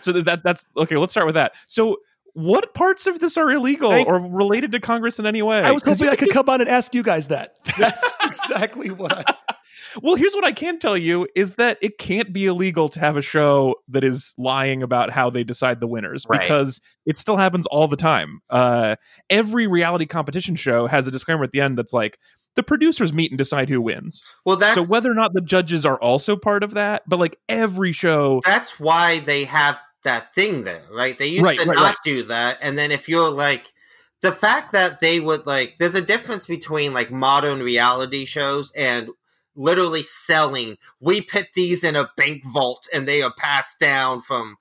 so 0.00 0.12
that 0.12 0.42
that's 0.44 0.64
okay. 0.76 0.96
Let's 0.96 1.12
start 1.12 1.26
with 1.26 1.34
that. 1.34 1.54
So, 1.66 1.96
what 2.34 2.74
parts 2.74 3.06
of 3.06 3.20
this 3.20 3.36
are 3.36 3.50
illegal 3.50 3.90
Thank- 3.90 4.06
or 4.08 4.20
related 4.20 4.72
to 4.72 4.80
Congress 4.80 5.18
in 5.18 5.26
any 5.26 5.42
way? 5.42 5.58
I 5.62 5.70
was 5.72 5.82
'Cause 5.82 5.94
hoping 5.94 6.06
you 6.06 6.12
I 6.12 6.16
could 6.16 6.28
could 6.28 6.34
come 6.34 6.48
on 6.48 6.60
and 6.60 6.68
ask 6.68 6.94
you 6.94 7.02
guys 7.02 7.28
that. 7.28 7.54
That's 7.78 8.12
exactly 8.22 8.90
what 8.90 9.12
I. 9.12 9.24
Well, 10.02 10.16
here's 10.16 10.34
what 10.34 10.44
I 10.44 10.50
can 10.50 10.80
tell 10.80 10.96
you 10.96 11.28
is 11.36 11.54
that 11.56 11.78
it 11.80 11.98
can't 11.98 12.32
be 12.32 12.46
illegal 12.46 12.88
to 12.88 12.98
have 13.00 13.16
a 13.16 13.22
show 13.22 13.76
that 13.88 14.02
is 14.02 14.34
lying 14.36 14.82
about 14.82 15.10
how 15.10 15.30
they 15.30 15.44
decide 15.44 15.78
the 15.78 15.86
winners 15.86 16.26
Right. 16.28 16.40
because 16.40 16.80
it 17.06 17.16
still 17.16 17.36
happens 17.36 17.66
all 17.66 17.86
the 17.86 17.96
time. 17.96 18.40
Uh, 18.50 18.96
every 19.30 19.68
reality 19.68 20.06
competition 20.06 20.56
show 20.56 20.86
has 20.88 21.06
a 21.06 21.12
disclaimer 21.12 21.44
at 21.44 21.52
the 21.52 21.60
end 21.60 21.78
that's 21.78 21.92
like, 21.92 22.18
the 22.56 22.62
producers 22.64 23.12
meet 23.12 23.30
and 23.30 23.38
decide 23.38 23.68
who 23.68 23.80
wins. 23.80 24.22
well 24.44 24.56
that's 24.56 24.74
so 24.74 24.84
whether 24.84 25.10
or 25.10 25.14
not 25.14 25.32
the 25.32 25.40
judges 25.40 25.84
are 25.86 26.00
also 26.00 26.34
part 26.36 26.64
of 26.64 26.74
that, 26.74 27.02
but 27.06 27.20
like 27.20 27.36
every 27.48 27.92
show, 27.92 28.40
that's 28.44 28.80
why 28.80 29.20
they 29.20 29.44
have 29.44 29.78
that 30.04 30.34
thing 30.34 30.64
there, 30.64 30.84
right? 30.92 31.18
They 31.18 31.26
used 31.26 31.44
Right, 31.44 31.58
to 31.58 31.66
right, 31.66 31.76
not 31.76 31.96
right. 31.96 31.96
do 32.04 32.24
that, 32.24 32.58
and 32.60 32.78
then 32.78 32.90
if 32.92 33.08
you're 33.08 33.30
like 33.30 33.72
the 34.22 34.32
fact 34.32 34.72
that 34.72 35.00
they 35.00 35.20
would 35.20 35.46
like, 35.46 35.76
there's 35.78 35.94
a 35.94 36.00
difference 36.02 36.46
between 36.46 36.94
like 36.94 37.10
modern 37.10 37.60
reality 37.62 38.24
shows 38.24 38.72
and 38.72 39.10
literally 39.56 40.02
selling. 40.02 40.78
We 41.00 41.20
put 41.20 41.48
these 41.54 41.84
in 41.84 41.96
a 41.96 42.10
bank 42.16 42.44
vault, 42.46 42.88
and 42.92 43.06
they 43.08 43.22
are 43.22 43.34
passed 43.36 43.80
down 43.80 44.20
from. 44.20 44.56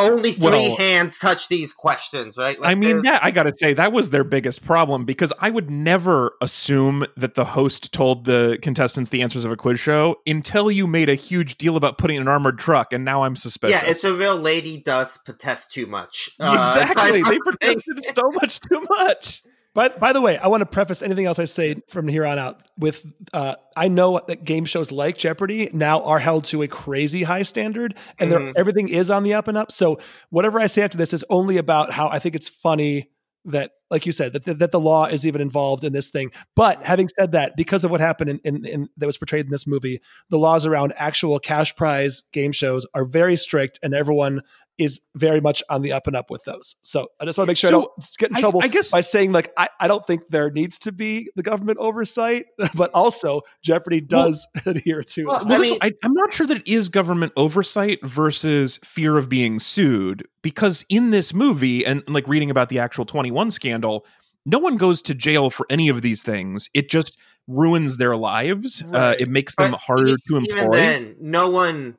Only 0.00 0.32
three 0.32 0.44
Well- 0.44 0.76
hands 0.76 1.18
touch 1.18 1.48
these 1.48 1.72
questions, 1.72 2.36
right? 2.36 2.58
Like, 2.60 2.70
I 2.70 2.74
mean, 2.76 3.02
yeah, 3.04 3.18
I 3.20 3.32
gotta 3.32 3.52
say 3.56 3.74
that 3.74 3.92
was 3.92 4.10
their 4.10 4.22
biggest 4.22 4.64
problem 4.64 5.04
because 5.04 5.32
I 5.40 5.50
would 5.50 5.70
never 5.70 6.34
assume 6.40 7.04
that 7.16 7.34
the 7.34 7.44
host 7.44 7.92
told 7.92 8.24
the 8.24 8.58
contestants 8.62 9.10
the 9.10 9.22
answers 9.22 9.44
of 9.44 9.50
a 9.50 9.56
quiz 9.56 9.80
show 9.80 10.16
until 10.26 10.70
you 10.70 10.86
made 10.86 11.08
a 11.08 11.16
huge 11.16 11.58
deal 11.58 11.76
about 11.76 11.98
putting 11.98 12.16
an 12.18 12.28
armored 12.28 12.58
truck, 12.58 12.92
and 12.92 13.04
now 13.04 13.24
I'm 13.24 13.34
suspicious. 13.34 13.82
yeah, 13.82 13.90
it's 13.90 14.04
a 14.04 14.14
real 14.14 14.36
lady 14.36 14.76
does 14.76 15.16
protest 15.24 15.72
too 15.72 15.86
much. 15.86 16.30
Uh, 16.38 16.76
exactly. 16.78 17.22
but- 17.22 17.30
they 17.30 17.38
protested 17.38 18.04
so 18.14 18.22
much 18.40 18.60
too 18.60 18.86
much. 18.88 19.42
But 19.74 20.00
by 20.00 20.12
the 20.12 20.20
way, 20.20 20.38
I 20.38 20.48
want 20.48 20.62
to 20.62 20.66
preface 20.66 21.02
anything 21.02 21.26
else 21.26 21.38
I 21.38 21.44
say 21.44 21.76
from 21.88 22.08
here 22.08 22.26
on 22.26 22.38
out 22.38 22.60
with 22.78 23.04
uh, 23.32 23.54
I 23.76 23.88
know 23.88 24.20
that 24.26 24.44
game 24.44 24.64
shows 24.64 24.90
like 24.90 25.16
Jeopardy 25.18 25.70
now 25.72 26.02
are 26.02 26.18
held 26.18 26.44
to 26.46 26.62
a 26.62 26.68
crazy 26.68 27.22
high 27.22 27.42
standard, 27.42 27.94
and 28.18 28.32
Mhm. 28.32 28.52
everything 28.56 28.88
is 28.88 29.10
on 29.10 29.22
the 29.22 29.34
up 29.34 29.46
and 29.46 29.56
up. 29.56 29.70
So 29.70 30.00
whatever 30.30 30.58
I 30.58 30.66
say 30.66 30.82
after 30.82 30.98
this 30.98 31.12
is 31.12 31.24
only 31.30 31.58
about 31.58 31.92
how 31.92 32.08
I 32.08 32.18
think 32.18 32.34
it's 32.34 32.48
funny 32.48 33.10
that, 33.44 33.70
like 33.90 34.04
you 34.04 34.12
said, 34.12 34.32
that 34.32 34.44
the, 34.44 34.54
that 34.54 34.72
the 34.72 34.80
law 34.80 35.06
is 35.06 35.26
even 35.26 35.40
involved 35.40 35.84
in 35.84 35.92
this 35.92 36.10
thing. 36.10 36.32
But 36.56 36.84
having 36.84 37.08
said 37.08 37.32
that, 37.32 37.56
because 37.56 37.84
of 37.84 37.90
what 37.90 38.00
happened 38.00 38.30
in, 38.30 38.40
in, 38.44 38.64
in 38.66 38.88
that 38.96 39.06
was 39.06 39.16
portrayed 39.16 39.44
in 39.46 39.50
this 39.50 39.66
movie, 39.66 40.00
the 40.28 40.38
laws 40.38 40.66
around 40.66 40.92
actual 40.96 41.38
cash 41.38 41.74
prize 41.76 42.24
game 42.32 42.52
shows 42.52 42.84
are 42.94 43.04
very 43.04 43.36
strict, 43.36 43.78
and 43.82 43.94
everyone 43.94 44.42
is 44.78 45.00
very 45.16 45.40
much 45.40 45.62
on 45.68 45.82
the 45.82 45.92
up 45.92 46.06
and 46.06 46.14
up 46.14 46.30
with 46.30 46.44
those. 46.44 46.76
So 46.82 47.08
I 47.20 47.24
just 47.24 47.36
want 47.36 47.48
to 47.48 47.50
make 47.50 47.56
sure 47.56 47.70
So, 47.70 47.78
I 47.78 47.82
don't 47.82 48.16
get 48.18 48.30
in 48.30 48.36
trouble 48.36 48.60
I 48.62 48.68
guess- 48.68 48.90
by 48.92 49.00
saying 49.00 49.32
like 49.32 49.52
I, 49.56 49.68
I 49.80 49.88
don't 49.88 50.06
think 50.06 50.22
there 50.30 50.50
needs 50.50 50.78
to 50.80 50.92
be 50.92 51.30
the 51.36 51.42
government 51.42 51.78
oversight, 51.78 52.46
but 52.74 52.90
also 52.94 53.42
Jeopardy 53.62 54.00
does 54.00 54.46
adhere 54.66 55.02
to. 55.02 55.24
Well, 55.26 55.46
it. 55.50 55.54
I 55.54 55.58
mean, 55.58 55.78
I, 55.82 55.92
I'm 56.04 56.12
not 56.12 56.32
sure 56.32 56.46
that 56.46 56.58
it 56.58 56.68
is 56.68 56.88
government 56.88 57.32
oversight 57.36 57.98
versus 58.04 58.78
fear 58.84 59.16
of 59.18 59.28
being 59.28 59.58
sued 59.60 60.26
because 60.42 60.84
in 60.88 61.10
this 61.10 61.34
movie 61.34 61.84
and 61.84 62.02
like 62.08 62.26
reading 62.28 62.50
about 62.50 62.68
the 62.68 62.78
actual 62.78 63.04
21 63.04 63.50
scandal, 63.50 64.06
no 64.46 64.58
one 64.58 64.76
goes 64.76 65.02
to 65.02 65.14
jail 65.14 65.50
for 65.50 65.66
any 65.68 65.88
of 65.88 66.02
these 66.02 66.22
things. 66.22 66.70
It 66.72 66.88
just 66.88 67.18
ruins 67.48 67.96
their 67.96 68.14
lives. 68.16 68.82
Uh, 68.92 69.14
it 69.18 69.28
makes 69.28 69.56
them 69.56 69.72
But 69.72 69.80
harder 69.80 70.16
to 70.28 70.36
employ. 70.36 70.70
then, 70.70 71.16
no 71.20 71.48
one. 71.50 71.96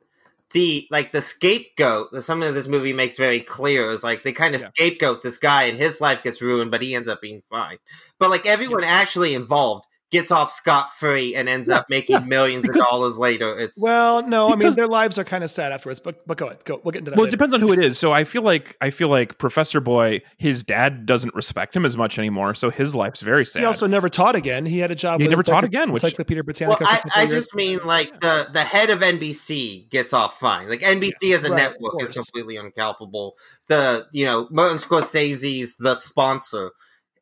The 0.52 0.88
like 0.90 1.12
the 1.12 1.20
scapegoat. 1.22 2.08
Something 2.24 2.48
that 2.48 2.54
this 2.54 2.66
movie 2.66 2.92
makes 2.92 3.16
very 3.16 3.40
clear 3.40 3.90
is 3.92 4.02
like 4.02 4.24
they 4.24 4.32
kind 4.32 4.54
of 4.56 4.60
Yeah. 4.62 4.66
scapegoat 4.74 5.22
this 5.22 5.38
guy, 5.38 5.64
and 5.64 5.78
his 5.78 6.00
life 6.00 6.22
gets 6.24 6.42
ruined, 6.42 6.70
but 6.72 6.82
he 6.82 6.94
ends 6.94 7.08
up 7.08 7.20
being 7.20 7.42
fine. 7.50 7.78
But 8.18 8.30
like 8.30 8.46
everyone 8.46 8.82
actually 8.84 9.34
involved 9.34 9.86
gets 10.10 10.30
off 10.30 10.50
scot 10.52 10.92
free 10.92 11.34
and 11.36 11.48
ends 11.48 11.68
Yeah, 11.68 11.78
up 11.78 11.86
making 11.88 12.14
yeah, 12.14 12.24
millions 12.24 12.62
because- 12.62 12.82
of 12.82 12.88
dollars 12.88 13.18
later. 13.18 13.58
It's 13.58 13.80
well, 13.80 14.26
no, 14.26 14.52
I 14.52 14.56
mean 14.56 14.72
their 14.74 14.86
lives 14.86 15.18
are 15.18 15.24
kind 15.24 15.44
of 15.44 15.50
sad 15.50 15.72
afterwards. 15.72 16.00
But 16.00 16.26
but 16.26 16.36
go 16.38 16.46
ahead, 16.46 16.64
go. 16.64 16.80
We'll 16.82 16.92
get 16.92 17.00
into 17.00 17.12
that. 17.12 17.16
Well, 17.16 17.26
it 17.26 17.30
depends 17.30 17.54
on 17.54 17.60
who 17.60 17.72
it 17.72 17.78
is. 17.78 17.98
So 17.98 18.12
I 18.12 18.24
feel 18.24 18.42
like 18.42 18.76
I 18.80 18.90
feel 18.90 19.08
like 19.08 19.38
Professor 19.38 19.80
Boy, 19.80 20.22
his 20.36 20.62
dad 20.62 21.06
doesn't 21.06 21.34
respect 21.34 21.74
him 21.76 21.84
as 21.84 21.96
much 21.96 22.18
anymore, 22.18 22.54
so 22.54 22.70
his 22.70 22.94
life's 22.94 23.20
very 23.20 23.46
sad. 23.46 23.60
He 23.60 23.66
also 23.66 23.86
never 23.86 24.08
taught 24.08 24.36
again. 24.36 24.66
He 24.66 24.78
had 24.78 24.90
a 24.90 24.94
job. 24.96 25.20
He 25.20 25.26
with 25.26 25.30
never 25.30 25.42
taught 25.42 25.62
Encycl- 25.64 25.66
again, 25.66 25.92
which- 25.92 26.02
Encyclopedia 26.04 26.42
Britannica. 26.42 26.84
well, 26.84 26.88
for 26.88 26.92
a 26.92 26.96
I, 26.96 26.96
couple 27.02 27.10
I 27.14 27.26
just 27.26 27.54
mean 27.54 27.80
like 27.84 28.20
the 28.20 28.48
the 28.52 28.64
head 28.64 28.90
of 28.90 29.00
NBC 29.00 29.88
gets 29.90 30.12
off 30.12 30.38
fine. 30.40 30.68
Like 30.68 30.80
NBC 30.80 31.34
as 31.34 31.44
a 31.44 31.50
Right, 31.50 31.56
network 31.70 32.02
is 32.02 32.12
completely 32.12 32.56
uncalpable. 32.56 33.32
The 33.68 34.06
you 34.12 34.24
know 34.24 34.48
Martin 34.50 34.78
Scorsese's 34.78 35.76
the 35.76 35.94
sponsor 35.94 36.72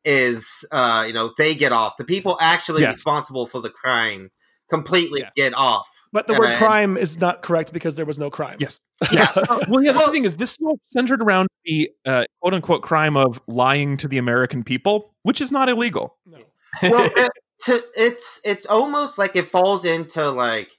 is 0.09 0.65
uh 0.71 1.03
you 1.07 1.13
know 1.13 1.31
they 1.37 1.53
get 1.55 1.71
off. 1.71 1.93
The 1.97 2.03
people 2.05 2.37
actually 2.41 2.81
Yes. 2.81 2.95
responsible 2.95 3.45
for 3.45 3.61
the 3.61 3.69
crime 3.69 4.29
completely 4.69 5.21
Yeah. 5.21 5.29
get 5.35 5.53
off. 5.55 5.87
But 6.11 6.25
the 6.27 6.33
word 6.33 6.49
And- 6.49 6.57
crime 6.57 6.97
is 6.97 7.19
not 7.19 7.43
correct 7.43 7.71
because 7.73 7.95
there 7.95 8.05
was 8.05 8.17
no 8.17 8.29
crime. 8.29 8.57
yes. 8.59 8.79
Yeah. 9.11 9.27
Well, 9.35 9.83
yeah, 9.83 9.91
that's 9.91 9.97
Well- 9.97 10.07
the 10.07 10.11
thing 10.13 10.25
is 10.25 10.35
this 10.37 10.51
is 10.51 10.59
all 10.65 10.79
centered 10.85 11.21
around 11.21 11.47
the 11.65 11.89
uh, 12.05 12.23
quote 12.41 12.53
unquote 12.55 12.81
crime 12.81 13.15
of 13.17 13.39
lying 13.47 13.97
to 13.97 14.07
the 14.07 14.17
American 14.17 14.63
people, 14.63 15.13
which 15.23 15.39
is 15.41 15.51
not 15.51 15.69
illegal. 15.69 16.17
No. 16.25 16.39
well, 16.83 17.09
it, 17.15 17.31
to, 17.65 17.83
it's 17.95 18.39
it's 18.43 18.65
almost 18.65 19.17
like 19.17 19.35
it 19.35 19.45
falls 19.47 19.85
into 19.85 20.29
like 20.31 20.71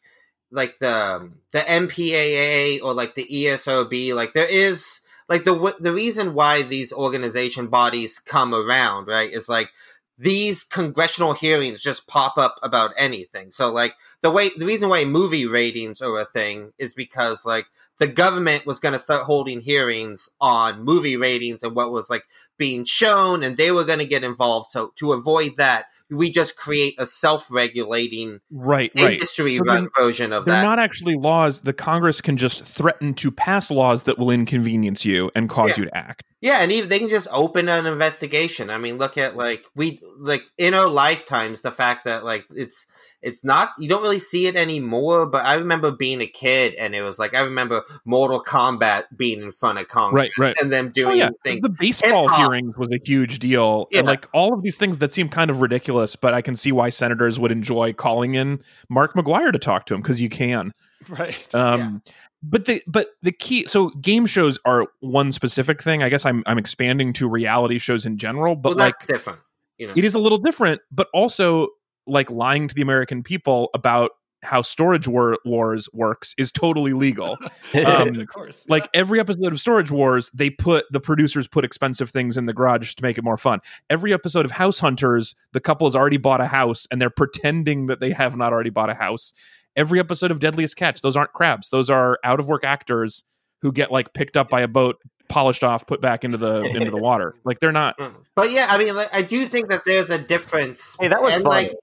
like 0.53 0.75
the 0.81 1.31
the 1.53 1.61
MPAA 1.61 2.83
or 2.83 2.93
like 2.95 3.15
the 3.15 3.27
ESRB. 3.27 4.15
Like 4.15 4.33
there 4.33 4.47
is 4.49 5.01
like 5.31 5.45
the 5.45 5.77
the 5.81 5.93
reason 5.93 6.35
why 6.35 6.63
these 6.63 6.93
organization 6.93 7.69
bodies 7.69 8.19
come 8.19 8.55
around, 8.55 9.07
right? 9.07 9.33
Is 9.33 9.49
like 9.49 9.71
these 10.19 10.65
congressional 10.65 11.33
hearings 11.33 11.81
just 11.81 12.07
pop 12.09 12.37
up 12.37 12.57
about 12.63 12.93
anything. 12.99 13.53
So 13.53 13.73
like 13.73 13.95
the 14.23 14.31
way 14.31 14.51
the 14.55 14.67
reason 14.67 14.91
why 14.91 15.07
movie 15.07 15.47
ratings 15.47 16.03
are 16.03 16.21
a 16.21 16.27
thing 16.27 16.73
is 16.79 16.93
because 16.95 17.47
like 17.47 17.67
the 18.01 18.09
government 18.09 18.67
was 18.67 18.81
going 18.81 18.93
to 18.93 18.99
start 18.99 19.23
holding 19.23 19.61
hearings 19.61 20.29
on 20.41 20.83
movie 20.83 21.17
ratings 21.17 21.63
and 21.63 21.77
what 21.77 21.93
was 21.93 22.11
like 22.11 22.25
being 22.59 22.85
shown 22.85 23.43
and 23.45 23.57
they 23.57 23.71
were 23.71 23.85
going 23.85 23.99
to 23.99 24.07
get 24.07 24.25
involved 24.25 24.71
so 24.71 24.93
to 24.97 25.13
avoid 25.13 25.53
that 25.59 25.87
we 26.11 26.31
just 26.31 26.57
create 26.57 26.95
a 26.99 27.07
self-regulating 27.07 28.41
Right, 28.51 28.91
right. 28.97 29.15
industry 29.15 29.57
So 29.57 29.63
run 29.65 29.89
they're, 29.97 30.05
version 30.07 30.33
of 30.33 30.45
that. 30.45 30.53
they're 30.53 30.63
not 30.63 30.79
actually 30.79 31.15
laws. 31.17 31.61
The 31.63 31.73
Congress 31.73 32.21
can 32.21 32.37
just 32.37 32.65
threaten 32.65 33.15
to 33.15 33.31
pass 33.31 33.71
laws 33.71 34.05
that 34.05 34.19
will 34.19 34.31
inconvenience 34.31 35.05
you 35.05 35.31
and 35.35 35.49
cause 35.49 35.71
Yeah. 35.71 35.85
you 35.85 35.85
to 35.87 35.97
act. 35.97 36.25
yeah 36.41 36.59
and 36.61 36.73
even 36.73 36.89
they 36.89 36.99
can 36.99 37.09
just 37.11 37.29
open 37.33 37.69
an 37.69 37.85
investigation 37.87 38.71
i 38.71 38.79
mean 38.79 38.97
look 38.97 39.19
at 39.19 39.37
like 39.37 39.63
we 39.75 40.01
like 40.19 40.43
in 40.57 40.73
our 40.75 40.89
lifetimes 40.89 41.61
the 41.61 41.71
fact 41.71 42.05
that 42.07 42.25
like 42.25 42.47
it's 42.55 42.87
it's 43.23 43.45
not 43.45 43.71
you 43.79 43.89
don't 43.89 44.03
really 44.03 44.19
see 44.19 44.47
it 44.47 44.57
anymore 44.57 45.27
but 45.27 45.45
i 45.45 45.55
remember 45.55 45.91
being 45.91 46.21
a 46.21 46.27
kid 46.27 46.75
and 46.75 46.95
it 46.95 47.03
was 47.03 47.19
like 47.19 47.35
i 47.35 47.41
remember 47.41 47.83
mortal 48.05 48.43
kombat 48.43 49.05
being 49.17 49.43
in 49.43 49.53
front 49.53 49.79
of 49.79 49.87
congress 49.89 50.31
Right, 50.39 50.47
right. 50.49 50.57
and 50.61 50.73
them 50.73 50.87
Oh 50.87 50.91
doing 50.91 51.17
yeah, 51.19 51.31
things 51.45 51.61
the 51.63 51.69
baseball 51.69 52.29
Hip-hop. 52.29 52.39
hearings 52.53 52.77
was 52.77 52.89
a 52.91 52.99
huge 53.05 53.39
deal, 53.39 53.89
and 53.95 54.07
like 54.07 54.29
all 54.33 54.53
of 54.55 54.63
these 54.63 54.77
things 54.77 54.99
that 55.01 55.13
seem 55.13 55.29
kind 55.29 55.51
of 55.51 55.61
ridiculous, 55.61 56.17
but 56.17 56.35
I 56.35 56.43
can 56.43 56.57
see 56.57 56.73
why 56.73 56.91
senators 56.91 57.39
would 57.41 57.53
enjoy 57.53 57.93
calling 57.93 58.35
in 58.35 58.61
Mark 58.89 59.15
McGwire 59.15 59.53
to 59.53 59.59
talk 59.59 59.87
to 59.87 59.95
him 59.95 60.01
because 60.03 60.21
you 60.21 60.29
can. 60.29 60.73
Right. 61.09 61.55
Um, 61.55 62.03
But 62.43 62.65
the 62.67 62.83
but 62.87 63.09
the 63.23 63.33
key 63.33 63.67
so 63.67 63.91
game 64.01 64.27
shows 64.27 64.59
are 64.65 64.87
one 65.01 65.33
specific 65.33 65.83
thing. 65.83 66.03
I 66.03 66.09
guess 66.09 66.25
I'm 66.27 66.43
I'm 66.47 66.59
expanding 66.59 67.13
to 67.15 67.29
reality 67.29 67.79
shows 67.79 68.07
in 68.07 68.17
general, 68.19 68.57
but 68.57 68.77
well 68.77 68.87
like 68.87 69.07
different 69.07 69.41
you 69.79 69.87
know 69.87 69.95
it 69.97 70.05
is 70.05 70.15
a 70.15 70.19
little 70.19 70.39
different, 70.39 70.81
but 70.91 71.09
also 71.15 71.69
like 72.07 72.31
lying 72.31 72.69
to 72.69 72.75
the 72.75 72.83
American 72.83 73.23
people 73.23 73.71
about 73.75 74.11
how 74.43 74.63
storage 74.63 75.07
war- 75.07 75.39
wars 75.45 75.87
works 75.93 76.35
is 76.39 76.51
totally 76.51 76.95
legal. 76.95 77.37
Um, 77.75 78.19
of 78.19 78.27
course. 78.27 78.67
like 78.69 78.89
every 78.95 79.21
episode 79.21 79.53
of 79.53 79.61
storage 79.61 79.93
wars 79.93 80.29
they 80.35 80.51
put 80.51 80.87
the 80.91 80.99
producers 80.99 81.47
put 81.47 81.65
expensive 81.65 82.11
things 82.11 82.37
in 82.37 82.47
the 82.47 82.53
garage 82.53 82.95
to 82.95 83.03
make 83.03 83.17
it 83.17 83.23
more 83.23 83.37
fun 83.37 83.61
every 83.91 84.13
episode 84.13 84.45
of 84.45 84.51
house 84.51 84.81
hunters 84.81 85.37
the 85.53 85.61
couple 85.61 85.87
has 85.87 85.95
already 85.95 86.17
bought 86.17 86.41
a 86.41 86.49
house 86.49 86.89
and 86.91 87.01
they're 87.01 87.09
pretending 87.11 87.87
that 87.87 88.01
they 88.01 88.11
have 88.11 88.37
not 88.37 88.53
already 88.53 88.71
bought 88.71 88.91
a 88.91 88.95
house 88.95 89.33
every 89.77 90.01
episode 90.01 90.33
of 90.33 90.41
deadliest 90.41 90.77
catch 90.77 91.01
those 91.01 91.15
aren't 91.15 91.33
crabs 91.33 91.71
those 91.71 91.89
are 91.89 92.19
out 92.25 92.41
of 92.41 92.49
work 92.49 92.65
actors 92.65 93.23
who 93.63 93.71
get 93.71 93.93
like 93.93 94.13
picked 94.13 94.37
up 94.37 94.51
by 94.51 94.61
a 94.61 94.69
boat 94.69 94.97
polished 95.29 95.63
off 95.63 95.87
put 95.87 96.01
back 96.01 96.25
into 96.25 96.37
the 96.37 96.63
into 96.63 96.91
the 96.91 96.97
water 96.97 97.37
like 97.45 97.61
they're 97.61 97.71
not. 97.71 97.97
But 98.35 98.51
yeah, 98.53 98.67
I 98.71 98.79
mean, 98.79 98.95
like, 98.95 99.11
I 99.13 99.21
do 99.21 99.47
think 99.47 99.69
that 99.69 99.85
there's 99.85 100.09
a 100.09 100.19
difference. 100.19 100.97
Hey, 100.99 101.09
that 101.09 101.21
was 101.21 101.35
and 101.35 101.43
funny. 101.43 101.69
like, 101.69 101.77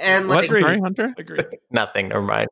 and 0.00 0.28
what 0.28 0.48
like, 0.48 0.60
sorry 0.60 0.80
hunter 0.80 1.14
Agreed. 1.18 1.46
Nothing. 1.70 2.08
Never 2.08 2.22
mind. 2.22 2.48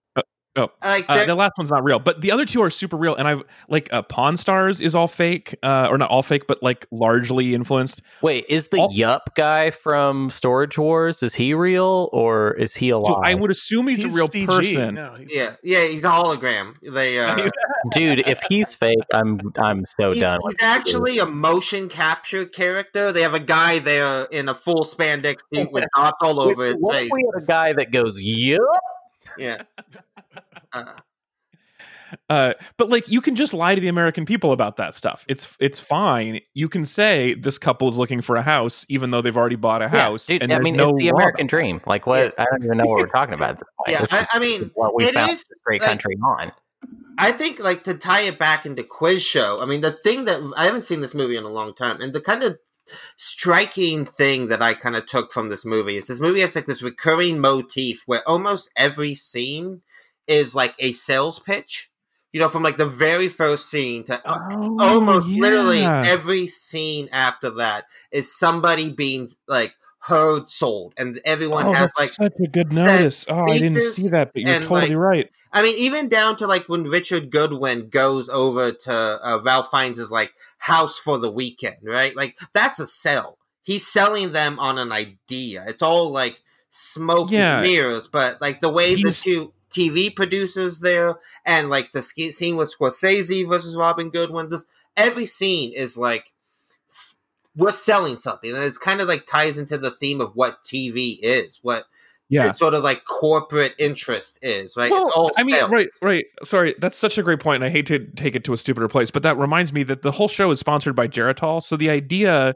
Like 0.56 1.04
uh, 1.08 1.24
the 1.26 1.34
last 1.34 1.52
one's 1.56 1.70
not 1.70 1.84
real, 1.84 1.98
but 2.00 2.20
the 2.22 2.32
other 2.32 2.44
two 2.44 2.60
are 2.62 2.70
super 2.70 2.96
real. 2.96 3.14
And 3.14 3.28
I've 3.28 3.44
like 3.68 3.88
uh, 3.92 4.02
Pawn 4.02 4.36
Stars 4.36 4.80
is 4.80 4.94
all 4.94 5.06
fake, 5.08 5.54
uh, 5.62 5.86
or 5.90 5.96
not 5.96 6.10
all 6.10 6.22
fake, 6.22 6.46
but 6.48 6.62
like 6.62 6.86
largely 6.90 7.54
influenced. 7.54 8.02
Wait, 8.20 8.46
is 8.48 8.68
the 8.68 8.78
All- 8.78 8.92
Yup 8.92 9.34
guy 9.36 9.70
from 9.70 10.28
Storage 10.28 10.76
Wars? 10.76 11.22
Is 11.22 11.34
he 11.34 11.54
real 11.54 12.08
or 12.12 12.52
is 12.54 12.74
he 12.74 12.90
alive? 12.90 13.06
So 13.06 13.22
I 13.24 13.34
would 13.34 13.50
assume 13.50 13.86
he's, 13.86 14.02
a 14.04 14.08
real 14.08 14.26
CG. 14.28 14.46
person. 14.46 14.94
No, 14.96 15.14
he's- 15.14 15.30
yeah, 15.32 15.54
yeah, 15.62 15.84
he's 15.84 16.04
a 16.04 16.08
hologram. 16.10 16.74
They, 16.82 17.20
uh, 17.20 17.36
Dude, 17.92 18.26
if 18.26 18.40
he's 18.48 18.74
fake, 18.74 18.98
I'm 19.14 19.40
I'm 19.58 19.86
so 19.86 20.10
he's, 20.10 20.20
done. 20.20 20.40
he's 20.42 20.54
with 20.54 20.62
actually 20.62 21.18
a 21.20 21.26
motion 21.26 21.88
capture 21.88 22.44
character. 22.44 23.12
They 23.12 23.22
have 23.22 23.34
a 23.34 23.40
guy 23.40 23.78
there 23.78 24.24
in 24.24 24.48
a 24.48 24.54
full 24.54 24.82
spandex 24.84 25.38
suit 25.54 25.70
with 25.72 25.84
dots 25.96 26.22
all 26.22 26.40
over 26.40 26.66
his 26.66 26.76
What 26.78 26.96
if 26.96 27.02
face. 27.02 27.10
we 27.12 27.24
had 27.34 27.42
a 27.42 27.46
guy 27.46 27.72
that 27.72 27.92
goes, 27.92 28.20
"Yup"? 28.20 28.60
Yeah. 29.38 29.62
Uh, 30.72 30.84
Uh, 32.28 32.54
but 32.76 32.88
like 32.88 33.06
you 33.08 33.20
can 33.20 33.36
just 33.36 33.54
lie 33.54 33.72
to 33.74 33.80
the 33.80 33.86
American 33.86 34.26
people 34.26 34.50
about 34.50 34.76
that 34.78 34.96
stuff. 34.96 35.24
It's 35.28 35.56
it's 35.60 35.78
fine. 35.78 36.40
You 36.54 36.68
can 36.68 36.84
say 36.84 37.34
this 37.34 37.56
couple 37.56 37.86
is 37.88 37.96
looking 37.98 38.20
for 38.20 38.34
a 38.34 38.42
house, 38.42 38.84
even 38.88 39.12
though 39.12 39.22
they've 39.22 39.36
already 39.36 39.54
bought 39.56 39.80
a 39.80 39.88
house. 39.88 40.26
dude. 40.26 40.42
and 40.42 40.52
I 40.52 40.58
mean, 40.58 40.76
no 40.76 40.90
it's 40.90 40.98
the 40.98 41.08
American 41.08 41.42
about 41.42 41.50
dream. 41.50 41.80
Like, 41.86 42.06
what? 42.08 42.34
I 42.38 42.46
don't 42.50 42.64
even 42.64 42.78
know 42.78 42.84
what 42.86 42.98
we're 42.98 43.06
talking 43.14 43.34
about. 43.34 43.50
At 43.50 43.58
this 43.60 43.68
point. 43.78 43.92
Yeah, 43.92 44.00
This 44.00 44.12
I- 44.12 44.20
is- 44.22 44.26
I 44.32 44.38
mean, 44.40 44.62
is 44.64 44.70
what 44.74 44.94
we 44.96 45.04
it 45.04 45.14
found 45.14 45.30
is, 45.30 45.44
this 45.44 45.58
great 45.64 45.80
like- 45.82 45.88
country 45.88 46.16
on. 46.24 46.50
I 47.16 47.30
think 47.30 47.60
like 47.60 47.84
to 47.84 47.94
tie 47.94 48.22
it 48.22 48.38
back 48.40 48.66
into 48.66 48.82
quiz 48.82 49.22
show. 49.22 49.60
I 49.60 49.66
mean, 49.66 49.80
the 49.80 49.92
thing 49.92 50.24
that 50.24 50.40
I 50.56 50.64
haven't 50.64 50.84
seen 50.86 51.02
this 51.02 51.14
movie 51.14 51.36
in 51.36 51.44
a 51.44 51.48
long 51.48 51.74
time, 51.74 52.00
and 52.00 52.12
the 52.12 52.20
kind 52.20 52.42
of 52.42 52.58
striking 53.16 54.04
thing 54.04 54.48
that 54.48 54.60
I 54.62 54.74
kind 54.74 54.96
of 54.96 55.06
took 55.06 55.32
from 55.32 55.48
this 55.48 55.64
movie 55.64 55.96
is 55.96 56.06
this 56.08 56.18
movie 56.20 56.40
has 56.40 56.56
like 56.56 56.66
this 56.66 56.82
recurring 56.82 57.38
motif 57.38 58.02
where 58.06 58.26
almost 58.28 58.70
every 58.76 59.14
scene 59.14 59.82
is 60.30 60.54
like 60.54 60.74
a 60.78 60.92
sales 60.92 61.38
pitch. 61.38 61.90
You 62.32 62.38
know, 62.38 62.48
from 62.48 62.62
like 62.62 62.76
the 62.76 62.86
very 62.86 63.28
first 63.28 63.68
scene 63.68 64.04
to. 64.04 64.22
Oh, 64.24 64.76
almost 64.78 65.28
literally 65.28 65.82
every 65.82 66.46
scene 66.46 67.08
after 67.10 67.50
that 67.56 67.86
is 68.12 68.32
somebody 68.32 68.88
being 68.88 69.28
like 69.48 69.74
heard 69.98 70.48
sold, 70.48 70.94
and 70.96 71.20
everyone 71.24 71.66
oh, 71.66 71.72
has 71.72 71.92
like 71.98 72.08
such 72.08 72.34
a 72.38 72.46
good 72.46 72.72
notice. 72.72 73.26
Oh, 73.28 73.50
I 73.50 73.58
didn't 73.58 73.82
see 73.82 74.08
that, 74.10 74.32
but 74.32 74.42
you're 74.42 74.50
and, 74.54 74.64
totally 74.64 74.90
like, 74.90 74.96
right. 74.96 75.30
I 75.52 75.62
mean, 75.62 75.76
even 75.78 76.08
down 76.08 76.36
to 76.36 76.46
like 76.46 76.68
when 76.68 76.84
Richard 76.84 77.32
Goodwin 77.32 77.88
goes 77.88 78.28
over 78.28 78.70
to 78.70 78.92
uh, 78.92 79.40
Ralph 79.44 79.70
Fiennes' 79.72 80.12
like 80.12 80.32
house 80.58 80.98
for 80.98 81.18
the 81.18 81.30
weekend, 81.30 81.78
right? 81.82 82.14
Like 82.14 82.38
that's 82.52 82.78
a 82.78 82.86
sell. 82.86 83.38
He's 83.62 83.86
selling 83.86 84.32
them 84.32 84.58
on 84.60 84.78
an 84.78 84.92
idea. 84.92 85.64
It's 85.66 85.82
all 85.82 86.12
like 86.12 86.38
smoke 86.70 87.30
Yeah. 87.30 87.58
and 87.58 87.66
mirrors, 87.68 88.06
but 88.06 88.40
like 88.40 88.60
the 88.60 88.70
way 88.70 88.94
the 88.94 89.00
He's- 89.00 89.22
two 89.24 89.52
TV 89.70 90.14
producers 90.14 90.78
there 90.80 91.18
and 91.44 91.70
like 91.70 91.92
the 91.92 92.02
scene 92.02 92.56
with 92.56 92.74
Scorsese 92.76 93.48
versus 93.48 93.76
Robin 93.76 94.10
Goodwin, 94.10 94.50
just 94.50 94.66
every 94.96 95.26
scene 95.26 95.72
is 95.72 95.96
like 95.96 96.32
we're 97.56 97.72
selling 97.72 98.16
something, 98.16 98.54
and 98.54 98.62
it's 98.62 98.78
kind 98.78 99.00
of 99.00 99.08
like 99.08 99.26
ties 99.26 99.58
into 99.58 99.76
the 99.76 99.90
theme 99.92 100.20
of 100.20 100.34
what 100.36 100.62
TV 100.64 101.18
is, 101.22 101.58
what 101.62 101.84
Yeah. 102.28 102.52
sort 102.52 102.74
of 102.74 102.84
like 102.84 103.04
corporate 103.06 103.74
interest 103.78 104.38
is, 104.40 104.76
right? 104.76 104.90
Well, 104.90 105.08
it's 105.08 105.16
all 105.16 105.30
I 105.36 105.42
mean, 105.42 105.56
sales. 105.56 105.70
right, 105.70 105.88
right. 106.00 106.24
Sorry, 106.44 106.74
that's 106.78 106.96
such 106.96 107.18
a 107.18 107.22
great 107.24 107.40
point, 107.40 107.56
and 107.56 107.64
I 107.64 107.70
hate 107.70 107.86
to 107.86 107.98
take 108.16 108.36
it 108.36 108.44
to 108.44 108.52
a 108.52 108.56
stupider 108.56 108.86
place, 108.88 109.10
but 109.10 109.22
that 109.24 109.36
reminds 109.36 109.72
me 109.72 109.82
that 109.84 110.02
the 110.02 110.12
whole 110.12 110.28
show 110.28 110.50
is 110.52 110.60
sponsored 110.60 110.94
by 110.94 111.08
Geritol. 111.08 111.60
So 111.60 111.76
the 111.76 111.90
idea 111.90 112.54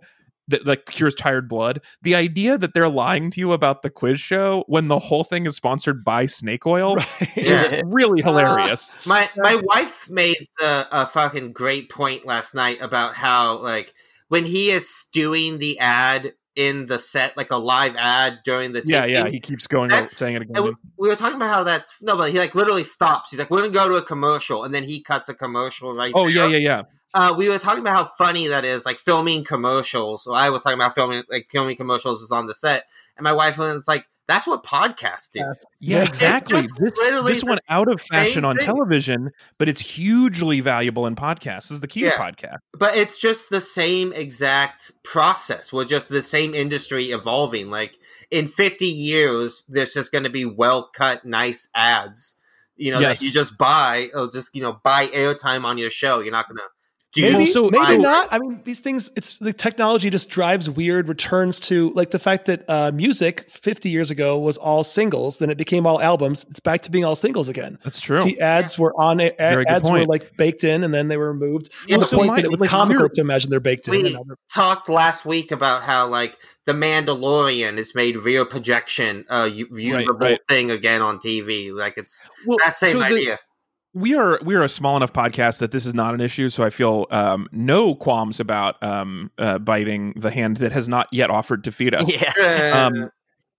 that 0.48 0.66
like 0.66 0.86
cures 0.86 1.14
tired 1.14 1.48
blood, 1.48 1.80
the 2.02 2.14
idea 2.14 2.58
that 2.58 2.74
they're 2.74 2.88
lying 2.88 3.30
to 3.30 3.40
you 3.40 3.52
about 3.52 3.82
the 3.82 3.90
quiz 3.90 4.20
show 4.20 4.64
when 4.66 4.88
the 4.88 4.98
whole 4.98 5.24
thing 5.24 5.46
is 5.46 5.56
sponsored 5.56 6.04
by 6.04 6.26
snake 6.26 6.66
oil 6.66 6.96
Right. 6.96 7.36
Yeah. 7.36 7.60
is 7.62 7.72
really 7.86 8.22
uh, 8.22 8.26
hilarious. 8.26 8.96
My 9.06 9.28
my 9.36 9.60
wife 9.64 10.08
made 10.10 10.48
a, 10.60 10.64
a 10.64 10.88
uh, 10.90 11.04
fucking 11.06 11.52
great 11.52 11.88
point 11.90 12.26
last 12.26 12.54
night 12.54 12.80
about 12.82 13.14
how 13.14 13.58
like 13.58 13.94
when 14.28 14.44
he 14.44 14.70
is 14.70 15.06
doing 15.12 15.58
the 15.58 15.78
ad 15.78 16.32
in 16.56 16.86
the 16.86 16.98
set, 17.00 17.36
like 17.36 17.50
a 17.50 17.56
live 17.56 17.96
ad 17.96 18.38
during 18.44 18.72
the 18.72 18.82
yeah, 18.86 19.04
yeah. 19.04 19.26
He 19.28 19.40
keeps 19.40 19.66
going 19.66 19.84
on 19.90 19.96
That's- 19.96 20.16
saying 20.16 20.36
it 20.36 20.42
again. 20.42 20.62
we, 20.62 20.74
we 20.96 21.08
were 21.08 21.16
talking 21.16 21.36
about 21.36 21.52
how 21.52 21.64
that's 21.64 21.92
no, 22.00 22.16
but 22.16 22.30
he 22.30 22.38
like 22.38 22.54
literally 22.54 22.84
stops. 22.84 23.30
He's 23.30 23.38
like, 23.40 23.50
"We're 23.50 23.58
gonna 23.58 23.70
go 23.70 23.88
to 23.88 23.96
a 23.96 24.02
commercial," 24.02 24.62
and 24.62 24.72
then 24.72 24.84
he 24.84 25.02
cuts 25.02 25.28
a 25.28 25.34
commercial 25.34 25.94
right. 25.96 26.12
Oh 26.14 26.26
yeah, 26.28 26.46
yeah, 26.46 26.58
yeah. 26.58 26.82
Uh, 27.14 27.34
we 27.38 27.48
were 27.48 27.58
talking 27.58 27.80
about 27.80 27.94
how 27.96 28.04
funny 28.04 28.48
that 28.48 28.64
is, 28.64 28.84
like 28.84 28.98
filming 28.98 29.44
commercials. 29.44 30.24
So 30.24 30.32
I 30.34 30.50
was 30.50 30.62
talking 30.64 30.78
about 30.78 30.94
filming, 30.94 31.22
like 31.30 31.46
filming 31.50 31.76
commercials 31.76 32.20
is 32.22 32.32
on 32.32 32.46
the 32.46 32.54
set, 32.54 32.84
and 33.16 33.22
my 33.24 33.32
wife 33.32 33.56
was 33.56 33.86
like, 33.86 34.04
"That's 34.26 34.46
what 34.48 34.64
podcasts 34.64 35.30
do." 35.32 35.38
Yeah. 35.38 35.52
Yeah, 35.80 36.02
exactly. 36.04 36.62
This 36.62 36.96
literally 36.98 37.32
this 37.34 37.42
the 37.42 37.46
went 37.46 37.60
out 37.68 37.88
of 37.88 38.00
fashion 38.00 38.44
on 38.44 38.56
thing. 38.56 38.66
television, 38.66 39.30
but 39.58 39.68
it's 39.68 39.80
hugely 39.80 40.58
valuable 40.60 41.06
in 41.06 41.14
podcasts. 41.14 41.68
This 41.68 41.70
is 41.72 41.80
the 41.80 41.86
key 41.88 42.00
to 42.00 42.06
Yeah. 42.06 42.18
podcast. 42.18 42.56
But 42.76 42.96
it's 42.96 43.20
just 43.20 43.48
the 43.48 43.60
same 43.60 44.12
exact 44.12 44.90
process. 45.04 45.72
We're 45.72 45.84
just 45.84 46.08
the 46.08 46.22
same 46.22 46.52
industry 46.54 47.06
evolving. 47.12 47.70
Like 47.70 47.96
in 48.32 48.48
50 48.48 48.86
years, 48.86 49.62
there's 49.68 49.92
just 49.94 50.10
going 50.10 50.24
to 50.24 50.30
be 50.30 50.44
well 50.44 50.90
cut, 50.92 51.24
nice 51.24 51.68
ads. 51.76 52.36
You 52.76 52.90
know 52.90 52.98
Yes. 52.98 53.20
that 53.20 53.24
you 53.24 53.30
just 53.30 53.56
buy, 53.56 54.10
or 54.14 54.28
just 54.32 54.50
you 54.52 54.60
know 54.62 54.80
buy 54.82 55.06
airtime 55.06 55.64
on 55.64 55.78
your 55.78 55.90
show. 55.90 56.18
You're 56.18 56.32
not 56.32 56.48
going 56.48 56.56
to 56.56 56.62
do. 56.62 56.68
Maybe, 57.16 57.34
Well, 57.36 57.46
so- 57.46 57.70
maybe 57.70 57.84
I- 57.84 57.96
not. 57.96 58.28
I 58.32 58.38
mean, 58.38 58.60
these 58.64 58.80
things. 58.80 59.10
It's 59.16 59.38
the 59.38 59.52
technology 59.52 60.10
just 60.10 60.28
drives 60.28 60.68
weird 60.68 61.08
returns 61.08 61.60
to 61.60 61.90
like 61.94 62.10
the 62.10 62.18
fact 62.18 62.46
that 62.46 62.64
uh, 62.68 62.90
music 62.92 63.48
50 63.50 63.88
years 63.88 64.10
ago 64.10 64.38
was 64.38 64.56
all 64.58 64.82
singles, 64.84 65.38
then 65.38 65.50
it 65.50 65.58
became 65.58 65.86
all 65.86 66.00
albums. 66.00 66.44
It's 66.50 66.60
back 66.60 66.82
to 66.82 66.90
being 66.90 67.04
all 67.04 67.14
singles 67.14 67.48
again. 67.48 67.78
That's 67.84 68.00
true. 68.00 68.16
See, 68.18 68.38
ads 68.40 68.78
were 68.78 68.92
on 69.00 69.20
a- 69.20 69.34
Very 69.38 69.64
good 69.64 69.70
ads 69.72 69.90
were 69.90 70.04
like 70.06 70.36
baked 70.36 70.64
in, 70.64 70.82
and 70.84 70.92
then 70.92 71.08
they 71.08 71.16
were 71.16 71.32
removed. 71.32 71.70
Yeah, 71.86 71.96
to 71.96 72.00
the 72.00 72.06
so 72.06 72.16
point 72.16 72.28
my- 72.30 72.38
it 72.38 72.50
was 72.50 72.60
like, 72.60 72.70
comical 72.70 73.02
we're- 73.04 73.14
to 73.14 73.20
imagine 73.20 73.50
they're 73.50 73.60
baked 73.60 73.86
in. 73.88 73.92
We- 73.92 74.00
and 74.04 74.12
now 74.14 74.22
they're- 74.26 74.36
talked 74.52 74.88
last 74.88 75.24
week 75.24 75.52
about 75.52 75.82
how 75.82 76.06
like 76.08 76.36
the 76.66 76.72
Mandalorian 76.72 77.76
has 77.78 77.94
made 77.94 78.16
real 78.16 78.44
projection 78.44 79.24
a 79.28 79.46
u- 79.48 79.68
usable 79.74 80.14
right. 80.14 80.40
thing 80.48 80.70
again 80.70 81.02
on 81.02 81.18
TV. 81.18 81.72
Like 81.72 81.94
it's 81.96 82.24
well, 82.46 82.58
that 82.64 82.76
same 82.76 82.92
so 82.92 82.98
the- 83.00 83.04
idea. 83.04 83.38
We 83.94 84.16
are 84.16 84.40
we 84.44 84.56
are 84.56 84.62
a 84.62 84.68
small 84.68 84.96
enough 84.96 85.12
podcast 85.12 85.60
that 85.60 85.70
this 85.70 85.86
is 85.86 85.94
not 85.94 86.14
an 86.14 86.20
issue. 86.20 86.50
So 86.50 86.64
I 86.64 86.70
feel 86.70 87.06
um, 87.10 87.48
no 87.52 87.94
qualms 87.94 88.40
about 88.40 88.82
um, 88.82 89.30
uh, 89.38 89.58
biting 89.58 90.14
the 90.16 90.30
hand 90.30 90.58
that 90.58 90.72
has 90.72 90.88
not 90.88 91.06
yet 91.12 91.30
offered 91.30 91.64
to 91.64 91.72
feed 91.72 91.94
us. 91.94 92.12
Yeah. 92.12 92.90
um, 92.92 93.10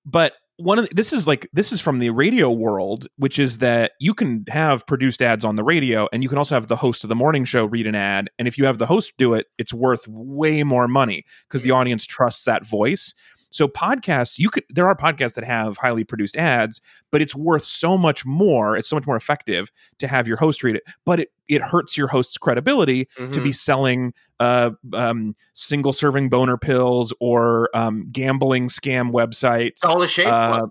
but 0.05 0.33
one 0.57 0.79
of 0.79 0.87
the, 0.87 0.95
this 0.95 1.11
is 1.11 1.27
like 1.27 1.49
this 1.53 1.71
is 1.71 1.81
from 1.81 1.99
the 1.99 2.09
radio 2.09 2.49
world, 2.51 3.07
which 3.17 3.39
is 3.39 3.59
that 3.59 3.93
you 3.99 4.13
can 4.13 4.45
have 4.49 4.85
produced 4.85 5.21
ads 5.21 5.43
on 5.43 5.55
the 5.55 5.63
radio, 5.63 6.07
and 6.13 6.21
you 6.21 6.29
can 6.29 6.37
also 6.37 6.55
have 6.55 6.67
the 6.67 6.75
host 6.75 7.03
of 7.03 7.09
the 7.09 7.15
morning 7.15 7.45
show 7.45 7.65
read 7.65 7.87
an 7.87 7.95
ad. 7.95 8.29
And 8.37 8.47
if 8.47 8.57
you 8.57 8.65
have 8.65 8.77
the 8.77 8.85
host 8.85 9.13
do 9.17 9.33
it, 9.33 9.47
it's 9.57 9.73
worth 9.73 10.07
way 10.07 10.63
more 10.63 10.87
money 10.87 11.23
because 11.47 11.61
the 11.61 11.71
audience 11.71 12.05
trusts 12.05 12.43
that 12.45 12.65
voice. 12.65 13.13
So 13.51 13.67
podcasts, 13.67 14.37
you 14.37 14.49
could 14.49 14.63
there 14.69 14.87
are 14.87 14.95
podcasts 14.95 15.35
that 15.35 15.43
have 15.45 15.77
highly 15.77 16.03
produced 16.03 16.35
ads, 16.35 16.81
but 17.11 17.21
it's 17.21 17.35
worth 17.35 17.63
so 17.63 17.97
much 17.97 18.25
more. 18.25 18.75
It's 18.75 18.89
so 18.89 18.95
much 18.95 19.07
more 19.07 19.15
effective 19.15 19.71
to 19.99 20.07
have 20.07 20.27
your 20.27 20.37
host 20.37 20.63
read 20.63 20.75
it, 20.75 20.83
but 21.05 21.19
it 21.21 21.29
it 21.47 21.61
hurts 21.61 21.97
your 21.97 22.07
host's 22.07 22.37
credibility 22.37 23.05
to 23.17 23.27
Mhm. 23.27 23.43
be 23.43 23.51
selling 23.53 24.13
uh, 24.39 24.71
um, 24.93 25.35
single 25.53 25.93
serving 25.93 26.29
boner 26.29 26.57
pills 26.57 27.13
or 27.19 27.69
um, 27.75 28.07
gambling 28.11 28.67
scam 28.67 29.11
websites. 29.11 29.79
Dollar 29.81 30.07
Shave 30.07 30.27
Uh, 30.27 30.57
Club. 30.57 30.69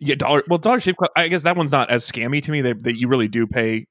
yeah, 0.00 0.14
dollar. 0.16 0.42
Well, 0.48 0.58
Dollar 0.58 0.80
Shave 0.80 0.96
Club. 0.96 1.10
I 1.16 1.28
guess 1.28 1.42
that 1.44 1.56
one's 1.56 1.72
not 1.72 1.90
as 1.90 2.04
scammy 2.10 2.42
to 2.42 2.50
me. 2.50 2.62
That 2.62 2.82
that 2.84 2.98
you 2.98 3.06
really 3.08 3.28
do 3.28 3.46
pay 3.46 3.86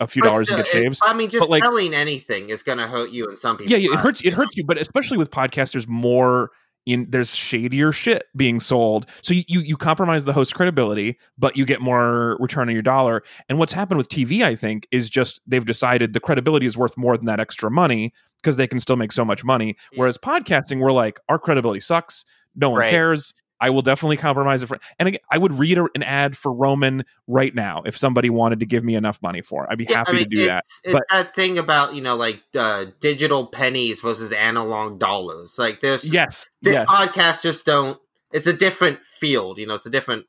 a 0.00 0.06
few 0.06 0.22
But 0.22 0.30
dollars 0.30 0.48
to 0.48 0.54
still, 0.54 0.64
get 0.64 0.74
it- 0.74 0.82
shaves. 0.84 1.00
I 1.02 1.12
mean, 1.12 1.28
just 1.30 1.48
like- 1.50 1.62
selling 1.62 1.92
anything 1.94 2.48
is 2.50 2.62
going 2.62 2.78
to 2.78 2.86
hurt 2.88 3.10
you 3.10 3.28
in 3.28 3.36
some 3.36 3.56
people. 3.56 3.70
Yeah, 3.72 3.78
yeah, 3.78 3.92
it 3.94 4.00
hurts. 4.00 4.24
It 4.24 4.32
hurts 4.32 4.56
you, 4.56 4.64
but 4.64 4.80
especially 4.80 5.16
with 5.18 5.30
podcasts, 5.30 5.72
there's 5.72 5.86
more 5.86 6.50
in. 6.86 7.06
There's 7.10 7.34
shadier 7.34 7.92
shit 7.92 8.24
being 8.36 8.60
sold, 8.60 9.06
so 9.22 9.34
you 9.34 9.42
you, 9.48 9.60
you 9.60 9.76
compromise 9.76 10.24
the 10.24 10.32
host 10.32 10.54
credibility, 10.54 11.18
but 11.38 11.56
you 11.56 11.64
get 11.64 11.80
more 11.80 12.36
return 12.40 12.68
on 12.68 12.74
your 12.74 12.82
dollar. 12.82 13.22
And 13.48 13.58
what's 13.58 13.72
happened 13.72 13.98
with 13.98 14.08
TV, 14.08 14.44
I 14.44 14.54
think, 14.56 14.86
is 14.90 15.08
just 15.10 15.40
they've 15.46 15.64
decided 15.64 16.12
the 16.12 16.20
credibility 16.20 16.66
is 16.66 16.76
worth 16.76 16.96
more 16.96 17.16
than 17.16 17.26
that 17.26 17.40
extra 17.40 17.70
money 17.70 18.12
because 18.42 18.56
they 18.56 18.66
can 18.66 18.80
still 18.80 18.96
make 18.96 19.12
so 19.12 19.24
much 19.24 19.44
money. 19.44 19.76
Whereas 19.94 20.18
podcasting, 20.18 20.80
we're 20.80 20.92
like, 20.92 21.20
our 21.28 21.38
credibility 21.38 21.80
sucks. 21.80 22.24
No 22.56 22.70
one 22.70 22.80
Right. 22.80 22.90
cares. 22.90 23.32
I 23.62 23.70
will 23.70 23.80
definitely 23.82 24.16
compromise 24.16 24.62
it 24.62 24.66
for. 24.66 24.78
And 24.98 25.06
again, 25.08 25.20
I 25.30 25.38
would 25.38 25.56
read 25.58 25.78
a, 25.78 25.86
an 25.94 26.02
ad 26.02 26.36
for 26.36 26.52
Roman 26.52 27.04
right 27.28 27.54
now 27.54 27.82
if 27.86 27.96
somebody 27.96 28.28
wanted 28.28 28.58
to 28.60 28.66
give 28.66 28.82
me 28.84 28.96
enough 28.96 29.22
money 29.22 29.40
for. 29.40 29.64
it. 29.64 29.68
I'd 29.70 29.78
be 29.78 29.86
Yeah, 29.88 29.98
happy 29.98 30.10
I 30.10 30.14
mean, 30.14 30.24
to 30.24 30.28
do 30.28 30.46
that. 30.46 30.64
it's, 30.64 30.80
It's 30.84 30.92
but- 30.92 31.04
that 31.10 31.34
thing 31.34 31.58
about 31.58 31.94
you 31.94 32.02
know 32.02 32.16
like 32.16 32.42
uh, 32.58 32.86
digital 33.00 33.46
pennies 33.46 34.00
versus 34.00 34.32
analog 34.32 34.98
dollars. 34.98 35.54
Like 35.58 35.80
there's 35.80 36.04
Yes, 36.04 36.44
di- 36.62 36.72
yes. 36.72 36.88
podcasts 36.90 37.42
just 37.42 37.64
don't. 37.64 37.98
It's 38.32 38.46
a 38.48 38.52
different 38.52 38.98
field. 39.04 39.58
You 39.58 39.66
know, 39.66 39.74
it's 39.74 39.86
a 39.86 39.90
different 39.90 40.26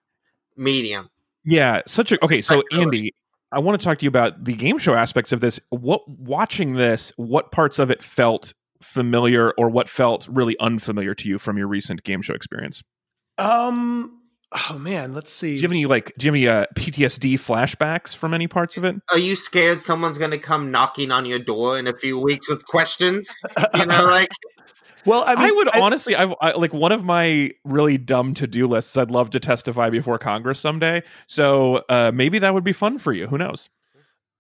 medium. 0.56 1.10
Yeah, 1.44 1.82
such 1.88 2.12
a 2.12 2.24
okay. 2.24 2.42
So. 2.42 2.64
Andy, 2.72 3.14
I 3.52 3.60
want 3.60 3.80
to 3.80 3.84
talk 3.84 3.98
to 4.00 4.04
you 4.06 4.10
about 4.10 4.44
the 4.46 4.54
game 4.54 4.78
show 4.78 4.94
aspects 4.94 5.32
of 5.32 5.42
this. 5.42 5.60
What 5.70 6.08
watching 6.08 6.74
this, 6.74 7.12
what 7.18 7.52
parts 7.52 7.80
of 7.80 7.90
it 7.92 8.02
felt 8.04 8.54
familiar, 8.82 9.52
or 9.58 9.70
what 9.70 9.88
felt 9.90 10.28
really 10.30 10.58
unfamiliar 10.60 11.14
to 11.16 11.28
you 11.30 11.40
from 11.40 11.58
your 11.58 11.68
recent 11.68 12.04
game 12.04 12.22
show 12.22 12.34
experience? 12.34 12.84
Um. 13.38 14.20
Oh 14.70 14.78
man, 14.78 15.14
let's 15.14 15.32
see. 15.32 15.56
Do 15.56 15.56
you 15.56 15.62
have 15.64 15.72
any 15.72 15.86
like, 15.88 16.14
do 16.18 16.28
you 16.28 16.32
have 16.32 16.36
any 16.36 16.48
uh, 16.48 16.66
PTSD 16.76 17.36
flashbacks 17.36 18.16
from 18.16 18.36
any 18.36 18.48
parts 18.48 18.78
of 18.78 18.84
it? 18.84 18.96
Are 19.10 19.18
you 19.18 19.36
scared 19.36 19.82
someone's 19.82 20.20
going 20.20 20.30
to 20.30 20.38
come 20.38 20.70
knocking 20.70 21.10
on 21.10 21.26
your 21.26 21.40
door 21.40 21.80
in 21.80 21.88
a 21.88 21.98
few 21.98 22.20
weeks 22.20 22.48
with 22.48 22.64
questions? 22.68 23.28
You 23.74 23.88
know, 23.88 24.06
like 24.06 24.30
well, 25.06 25.24
I 25.24 25.34
I, 25.34 25.46
mean, 25.48 25.56
would 25.56 25.76
honestly, 25.76 26.16
I, 26.16 26.32
I 26.40 26.52
like 26.52 26.72
one 26.72 26.92
of 26.92 27.04
my 27.04 27.50
really 27.64 27.98
dumb 27.98 28.36
to 28.36 28.46
do 28.46 28.68
lists. 28.68 28.96
I'd 28.96 29.10
love 29.10 29.32
to 29.32 29.40
testify 29.40 29.90
before 29.90 30.20
Congress 30.20 30.60
someday. 30.60 31.02
So 31.26 31.84
uh, 31.90 32.12
maybe 32.14 32.38
that 32.40 32.54
would 32.54 32.64
be 32.64 32.74
fun 32.74 33.00
for 33.00 33.12
you. 33.12 33.26
Who 33.26 33.40
knows? 33.40 33.70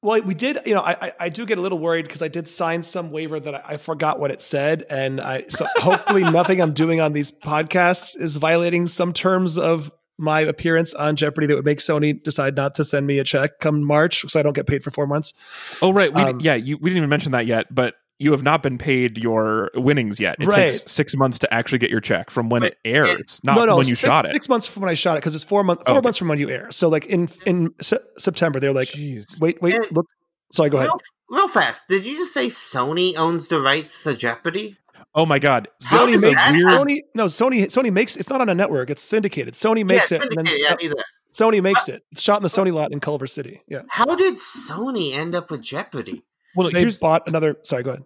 Well, 0.04 0.22
we 0.22 0.34
did. 0.36 0.60
You 0.66 0.76
know, 0.76 0.82
I 0.82 1.14
I, 1.18 1.30
do 1.30 1.46
get 1.46 1.58
a 1.58 1.62
little 1.62 1.80
worried 1.80 2.06
because 2.06 2.22
I 2.22 2.28
did 2.28 2.50
sign 2.50 2.84
some 2.84 3.10
waiver 3.10 3.40
that 3.40 3.56
I, 3.56 3.74
I 3.74 3.78
forgot 3.78 4.20
what 4.20 4.32
it 4.32 4.42
said, 4.42 4.86
and 4.90 5.22
I 5.22 5.46
so 5.48 5.66
hopefully 5.78 6.24
nothing 6.32 6.62
I'm 6.62 6.74
doing 6.74 7.00
on 7.00 7.14
these 7.14 7.32
podcasts 7.32 8.20
is 8.20 8.36
violating 8.36 8.86
some 8.86 9.14
terms 9.14 9.58
of 9.58 9.92
my 10.18 10.42
appearance 10.42 10.94
on 10.94 11.16
Jeopardy 11.16 11.48
that 11.48 11.56
would 11.56 11.66
make 11.66 11.80
Sony 11.80 12.22
decide 12.22 12.56
not 12.56 12.76
to 12.76 12.84
send 12.84 13.08
me 13.08 13.18
a 13.18 13.24
check 13.24 13.60
come 13.60 13.82
March, 13.82 14.30
so 14.30 14.38
I 14.38 14.44
don't 14.44 14.54
get 14.54 14.68
paid 14.68 14.84
for 14.84 14.92
four 14.92 15.08
months. 15.08 15.34
Oh 15.82 15.94
right, 15.94 16.14
we 16.14 16.22
Um, 16.22 16.40
yeah, 16.42 16.56
you, 16.56 16.78
we 16.78 16.90
didn't 16.90 16.98
even 16.98 17.10
mention 17.10 17.32
that 17.32 17.46
yet, 17.46 17.74
but 17.74 17.96
you 18.20 18.32
have 18.32 18.44
not 18.44 18.64
been 18.64 18.78
paid 18.78 19.18
your 19.18 19.70
winnings 19.76 20.20
yet. 20.20 20.38
It 20.40 20.48
Right. 20.48 20.72
takes 20.72 20.92
six 20.92 21.16
months 21.16 21.40
to 21.40 21.54
actually 21.54 21.80
get 21.80 21.90
your 21.90 22.00
check 22.00 22.30
from 22.30 22.50
when 22.50 22.62
But 22.62 22.74
it 22.74 22.78
airs, 22.86 23.20
it- 23.20 23.40
not 23.44 23.56
no, 23.56 23.66
no, 23.66 23.78
when 23.78 23.88
you 23.88 23.96
six, 23.96 24.00
shot 24.00 24.26
it. 24.26 24.34
Six 24.34 24.48
months 24.48 24.68
from 24.68 24.82
when 24.82 24.90
I 24.90 24.94
shot 24.94 25.18
it 25.18 25.22
because 25.22 25.36
it's 25.36 25.44
four 25.44 25.64
months. 25.64 25.84
Four 25.86 25.96
oh, 25.96 25.98
Okay. 25.98 26.06
months 26.06 26.18
from 26.18 26.28
when 26.30 26.40
you 26.40 26.50
air. 26.50 26.68
So 26.72 26.90
like 26.90 27.06
in 27.08 27.28
in 27.46 27.72
se- 27.82 27.98
September, 28.18 28.60
they're 28.60 28.74
like, 28.74 28.90
Jeez. 28.90 29.40
wait, 29.42 29.62
wait, 29.62 29.76
And- 29.76 29.88
look. 29.92 30.06
Sorry, 30.52 30.70
go 30.70 30.78
ahead. 30.78 30.90
real, 30.90 31.40
real 31.42 31.48
fast. 31.48 31.88
Did 31.88 32.06
you 32.06 32.16
just 32.18 32.34
say 32.34 32.48
Sony 32.48 33.18
owns 33.18 33.48
the 33.48 33.60
rights 33.60 34.04
to 34.04 34.16
Jeopardy? 34.16 34.78
Oh 35.16 35.26
my 35.26 35.38
god, 35.40 35.68
Sony 35.82 36.12
does 36.14 36.22
this 36.22 36.24
is 36.24 36.24
makes 36.24 36.44
weird. 36.66 36.68
Sony. 36.88 37.00
No, 37.16 37.26
Sony. 37.26 37.66
Sony 37.66 37.92
makes. 37.92 38.16
It's 38.16 38.30
not 38.30 38.42
on 38.42 38.50
a 38.50 38.56
network. 38.56 38.90
It's 38.90 39.02
syndicated. 39.02 39.54
Sony 39.54 39.86
makes 39.86 40.12
yeah, 40.12 40.18
it. 40.18 40.24
And 40.24 40.48
then 40.48 40.58
yeah, 40.60 40.76
I. 40.80 41.04
Sony 41.32 41.62
makes 41.62 41.90
it. 41.90 42.04
It's 42.12 42.22
shot 42.22 42.38
in 42.38 42.44
the 42.44 42.50
Sony 42.50 42.72
lot 42.72 42.92
in 42.92 43.00
Culver 43.00 43.26
City. 43.28 43.62
Yeah, 43.68 43.82
How 43.90 44.14
did 44.16 44.36
Sony 44.36 45.14
end 45.16 45.34
up 45.36 45.50
with 45.52 45.62
Jeopardy? 45.62 46.24
Well, 46.56 46.70
they 46.72 46.80
here's 46.82 46.98
bought 47.00 47.28
another. 47.28 47.58
Sorry, 47.64 47.84
go 47.84 47.92
ahead. 47.92 48.04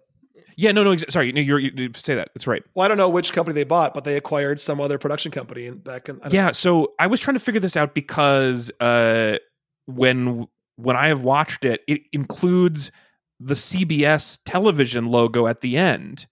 yeah, 0.56 0.72
no, 0.72 0.84
no, 0.84 0.92
exa- 0.94 1.12
sorry, 1.12 1.32
no, 1.32 1.42
you're, 1.42 1.60
you 1.60 1.72
you 1.76 1.90
say 1.96 2.16
that. 2.16 2.30
That's 2.34 2.48
right. 2.48 2.64
Well, 2.76 2.86
I 2.86 2.88
don't 2.88 2.98
know 2.98 3.10
which 3.10 3.34
company 3.34 3.54
they 3.54 3.64
bought, 3.64 3.94
but 3.94 4.04
they 4.04 4.18
acquired 4.18 4.60
some 4.60 4.80
other 4.82 4.98
production 4.98 5.32
company 5.32 5.68
and 5.68 5.84
back 5.84 6.10
in. 6.10 6.18
I 6.18 6.24
don't 6.24 6.34
Yeah, 6.34 6.46
know. 6.48 6.52
so 6.54 6.94
I 7.00 7.08
was 7.08 7.20
trying 7.20 7.36
to 7.36 7.40
figure 7.40 7.60
this 7.62 7.76
out 7.78 7.94
because 7.94 8.72
uh, 8.80 9.38
when 9.86 10.48
when 10.78 10.96
I 10.96 11.08
have 11.08 11.22
watched 11.22 11.66
it, 11.66 11.82
it 11.88 12.02
includes 12.14 12.92
the 13.40 13.54
CBS 13.54 14.40
television 14.46 15.06
logo 15.08 15.46
at 15.48 15.62
the 15.62 15.78
end. 15.78 16.26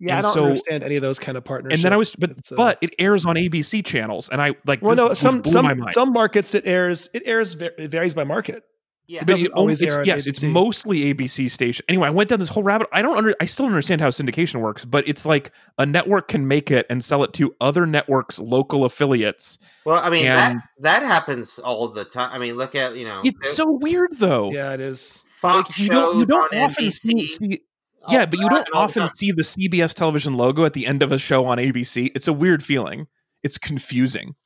yeah. 0.00 0.14
I 0.14 0.16
and 0.18 0.22
don't 0.24 0.34
so- 0.34 0.44
understand 0.44 0.82
any 0.82 0.96
of 0.96 1.02
those 1.02 1.18
kind 1.18 1.36
of 1.38 1.44
partnerships. 1.44 1.78
And 1.80 1.84
then 1.84 1.92
I 1.92 1.96
was, 1.96 2.12
but 2.16 2.30
It's, 2.30 2.50
uh, 2.52 2.56
but 2.56 2.78
it 2.80 2.94
airs 2.98 3.24
on 3.26 3.36
ABC 3.36 3.84
channels, 3.84 4.28
and 4.30 4.40
I 4.42 4.54
like. 4.66 4.80
well, 4.82 4.96
no, 4.96 5.14
some 5.14 5.44
some 5.44 5.84
some 5.92 6.12
markets 6.12 6.54
it 6.54 6.66
airs. 6.66 7.08
It 7.14 7.22
airs. 7.26 7.54
It 7.54 7.88
varies 7.90 8.14
by 8.14 8.24
market. 8.24 8.64
Yeah. 9.10 9.18
It 9.18 9.26
But 9.26 9.26
doesn't 9.32 9.46
it- 9.46 9.52
always 9.54 9.82
it's, 9.82 9.92
air 9.92 10.00
on 10.02 10.06
yes, 10.06 10.28
it's 10.28 10.44
mostly 10.44 11.12
ABC 11.12 11.50
station. 11.50 11.84
Anyway, 11.88 12.06
I 12.06 12.10
went 12.10 12.30
down 12.30 12.38
this 12.38 12.48
whole 12.48 12.62
rabbit. 12.62 12.86
I 12.92 13.02
don't 13.02 13.16
under, 13.16 13.34
I 13.40 13.46
still 13.46 13.64
don't 13.66 13.72
understand 13.72 14.00
how 14.00 14.10
syndication 14.10 14.60
works, 14.60 14.84
but 14.84 15.06
it's 15.08 15.26
like 15.26 15.50
a 15.78 15.84
network 15.84 16.28
can 16.28 16.46
make 16.46 16.70
it 16.70 16.86
and 16.88 17.02
sell 17.02 17.24
it 17.24 17.32
to 17.32 17.52
other 17.60 17.86
networks' 17.86 18.38
local 18.38 18.84
affiliates. 18.84 19.58
Well, 19.84 20.00
I 20.00 20.10
mean 20.10 20.26
that 20.26 20.52
And- 20.52 20.60
that 20.78 21.02
happens 21.02 21.58
all 21.58 21.88
the 21.88 22.04
time. 22.04 22.30
I 22.32 22.38
mean, 22.38 22.54
look 22.54 22.76
at 22.76 22.94
you 22.94 23.04
know 23.04 23.20
It's 23.24 23.56
so 23.56 23.64
weird, 23.68 24.10
though. 24.12 24.52
Yeah, 24.52 24.74
it 24.74 24.80
is. 24.80 25.24
Fox 25.40 25.70
Like, 25.70 25.78
you 25.80 25.88
don't 25.88 26.18
you 26.20 26.24
don't 26.26 26.54
on 26.54 26.60
often 26.70 26.84
NBC. 26.84 26.92
see, 26.92 27.26
see 27.28 27.60
all 28.04 28.14
yeah, 28.14 28.26
but 28.26 28.38
you 28.38 28.48
don't 28.48 28.58
and 28.66 28.74
all 28.74 28.86
the 28.86 29.00
often 29.00 29.14
see 29.16 29.32
the 29.32 29.42
CBS 29.42 29.92
television 29.92 30.34
logo 30.36 30.64
at 30.64 30.72
the 30.74 30.86
end 30.86 31.02
of 31.02 31.10
a 31.10 31.18
show 31.18 31.46
on 31.46 31.58
ABC. 31.58 32.12
It's 32.14 32.28
a 32.28 32.32
weird 32.32 32.62
feeling. 32.62 33.08
It's 33.42 33.58
confusing. 33.58 34.36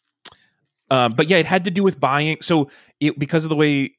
Um, 0.91 1.13
but 1.13 1.29
yeah, 1.29 1.37
it 1.37 1.45
had 1.47 1.65
to 1.67 1.71
do 1.71 1.83
with 1.83 2.01
buying. 2.01 2.39
So 2.41 2.71
it 3.01 3.19
because 3.19 3.45
of 3.45 3.51
the 3.51 3.57
way 3.57 3.95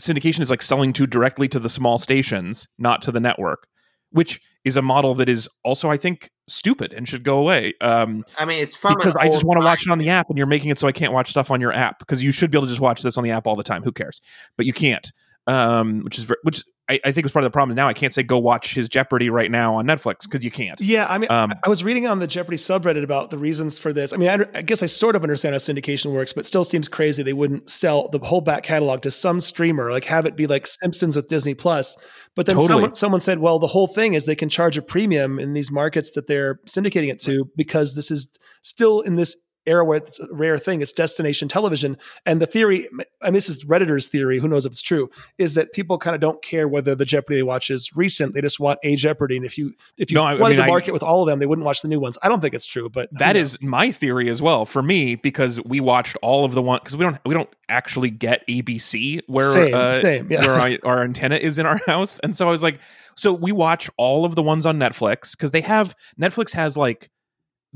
syndication 0.00 0.40
is 0.40 0.50
like 0.50 0.62
selling 0.62 0.92
to 0.94 1.06
directly 1.06 1.48
to 1.48 1.58
the 1.58 1.68
small 1.68 1.98
stations, 1.98 2.66
not 2.78 3.02
to 3.02 3.12
the 3.12 3.20
network, 3.20 3.66
which 4.10 4.40
is 4.64 4.76
a 4.76 4.82
model 4.82 5.14
that 5.14 5.28
is 5.28 5.48
also, 5.64 5.90
I 5.90 5.96
think, 5.96 6.30
stupid 6.48 6.92
and 6.92 7.08
should 7.08 7.22
go 7.22 7.38
away. 7.38 7.74
Um, 7.80 8.24
I 8.38 8.44
mean, 8.44 8.62
it's 8.62 8.76
from 8.76 8.94
because 8.94 9.14
I 9.16 9.28
just 9.28 9.44
want 9.44 9.60
to 9.60 9.64
watch 9.64 9.86
it 9.86 9.90
on 9.90 9.98
the 9.98 10.10
app, 10.10 10.28
and 10.28 10.38
you're 10.38 10.46
making 10.46 10.70
it 10.70 10.78
so 10.78 10.88
I 10.88 10.92
can't 10.92 11.12
watch 11.12 11.30
stuff 11.30 11.50
on 11.50 11.60
your 11.60 11.72
app 11.72 11.98
because 11.98 12.22
you 12.22 12.32
should 12.32 12.50
be 12.50 12.58
able 12.58 12.66
to 12.66 12.72
just 12.72 12.80
watch 12.80 13.02
this 13.02 13.16
on 13.16 13.24
the 13.24 13.30
app 13.30 13.46
all 13.46 13.56
the 13.56 13.62
time. 13.62 13.82
Who 13.82 13.92
cares? 13.92 14.20
But 14.56 14.66
you 14.66 14.72
can't, 14.72 15.10
um, 15.46 16.00
which 16.00 16.18
is 16.18 16.24
ver- 16.24 16.38
which 16.42 16.62
I, 16.88 17.00
I 17.02 17.12
think 17.12 17.24
was 17.24 17.32
part 17.32 17.44
of 17.44 17.50
the 17.50 17.54
problem. 17.54 17.74
Now 17.76 17.88
I 17.88 17.94
can't 17.94 18.12
say 18.12 18.22
go 18.22 18.38
watch 18.38 18.74
his 18.74 18.90
Jeopardy 18.90 19.30
right 19.30 19.50
now 19.50 19.76
on 19.76 19.86
Netflix 19.86 20.24
because 20.24 20.44
you 20.44 20.50
can't. 20.50 20.78
Yeah, 20.80 21.06
I 21.08 21.16
mean, 21.16 21.30
Um, 21.30 21.52
I- 21.52 21.56
I 21.64 21.68
was 21.70 21.82
reading 21.82 22.06
on 22.06 22.18
the 22.18 22.26
Jeopardy 22.26 22.58
subreddit 22.58 23.02
about 23.02 23.30
the 23.30 23.38
reasons 23.38 23.78
for 23.78 23.92
this. 23.92 24.12
I 24.12 24.18
mean, 24.18 24.28
I, 24.28 24.44
I 24.58 24.62
guess 24.62 24.82
I 24.82 24.86
sort 24.86 25.16
of 25.16 25.22
understand 25.22 25.54
how 25.54 25.58
syndication 25.58 26.12
works, 26.12 26.34
but 26.34 26.44
still 26.44 26.62
seems 26.64 26.88
crazy 26.88 27.22
they 27.22 27.32
wouldn't 27.32 27.70
sell 27.70 28.08
the 28.10 28.18
whole 28.18 28.42
back 28.42 28.64
catalog 28.64 29.00
to 29.02 29.10
some 29.10 29.40
streamer, 29.40 29.90
like 29.90 30.04
have 30.04 30.26
it 30.26 30.36
be 30.36 30.46
like 30.46 30.66
Simpsons 30.66 31.16
with 31.16 31.28
Disney 31.28 31.54
Plus. 31.54 31.96
But 32.36 32.46
then 32.46 32.56
Totally. 32.56 32.68
someone 32.68 32.94
someone 32.94 33.20
said, 33.20 33.38
well, 33.38 33.58
the 33.58 33.66
whole 33.68 33.86
thing 33.86 34.12
is 34.14 34.26
they 34.26 34.34
can 34.36 34.48
charge 34.48 34.76
a 34.76 34.82
premium 34.82 35.38
in 35.38 35.54
these 35.54 35.70
markets 35.72 36.12
that 36.12 36.26
they're 36.26 36.56
syndicating 36.66 37.08
it 37.10 37.18
to 37.20 37.48
because 37.56 37.94
this 37.94 38.10
is 38.10 38.28
still 38.62 39.00
in 39.00 39.14
this 39.14 39.36
era 39.66 39.84
where 39.84 39.98
it's 39.98 40.20
a 40.20 40.26
rare 40.30 40.58
thing. 40.58 40.80
It's 40.82 40.92
destination 40.92 41.48
television, 41.48 41.96
and 42.26 42.40
the 42.40 42.46
theory, 42.46 42.88
and 43.22 43.34
this 43.34 43.48
is 43.48 43.64
Redditor's 43.64 44.08
theory. 44.08 44.38
Who 44.38 44.48
knows 44.48 44.66
if 44.66 44.72
it's 44.72 44.82
true? 44.82 45.10
Is 45.38 45.54
that 45.54 45.72
people 45.72 45.98
kind 45.98 46.14
of 46.14 46.20
don't 46.20 46.42
care 46.42 46.68
whether 46.68 46.94
the 46.94 47.04
Jeopardy 47.04 47.36
they 47.36 47.42
watch 47.42 47.70
is 47.70 47.94
recent. 47.96 48.34
They 48.34 48.40
just 48.40 48.60
want 48.60 48.78
a 48.82 48.96
Jeopardy, 48.96 49.36
and 49.36 49.44
if 49.46 49.56
you 49.58 49.72
if 49.96 50.10
you 50.10 50.16
No, 50.16 50.24
I- 50.24 50.32
I 50.32 50.36
flooded 50.36 50.56
mean, 50.58 50.64
the 50.66 50.70
I- 50.70 50.74
market 50.74 50.92
with 50.92 51.02
all 51.02 51.22
of 51.22 51.28
them, 51.28 51.38
they 51.38 51.46
wouldn't 51.46 51.64
watch 51.64 51.82
the 51.82 51.88
new 51.88 52.00
ones. 52.00 52.18
I 52.22 52.28
don't 52.28 52.40
think 52.40 52.54
it's 52.54 52.66
true, 52.66 52.88
but 52.88 53.08
That 53.12 53.36
is 53.36 53.62
my 53.64 53.90
theory 53.92 54.28
as 54.28 54.42
well 54.42 54.66
for 54.66 54.82
me 54.82 55.14
because 55.16 55.60
we 55.64 55.80
watched 55.80 56.16
all 56.22 56.44
of 56.44 56.54
the 56.54 56.62
one 56.62 56.78
because 56.82 56.96
we 56.96 57.04
don't 57.04 57.18
we 57.24 57.34
don't 57.34 57.48
actually 57.68 58.10
get 58.10 58.46
ABC 58.48 59.20
where 59.26 59.42
same, 59.50 59.74
uh, 59.74 59.94
same. 59.94 60.30
Yeah. 60.30 60.40
where 60.46 60.54
I, 60.60 60.78
our 60.84 61.02
antenna 61.02 61.36
is 61.36 61.58
in 61.58 61.66
our 61.66 61.80
house. 61.86 62.18
And 62.22 62.36
so 62.36 62.46
I 62.46 62.50
was 62.50 62.62
like, 62.62 62.78
so 63.16 63.32
we 63.32 63.52
watch 63.52 63.88
all 63.96 64.24
of 64.24 64.34
the 64.34 64.42
ones 64.42 64.66
on 64.66 64.76
Netflix 64.78 65.32
because 65.32 65.50
they 65.52 65.60
have 65.62 65.94
Netflix 66.20 66.52
has 66.52 66.76
like 66.76 67.10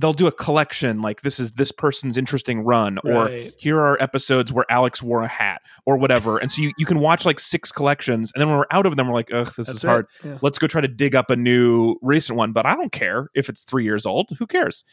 they'll 0.01 0.13
do 0.13 0.27
a 0.29 0.33
collection 0.33 1.01
like 1.03 1.23
this 1.23 1.41
is 1.41 1.51
this 1.51 1.73
person's 1.73 2.17
interesting 2.17 2.61
run 2.61 2.99
or 3.05 3.25
Right. 3.25 3.53
here 3.59 3.79
are 3.81 4.01
episodes 4.01 4.53
where 4.53 4.65
Alex 4.71 5.03
wore 5.03 5.23
a 5.23 5.29
hat 5.29 5.61
or 5.87 5.97
whatever. 5.97 6.39
And 6.39 6.51
so 6.53 6.63
you, 6.63 6.73
you 6.79 6.87
can 6.87 7.01
watch 7.01 7.27
like 7.27 7.41
six 7.41 7.73
collections 7.73 8.31
and 8.35 8.41
then 8.41 8.49
when 8.49 8.59
we're 8.59 8.67
out 8.71 8.87
of 8.87 8.97
them 8.97 9.09
we're 9.09 9.15
like, 9.15 9.31
ugh, 9.35 9.47
this 9.57 9.67
That's 9.67 9.71
is 9.79 9.85
it. 9.85 9.89
hard. 9.89 10.07
Yeah. 10.25 10.39
Let's 10.41 10.57
go 10.59 10.69
try 10.69 10.81
to 10.81 10.89
dig 10.89 11.17
up 11.17 11.31
a 11.31 11.37
new 11.37 11.97
recent 12.01 12.39
one. 12.39 12.53
But 12.53 12.65
I 12.65 12.77
don't 12.77 12.93
care 12.93 13.29
if 13.35 13.49
it's 13.49 13.63
three 13.65 13.83
years 13.85 14.07
old. 14.07 14.31
Who 14.39 14.47
cares? 14.47 14.85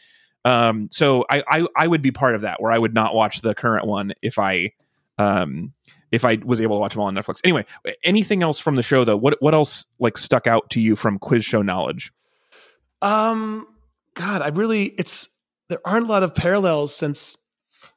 Um, 0.44 0.90
so 0.92 1.24
I, 1.30 1.44
I 1.48 1.68
I 1.78 1.88
would 1.88 2.02
be 2.02 2.12
part 2.12 2.36
of 2.36 2.42
that 2.42 2.62
where 2.62 2.72
I 2.72 2.78
would 2.78 2.94
not 2.94 3.14
watch 3.14 3.42
the 3.42 3.54
current 3.56 3.86
one 3.88 4.14
if 4.24 4.38
I 4.40 4.72
um 5.18 5.74
if 6.12 6.26
I 6.26 6.40
was 6.44 6.62
able 6.62 6.78
to 6.78 6.80
watch 6.80 6.94
them 6.94 7.02
all 7.02 7.08
on 7.08 7.16
Netflix. 7.16 7.42
Anyway, 7.44 7.66
anything 8.04 8.42
else 8.44 8.60
from 8.60 8.76
the 8.76 8.84
show 8.84 9.04
though? 9.04 9.18
What 9.18 9.38
what 9.40 9.54
else 9.54 9.86
like 10.00 10.18
stuck 10.18 10.48
out 10.48 10.70
to 10.72 10.80
you 10.82 10.96
from 10.96 11.20
quiz 11.20 11.46
show 11.46 11.62
knowledge? 11.62 12.12
Um, 13.02 13.68
God, 14.16 14.42
I 14.42 14.48
really 14.50 14.86
it's 14.86 15.30
there 15.70 15.80
aren't 15.86 16.06
a 16.06 16.10
lot 16.10 16.24
of 16.24 16.34
parallels 16.36 16.94
since. 16.96 17.38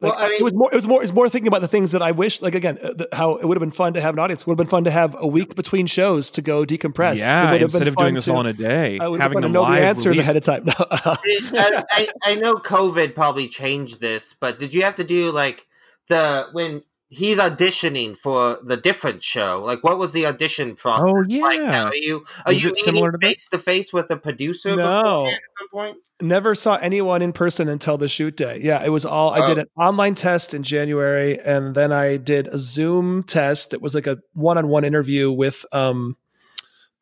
Like, 0.01 0.13
Well, 0.13 0.23
I 0.25 0.29
mean- 0.29 0.39
it 0.41 0.45
was 0.45 0.55
more. 0.55 0.71
It 0.71 0.75
was 0.77 0.87
more. 0.87 0.99
It 1.01 1.05
was 1.05 1.13
more 1.13 1.29
thinking 1.29 1.49
about 1.49 1.61
the 1.61 1.67
things 1.69 1.91
that 1.93 2.03
I 2.03 2.13
wish. 2.13 2.41
Like 2.41 2.55
again, 2.55 2.79
uh, 2.83 2.93
the, 2.93 3.09
how 3.13 3.37
it 3.37 3.45
would 3.47 3.57
have 3.57 3.61
been 3.61 3.71
fun 3.73 3.95
to 3.95 4.01
have 4.01 4.15
an 4.15 4.21
audience. 4.21 4.47
Would 4.47 4.53
have 4.53 4.59
been 4.59 4.67
fun 4.71 4.85
to 4.85 4.91
have 4.93 5.17
a 5.19 5.27
week 5.27 5.57
between 5.57 5.87
shows 5.87 6.31
to 6.33 6.43
go 6.43 6.65
decompress. 6.65 7.15
It 7.15 7.19
yeah, 7.21 7.51
would 7.53 7.61
have 7.61 7.63
instead 7.63 7.79
been 7.81 7.89
of 7.89 7.97
doing 7.97 8.07
fun 8.09 8.15
this 8.15 8.25
to- 8.27 8.33
all 8.35 8.41
in 8.43 8.47
a 8.47 8.53
day, 8.53 8.99
I 9.01 9.09
would 9.09 9.21
having 9.21 9.39
have 9.39 9.43
to 9.43 9.47
them 9.49 9.53
know 9.55 9.63
live 9.63 9.81
the 9.83 9.87
answers 9.89 10.19
released. 10.19 10.21
ahead 10.31 10.37
of 10.37 10.43
time. 10.45 10.65
No. 11.53 11.59
I, 11.61 11.85
I, 11.91 12.09
I 12.25 12.35
know 12.37 12.55
COVID 12.55 13.15
probably 13.17 13.49
changed 13.49 14.01
this, 14.01 14.35
but 14.39 14.61
did 14.61 14.73
you 14.75 14.83
have 14.83 14.97
to 14.97 15.05
do 15.05 15.33
like 15.33 15.67
the 16.09 16.47
when 16.53 16.83
he's 17.09 17.39
auditioning 17.39 18.17
for 18.17 18.59
the 18.63 18.77
different 18.77 19.23
show? 19.23 19.63
Like, 19.65 19.83
what 19.83 19.99
was 19.99 20.13
the 20.13 20.27
audition 20.27 20.75
process? 20.77 21.07
Oh 21.09 21.13
Like, 21.43 21.59
yeah, 21.59 21.85
are 21.85 21.95
you 21.97 22.25
are 22.45 22.53
Was 22.53 22.63
you 22.65 22.75
similar 22.75 23.13
to 23.13 23.19
face 23.19 23.47
to 23.49 23.59
face 23.59 23.93
with 23.93 24.09
the 24.09 24.17
producer? 24.17 24.77
No. 24.77 25.27
at 25.27 25.33
some 25.59 25.69
point. 25.71 25.97
Never 26.21 26.57
saw 26.57 26.75
anyone 26.77 27.23
in 27.23 27.33
person 27.33 27.69
until 27.69 27.97
the 27.97 28.09
shoot 28.09 28.37
day. 28.37 28.59
Yeah, 28.61 28.85
it 28.85 28.89
was 28.89 29.07
all. 29.07 29.31
I 29.31 29.47
did 29.47 29.59
Oh. 29.59 29.61
an 29.63 29.67
online 29.77 30.17
test 30.17 30.53
in 30.53 30.65
January, 30.65 31.39
and 31.39 31.77
then 31.77 31.93
I 31.93 32.17
did 32.17 32.49
a 32.49 32.59
Zoom 32.59 33.23
test. 33.23 33.73
It 33.73 33.81
was 33.81 33.95
like 33.95 34.09
a 34.09 34.19
one-on-one 34.33 34.85
interview 34.85 35.31
with. 35.31 35.65
um 35.73 36.17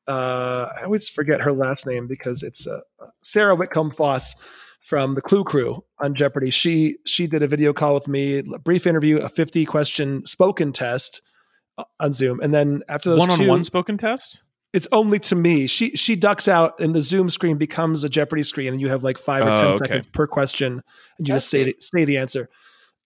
uh, 0.08 0.68
I 0.78 0.84
always 0.84 1.08
forget 1.08 1.40
her 1.40 1.52
last 1.52 1.84
name 1.86 2.06
because 2.06 2.42
it's 2.44 2.66
uh, 2.66 2.80
Sarah 3.22 3.56
Whitcomb 3.56 3.90
Foss 3.90 4.36
from 4.86 5.14
the 5.14 5.20
Clue 5.22 5.44
Crew 5.44 5.82
on 6.00 6.14
Jeopardy. 6.14 6.50
She 6.50 6.96
she 7.06 7.26
did 7.26 7.42
a 7.42 7.46
video 7.48 7.72
call 7.72 7.94
with 7.94 8.08
me, 8.08 8.38
a 8.38 8.58
brief 8.58 8.86
interview, 8.86 9.18
a 9.18 9.28
fifty 9.28 9.64
question 9.64 10.24
spoken 10.24 10.72
test 10.72 11.22
uh, 11.78 11.84
on 12.00 12.12
Zoom, 12.12 12.40
and 12.40 12.54
then 12.54 12.82
after 12.88 13.10
those 13.10 13.18
one 13.20 13.30
on 13.30 13.46
one 13.46 13.64
spoken 13.64 13.98
test. 13.98 14.42
it's 14.72 14.86
only 14.92 15.18
to 15.20 15.34
me. 15.34 15.66
She 15.66 15.90
she 15.96 16.14
ducks 16.16 16.48
out, 16.48 16.80
and 16.80 16.94
the 16.94 17.02
Zoom 17.02 17.28
screen 17.30 17.56
becomes 17.58 18.04
a 18.04 18.08
Jeopardy 18.08 18.42
screen, 18.42 18.68
and 18.72 18.80
you 18.80 18.88
have 18.88 19.02
like 19.02 19.18
five 19.18 19.44
or 19.44 19.50
Oh, 19.50 19.56
ten 19.56 19.66
okay. 19.68 19.78
seconds 19.78 20.06
per 20.08 20.26
question, 20.26 20.82
and 21.18 21.28
you 21.28 21.32
That's 21.32 21.44
just 21.44 21.50
say 21.50 21.64
the, 21.64 21.76
say 21.80 22.04
the 22.04 22.18
answer. 22.18 22.48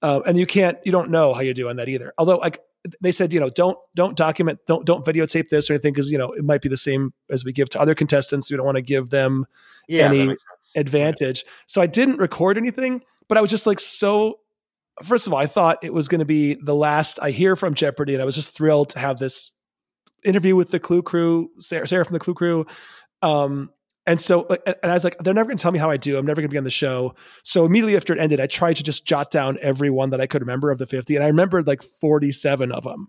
Uh, 0.03 0.21
and 0.27 0.39
you 0.39 0.47
can't, 0.47 0.79
you 0.85 0.91
don't 0.93 1.11
know 1.11 1.35
how 1.35 1.41
you 1.43 1.53
do 1.53 1.69
on 1.69 1.77
that 1.77 1.89
either. 1.91 2.15
Although, 2.17 2.39
like 2.39 2.59
they 3.01 3.13
said, 3.13 3.33
you 3.33 3.41
know, 3.41 3.49
don't 3.49 3.77
don't 3.95 4.17
document, 4.17 4.59
don't 4.67 4.87
don't 4.87 5.05
videotape 5.05 5.49
this 5.49 5.69
or 5.69 5.75
anything 5.75 5.93
because 5.93 6.11
you 6.11 6.19
know 6.19 6.33
it 6.33 6.45
might 6.45 6.63
be 6.63 6.69
the 6.69 6.77
same 6.77 7.13
as 7.31 7.45
we 7.45 7.53
give 7.53 7.69
to 7.71 7.81
other 7.81 7.95
contestants. 7.95 8.51
We 8.51 8.57
don't 8.57 8.67
want 8.67 8.77
to 8.77 8.83
give 8.83 9.11
them 9.11 9.47
Yeah, 9.89 10.07
Any 10.07 10.19
that 10.21 10.27
makes 10.29 10.43
sense. 10.43 10.73
advantage. 10.77 11.45
So 11.67 11.83
I 11.83 11.87
didn't 11.87 12.17
record 12.19 12.57
anything, 12.57 13.03
but 13.29 13.37
I 13.39 13.41
was 13.41 13.51
just 13.51 13.67
like 13.67 13.81
so. 13.81 14.41
First 15.03 15.27
of 15.27 15.33
all, 15.33 15.39
I 15.39 15.47
thought 15.47 15.83
it 15.83 15.95
was 15.95 16.09
going 16.09 16.19
to 16.19 16.25
be 16.27 16.55
the 16.55 16.75
last 16.75 17.19
I 17.23 17.31
hear 17.31 17.57
from 17.57 17.75
Jeopardy, 17.75 18.15
and 18.15 18.23
I 18.23 18.25
was 18.25 18.35
just 18.35 18.55
thrilled 18.55 18.91
to 18.91 18.99
have 18.99 19.19
this 19.19 19.53
interview 20.25 20.55
with 20.57 20.71
the 20.71 20.79
Clue 20.81 21.03
Crew, 21.03 21.51
Sarah, 21.59 21.89
Sarah 21.89 22.05
from 22.05 22.15
the 22.15 22.21
Clue 22.21 22.35
Crew. 22.35 22.67
Um, 23.23 23.71
and 24.11 24.21
so, 24.21 24.43
uh, 24.43 24.47
like, 24.51 24.79
and 24.83 24.91
I 24.91 24.95
was 24.95 25.05
like, 25.05 25.17
they're 25.19 25.33
never 25.33 25.47
going 25.47 25.57
to 25.57 25.63
tell 25.63 25.71
me 25.71 25.79
how 25.79 25.89
I 25.89 25.97
do. 25.97 26.19
I'm 26.19 26.27
never 26.27 26.41
going 26.41 26.49
to 26.49 26.53
be 26.53 26.59
on 26.59 26.65
the 26.65 26.71
show. 26.71 27.15
So 27.45 27.65
immediately 27.65 27.97
after 27.97 28.13
it 28.13 28.19
ended, 28.19 28.41
I 28.41 28.49
tried 28.49 28.75
to 28.75 28.83
just 28.83 29.07
jot 29.07 29.31
down 29.31 29.57
every 29.63 29.89
one 29.89 30.11
that 30.11 30.21
I 30.21 30.27
could 30.27 30.43
remember 30.43 30.73
of 30.73 30.79
the 30.79 30.87
50, 30.87 31.15
and 31.15 31.25
I 31.25 31.29
remembered 31.29 31.69
like 31.69 31.81
47 31.81 32.73
of 32.73 32.83
them. 32.83 33.07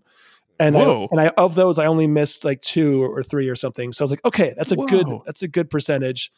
And 0.60 0.76
I, 0.78 0.80
and 1.10 1.20
I 1.20 1.28
of 1.36 1.56
those 1.56 1.80
I 1.80 1.86
only 1.86 2.06
missed 2.06 2.44
like 2.44 2.60
two 2.60 3.02
or 3.02 3.24
three 3.24 3.48
or 3.48 3.56
something. 3.56 3.90
So 3.90 4.02
I 4.02 4.04
was 4.04 4.10
like, 4.12 4.24
okay, 4.24 4.54
that's 4.56 4.70
a 4.70 4.76
good 4.76 5.08
that's 5.26 5.42
a 5.42 5.48
good 5.48 5.70
percentage. 5.70 6.30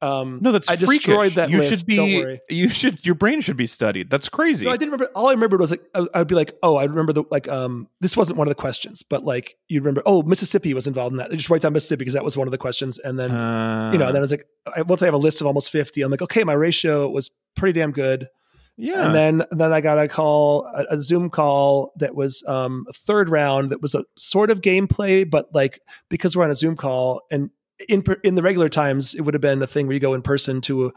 Um, 0.00 0.38
No, 0.42 0.52
that's 0.52 0.68
I 0.70 0.76
destroyed 0.76 1.02
freakish. 1.32 1.34
that 1.34 1.50
You 1.50 1.58
list. 1.58 1.70
should 1.80 1.86
be. 1.86 1.96
Don't 1.96 2.12
worry. 2.24 2.40
You 2.48 2.68
should. 2.68 3.04
Your 3.04 3.14
brain 3.16 3.40
should 3.40 3.56
be 3.56 3.66
studied. 3.66 4.10
That's 4.10 4.28
crazy. 4.28 4.64
No, 4.64 4.70
I 4.70 4.76
didn't 4.76 4.92
remember. 4.92 5.10
All 5.14 5.28
I 5.28 5.32
remembered 5.32 5.60
was 5.60 5.70
like 5.72 5.82
I, 5.94 6.06
I 6.14 6.18
would 6.20 6.28
be 6.28 6.34
like, 6.36 6.52
oh, 6.62 6.76
I 6.76 6.84
remember 6.84 7.12
the 7.12 7.24
like 7.30 7.48
um 7.48 7.88
this 8.00 8.16
wasn't 8.16 8.38
one 8.38 8.46
of 8.46 8.50
the 8.50 8.54
questions, 8.60 9.02
but 9.02 9.24
like 9.24 9.56
you 9.68 9.80
remember, 9.80 10.02
oh, 10.06 10.22
Mississippi 10.22 10.72
was 10.74 10.86
involved 10.86 11.12
in 11.14 11.18
that. 11.18 11.32
I 11.32 11.34
just 11.34 11.50
write 11.50 11.62
down 11.62 11.72
Mississippi 11.72 11.98
because 12.00 12.14
that 12.14 12.24
was 12.24 12.36
one 12.36 12.46
of 12.46 12.52
the 12.52 12.58
questions, 12.58 12.98
and 13.00 13.18
then 13.18 13.30
Uh, 13.32 13.90
you 13.92 13.98
know, 13.98 14.06
then 14.06 14.16
I 14.16 14.20
was 14.20 14.30
like, 14.30 14.44
I, 14.76 14.82
once 14.82 15.02
I 15.02 15.06
have 15.06 15.14
a 15.14 15.18
list 15.18 15.40
of 15.40 15.46
almost 15.48 15.72
fifty, 15.72 16.02
I'm 16.02 16.10
like, 16.10 16.22
okay, 16.22 16.44
my 16.44 16.52
ratio 16.54 17.08
was 17.08 17.30
pretty 17.56 17.78
damn 17.80 17.90
good. 17.92 18.28
yeah. 18.76 19.04
And 19.06 19.14
then 19.16 19.42
then 19.50 19.72
I 19.72 19.80
got 19.80 19.98
a 19.98 20.06
call, 20.06 20.64
a, 20.66 20.94
a 20.94 21.00
Zoom 21.00 21.28
call 21.30 21.92
that 21.96 22.14
was 22.14 22.44
um, 22.46 22.86
a 22.88 22.92
third 22.92 23.28
round 23.30 23.70
that 23.70 23.82
was 23.82 23.96
a 23.96 24.04
sort 24.16 24.52
of 24.52 24.60
gameplay, 24.60 25.28
but 25.28 25.52
like 25.52 25.80
because 26.08 26.36
we're 26.36 26.44
on 26.44 26.50
a 26.52 26.54
Zoom 26.54 26.76
call 26.76 27.22
and 27.32 27.50
in 27.88 28.02
in 28.24 28.34
the 28.34 28.42
regular 28.42 28.68
times 28.68 29.14
it 29.14 29.22
would 29.22 29.34
have 29.34 29.40
been 29.40 29.62
a 29.62 29.66
thing 29.66 29.86
where 29.86 29.94
you 29.94 30.00
go 30.00 30.14
in 30.14 30.22
person 30.22 30.60
to 30.60 30.92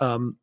um 0.00 0.36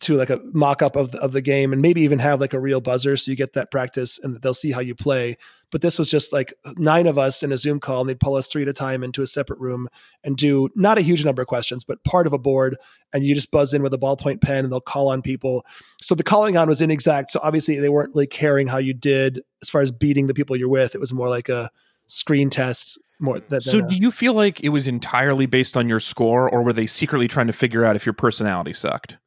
to 0.00 0.16
like 0.16 0.30
a 0.30 0.40
mock 0.52 0.80
up 0.82 0.96
of 0.96 1.14
of 1.16 1.32
the 1.32 1.42
game 1.42 1.72
and 1.72 1.82
maybe 1.82 2.00
even 2.00 2.18
have 2.18 2.40
like 2.40 2.54
a 2.54 2.60
real 2.60 2.80
buzzer 2.80 3.16
so 3.16 3.30
you 3.30 3.36
get 3.36 3.52
that 3.52 3.70
practice 3.70 4.18
and 4.18 4.40
they'll 4.40 4.54
see 4.54 4.72
how 4.72 4.80
you 4.80 4.94
play. 4.94 5.36
But 5.70 5.82
this 5.82 5.98
was 5.98 6.10
just 6.10 6.32
like 6.32 6.52
nine 6.76 7.06
of 7.06 7.18
us 7.18 7.42
in 7.42 7.52
a 7.52 7.56
Zoom 7.56 7.80
call 7.80 8.00
and 8.00 8.08
they'd 8.08 8.18
pull 8.18 8.34
us 8.34 8.48
three 8.48 8.62
at 8.62 8.68
a 8.68 8.72
time 8.72 9.04
into 9.04 9.22
a 9.22 9.26
separate 9.26 9.60
room 9.60 9.88
and 10.24 10.36
do 10.36 10.70
not 10.74 10.98
a 10.98 11.02
huge 11.02 11.24
number 11.24 11.42
of 11.42 11.48
questions, 11.48 11.84
but 11.84 12.02
part 12.02 12.26
of 12.26 12.32
a 12.32 12.38
board. 12.38 12.76
And 13.12 13.24
you 13.24 13.34
just 13.34 13.50
buzz 13.50 13.74
in 13.74 13.82
with 13.82 13.94
a 13.94 13.98
ballpoint 13.98 14.40
pen 14.40 14.64
and 14.64 14.72
they'll 14.72 14.80
call 14.80 15.08
on 15.08 15.22
people. 15.22 15.64
So 16.00 16.14
the 16.14 16.22
calling 16.22 16.56
on 16.56 16.66
was 16.66 16.80
inexact. 16.80 17.30
So 17.30 17.38
obviously 17.42 17.78
they 17.78 17.88
weren't 17.88 18.14
really 18.14 18.26
caring 18.26 18.68
how 18.68 18.78
you 18.78 18.94
did 18.94 19.42
as 19.62 19.68
far 19.68 19.82
as 19.82 19.90
beating 19.90 20.26
the 20.26 20.34
people 20.34 20.56
you're 20.56 20.68
with. 20.68 20.94
It 20.94 21.00
was 21.00 21.12
more 21.12 21.28
like 21.28 21.48
a 21.48 21.70
screen 22.06 22.50
test 22.50 22.98
more 23.20 23.40
than, 23.40 23.60
so, 23.60 23.78
than 23.78 23.86
do 23.86 23.96
you 23.96 24.10
feel 24.10 24.34
like 24.34 24.62
it 24.62 24.70
was 24.70 24.86
entirely 24.86 25.46
based 25.46 25.76
on 25.76 25.88
your 25.88 26.00
score, 26.00 26.48
or 26.48 26.62
were 26.62 26.72
they 26.72 26.86
secretly 26.86 27.28
trying 27.28 27.46
to 27.46 27.52
figure 27.52 27.84
out 27.84 27.96
if 27.96 28.06
your 28.06 28.12
personality 28.12 28.72
sucked? 28.72 29.18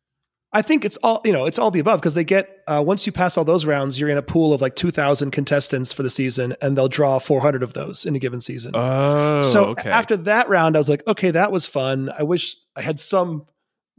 I 0.55 0.61
think 0.61 0.85
it's 0.85 0.97
all 0.97 1.19
you 1.25 1.33
know. 1.33 1.45
It's 1.45 1.57
all 1.57 1.71
the 1.71 1.79
above 1.79 1.99
because 1.99 2.13
they 2.13 2.23
get 2.23 2.59
uh, 2.67 2.83
once 2.85 3.07
you 3.07 3.11
pass 3.11 3.37
all 3.37 3.43
those 3.43 3.65
rounds, 3.65 3.99
you're 3.99 4.09
in 4.09 4.17
a 4.17 4.21
pool 4.21 4.53
of 4.53 4.61
like 4.61 4.75
two 4.75 4.91
thousand 4.91 5.31
contestants 5.31 5.91
for 5.91 6.03
the 6.03 6.11
season, 6.11 6.55
and 6.61 6.77
they'll 6.77 6.87
draw 6.87 7.17
four 7.17 7.41
hundred 7.41 7.63
of 7.63 7.73
those 7.73 8.05
in 8.05 8.15
a 8.15 8.19
given 8.19 8.39
season. 8.39 8.73
Oh, 8.75 9.39
so 9.41 9.65
okay. 9.69 9.89
after 9.89 10.15
that 10.15 10.47
round, 10.49 10.75
I 10.75 10.79
was 10.79 10.89
like, 10.89 11.01
okay, 11.07 11.31
that 11.31 11.51
was 11.51 11.67
fun. 11.67 12.11
I 12.15 12.21
wish 12.21 12.55
I 12.75 12.83
had 12.83 12.99
some 12.99 13.47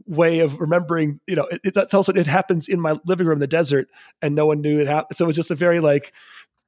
way 0.07 0.39
of 0.39 0.61
remembering. 0.61 1.19
You 1.27 1.35
know, 1.35 1.43
it, 1.43 1.59
it 1.65 1.89
tells 1.89 2.07
it 2.07 2.25
happens 2.25 2.69
in 2.69 2.79
my 2.79 2.97
living 3.05 3.27
room 3.27 3.35
in 3.35 3.39
the 3.41 3.47
desert, 3.47 3.89
and 4.21 4.33
no 4.33 4.45
one 4.45 4.61
knew 4.61 4.79
it 4.79 4.87
happened. 4.87 5.17
So 5.17 5.25
it 5.25 5.27
was 5.27 5.35
just 5.35 5.51
a 5.51 5.55
very 5.55 5.81
like 5.81 6.13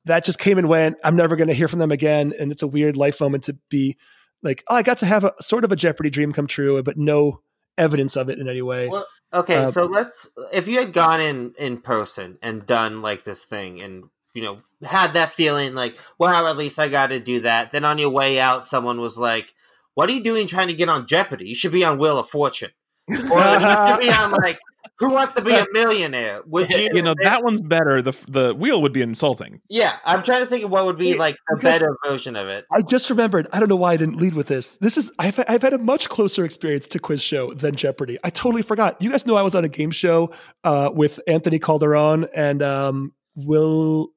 that 0.07 0.25
just 0.25 0.39
came 0.39 0.57
and 0.57 0.67
went. 0.67 0.97
I'm 1.03 1.15
never 1.15 1.35
going 1.35 1.47
to 1.47 1.53
hear 1.53 1.67
from 1.67 1.79
them 1.79 1.91
again, 1.91 2.33
and 2.37 2.51
it's 2.51 2.63
a 2.63 2.67
weird 2.67 2.97
life 2.97 3.21
moment 3.21 3.45
to 3.45 3.57
be 3.69 3.97
like, 4.43 4.63
oh, 4.69 4.75
I 4.75 4.83
got 4.83 4.99
to 4.99 5.05
have 5.05 5.23
a 5.23 5.33
sort 5.41 5.63
of 5.63 5.71
a 5.71 5.75
Jeopardy 5.75 6.09
dream 6.09 6.33
come 6.33 6.47
true, 6.47 6.81
but 6.83 6.97
no 6.97 7.41
evidence 7.77 8.15
of 8.15 8.29
it 8.29 8.39
in 8.39 8.49
any 8.49 8.61
way. 8.61 8.87
Well, 8.87 9.07
okay, 9.33 9.57
Uh, 9.57 9.71
so 9.71 9.85
let's 9.85 10.27
if 10.51 10.67
you 10.67 10.79
had 10.79 10.93
gone 10.93 11.21
in 11.21 11.53
in 11.57 11.79
person 11.79 12.37
and 12.41 12.65
done 12.65 13.01
like 13.01 13.23
this 13.23 13.43
thing 13.43 13.81
and 13.81 14.05
you 14.33 14.41
know 14.41 14.59
had 14.83 15.13
that 15.13 15.31
feeling 15.31 15.75
like, 15.75 15.97
well, 16.17 16.47
at 16.47 16.57
least 16.57 16.79
I 16.79 16.87
got 16.87 17.07
to 17.07 17.19
do 17.19 17.41
that. 17.41 17.71
Then 17.71 17.85
on 17.85 17.97
your 17.97 18.09
way 18.09 18.39
out, 18.39 18.65
someone 18.65 18.99
was 18.99 19.17
like, 19.17 19.53
"What 19.93 20.09
are 20.09 20.13
you 20.13 20.23
doing 20.23 20.47
trying 20.47 20.67
to 20.69 20.73
get 20.73 20.89
on 20.89 21.07
Jeopardy? 21.07 21.47
You 21.47 21.55
should 21.55 21.71
be 21.71 21.85
on 21.85 21.99
Wheel 21.99 22.17
of 22.17 22.29
Fortune, 22.29 22.71
or 23.09 23.15
you 23.15 23.59
should 23.59 23.99
be 23.99 24.09
on 24.11 24.31
like 24.31 24.59
Who 24.99 25.13
Wants 25.13 25.33
to 25.35 25.41
Be 25.41 25.53
a 25.53 25.65
Millionaire." 25.73 26.41
Would 26.45 26.69
you? 26.69 26.89
you 26.93 27.01
know 27.01 27.15
that 27.21 27.43
one's 27.43 27.61
better. 27.61 28.01
The 28.01 28.13
the 28.27 28.53
wheel 28.55 28.81
would 28.81 28.93
be 28.93 29.01
insulting. 29.01 29.61
Yeah, 29.69 29.97
I'm 30.05 30.23
trying 30.23 30.41
to 30.41 30.45
think 30.45 30.63
of 30.63 30.71
what 30.71 30.85
would 30.85 30.97
be 30.97 31.09
Yeah, 31.09 31.17
like 31.17 31.37
a 31.51 31.57
better 31.57 31.95
version 32.05 32.35
of 32.35 32.47
it. 32.47 32.65
I 32.71 32.81
just 32.81 33.09
remembered. 33.09 33.47
I 33.53 33.59
don't 33.59 33.69
know 33.69 33.75
why 33.75 33.93
I 33.93 33.97
didn't 33.97 34.17
lead 34.17 34.33
with 34.33 34.47
this. 34.47 34.77
This 34.77 34.97
is 34.97 35.11
I've 35.19 35.39
I've 35.47 35.61
had 35.61 35.73
a 35.73 35.77
much 35.77 36.09
closer 36.09 36.45
experience 36.45 36.87
to 36.89 36.99
quiz 36.99 37.21
show 37.21 37.53
than 37.53 37.75
Jeopardy. 37.75 38.17
I 38.23 38.29
totally 38.29 38.61
forgot. 38.63 39.01
You 39.01 39.11
guys 39.11 39.25
know 39.25 39.35
I 39.35 39.41
was 39.41 39.55
on 39.55 39.63
a 39.63 39.69
game 39.69 39.91
show 39.91 40.33
uh, 40.63 40.91
with 40.93 41.19
Anthony 41.27 41.59
Calderon 41.59 42.27
and 42.33 42.61
um, 42.63 43.13
Will 43.35 44.09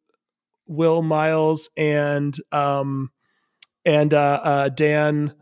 Will 0.67 1.03
Miles 1.03 1.69
and 1.77 2.35
um, 2.53 3.11
and 3.85 4.15
uh, 4.15 4.41
uh, 4.43 4.69
Dan. 4.71 5.35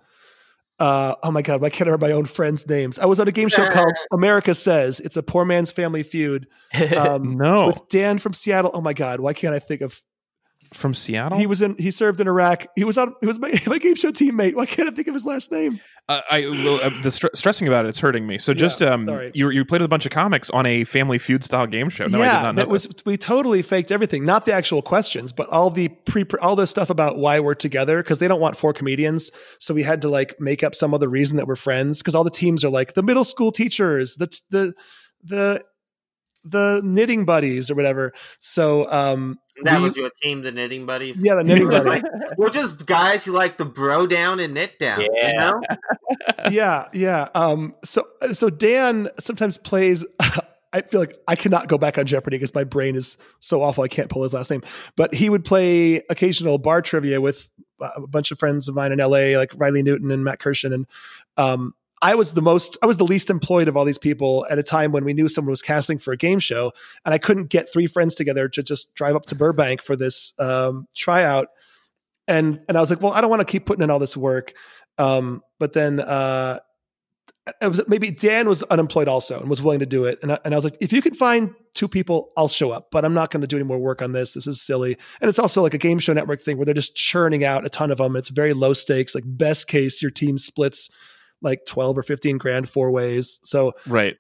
Uh, 0.79 1.15
oh 1.23 1.31
my 1.31 1.43
god, 1.43 1.63
I 1.65 1.71
can't 1.71 1.89
I 1.89 1.91
remember 1.91 2.07
my 2.07 2.13
own 2.13 2.25
friends' 2.25 2.69
names. 2.69 2.99
I 2.99 3.07
was 3.07 3.19
on 3.19 3.27
a 3.27 3.33
game 3.33 3.49
show 3.49 3.69
called 3.69 3.93
America 4.13 4.55
Says. 4.55 5.01
It's 5.01 5.17
a 5.17 5.23
poor 5.23 5.45
man's 5.45 5.73
family 5.73 6.05
feud 6.05 6.47
um, 6.97 7.37
No, 7.37 7.69
with 7.69 7.89
Dan 7.89 8.19
from 8.19 8.33
Seattle. 8.33 8.71
Oh 8.75 8.81
my 8.81 8.93
god, 8.93 9.21
why 9.21 9.33
can't 9.33 9.55
I 9.55 9.59
think 9.59 9.81
of 9.81 10.01
from 10.75 10.95
Seattle. 10.95 11.39
he 11.39 11.47
was 11.47 11.63
in. 11.63 11.77
He 11.79 11.91
served 11.91 12.21
in 12.21 12.29
Iraq. 12.29 12.67
He 12.77 12.85
was 12.85 12.99
on. 12.99 13.15
He 13.21 13.27
was 13.27 13.39
my, 13.39 13.53
my 13.67 13.79
game 13.79 13.95
show 13.95 14.11
teammate. 14.11 14.55
Why 14.55 14.67
can't 14.67 14.89
I 14.89 14.93
think 14.93 15.09
of 15.09 15.15
his 15.15 15.25
last 15.27 15.51
name? 15.51 15.81
Uh, 16.09 16.21
I 16.31 16.41
well, 16.49 16.81
uh, 16.83 16.91
the 17.03 17.11
str- 17.11 17.27
stressing 17.35 17.69
about 17.69 17.85
it, 17.85 17.89
it's 17.89 17.99
hurting 17.99 18.27
me. 18.27 18.39
So 18.39 18.53
Yeah, 18.53 18.57
just 18.57 18.83
um, 18.83 19.05
sorry. 19.07 19.31
you 19.35 19.51
you 19.51 19.65
played 19.65 19.81
with 19.81 19.87
a 19.87 19.89
bunch 19.89 20.07
of 20.07 20.13
comics 20.13 20.49
on 20.51 20.65
a 20.67 20.85
Family 20.85 21.19
Feud 21.19 21.45
style 21.45 21.67
game 21.67 21.91
show. 21.91 22.07
No, 22.07 22.19
I 22.19 22.21
did 22.23 22.27
yeah, 22.27 22.43
not 22.43 22.55
know 22.55 22.63
that 22.63 22.69
was 22.69 22.89
we 23.05 23.17
totally 23.17 23.63
faked 23.63 23.93
everything. 23.93 24.25
Not 24.25 24.45
the 24.47 24.53
actual 24.53 24.81
questions, 24.83 25.33
but 25.33 25.49
all 25.51 25.71
the 25.71 25.89
pre 25.89 26.25
all 26.41 26.57
the 26.57 26.67
stuff 26.67 26.91
about 26.91 27.19
why 27.19 27.41
we're 27.41 27.55
together 27.55 28.03
because 28.03 28.19
they 28.19 28.29
don't 28.29 28.41
want 28.41 28.57
four 28.57 28.73
comedians. 28.73 29.31
So 29.61 29.75
we 29.75 29.83
had 29.83 30.03
to 30.03 30.09
like 30.09 30.41
make 30.41 30.63
up 30.63 30.75
some 30.75 30.95
other 30.95 31.09
reason 31.09 31.37
that 31.37 31.47
we're 31.47 31.57
friends 31.57 31.99
because 32.01 32.15
all 32.15 32.25
the 32.25 32.31
teams 32.31 32.65
are 32.65 32.71
like 32.71 32.95
the 32.95 33.03
middle 33.03 33.25
school 33.25 33.53
teachers, 33.53 34.15
the 34.17 34.29
the 34.51 34.75
the 35.25 35.65
the 36.45 36.81
knitting 36.85 37.25
buddies 37.27 37.71
or 37.71 37.75
whatever. 37.75 38.15
So 38.39 38.91
um, 38.91 39.39
That 39.63 39.79
we- 39.79 39.85
was 39.85 39.97
your 39.97 40.11
team, 40.23 40.43
the 40.43 40.53
Knitting 40.53 40.87
Buddies. 40.87 41.23
yeah, 41.23 41.35
the 41.35 41.45
knitting 41.45 41.69
buddies. 41.71 42.03
We're 42.37 42.51
just 42.51 42.87
guys 42.87 43.25
who 43.25 43.33
like 43.33 43.57
to 43.59 43.65
bro 43.65 44.07
down 44.07 44.41
and 44.41 44.55
knit 44.55 44.79
down. 44.79 45.01
Yeah. 45.01 45.29
You 45.33 45.39
know? 45.39 45.61
yeah, 46.51 46.89
yeah. 46.93 47.29
Um, 47.35 47.75
so 47.85 48.07
so 48.33 48.51
Dan 48.51 49.09
sometimes 49.19 49.59
plays. 49.59 50.07
I 50.71 50.83
feel 50.83 51.01
like 51.01 51.15
I 51.27 51.35
cannot 51.35 51.67
go 51.69 51.79
back 51.79 51.97
on 51.97 52.05
Jeopardy 52.05 52.37
because 52.37 52.55
my 52.55 52.63
brain 52.65 52.95
is 52.95 53.17
so 53.41 53.63
awful. 53.63 53.85
I 53.85 53.89
can't 53.89 54.11
pull 54.11 54.23
his 54.23 54.35
last 54.35 54.51
name. 54.51 54.63
But 54.97 55.15
he 55.15 55.31
would 55.31 55.43
play 55.43 56.03
occasional 56.11 56.59
bar 56.59 56.83
trivia 56.83 57.23
with 57.23 57.49
uh, 57.81 57.89
a 57.97 58.07
bunch 58.07 58.31
of 58.33 58.39
friends 58.39 58.69
of 58.69 58.75
mine 58.75 58.93
in 58.93 58.99
LA, 58.99 59.39
like 59.39 59.51
Riley 59.57 59.83
Newton 59.83 60.11
and 60.11 60.25
Matt 60.25 60.41
Kirshen. 60.41 60.75
And 60.75 60.87
um, 61.39 61.75
I 62.01 62.15
was 62.15 62.33
the 62.33 62.43
most, 62.43 62.77
I 62.83 62.87
was 62.87 62.97
the 62.97 63.05
least 63.05 63.31
employed 63.31 63.69
of 63.69 63.77
all 63.77 63.85
these 63.85 63.99
people 63.99 64.47
at 64.51 64.59
a 64.59 64.63
time 64.63 64.93
when 64.93 65.05
we 65.05 65.13
knew 65.13 65.29
someone 65.29 65.51
was 65.51 65.63
casting 65.63 65.99
for 65.99 66.13
a 66.13 66.17
game 66.17 66.39
show, 66.39 66.73
and 67.05 67.15
I 67.15 67.19
couldn't 67.19 67.51
get 67.51 67.73
three 67.73 67.87
friends 67.87 68.15
together 68.15 68.49
to 68.49 68.63
just 68.63 68.95
drive 68.95 69.17
up 69.17 69.27
to 69.27 69.35
Burbank 69.35 69.83
for 69.83 69.97
this 69.97 70.33
um, 70.39 70.87
tryout. 70.95 71.49
And 72.27 72.61
and 72.69 72.77
I 72.77 72.81
was 72.81 72.91
like, 72.91 73.01
well, 73.01 73.13
I 73.13 73.21
don't 73.21 73.31
want 73.31 73.41
to 73.41 73.47
keep 73.47 73.67
putting 73.67 73.83
in 73.83 73.91
all 73.91 73.99
this 73.99 74.17
work. 74.17 74.53
Um, 74.99 75.43
but 75.59 75.73
then 75.73 76.01
uh, 76.01 76.59
it 77.61 77.69
was 77.69 77.81
maybe 77.89 78.11
Dan 78.11 78.49
was 78.49 78.63
unemployed 78.65 79.09
also 79.09 79.41
and 79.41 79.49
was 79.49 79.63
willing 79.63 79.81
to 79.81 79.87
do 79.87 80.05
it. 80.05 80.19
And 80.23 80.33
I, 80.33 80.39
and 80.45 80.55
I 80.55 80.57
was 80.57 80.65
like, 80.65 80.77
if 80.81 80.93
you 80.93 81.01
can 81.01 81.15
find 81.15 81.55
two 81.75 81.89
people, 81.89 82.31
I'll 82.37 82.49
show 82.49 82.71
up, 82.71 82.89
but 82.91 83.05
I'm 83.05 83.15
not 83.15 83.31
going 83.31 83.41
to 83.41 83.47
do 83.47 83.57
any 83.57 83.65
more 83.65 83.79
work 83.79 84.03
on 84.03 84.13
this. 84.13 84.35
This 84.35 84.47
is 84.47 84.61
silly. 84.61 84.97
And 85.21 85.29
it's 85.29 85.39
also 85.39 85.63
like 85.63 85.75
a 85.75 85.79
game 85.79 85.99
show 85.99 86.13
network 86.13 86.41
thing 86.41 86.59
where 86.59 86.65
they're 86.65 86.75
just 86.75 86.97
churning 86.97 87.45
out 87.45 87.65
a 87.65 87.69
ton 87.69 87.91
of 87.91 87.99
them. 87.99 88.17
It's 88.17 88.29
very 88.29 88.53
low 88.53 88.73
stakes. 88.73 89.15
Like 89.15 89.25
best 89.27 89.69
case, 89.69 90.03
your 90.03 90.11
team 90.11 90.37
splits 90.37 90.91
like 91.43 91.61
12 91.67 91.99
or 91.99 92.03
15 92.03 92.39
grand 92.39 92.69
four 92.69 92.91
ways. 92.91 93.39
So 93.43 93.73
right. 93.87 94.15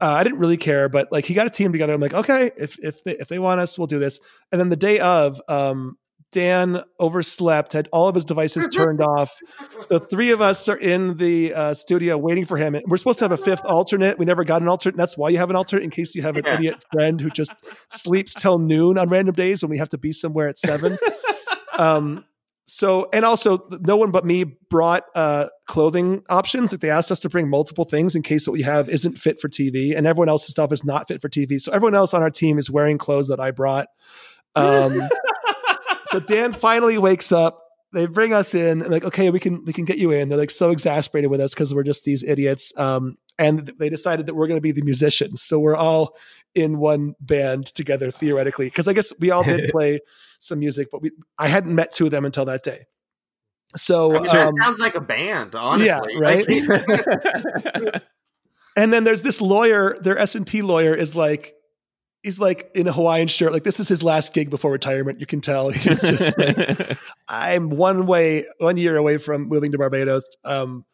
uh, 0.00 0.12
I 0.12 0.24
didn't 0.24 0.38
really 0.38 0.56
care, 0.56 0.88
but 0.88 1.08
like 1.12 1.24
he 1.24 1.34
got 1.34 1.46
a 1.46 1.50
team 1.50 1.72
together. 1.72 1.94
I'm 1.94 2.00
like, 2.00 2.14
okay, 2.14 2.50
if 2.56 2.78
if 2.82 3.02
they 3.04 3.16
if 3.16 3.28
they 3.28 3.38
want 3.38 3.60
us, 3.60 3.78
we'll 3.78 3.86
do 3.86 3.98
this. 3.98 4.18
And 4.52 4.60
then 4.60 4.68
the 4.68 4.76
day 4.76 4.98
of, 5.00 5.40
um, 5.48 5.96
Dan 6.32 6.82
overslept, 6.98 7.74
had 7.74 7.88
all 7.92 8.08
of 8.08 8.16
his 8.16 8.24
devices 8.24 8.66
turned 8.74 9.00
off. 9.00 9.38
So 9.78 10.00
three 10.00 10.32
of 10.32 10.40
us 10.40 10.68
are 10.68 10.76
in 10.76 11.16
the 11.16 11.54
uh, 11.54 11.74
studio 11.74 12.18
waiting 12.18 12.44
for 12.44 12.56
him. 12.56 12.74
And 12.74 12.84
we're 12.88 12.96
supposed 12.96 13.20
to 13.20 13.24
have 13.24 13.30
a 13.30 13.36
fifth 13.36 13.64
alternate. 13.64 14.18
We 14.18 14.24
never 14.24 14.42
got 14.42 14.60
an 14.60 14.66
alternate. 14.66 14.94
And 14.94 15.00
that's 15.00 15.16
why 15.16 15.28
you 15.28 15.38
have 15.38 15.48
an 15.48 15.54
alternate 15.54 15.84
in 15.84 15.90
case 15.90 16.16
you 16.16 16.22
have 16.22 16.36
an 16.36 16.42
Yeah. 16.44 16.54
idiot 16.54 16.84
friend 16.92 17.20
who 17.20 17.30
just 17.30 17.52
sleeps 17.88 18.34
till 18.34 18.58
noon 18.58 18.98
on 18.98 19.10
random 19.10 19.36
days 19.36 19.62
when 19.62 19.70
we 19.70 19.78
have 19.78 19.90
to 19.90 19.98
be 19.98 20.10
somewhere 20.10 20.48
at 20.48 20.58
seven. 20.58 20.98
um, 21.78 22.24
so 22.66 23.08
and 23.12 23.24
also 23.24 23.66
no 23.80 23.96
one 23.96 24.10
but 24.10 24.24
me 24.24 24.44
brought 24.44 25.04
uh, 25.14 25.48
clothing 25.66 26.22
options. 26.30 26.72
Like 26.72 26.80
they 26.80 26.90
asked 26.90 27.10
us 27.10 27.20
to 27.20 27.28
bring 27.28 27.48
multiple 27.48 27.84
things 27.84 28.16
in 28.16 28.22
case 28.22 28.46
what 28.46 28.52
we 28.54 28.62
have 28.62 28.88
isn't 28.88 29.18
fit 29.18 29.38
for 29.40 29.48
TV, 29.48 29.96
and 29.96 30.06
everyone 30.06 30.28
else's 30.28 30.50
stuff 30.50 30.72
is 30.72 30.84
not 30.84 31.08
fit 31.08 31.20
for 31.20 31.28
TV. 31.28 31.60
So 31.60 31.72
everyone 31.72 31.94
else 31.94 32.14
on 32.14 32.22
our 32.22 32.30
team 32.30 32.58
is 32.58 32.70
wearing 32.70 32.96
clothes 32.96 33.28
that 33.28 33.40
I 33.40 33.50
brought. 33.50 33.88
Um, 34.54 35.02
so 36.06 36.20
Dan 36.20 36.52
finally 36.52 36.96
wakes 36.96 37.32
up. 37.32 37.63
They 37.94 38.06
bring 38.06 38.32
us 38.32 38.54
in 38.54 38.82
and 38.82 38.90
like, 38.90 39.04
okay, 39.04 39.30
we 39.30 39.40
can 39.40 39.64
we 39.64 39.72
can 39.72 39.84
get 39.84 39.98
you 39.98 40.10
in. 40.10 40.28
They're 40.28 40.38
like 40.38 40.50
so 40.50 40.70
exasperated 40.70 41.30
with 41.30 41.40
us 41.40 41.54
because 41.54 41.74
we're 41.74 41.82
just 41.82 42.04
these 42.04 42.22
idiots. 42.22 42.76
Um, 42.78 43.16
and 43.38 43.72
they 43.78 43.88
decided 43.88 44.26
that 44.26 44.34
we're 44.34 44.46
going 44.46 44.58
to 44.58 44.62
be 44.62 44.72
the 44.72 44.82
musicians. 44.82 45.42
So 45.42 45.58
we're 45.58 45.76
all 45.76 46.14
in 46.54 46.78
one 46.78 47.14
band 47.20 47.66
together 47.66 48.10
theoretically. 48.10 48.66
Because 48.66 48.88
I 48.88 48.92
guess 48.92 49.12
we 49.18 49.30
all 49.30 49.42
did 49.42 49.68
play 49.70 50.00
some 50.38 50.58
music, 50.58 50.88
but 50.92 51.00
we 51.00 51.12
I 51.38 51.48
hadn't 51.48 51.74
met 51.74 51.92
two 51.92 52.04
of 52.06 52.10
them 52.10 52.24
until 52.24 52.44
that 52.44 52.62
day. 52.62 52.86
So 53.76 54.10
I 54.10 54.20
mean, 54.20 54.26
that 54.26 54.48
um, 54.48 54.54
sounds 54.60 54.78
like 54.78 54.94
a 54.94 55.00
band, 55.00 55.54
honestly. 55.54 55.86
yeah, 55.86 56.18
right? 56.20 58.02
And 58.76 58.92
then 58.92 59.04
there's 59.04 59.22
this 59.22 59.40
lawyer, 59.40 59.96
their 60.00 60.18
S 60.18 60.34
and 60.34 60.46
P 60.46 60.62
lawyer 60.62 60.94
is 60.94 61.14
like, 61.14 61.54
he's 62.24 62.40
like 62.40 62.70
in 62.74 62.88
a 62.88 62.92
Hawaiian 62.92 63.28
shirt, 63.28 63.52
like 63.52 63.62
this 63.62 63.78
is 63.78 63.86
his 63.86 64.02
last 64.02 64.34
gig 64.34 64.50
before 64.50 64.72
retirement. 64.72 65.20
You 65.20 65.26
can 65.26 65.40
tell 65.40 65.68
he's 65.70 66.00
just 66.00 66.36
like, 66.36 66.98
I'm 67.28 67.70
one 67.70 68.06
way, 68.06 68.46
one 68.58 68.76
year 68.76 68.96
away 68.96 69.18
from 69.18 69.46
moving 69.48 69.70
to 69.72 69.78
Barbados. 69.78 70.36
Um, 70.44 70.84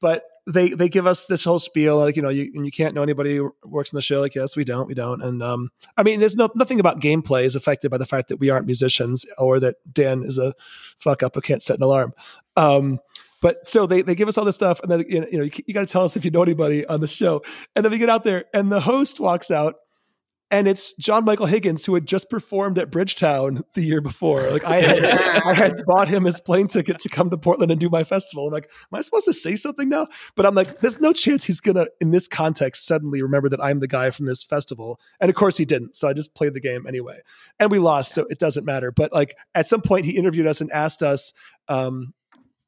but 0.00 0.24
they 0.46 0.70
they 0.70 0.88
give 0.88 1.06
us 1.06 1.26
this 1.26 1.44
whole 1.44 1.58
spiel, 1.58 1.98
like 1.98 2.16
you 2.16 2.22
know, 2.22 2.28
you 2.28 2.50
and 2.54 2.66
you 2.66 2.72
can't 2.72 2.94
know 2.94 3.02
anybody 3.02 3.36
who 3.36 3.54
works 3.64 3.92
in 3.92 3.96
the 3.96 4.02
show. 4.02 4.20
Like, 4.20 4.34
yes, 4.34 4.56
we 4.56 4.64
don't, 4.64 4.88
we 4.88 4.94
don't. 4.94 5.22
And 5.22 5.42
um, 5.42 5.70
I 5.96 6.02
mean, 6.02 6.18
there's 6.18 6.36
no 6.36 6.48
nothing 6.54 6.80
about 6.80 7.00
gameplay 7.00 7.44
is 7.44 7.54
affected 7.54 7.90
by 7.90 7.98
the 7.98 8.06
fact 8.06 8.28
that 8.28 8.38
we 8.38 8.50
aren't 8.50 8.66
musicians 8.66 9.24
or 9.38 9.60
that 9.60 9.76
Dan 9.92 10.24
is 10.24 10.38
a 10.38 10.54
fuck 10.96 11.22
up 11.22 11.34
who 11.34 11.40
can't 11.40 11.62
set 11.62 11.76
an 11.76 11.82
alarm. 11.82 12.14
Um, 12.56 12.98
but 13.40 13.66
so 13.66 13.86
they 13.86 14.02
they 14.02 14.14
give 14.14 14.28
us 14.28 14.38
all 14.38 14.44
this 14.44 14.56
stuff, 14.56 14.80
and 14.80 14.90
then 14.90 15.04
you 15.08 15.20
know 15.20 15.26
you, 15.30 15.38
know, 15.38 15.44
you, 15.44 15.50
you 15.66 15.74
got 15.74 15.86
to 15.86 15.92
tell 15.92 16.04
us 16.04 16.16
if 16.16 16.24
you 16.24 16.30
know 16.30 16.42
anybody 16.42 16.84
on 16.86 17.00
the 17.00 17.06
show. 17.06 17.42
And 17.76 17.84
then 17.84 17.92
we 17.92 17.98
get 17.98 18.10
out 18.10 18.24
there, 18.24 18.46
and 18.52 18.72
the 18.72 18.80
host 18.80 19.20
walks 19.20 19.50
out, 19.50 19.76
and 20.50 20.66
it's 20.66 20.92
John 20.94 21.24
Michael 21.24 21.46
Higgins 21.46 21.86
who 21.86 21.94
had 21.94 22.06
just 22.06 22.28
performed 22.28 22.78
at 22.78 22.90
Bridgetown 22.90 23.62
the 23.74 23.82
year 23.82 24.00
before. 24.00 24.50
Like 24.50 24.64
I 24.64 24.80
had 24.80 25.04
I 25.04 25.54
had 25.54 25.84
bought 25.86 26.08
him 26.08 26.24
his 26.24 26.40
plane 26.40 26.66
ticket 26.66 26.98
to 27.00 27.08
come 27.08 27.30
to 27.30 27.38
Portland 27.38 27.70
and 27.70 27.80
do 27.80 27.88
my 27.88 28.04
festival. 28.04 28.46
I'm 28.46 28.52
like, 28.52 28.64
am 28.92 28.98
I 28.98 29.00
supposed 29.00 29.26
to 29.26 29.32
say 29.32 29.54
something 29.56 29.88
now? 29.88 30.08
But 30.34 30.46
I'm 30.46 30.54
like, 30.54 30.80
there's 30.80 31.00
no 31.00 31.12
chance 31.12 31.44
he's 31.44 31.60
gonna 31.60 31.86
in 32.00 32.10
this 32.10 32.26
context 32.26 32.86
suddenly 32.86 33.22
remember 33.22 33.48
that 33.48 33.62
I'm 33.62 33.80
the 33.80 33.88
guy 33.88 34.10
from 34.10 34.26
this 34.26 34.42
festival. 34.42 34.98
And 35.20 35.30
of 35.30 35.36
course 35.36 35.56
he 35.56 35.64
didn't. 35.64 35.94
So 35.94 36.08
I 36.08 36.12
just 36.12 36.34
played 36.34 36.54
the 36.54 36.60
game 36.60 36.86
anyway, 36.86 37.20
and 37.58 37.70
we 37.70 37.78
lost, 37.78 38.12
so 38.12 38.26
it 38.28 38.38
doesn't 38.38 38.64
matter. 38.64 38.90
But 38.90 39.12
like 39.12 39.36
at 39.54 39.68
some 39.68 39.82
point 39.82 40.04
he 40.04 40.16
interviewed 40.16 40.46
us 40.46 40.60
and 40.60 40.70
asked 40.72 41.02
us. 41.02 41.32
Um, 41.68 42.14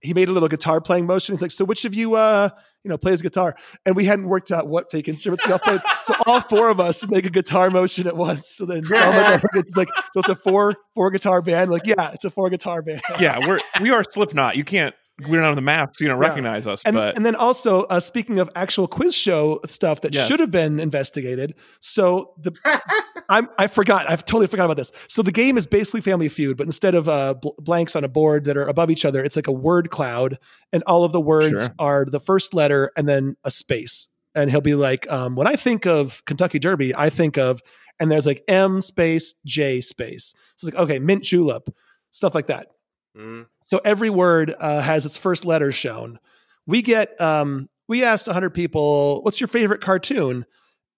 he 0.03 0.13
made 0.15 0.29
a 0.29 0.33
little 0.33 0.49
guitar 0.49 0.81
playing 0.81 1.07
motion. 1.07 1.35
He's 1.35 1.43
like, 1.43 1.51
"So 1.51 1.65
which 1.65 1.85
of 1.85 1.95
you, 1.95 2.15
uh, 2.15 2.49
you 2.85 2.89
know, 2.89 2.99
plays 2.99 3.23
guitar?" 3.23 3.55
And 3.87 3.95
we 3.97 4.05
hadn't 4.05 4.27
worked 4.29 4.51
out 4.51 4.69
what 4.69 4.91
fake 4.91 5.09
instruments 5.09 5.47
we 5.47 5.53
all 5.53 5.59
played. 5.59 5.81
So 6.03 6.15
all 6.27 6.41
four 6.41 6.69
of 6.71 6.81
us 6.81 7.07
make 7.09 7.27
a 7.27 7.31
guitar 7.31 7.71
motion 7.71 8.07
at 8.07 8.17
once. 8.17 8.49
So 8.57 8.67
then 8.67 8.83
John 8.83 8.99
Michael 9.15 9.49
Higgins 9.53 9.67
is 9.73 9.77
like, 9.77 9.89
"So 10.13 10.21
it's 10.21 10.29
a 10.29 10.35
four 10.35 10.75
four 10.95 11.11
guitar 11.11 11.41
band." 11.43 11.71
Like, 11.71 11.87
yeah, 11.87 12.11
it's 12.13 12.25
a 12.25 12.31
four 12.31 12.51
guitar 12.51 12.83
band. 12.83 13.01
yeah, 13.21 13.39
we're 13.47 13.61
we 13.81 13.91
are 13.91 14.03
Slipknot. 14.05 14.57
You 14.57 14.65
can't 14.65 14.95
we 15.29 15.37
don't 15.37 15.45
have 15.45 15.55
the 15.57 15.61
masks, 15.63 16.01
you 16.01 16.09
don't 16.09 16.21
Yeah. 16.21 16.29
recognize 16.29 16.67
us. 16.67 16.83
And, 16.85 16.97
but 16.97 17.15
and 17.17 17.25
then 17.25 17.37
also 17.37 17.83
uh, 17.85 18.01
speaking 18.01 18.41
of 18.41 18.51
actual 18.57 18.89
quiz 18.89 19.15
show 19.15 19.61
stuff 19.67 20.01
that 20.01 20.15
Yes. 20.15 20.27
should 20.27 20.41
have 20.41 20.51
been 20.51 20.81
investigated. 20.81 21.55
So 21.81 22.33
the 22.39 22.53
I'm, 23.29 23.49
I 23.59 23.67
forgot. 23.67 24.09
I've 24.11 24.25
totally 24.25 24.47
forgot 24.47 24.65
about 24.65 24.77
this. 24.77 24.93
So 25.09 25.23
the 25.23 25.33
game 25.33 25.57
is 25.57 25.67
basically 25.67 26.01
Family 26.01 26.29
Feud, 26.29 26.57
but 26.57 26.67
instead 26.67 26.95
of 26.95 27.09
uh, 27.09 27.35
bl- 27.35 27.51
blanks 27.59 27.97
on 27.97 28.05
a 28.05 28.09
board 28.09 28.45
that 28.45 28.57
are 28.57 28.67
above 28.67 28.91
each 28.91 29.05
other, 29.05 29.23
it's 29.23 29.37
like 29.37 29.47
a 29.49 29.53
word 29.53 29.91
cloud, 29.91 30.39
and 30.73 30.83
all 30.87 31.05
of 31.05 31.13
the 31.13 31.21
words 31.21 31.65
Sure. 31.65 31.75
are 31.79 32.05
the 32.05 32.21
first 32.21 32.55
letter 32.55 32.91
and 32.97 33.09
then 33.09 33.37
a 33.45 33.51
space. 33.51 34.09
And 34.35 34.51
he'll 34.51 34.61
be 34.61 34.75
like, 34.75 35.11
um, 35.11 35.37
when 35.37 35.47
I 35.47 35.57
think 35.57 35.87
of 35.87 36.25
Kentucky 36.25 36.59
Derby, 36.59 36.95
I 36.95 37.11
think 37.11 37.37
of, 37.37 37.61
and 38.01 38.11
there's 38.11 38.27
like 38.27 38.43
M 38.49 38.81
space 38.81 39.35
J 39.45 39.81
space. 39.81 40.35
So 40.57 40.67
it's 40.67 40.75
like 40.75 40.83
okay, 40.85 40.99
mint 40.99 41.23
julep, 41.23 41.69
stuff 42.11 42.35
like 42.35 42.47
that. 42.47 42.69
Mm. 43.17 43.47
So 43.63 43.81
every 43.85 44.09
word 44.11 44.55
uh, 44.59 44.81
has 44.81 45.05
its 45.05 45.19
first 45.19 45.45
letter 45.45 45.71
shown. 45.71 46.19
We 46.67 46.81
get 46.81 47.21
um, 47.21 47.69
we 47.89 48.05
asked 48.05 48.27
100 48.27 48.51
people, 48.51 49.23
"What's 49.23 49.41
your 49.41 49.49
favorite 49.49 49.83
cartoon?" 49.83 50.47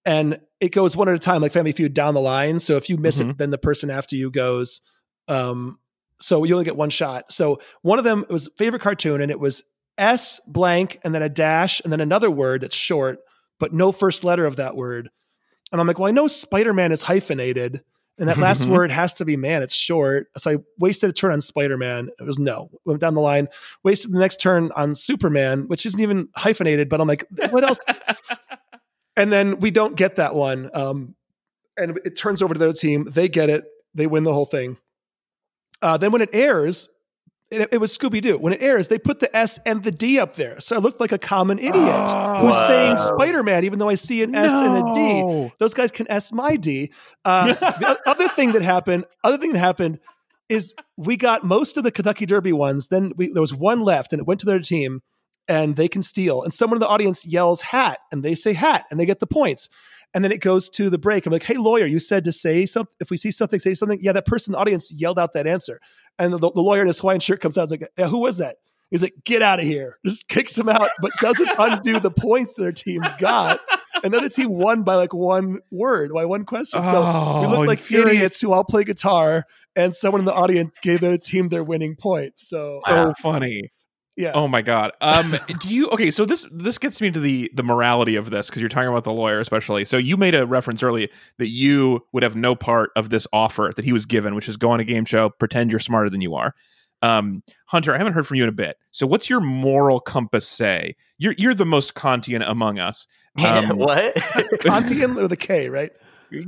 And 0.07 0.41
it 0.61 0.71
goes 0.73 0.97
one 0.97 1.09
at 1.09 1.15
a 1.15 1.19
time, 1.19 1.41
like 1.43 1.53
Family 1.53 1.73
Feud 1.73 1.95
down 1.95 2.15
the 2.15 2.21
line. 2.21 2.59
So 2.59 2.77
if 2.77 2.89
you 2.91 2.97
miss 2.99 3.21
it, 3.21 3.39
then 3.39 3.51
the 3.51 3.59
person 3.59 3.91
after 3.91 4.17
you 4.17 4.31
goes. 4.31 4.81
Um, 5.29 5.79
so 6.21 6.45
you 6.45 6.55
only 6.55 6.65
get 6.65 6.77
one 6.77 6.91
shot. 6.91 7.33
So 7.33 7.61
one 7.83 7.99
of 7.99 8.05
them 8.05 8.25
was 8.29 8.49
favorite 8.57 8.83
cartoon, 8.83 9.21
and 9.21 9.31
it 9.31 9.41
was 9.41 9.65
S 9.97 10.41
blank, 10.47 10.99
and 11.05 11.15
then 11.15 11.23
a 11.23 11.29
dash, 11.29 11.81
and 11.81 11.93
then 11.93 12.01
another 12.01 12.31
word 12.31 12.61
that's 12.63 12.75
short, 12.77 13.19
but 13.59 13.73
no 13.73 13.93
first 13.93 14.25
letter 14.25 14.45
of 14.45 14.57
that 14.57 14.77
word. 14.77 15.09
And 15.73 15.81
I'm 15.81 15.87
like, 15.87 15.99
well, 15.99 16.09
I 16.09 16.13
know 16.13 16.27
Spider 16.29 16.73
Man 16.75 16.93
is 16.93 17.03
hyphenated, 17.03 17.83
and 18.19 18.29
that 18.29 18.39
last 18.39 18.65
Mhm. 18.65 18.71
word 18.71 18.91
has 18.91 19.15
to 19.15 19.25
be 19.25 19.37
man. 19.37 19.63
It's 19.63 19.75
short. 19.75 20.29
So 20.37 20.51
I 20.53 20.57
wasted 20.79 21.11
a 21.11 21.13
turn 21.13 21.33
on 21.33 21.41
Spider 21.41 21.77
Man. 21.79 22.11
It 22.21 22.25
was 22.25 22.39
no. 22.39 22.71
Went 22.85 23.01
down 23.01 23.15
the 23.15 23.21
line. 23.21 23.49
Wasted 23.83 24.13
the 24.13 24.19
next 24.19 24.41
turn 24.41 24.71
on 24.77 24.95
Superman, 24.95 25.67
which 25.69 25.85
isn't 25.87 26.01
even 26.01 26.29
hyphenated. 26.37 26.89
But 26.89 27.01
I'm 27.01 27.09
like, 27.09 27.25
what 27.51 27.65
else? 27.65 27.81
and 29.17 29.33
then 29.33 29.61
we 29.61 29.71
don't 29.71 29.97
get 29.97 30.17
that 30.17 30.35
one. 30.35 30.71
Um, 30.75 31.15
and 31.77 31.99
it 32.05 32.17
turns 32.17 32.43
over 32.43 32.55
to 32.55 32.59
the 32.59 32.67
other 32.67 32.75
team. 32.75 33.05
They 33.11 33.29
get 33.29 33.51
it. 33.51 33.65
They 33.95 34.07
win 34.07 34.25
the 34.25 34.33
whole 34.33 34.45
thing. 34.45 34.77
Uh, 35.83 35.97
then 35.97 36.13
when 36.13 36.23
it 36.23 36.31
airs, 36.33 36.89
it, 37.51 37.69
it 37.73 37.79
was 37.79 37.97
Scooby 37.97 38.23
Doo. 38.23 38.39
When 38.39 38.53
it 38.53 38.63
airs, 38.63 38.89
they 38.89 38.99
put 38.99 39.21
the 39.21 39.35
S 39.37 39.59
and 39.67 39.83
the 39.85 39.91
D 39.91 40.19
up 40.19 40.35
there, 40.35 40.59
so 40.61 40.77
I 40.77 40.79
looked 40.79 40.99
like 40.99 41.13
a 41.13 41.19
common 41.19 41.59
idiot 41.59 41.75
who's 41.75 42.55
Oh. 42.57 42.65
saying 42.67 42.97
Spider 42.97 43.43
Man, 43.43 43.65
even 43.65 43.79
though 43.79 43.89
I 43.89 43.95
see 43.97 44.23
an 44.23 44.35
S 44.35 44.53
and 44.53 44.89
a 44.89 44.95
D 44.95 45.53
those 45.59 45.75
guys 45.75 45.93
can 45.93 46.11
S 46.11 46.33
my 46.33 46.57
D. 46.57 46.91
Uh, 47.25 47.53
the 47.53 48.01
other 48.07 48.29
thing 48.29 48.53
that 48.53 48.63
happened, 48.63 49.05
other 49.23 49.37
thing 49.39 49.53
that 49.53 49.59
happened 49.59 50.01
is 50.49 50.75
we 50.97 51.17
got 51.17 51.45
most 51.45 51.77
of 51.77 51.85
the 51.85 51.91
Kentucky 51.91 52.27
Derby 52.27 52.53
ones. 52.53 52.89
Then 52.89 53.13
we, 53.17 53.31
there 53.33 53.41
was 53.43 53.55
one 53.55 53.81
left, 53.83 54.13
and 54.13 54.21
it 54.21 54.27
went 54.27 54.41
to 54.41 54.47
their 54.47 54.61
team, 54.61 55.03
and 55.49 55.77
they 55.77 55.89
can 55.89 56.03
steal. 56.03 56.43
And 56.43 56.53
someone 56.55 56.77
in 56.77 56.81
the 56.81 56.89
audience 56.89 57.27
yells 57.27 57.61
"hat," 57.63 57.99
and 58.13 58.23
they 58.23 58.35
say 58.35 58.53
"hat," 58.53 58.85
and 58.91 58.99
they 58.99 59.07
get 59.07 59.21
the 59.21 59.27
points. 59.27 59.69
And 60.15 60.23
then 60.23 60.31
it 60.31 60.41
goes 60.41 60.71
to 60.71 60.91
the 60.91 60.99
break. 60.99 61.27
I'm 61.27 61.33
like, 61.33 61.43
"Hey, 61.43 61.57
lawyer, 61.57 61.87
you 61.87 61.99
said 61.99 62.25
to 62.25 62.33
say 62.33 62.67
something. 62.67 62.95
If 63.01 63.11
we 63.11 63.17
see 63.17 63.31
something, 63.31 63.59
say 63.59 63.75
something." 63.75 63.99
Yeah, 64.01 64.13
that 64.13 64.27
person 64.27 64.53
in 64.53 64.57
the 64.57 64.61
audience 64.61 64.93
yelled 64.93 65.19
out 65.19 65.33
that 65.35 65.47
answer, 65.47 65.81
and 66.19 66.33
the, 66.33 66.39
the 66.39 66.61
lawyer 66.61 66.83
in 66.83 66.87
his 66.87 67.01
Hawaiian 67.01 67.21
shirt 67.21 67.41
comes 67.41 67.59
out. 67.59 67.63
and 67.63 67.73
is 67.73 67.81
like, 67.81 67.91
yeah, 67.99 68.09
"Who 68.09 68.19
was 68.21 68.39
that?" 68.39 68.57
He's 68.91 69.03
like, 69.03 69.15
"Get 69.25 69.43
out 69.43 69.59
of 69.59 69.65
here!" 69.65 69.99
Just 70.07 70.29
kicks 70.29 70.57
him 70.57 70.69
out, 70.69 70.89
but 71.01 71.11
doesn't 71.21 71.51
undo 71.59 71.99
the 72.01 72.11
points 72.13 72.55
their 72.55 72.71
team 72.73 73.03
got. 73.19 73.61
And 74.05 74.13
then 74.13 74.23
the 74.23 74.29
team 74.29 74.51
won 74.51 74.83
by 74.83 74.97
like 74.97 75.15
one 75.15 75.61
word, 75.71 76.13
by 76.13 76.27
one 76.27 76.45
question. 76.45 76.85
So 76.85 77.03
oh, 77.05 77.41
we 77.41 77.47
Oh, 77.47 77.51
look 77.51 77.67
like 77.67 77.91
idiots 77.91 78.41
who 78.41 78.53
all 78.53 78.63
play 78.63 78.85
guitar, 78.85 79.45
and 79.75 79.95
someone 79.97 80.21
in 80.21 80.27
the 80.27 80.35
audience 80.35 80.79
gave 80.81 81.01
their 81.01 81.17
team 81.19 81.49
their 81.49 81.65
winning 81.65 81.97
point. 81.97 82.35
So 82.39 82.81
so 82.87 82.95
Wow. 82.95 83.15
funny. 83.19 83.73
Yeah, 84.17 84.33
Oh 84.35 84.47
my 84.47 84.63
god. 84.63 84.93
Um 85.01 85.35
do 85.61 85.69
you 85.69 85.89
okay, 85.91 86.11
so 86.11 86.25
this 86.25 86.47
this 86.51 86.79
gets 86.79 87.01
me 87.01 87.11
to 87.11 87.21
the 87.21 87.51
the 87.55 87.63
morality 87.63 88.17
of 88.17 88.31
this 88.31 88.49
because 88.49 88.61
you're 88.63 88.69
talking 88.69 88.89
about 88.89 89.05
the 89.05 89.13
lawyer 89.13 89.41
especially. 89.41 89.85
So 89.85 89.97
you 89.97 90.17
made 90.17 90.35
a 90.35 90.47
reference 90.47 90.83
earlier 90.83 91.09
that 91.39 91.49
you 91.49 92.05
would 92.13 92.23
have 92.23 92.37
no 92.37 92.55
part 92.55 92.91
of 92.97 93.11
this 93.11 93.27
offer 93.33 93.73
that 93.75 93.85
he 93.85 93.93
was 93.93 94.07
given, 94.07 94.35
which 94.35 94.49
is 94.49 94.57
go 94.57 94.71
on 94.71 94.81
a 94.81 94.85
game 94.85 95.05
show, 95.05 95.31
pretend 95.31 95.71
you're 95.71 95.81
smarter 95.81 96.11
than 96.11 96.21
you 96.21 96.35
are. 96.35 96.55
Um 97.03 97.43
Hunter, 97.67 97.95
I 97.95 97.99
haven't 97.99 98.13
heard 98.13 98.27
from 98.27 98.37
you 98.37 98.45
in 98.45 98.49
a 98.49 98.53
bit. 98.53 98.77
So 98.93 99.07
what's 99.07 99.29
your 99.29 99.41
moral 99.41 100.01
compass 100.01 100.47
say? 100.47 100.97
You're 101.19 101.35
you're 101.37 101.55
the 101.55 101.67
most 101.67 101.95
Kantian 101.95 102.49
among 102.49 102.79
us. 102.79 103.07
Um, 103.45 103.79
what? 103.79 104.15
Kantian 104.15 105.17
with 105.17 105.33
a 105.33 105.37
K, 105.37 105.69
right? 105.69 105.91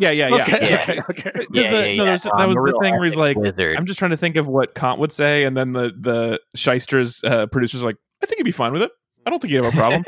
Yeah, 0.00 0.10
yeah, 0.10 0.28
yeah. 0.28 0.42
Okay, 0.42 0.70
Yeah. 0.70 0.76
okay, 0.80 1.00
okay. 1.10 1.30
yeah, 1.52 1.70
the- 1.70 1.76
yeah, 1.92 1.96
no, 1.96 2.04
yeah. 2.04 2.16
that 2.16 2.48
was 2.48 2.56
a 2.56 2.72
the 2.72 2.78
thing 2.82 2.94
where 2.94 3.04
he's 3.04 3.16
like, 3.16 3.36
wizard. 3.36 3.76
I'm 3.76 3.86
just 3.86 3.98
trying 3.98 4.10
to 4.12 4.16
think 4.16 4.36
of 4.36 4.46
what 4.48 4.74
Kant 4.74 4.98
would 5.00 5.12
say, 5.12 5.44
and 5.44 5.56
then 5.56 5.72
the 5.72 5.92
the 5.98 6.40
shysters 6.54 7.22
uh, 7.24 7.46
producers 7.46 7.82
are 7.82 7.86
like, 7.86 7.96
I 8.22 8.26
think 8.26 8.38
he'd 8.38 8.44
be 8.44 8.50
fine 8.50 8.72
with 8.72 8.82
it. 8.82 8.90
I 9.26 9.30
don't 9.30 9.40
think 9.42 9.50
he'd 9.52 9.64
have 9.64 9.74
a 9.74 9.76
problem. 9.76 10.04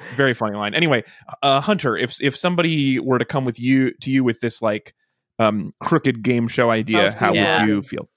Very 0.16 0.32
funny 0.34 0.56
line. 0.56 0.74
Anyway, 0.74 1.02
uh, 1.42 1.60
Hunter, 1.60 1.96
if 1.96 2.20
if 2.22 2.36
somebody 2.36 2.98
were 3.00 3.18
to 3.18 3.24
come 3.24 3.44
with 3.44 3.58
you 3.58 3.92
to 4.02 4.10
you 4.10 4.22
with 4.24 4.40
this 4.40 4.62
like 4.62 4.94
um, 5.38 5.72
crooked 5.80 6.22
game 6.22 6.46
show 6.48 6.70
idea, 6.70 7.10
Sounds 7.10 7.14
how. 7.16 7.32
Yeah. 7.34 7.60
would 7.60 7.68
you 7.68 7.82
feel? 7.82 8.08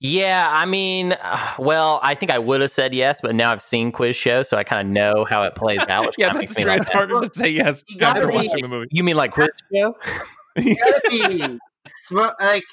Yeah, 0.00 0.46
I 0.48 0.64
mean, 0.64 1.14
uh, 1.20 1.54
well, 1.58 1.98
I 2.04 2.14
think 2.14 2.30
I 2.30 2.38
would 2.38 2.60
have 2.60 2.70
said 2.70 2.94
yes, 2.94 3.20
but 3.20 3.34
now 3.34 3.50
I've 3.50 3.60
seen 3.60 3.90
quiz 3.90 4.14
show, 4.14 4.42
so 4.42 4.56
I 4.56 4.62
kind 4.62 4.80
of 4.86 4.92
know 4.92 5.24
how 5.28 5.42
it 5.42 5.56
plays 5.56 5.80
out. 5.88 6.14
Yeah, 6.18 6.26
that's 6.28 6.38
makes 6.38 6.54
true. 6.54 6.66
like 6.66 6.82
It's 6.82 6.90
that. 6.90 6.96
harder 6.96 7.20
to 7.26 7.30
say 7.36 7.48
yes 7.48 7.82
You 7.88 7.98
gotta 7.98 8.20
after 8.20 8.28
be- 8.28 8.34
watching 8.34 8.62
the 8.62 8.68
movie. 8.68 8.86
You 8.92 9.02
mean 9.02 9.16
like 9.16 9.32
quiz 9.32 9.48
show? 9.74 9.96
You 10.58 10.76
gotta 10.76 11.00
be 11.10 11.58
sm- 11.86 12.18
like 12.40 12.64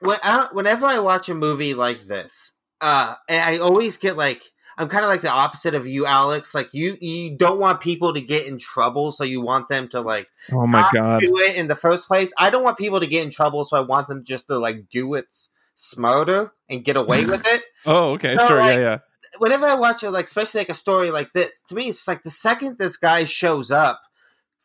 when 0.00 0.18
I, 0.22 0.48
whenever 0.52 0.86
I 0.86 0.98
watch 1.00 1.28
a 1.28 1.34
movie 1.34 1.74
like 1.74 2.06
this, 2.06 2.52
uh, 2.80 3.14
and 3.28 3.40
I 3.40 3.58
always 3.58 3.96
get 3.96 4.16
like 4.16 4.42
I'm 4.76 4.88
kind 4.88 5.04
of 5.04 5.08
like 5.10 5.22
the 5.22 5.30
opposite 5.30 5.74
of 5.74 5.88
you, 5.88 6.06
Alex. 6.06 6.54
Like 6.54 6.68
you, 6.72 6.96
you 7.00 7.36
don't 7.36 7.58
want 7.58 7.80
people 7.80 8.14
to 8.14 8.20
get 8.20 8.46
in 8.46 8.58
trouble, 8.58 9.10
so 9.10 9.24
you 9.24 9.40
want 9.40 9.68
them 9.68 9.88
to 9.88 10.00
like 10.00 10.28
Oh 10.52 10.66
my 10.66 10.80
not 10.82 10.94
god! 10.94 11.20
do 11.20 11.36
it 11.38 11.56
in 11.56 11.66
the 11.66 11.74
first 11.76 12.06
place. 12.06 12.32
I 12.38 12.50
don't 12.50 12.62
want 12.62 12.78
people 12.78 13.00
to 13.00 13.06
get 13.08 13.24
in 13.24 13.30
trouble, 13.32 13.64
so 13.64 13.76
I 13.76 13.80
want 13.80 14.06
them 14.08 14.22
just 14.24 14.46
to 14.46 14.58
like 14.58 14.88
do 14.88 15.14
it 15.14 15.26
smarter 15.74 16.52
and 16.68 16.84
get 16.84 16.96
away 16.96 17.24
with 17.24 17.46
it. 17.46 17.62
Oh, 17.86 18.10
okay, 18.14 18.36
So, 18.36 18.48
sure, 18.48 18.60
like, 18.60 18.76
yeah, 18.76 18.82
yeah. 18.82 18.98
whenever 19.38 19.64
I 19.66 19.74
watch 19.74 20.02
it, 20.02 20.10
like 20.10 20.26
especially 20.26 20.60
like 20.60 20.68
a 20.68 20.74
story 20.74 21.10
like 21.10 21.32
this, 21.32 21.62
to 21.68 21.74
me, 21.74 21.88
it's 21.88 21.98
just 21.98 22.08
like 22.08 22.22
the 22.22 22.30
second 22.30 22.76
this 22.78 22.96
guy 22.98 23.24
shows 23.24 23.70
up, 23.70 24.00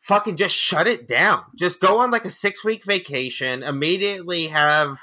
fucking 0.04 0.36
just 0.36 0.54
shut 0.54 0.86
it 0.86 1.08
down. 1.08 1.42
Just 1.56 1.80
go 1.80 1.98
on 1.98 2.10
like 2.10 2.24
a 2.24 2.30
six 2.30 2.64
week 2.64 2.84
vacation. 2.84 3.62
Immediately 3.62 4.48
have 4.48 4.98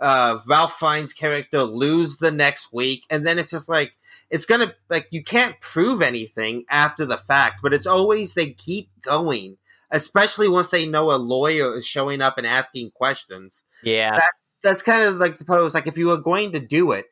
uh, 0.00 0.38
Ralph 0.48 0.78
Fiennes' 0.78 1.12
character 1.12 1.62
lose 1.62 2.16
the 2.18 2.30
next 2.30 2.72
week, 2.72 3.04
and 3.10 3.26
then 3.26 3.38
it's 3.38 3.50
just 3.50 3.68
like 3.68 3.92
it's 4.30 4.46
gonna 4.46 4.74
like 4.88 5.08
you 5.10 5.22
can't 5.22 5.60
prove 5.60 6.00
anything 6.00 6.64
after 6.70 7.04
the 7.04 7.18
fact, 7.18 7.60
but 7.62 7.74
it's 7.74 7.86
always 7.86 8.34
they 8.34 8.52
keep 8.52 8.88
going. 9.02 9.58
Especially 9.88 10.48
once 10.48 10.70
they 10.70 10.84
know 10.84 11.12
a 11.12 11.14
lawyer 11.14 11.76
is 11.76 11.86
showing 11.86 12.20
up 12.20 12.38
and 12.38 12.46
asking 12.46 12.90
questions 12.90 13.62
Yeah, 13.84 14.18
that's 14.60 14.82
kind 14.82 15.04
of 15.04 15.16
like 15.18 15.38
the 15.38 15.44
pose. 15.44 15.74
Like 15.74 15.86
if 15.86 15.96
you 15.96 16.08
were 16.08 16.16
going 16.16 16.52
to 16.52 16.60
do 16.60 16.90
it, 16.90 17.06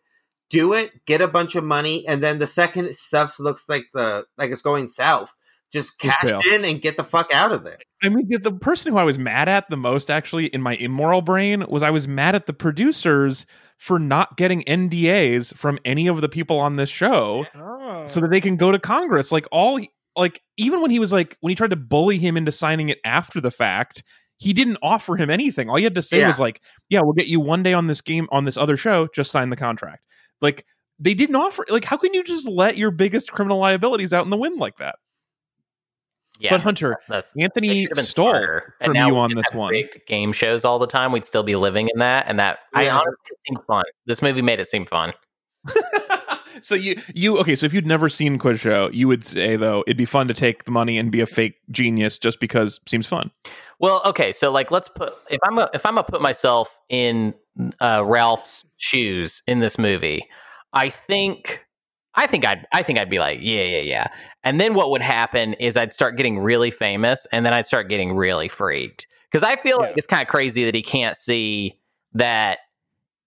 do 0.51 0.73
it, 0.73 0.91
get 1.07 1.21
a 1.21 1.29
bunch 1.29 1.55
of 1.55 1.63
money, 1.63 2.07
and 2.07 2.21
then 2.21 2.41
the 2.41 2.49
second 2.49 2.93
stuff 2.97 3.39
looks 3.39 3.69
like 3.69 3.87
the 3.95 4.27
like 4.37 4.51
it's 4.51 4.61
going 4.61 4.89
south, 4.89 5.37
just 5.75 5.99
cash 5.99 6.47
in 6.53 6.65
and 6.65 6.81
get 6.81 6.97
the 6.97 7.05
fuck 7.05 7.33
out 7.35 7.53
of 7.53 7.65
there. 7.65 7.79
I 8.03 8.09
mean, 8.09 8.27
the, 8.29 8.39
the 8.39 8.53
person 8.53 8.93
who 8.93 8.99
I 8.99 9.05
was 9.05 9.19
mad 9.19 9.49
at 9.49 9.69
the 9.69 9.77
most, 9.77 10.11
actually, 10.11 10.47
in 10.47 10.63
my 10.63 10.77
immoral 10.77 11.21
brain, 11.21 11.65
was 11.69 11.83
I 11.83 11.91
was 11.91 12.09
mad 12.09 12.35
at 12.35 12.47
the 12.47 12.53
producers 12.55 13.45
for 13.77 13.99
not 13.99 14.37
getting 14.39 14.63
NDAs 14.63 15.55
from 15.55 15.79
any 15.85 16.07
of 16.07 16.21
the 16.21 16.29
people 16.29 16.59
on 16.59 16.77
this 16.77 16.89
show. 16.89 17.45
Oh. 17.55 18.07
so 18.07 18.21
that 18.21 18.31
they 18.31 18.41
can 18.41 18.57
go 18.57 18.73
to 18.73 18.79
Congress. 18.79 19.31
Like 19.33 19.47
all, 19.53 19.81
like 20.17 20.41
even 20.57 20.81
when 20.81 20.91
he 20.91 20.99
was 20.99 21.13
like 21.13 21.37
when 21.41 21.51
he 21.51 21.55
tried 21.55 21.71
to 21.71 21.77
bully 21.77 22.19
him 22.19 22.37
into 22.37 22.53
signing 22.53 22.89
it 22.89 22.99
after 23.05 23.41
the 23.41 23.51
fact, 23.51 24.03
he 24.37 24.53
didn't 24.53 24.79
offer 24.83 25.17
him 25.17 25.29
anything. 25.31 25.69
All 25.69 25.79
you 25.79 25.85
had 25.85 25.95
to 25.97 26.03
say 26.03 26.21
Yeah. 26.21 26.29
was 26.29 26.41
like, 26.41 26.61
"Yeah, 26.89 27.01
we'll 27.03 27.13
get 27.13 27.27
you 27.29 27.41
one 27.41 27.63
day 27.63 27.73
on 27.73 27.87
this 27.89 28.01
game 28.01 28.29
on 28.33 28.45
this 28.45 28.57
other 28.57 28.77
show. 28.77 29.09
Just 29.15 29.31
sign 29.33 29.51
the 29.51 29.57
contract." 29.57 30.03
Like 30.41 30.65
they 30.99 31.15
didn't 31.15 31.37
offer. 31.37 31.65
Like 31.69 31.85
how 31.85 31.97
can 31.97 32.15
you 32.15 32.23
just 32.23 32.49
let 32.49 32.77
your 32.77 32.91
biggest 32.91 33.33
criminal 33.33 33.59
liabilities 33.59 34.13
out 34.13 34.25
in 34.25 34.31
the 34.31 34.37
wind 34.37 34.59
like 34.59 34.77
that? 34.77 34.97
Yeah. 36.41 36.51
But 36.51 36.61
Hunter, 36.61 36.97
That's 37.09 37.33
Anthony 37.39 37.87
stole 37.95 38.31
smarter. 38.31 38.75
And 38.81 38.95
from 38.95 38.97
you 38.97 39.17
on 39.17 39.35
this 39.35 39.53
one. 39.53 39.75
game 40.07 40.33
shows 40.33 40.65
all 40.65 40.79
the 40.79 40.87
time. 40.87 41.13
We'd 41.13 41.25
still 41.25 41.43
be 41.43 41.57
living 41.57 41.89
in 41.93 42.01
that, 42.01 42.27
and 42.29 42.39
that 42.39 42.59
I 42.75 42.85
Yeah. 42.85 42.97
honestly 42.99 43.15
it 43.31 43.39
seemed 43.49 43.65
fun. 43.67 43.85
This 44.07 44.21
movie 44.23 44.43
made 44.43 44.61
it 44.61 44.67
seem 44.67 44.85
fun. 44.87 45.13
so 46.61 46.75
you 46.75 47.01
you 47.15 47.39
okay? 47.39 47.55
So 47.57 47.67
if 47.67 47.73
you'd 47.75 47.87
never 47.87 48.09
seen 48.09 48.39
Quiz 48.39 48.61
Show, 48.61 48.91
you 48.93 49.09
would 49.09 49.25
say 49.25 49.57
though 49.57 49.83
it'd 49.87 49.97
be 49.97 50.05
fun 50.05 50.29
to 50.29 50.35
take 50.35 50.65
the 50.65 50.71
money 50.71 50.99
and 50.99 51.11
be 51.11 51.21
a 51.21 51.27
fake 51.27 51.55
genius 51.71 52.19
just 52.19 52.41
because 52.41 52.79
it 52.85 52.89
seems 52.89 53.07
fun. 53.07 53.31
Well, 53.79 54.03
okay, 54.05 54.33
so 54.33 54.51
like 54.51 54.71
let's 54.71 54.89
put 54.89 55.13
if 55.31 55.41
I'm 55.45 55.59
a, 55.59 55.69
if 55.75 55.87
I'm 55.87 55.95
gonna 55.95 56.05
put 56.05 56.21
myself 56.23 56.79
in 56.89 57.35
uh, 57.81 58.03
Ralph's 58.05 58.65
shoes 58.77 59.43
in 59.47 59.61
this 59.61 59.79
movie, 59.79 60.27
I 60.73 60.91
think 60.91 61.64
I 62.17 62.27
think 62.27 62.47
I'd 62.47 62.67
I 62.73 62.83
think 62.83 62.99
I'd 62.99 63.11
be 63.11 63.19
like 63.19 63.41
yeah 63.43 63.63
yeah 63.63 63.81
yeah, 63.81 64.07
and 64.43 64.61
then 64.61 64.75
what 64.75 64.91
would 64.91 65.03
happen 65.03 65.55
is 65.55 65.77
I'd 65.77 65.93
start 65.93 66.17
getting 66.17 66.39
really 66.39 66.71
famous, 66.71 67.27
and 67.33 67.45
then 67.45 67.53
I'd 67.53 67.67
start 67.67 67.89
getting 67.89 68.13
really 68.15 68.49
freaked 68.49 69.07
because 69.31 69.43
I 69.43 69.57
feel 69.57 69.79
like 69.79 69.95
it's 69.97 70.07
kind 70.07 70.23
of 70.23 70.29
crazy 70.29 70.65
that 70.65 70.75
he 70.75 70.83
can't 70.83 71.17
see 71.17 71.79
that 72.13 72.59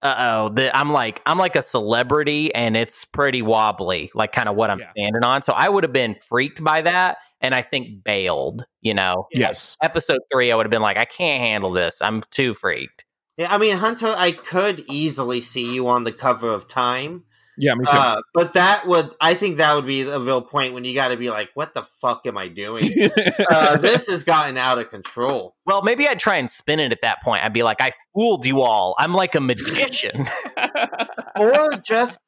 uh 0.04 0.16
oh, 0.56 0.70
I'm 0.74 0.92
like 0.92 1.22
I'm 1.26 1.38
like 1.38 1.56
a 1.56 1.62
celebrity 1.62 2.54
and 2.54 2.78
it's 2.78 3.04
pretty 3.04 3.42
wobbly, 3.42 4.12
like 4.14 4.32
kind 4.32 4.48
of 4.48 4.56
what 4.56 4.70
I'm 4.70 4.80
Yeah. 4.80 4.92
standing 4.92 5.24
on. 5.24 5.42
So 5.42 5.54
I 5.54 5.70
would 5.70 5.84
have 5.84 5.94
been 5.94 6.16
freaked 6.16 6.64
by 6.64 6.82
that 6.82 7.18
and 7.42 7.54
I 7.56 7.62
think 7.64 8.04
bailed, 8.04 8.66
you 8.82 8.94
know. 8.94 9.28
Yes. 9.32 9.76
Episode 9.82 10.22
three, 10.32 10.52
I 10.52 10.56
would 10.56 10.66
have 10.66 10.72
been 10.72 10.82
like, 10.82 10.98
I 10.98 11.06
can't 11.06 11.42
handle 11.42 11.72
this. 11.72 12.02
I'm 12.02 12.22
too 12.32 12.54
freaked. 12.54 13.06
Yeah, 13.38 13.54
I 13.54 13.58
mean, 13.58 13.76
Hunter, 13.78 14.14
I 14.18 14.32
could 14.32 14.84
easily 14.90 15.42
see 15.42 15.74
you 15.74 15.88
on 15.88 16.04
the 16.04 16.12
cover 16.12 16.52
of 16.52 16.68
Time, 16.68 17.24
Yeah, 17.58 17.74
me 17.76 17.86
too. 17.86 17.92
uh, 17.92 18.22
but 18.34 18.54
that 18.54 18.88
would, 18.88 19.10
I 19.20 19.34
think, 19.34 19.58
that 19.58 19.74
would 19.76 19.86
be 19.86 20.02
a 20.02 20.20
real 20.20 20.42
point 20.42 20.74
when 20.74 20.86
you 20.86 20.94
got 20.94 21.10
to 21.10 21.18
be 21.18 21.30
like, 21.30 21.50
"What 21.56 21.74
the 21.74 21.88
fuck 22.02 22.26
am 22.26 22.38
I 22.38 22.48
doing?" 22.48 22.92
uh, 23.50 23.78
this 23.78 24.08
has 24.08 24.24
gotten 24.24 24.58
out 24.58 24.78
of 24.80 24.90
control. 24.90 25.56
Well, 25.66 25.82
maybe 25.82 26.08
I'd 26.08 26.20
try 26.20 26.36
and 26.38 26.50
spin 26.50 26.80
it 26.80 26.92
at 26.92 27.00
that 27.02 27.22
point. 27.24 27.44
I'd 27.44 27.54
be 27.54 27.64
like, 27.64 27.82
I 27.82 27.92
fooled 28.14 28.46
you 28.46 28.62
all. 28.62 28.96
I'm 29.00 29.14
like 29.14 29.36
a 29.36 29.42
magician. 29.42 30.28
or 31.40 31.76
just 31.84 32.20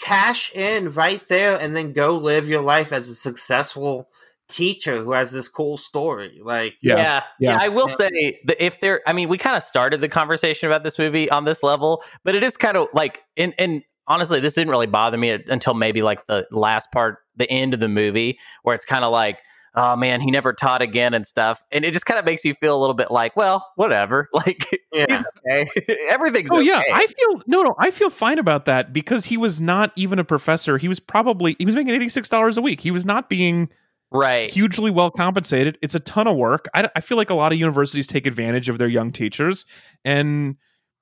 cash 0.00 0.52
in 0.54 0.92
right 0.92 1.26
there 1.28 1.56
and 1.56 1.76
then 1.76 1.92
go 1.92 2.16
live 2.16 2.48
your 2.48 2.62
life 2.62 2.92
as 2.92 3.08
a 3.08 3.14
successful 3.14 4.08
teacher 4.48 4.98
who 5.02 5.12
has 5.12 5.30
this 5.32 5.48
cool 5.48 5.76
story. 5.76 6.40
Like, 6.42 6.74
Yeah. 6.80 6.96
yeah, 6.96 7.22
Yeah. 7.40 7.58
I 7.60 7.68
will 7.68 7.88
say 7.88 8.40
that 8.46 8.64
if 8.64 8.80
there, 8.80 9.02
I 9.06 9.12
mean, 9.12 9.28
we 9.28 9.38
kind 9.38 9.56
of 9.56 9.62
started 9.62 10.00
the 10.00 10.08
conversation 10.08 10.68
about 10.68 10.84
this 10.84 10.98
movie 10.98 11.28
on 11.30 11.44
this 11.44 11.62
level, 11.62 12.02
but 12.24 12.34
it 12.34 12.44
is 12.44 12.56
kind 12.56 12.76
of 12.76 12.88
like, 12.92 13.22
and 13.36 13.54
and 13.58 13.82
honestly, 14.06 14.40
this 14.40 14.54
didn't 14.54 14.70
really 14.70 14.86
bother 14.86 15.16
me 15.16 15.30
until 15.48 15.74
maybe 15.74 16.02
like 16.02 16.26
the 16.26 16.46
last 16.50 16.90
part, 16.92 17.18
the 17.36 17.50
end 17.50 17.74
of 17.74 17.80
the 17.80 17.88
movie, 17.88 18.38
where 18.62 18.74
it's 18.74 18.84
kind 18.84 19.04
of 19.04 19.12
like. 19.12 19.38
Oh 19.78 19.94
man, 19.94 20.22
he 20.22 20.30
never 20.30 20.54
taught 20.54 20.80
again 20.80 21.12
and 21.12 21.26
stuff, 21.26 21.62
and 21.70 21.84
it 21.84 21.92
just 21.92 22.06
kind 22.06 22.18
of 22.18 22.24
makes 22.24 22.46
you 22.46 22.54
feel 22.54 22.74
a 22.74 22.80
little 22.80 22.94
bit 22.94 23.10
like, 23.10 23.36
well, 23.36 23.70
whatever. 23.76 24.26
Like, 24.32 24.66
yeah, 24.90 25.22
okay, 25.46 25.68
everything's. 26.08 26.48
Oh 26.50 26.60
yeah. 26.60 26.82
I 26.94 27.06
feel 27.06 27.40
no, 27.46 27.62
no. 27.62 27.74
I 27.78 27.90
feel 27.90 28.08
fine 28.08 28.38
about 28.38 28.64
that 28.64 28.94
because 28.94 29.26
he 29.26 29.36
was 29.36 29.60
not 29.60 29.92
even 29.94 30.18
a 30.18 30.24
professor. 30.24 30.78
He 30.78 30.88
was 30.88 30.98
probably 30.98 31.56
he 31.58 31.66
was 31.66 31.74
making 31.74 31.92
eighty 31.92 32.08
six 32.08 32.26
dollars 32.30 32.56
a 32.56 32.62
week. 32.62 32.80
He 32.80 32.90
was 32.90 33.04
not 33.04 33.28
being 33.28 33.68
right. 34.10 34.48
hugely 34.48 34.90
well 34.90 35.10
compensated. 35.10 35.78
It's 35.82 35.94
a 35.94 36.00
ton 36.00 36.26
of 36.26 36.36
work. 36.36 36.68
I, 36.74 36.88
I 36.96 37.00
feel 37.00 37.16
like 37.16 37.28
a 37.28 37.34
lot 37.34 37.52
of 37.52 37.58
universities 37.58 38.06
take 38.06 38.26
advantage 38.26 38.68
of 38.68 38.78
their 38.78 38.88
young 38.88 39.12
teachers, 39.12 39.66
and 40.04 40.56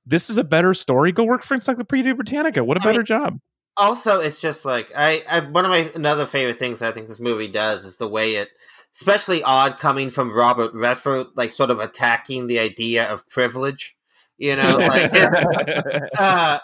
this 0.06 0.28
is 0.30 0.38
a 0.38 0.44
better 0.44 0.74
story. 0.74 1.12
Go 1.12 1.24
work 1.24 1.42
for 1.42 1.54
Encyclopedia 1.54 2.14
Britannica. 2.14 2.62
What 2.64 2.76
a 2.76 2.80
better 2.80 2.98
mean- 3.00 3.06
job. 3.06 3.38
also 3.76 4.20
it's 4.20 4.40
just 4.40 4.64
like 4.64 4.92
I, 4.96 5.22
I 5.28 5.40
one 5.40 5.64
of 5.64 5.70
my 5.70 5.90
another 5.94 6.26
favorite 6.26 6.58
things 6.58 6.80
I 6.82 6.92
think 6.92 7.08
this 7.08 7.20
movie 7.20 7.48
does 7.48 7.84
is 7.84 7.96
the 7.96 8.08
way 8.08 8.36
it 8.36 8.48
especially 8.94 9.42
odd 9.42 9.78
coming 9.80 10.10
from 10.10 10.32
Robert 10.32 10.72
Redford 10.74 11.26
like 11.34 11.50
sort 11.52 11.70
of 11.70 11.80
attacking 11.80 12.46
the 12.46 12.60
idea 12.60 13.10
of 13.12 13.28
privilege 13.28 13.96
you 14.38 14.54
know 14.54 14.76
like 14.78 15.10
it- 15.12 16.10
uh, 16.18 16.58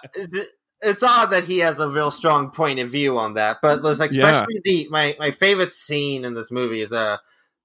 it's 0.83 1.03
odd 1.03 1.27
that 1.33 1.45
he 1.45 1.59
has 1.59 1.81
a 1.81 1.89
real 1.89 2.11
strong 2.13 2.51
point 2.53 2.79
of 2.79 2.89
view 2.91 3.19
on 3.19 3.35
that 3.35 3.59
but 3.61 3.83
like 3.83 4.13
Yeah. 4.13 4.29
especially 4.29 4.61
the 4.65 4.89
my 4.91 5.17
my 5.19 5.31
favorite 5.33 5.73
scene 5.73 6.25
in 6.25 6.35
this 6.35 6.51
movie 6.53 6.81
is 6.81 6.93
uh 6.93 7.17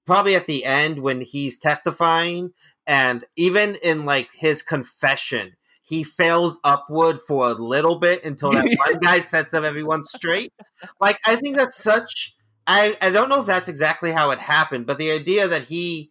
probably 0.06 0.34
at 0.34 0.46
the 0.48 0.64
end 0.64 0.98
when 1.00 1.20
he's 1.20 1.58
testifying 1.60 2.52
and 2.86 3.24
even 3.36 3.76
in 3.76 4.04
like 4.06 4.30
his 4.34 4.60
confession 4.62 5.52
he 5.86 6.02
fails 6.02 6.58
upward 6.64 7.20
for 7.20 7.46
a 7.46 7.52
little 7.52 7.96
bit 7.96 8.24
until 8.24 8.50
that 8.50 8.64
one 8.90 8.98
guy 8.98 9.20
sets 9.20 9.54
up 9.54 9.62
everyone 9.62 10.04
straight. 10.04 10.52
Like 11.00 11.20
I 11.24 11.36
think 11.36 11.56
that's 11.56 11.82
such 11.82 12.34
I 12.66 12.98
I 13.00 13.10
don't 13.10 13.28
know 13.28 13.40
if 13.40 13.46
that's 13.46 13.68
exactly 13.68 14.10
how 14.10 14.30
it 14.32 14.40
happened, 14.40 14.86
but 14.86 14.98
the 14.98 15.12
idea 15.12 15.46
that 15.46 15.62
he 15.62 16.10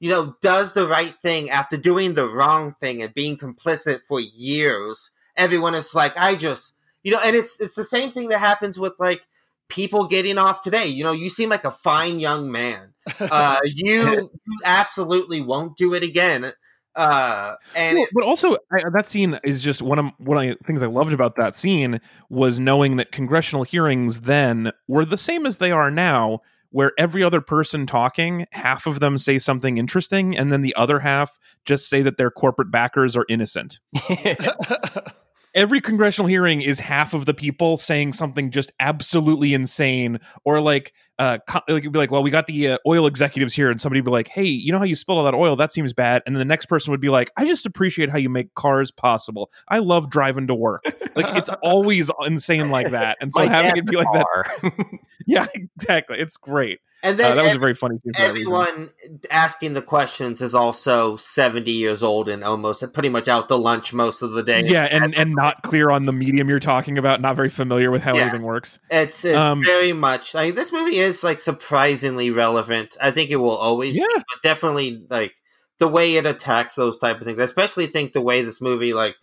you 0.00 0.10
know 0.10 0.34
does 0.42 0.72
the 0.72 0.88
right 0.88 1.14
thing 1.22 1.50
after 1.50 1.76
doing 1.76 2.14
the 2.14 2.28
wrong 2.28 2.74
thing 2.80 3.00
and 3.00 3.14
being 3.14 3.36
complicit 3.36 4.00
for 4.08 4.18
years, 4.18 5.12
everyone 5.36 5.76
is 5.76 5.94
like 5.94 6.16
I 6.18 6.34
just 6.34 6.74
you 7.04 7.12
know 7.12 7.20
and 7.24 7.36
it's 7.36 7.60
it's 7.60 7.76
the 7.76 7.84
same 7.84 8.10
thing 8.10 8.28
that 8.28 8.40
happens 8.40 8.76
with 8.76 8.94
like 8.98 9.22
people 9.68 10.08
getting 10.08 10.36
off 10.36 10.62
today. 10.62 10.86
You 10.86 11.04
know, 11.04 11.12
you 11.12 11.30
seem 11.30 11.48
like 11.48 11.64
a 11.64 11.70
fine 11.70 12.18
young 12.18 12.50
man. 12.50 12.88
Uh 13.20 13.60
you 13.64 14.30
you 14.46 14.58
absolutely 14.64 15.40
won't 15.40 15.76
do 15.76 15.94
it 15.94 16.02
again. 16.02 16.52
Uh 16.94 17.54
and 17.74 17.98
Well, 17.98 18.06
but 18.14 18.24
also 18.24 18.56
I, 18.72 18.88
that 18.92 19.08
scene 19.08 19.38
is 19.44 19.62
just 19.62 19.82
one 19.82 19.98
of 19.98 20.12
one 20.18 20.48
of 20.48 20.58
the 20.58 20.64
things 20.64 20.82
I 20.82 20.86
loved 20.86 21.12
about 21.12 21.36
that 21.36 21.56
scene 21.56 22.00
was 22.28 22.58
knowing 22.58 22.96
that 22.96 23.12
congressional 23.12 23.62
hearings 23.62 24.22
then 24.22 24.72
were 24.88 25.04
the 25.04 25.16
same 25.16 25.46
as 25.46 25.56
they 25.56 25.70
are 25.70 25.90
now, 25.90 26.40
where 26.70 26.92
every 26.98 27.22
other 27.22 27.40
person 27.40 27.86
talking, 27.86 28.46
half 28.52 28.86
of 28.86 29.00
them 29.00 29.18
say 29.18 29.38
something 29.38 29.78
interesting, 29.78 30.36
and 30.36 30.52
then 30.52 30.62
the 30.62 30.74
other 30.74 30.98
half 30.98 31.38
just 31.64 31.88
say 31.88 32.02
that 32.02 32.16
their 32.16 32.30
corporate 32.30 32.70
backers 32.70 33.16
are 33.16 33.26
innocent. 33.28 33.78
Every 35.54 35.82
congressional 35.82 36.28
hearing 36.28 36.62
is 36.62 36.80
half 36.80 37.12
of 37.12 37.26
the 37.26 37.34
people 37.34 37.76
saying 37.76 38.14
something 38.14 38.50
just 38.50 38.72
absolutely 38.80 39.52
insane, 39.52 40.18
or 40.46 40.62
like, 40.62 40.94
uh, 41.22 41.38
like 41.68 41.82
it'd 41.82 41.92
be 41.92 41.98
like, 41.98 42.10
well, 42.10 42.22
we 42.22 42.30
got 42.30 42.48
the 42.48 42.72
uh, 42.72 42.78
oil 42.84 43.06
executives 43.06 43.54
here, 43.54 43.70
and 43.70 43.80
somebody 43.80 44.00
would 44.00 44.06
be 44.06 44.10
like, 44.10 44.26
hey, 44.26 44.44
you 44.44 44.72
know 44.72 44.78
how 44.78 44.84
you 44.84 44.96
spilled 44.96 45.18
all 45.18 45.24
that 45.24 45.34
oil? 45.34 45.54
That 45.54 45.72
seems 45.72 45.92
bad. 45.92 46.22
And 46.26 46.34
then 46.34 46.40
the 46.40 46.44
next 46.44 46.66
person 46.66 46.90
would 46.90 47.00
be 47.00 47.10
like, 47.10 47.30
I 47.36 47.44
just 47.44 47.64
appreciate 47.64 48.10
how 48.10 48.18
you 48.18 48.28
make 48.28 48.52
cars 48.54 48.90
possible. 48.90 49.52
I 49.68 49.78
love 49.78 50.10
driving 50.10 50.48
to 50.48 50.54
work. 50.54 50.84
Like 51.14 51.36
it's 51.36 51.48
always 51.62 52.10
insane 52.26 52.70
like 52.70 52.90
that, 52.90 53.18
and 53.20 53.32
so 53.32 53.46
having 53.46 53.76
it 53.76 53.86
be 53.86 53.96
like 53.96 54.08
that, 54.12 54.84
yeah, 55.26 55.46
exactly. 55.54 56.18
It's 56.18 56.36
great. 56.36 56.80
And 57.02 57.20
Uh, 57.20 57.34
that 57.34 57.44
was 57.44 57.54
a 57.54 57.58
very 57.58 57.74
funny 57.74 57.96
scene. 57.98 58.12
Everyone 58.16 58.90
asking 59.30 59.74
the 59.74 59.82
questions 59.82 60.40
is 60.40 60.54
also 60.54 61.16
70 61.16 61.70
years 61.70 62.02
old 62.02 62.28
and 62.28 62.44
almost 62.44 62.84
pretty 62.92 63.08
much 63.08 63.28
out 63.28 63.48
to 63.48 63.56
lunch 63.56 63.92
most 63.92 64.22
of 64.22 64.32
the 64.32 64.42
day. 64.42 64.62
Yeah, 64.64 64.84
and 64.90 65.14
and 65.14 65.34
not 65.34 65.62
clear 65.62 65.90
on 65.90 66.06
the 66.06 66.12
medium 66.12 66.48
you're 66.48 66.60
talking 66.60 66.98
about, 66.98 67.20
not 67.20 67.36
very 67.36 67.48
familiar 67.48 67.90
with 67.90 68.02
how 68.02 68.14
Yeah. 68.14 68.26
everything 68.26 68.46
works. 68.46 68.78
It's, 68.90 69.24
it's 69.24 69.36
Um, 69.36 69.64
very 69.64 69.92
much. 69.92 70.34
I 70.34 70.46
mean, 70.46 70.54
this 70.54 70.72
movie 70.72 70.98
is 70.98 71.24
like 71.24 71.40
surprisingly 71.40 72.30
relevant. 72.30 72.96
I 73.00 73.10
think 73.10 73.30
it 73.30 73.36
will 73.36 73.56
always, 73.56 73.96
Yeah. 73.96 74.06
be, 74.16 74.22
but 74.32 74.42
definitely 74.42 75.04
like 75.10 75.34
the 75.78 75.88
way 75.88 76.16
it 76.16 76.26
attacks 76.26 76.74
those 76.76 76.98
type 76.98 77.18
of 77.20 77.24
things. 77.24 77.38
I 77.38 77.44
especially 77.44 77.86
think 77.88 78.12
the 78.12 78.20
way 78.20 78.42
this 78.42 78.60
movie 78.60 78.94
like 78.94 79.16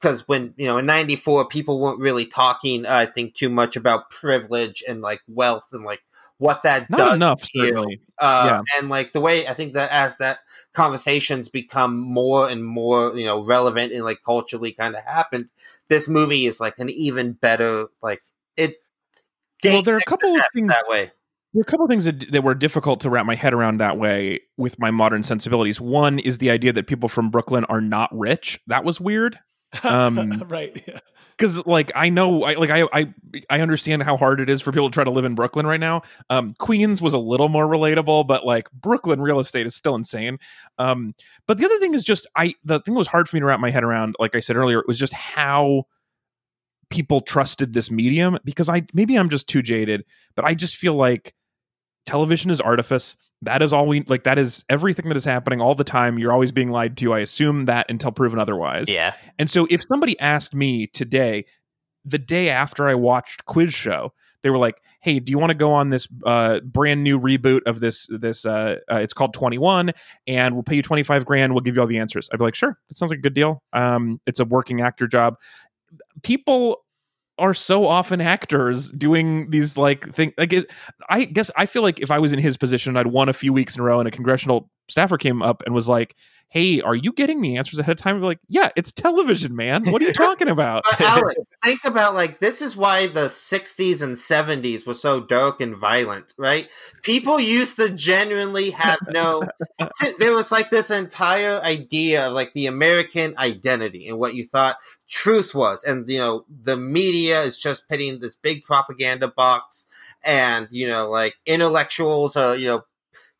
because 0.00 0.26
when 0.28 0.52
you 0.56 0.66
know 0.66 0.78
in 0.78 0.86
'94 0.86 1.48
people 1.48 1.80
weren't 1.80 2.00
really 2.00 2.26
talking, 2.26 2.86
uh, 2.86 2.90
I 2.90 3.06
think, 3.06 3.34
too 3.34 3.48
much 3.48 3.76
about 3.76 4.10
privilege 4.10 4.82
and 4.86 5.00
like 5.00 5.20
wealth 5.26 5.68
and 5.72 5.84
like 5.84 6.00
what 6.38 6.62
that 6.62 6.90
Not 6.90 6.98
does. 6.98 7.14
enough, 7.16 7.42
to 7.42 7.50
you. 7.54 7.66
certainly. 7.68 8.00
uh, 8.18 8.62
and 8.78 8.88
like 8.88 9.12
the 9.12 9.20
way 9.20 9.46
I 9.46 9.54
think 9.54 9.74
that 9.74 9.90
as 9.90 10.16
that 10.18 10.40
conversations 10.74 11.48
become 11.48 11.98
more 11.98 12.48
and 12.48 12.64
more 12.64 13.16
you 13.16 13.24
know 13.24 13.44
relevant 13.44 13.92
and 13.92 14.04
like 14.04 14.18
culturally 14.24 14.72
kind 14.72 14.94
of 14.94 15.02
happened, 15.04 15.50
this 15.88 16.08
movie 16.08 16.46
is 16.46 16.60
like 16.60 16.78
an 16.78 16.90
even 16.90 17.32
better 17.32 17.86
like 18.02 18.22
it. 18.56 18.76
Well, 19.64 19.82
there 19.82 19.94
are 19.94 19.98
a 19.98 20.02
couple 20.04 20.34
of 20.36 20.42
things 20.54 20.68
that 20.68 20.84
way. 20.88 21.10
There 21.54 21.60
are 21.60 21.62
a 21.62 21.64
couple 21.64 21.86
of 21.86 21.90
things 21.90 22.04
that, 22.04 22.30
that 22.32 22.44
were 22.44 22.54
difficult 22.54 23.00
to 23.00 23.10
wrap 23.10 23.24
my 23.24 23.34
head 23.34 23.54
around 23.54 23.78
that 23.78 23.96
way 23.96 24.40
with 24.58 24.78
my 24.78 24.90
modern 24.90 25.22
sensibilities. 25.22 25.80
One 25.80 26.18
is 26.18 26.36
the 26.38 26.50
idea 26.50 26.72
that 26.74 26.86
people 26.86 27.08
from 27.08 27.30
Brooklyn 27.30 27.64
are 27.64 27.80
not 27.80 28.10
rich. 28.12 28.60
That 28.66 28.84
was 28.84 29.00
weird. 29.00 29.38
Um, 29.84 30.44
right. 30.48 30.82
Yeah. 30.86 30.98
because 31.36 31.64
like 31.66 31.92
I 31.94 32.08
know 32.08 32.42
I 32.44 32.54
like 32.54 32.70
I 32.70 32.88
I 32.92 33.14
I 33.50 33.60
understand 33.60 34.02
how 34.02 34.16
hard 34.16 34.40
it 34.40 34.48
is 34.48 34.60
for 34.62 34.72
people 34.72 34.90
to 34.90 34.94
try 34.94 35.04
to 35.04 35.10
live 35.10 35.24
in 35.24 35.34
Brooklyn 35.34 35.66
right 35.66 35.80
now. 35.80 36.02
Um, 36.30 36.54
Queens 36.58 37.02
was 37.02 37.14
a 37.14 37.18
little 37.18 37.48
more 37.48 37.66
relatable, 37.66 38.26
but 38.26 38.44
like 38.44 38.70
Brooklyn 38.72 39.20
real 39.20 39.38
estate 39.38 39.66
is 39.66 39.74
still 39.74 39.94
insane. 39.94 40.38
Um, 40.78 41.14
but 41.46 41.58
the 41.58 41.64
other 41.66 41.78
thing 41.78 41.94
is 41.94 42.04
just 42.04 42.26
I 42.36 42.54
the 42.64 42.80
thing 42.80 42.94
that 42.94 42.98
was 42.98 43.08
hard 43.08 43.28
for 43.28 43.36
me 43.36 43.40
to 43.40 43.46
wrap 43.46 43.60
my 43.60 43.70
head 43.70 43.84
around. 43.84 44.16
Like 44.18 44.34
I 44.34 44.40
said 44.40 44.56
earlier, 44.56 44.78
it 44.80 44.88
was 44.88 44.98
just 44.98 45.12
how 45.12 45.84
people 46.88 47.20
trusted 47.20 47.72
this 47.72 47.90
medium 47.90 48.38
because 48.44 48.68
I 48.68 48.86
maybe 48.92 49.16
I'm 49.16 49.28
just 49.28 49.48
too 49.48 49.62
jaded, 49.62 50.04
but 50.34 50.44
I 50.44 50.54
just 50.54 50.76
feel 50.76 50.94
like 50.94 51.34
television 52.06 52.50
is 52.50 52.60
artifice. 52.60 53.16
That 53.42 53.62
is 53.62 53.72
all 53.72 53.86
we 53.86 54.02
like. 54.04 54.24
That 54.24 54.38
is 54.38 54.64
everything 54.70 55.08
that 55.08 55.16
is 55.16 55.24
happening 55.24 55.60
all 55.60 55.74
the 55.74 55.84
time. 55.84 56.18
You're 56.18 56.32
always 56.32 56.52
being 56.52 56.70
lied 56.70 56.96
to. 56.98 57.12
I 57.12 57.18
assume 57.18 57.66
that 57.66 57.90
until 57.90 58.10
proven 58.10 58.38
otherwise. 58.38 58.88
yeah. 58.88 59.14
And 59.38 59.50
so 59.50 59.66
if 59.68 59.84
somebody 59.86 60.18
asked 60.20 60.54
me 60.54 60.86
today, 60.86 61.44
the 62.04 62.18
day 62.18 62.48
after 62.48 62.88
I 62.88 62.94
watched 62.94 63.44
Quiz 63.44 63.74
Show, 63.74 64.14
they 64.42 64.48
were 64.48 64.56
like, 64.58 64.80
"Hey, 65.00 65.18
do 65.18 65.30
you 65.30 65.38
want 65.38 65.50
to 65.50 65.54
go 65.54 65.70
on 65.72 65.90
this 65.90 66.08
uh, 66.24 66.60
brand 66.60 67.04
new 67.04 67.20
reboot 67.20 67.60
of 67.66 67.80
this 67.80 68.08
this 68.10 68.46
uh, 68.46 68.76
uh, 68.90 68.96
it's 68.96 69.12
called 69.12 69.34
21 69.34 69.92
and 70.26 70.54
we'll 70.54 70.62
pay 70.62 70.76
you 70.76 70.82
25 70.82 71.26
grand, 71.26 71.52
we'll 71.52 71.60
give 71.60 71.74
you 71.76 71.82
all 71.82 71.88
the 71.88 71.98
answers." 71.98 72.30
I'd 72.32 72.38
be 72.38 72.44
like, 72.44 72.54
"Sure. 72.54 72.78
That 72.88 72.94
sounds 72.94 73.10
like 73.10 73.18
a 73.18 73.22
good 73.22 73.34
deal. 73.34 73.62
Um 73.74 74.20
it's 74.26 74.40
a 74.40 74.44
working 74.46 74.80
actor 74.80 75.06
job." 75.06 75.34
People 76.22 76.85
are 77.38 77.54
so 77.54 77.86
often 77.86 78.20
actors 78.20 78.90
doing 78.92 79.50
these 79.50 79.76
like 79.76 80.12
thing 80.14 80.32
like 80.38 80.52
it, 80.52 80.70
I 81.08 81.24
guess 81.24 81.50
I 81.56 81.66
feel 81.66 81.82
like 81.82 82.00
if 82.00 82.10
I 82.10 82.18
was 82.18 82.32
in 82.32 82.38
his 82.38 82.56
position 82.56 82.96
I'd 82.96 83.08
won 83.08 83.28
a 83.28 83.32
few 83.32 83.52
weeks 83.52 83.76
in 83.76 83.82
a 83.82 83.84
row 83.84 84.00
in 84.00 84.06
a 84.06 84.10
congressional 84.10 84.70
staffer 84.88 85.18
came 85.18 85.42
up 85.42 85.62
and 85.64 85.74
was 85.74 85.88
like, 85.88 86.14
"Hey, 86.48 86.80
are 86.80 86.94
you 86.94 87.12
getting 87.12 87.40
the 87.40 87.56
answers 87.56 87.78
ahead 87.78 87.92
of 87.92 88.02
time?" 88.02 88.20
We're 88.20 88.26
like, 88.26 88.40
"Yeah, 88.48 88.70
it's 88.76 88.92
television, 88.92 89.56
man. 89.56 89.90
What 89.90 90.02
are 90.02 90.06
you 90.06 90.12
talking 90.14 90.48
about?" 90.48 90.84
Alex, 91.00 91.40
think 91.64 91.84
about 91.84 92.14
like 92.14 92.40
this 92.40 92.62
is 92.62 92.76
why 92.76 93.06
the 93.06 93.26
60s 93.26 94.02
and 94.02 94.14
70s 94.14 94.86
was 94.86 95.00
so 95.00 95.20
dark 95.20 95.60
and 95.60 95.76
violent, 95.76 96.34
right? 96.38 96.68
People 97.02 97.40
used 97.40 97.76
to 97.76 97.90
genuinely 97.90 98.70
have 98.70 98.98
no 99.08 99.42
there 100.18 100.34
was 100.34 100.52
like 100.52 100.70
this 100.70 100.90
entire 100.90 101.60
idea 101.62 102.28
of 102.28 102.32
like 102.32 102.52
the 102.54 102.66
American 102.66 103.34
identity 103.38 104.08
and 104.08 104.18
what 104.18 104.34
you 104.34 104.44
thought 104.44 104.76
truth 105.08 105.54
was 105.54 105.84
and 105.84 106.08
you 106.08 106.18
know 106.18 106.44
the 106.62 106.76
media 106.76 107.42
is 107.42 107.58
just 107.58 107.88
putting 107.88 108.18
this 108.20 108.34
big 108.34 108.64
propaganda 108.64 109.28
box 109.28 109.86
and 110.24 110.66
you 110.70 110.86
know 110.88 111.08
like 111.08 111.34
intellectuals 111.46 112.36
are 112.36 112.56
you 112.56 112.66
know 112.66 112.82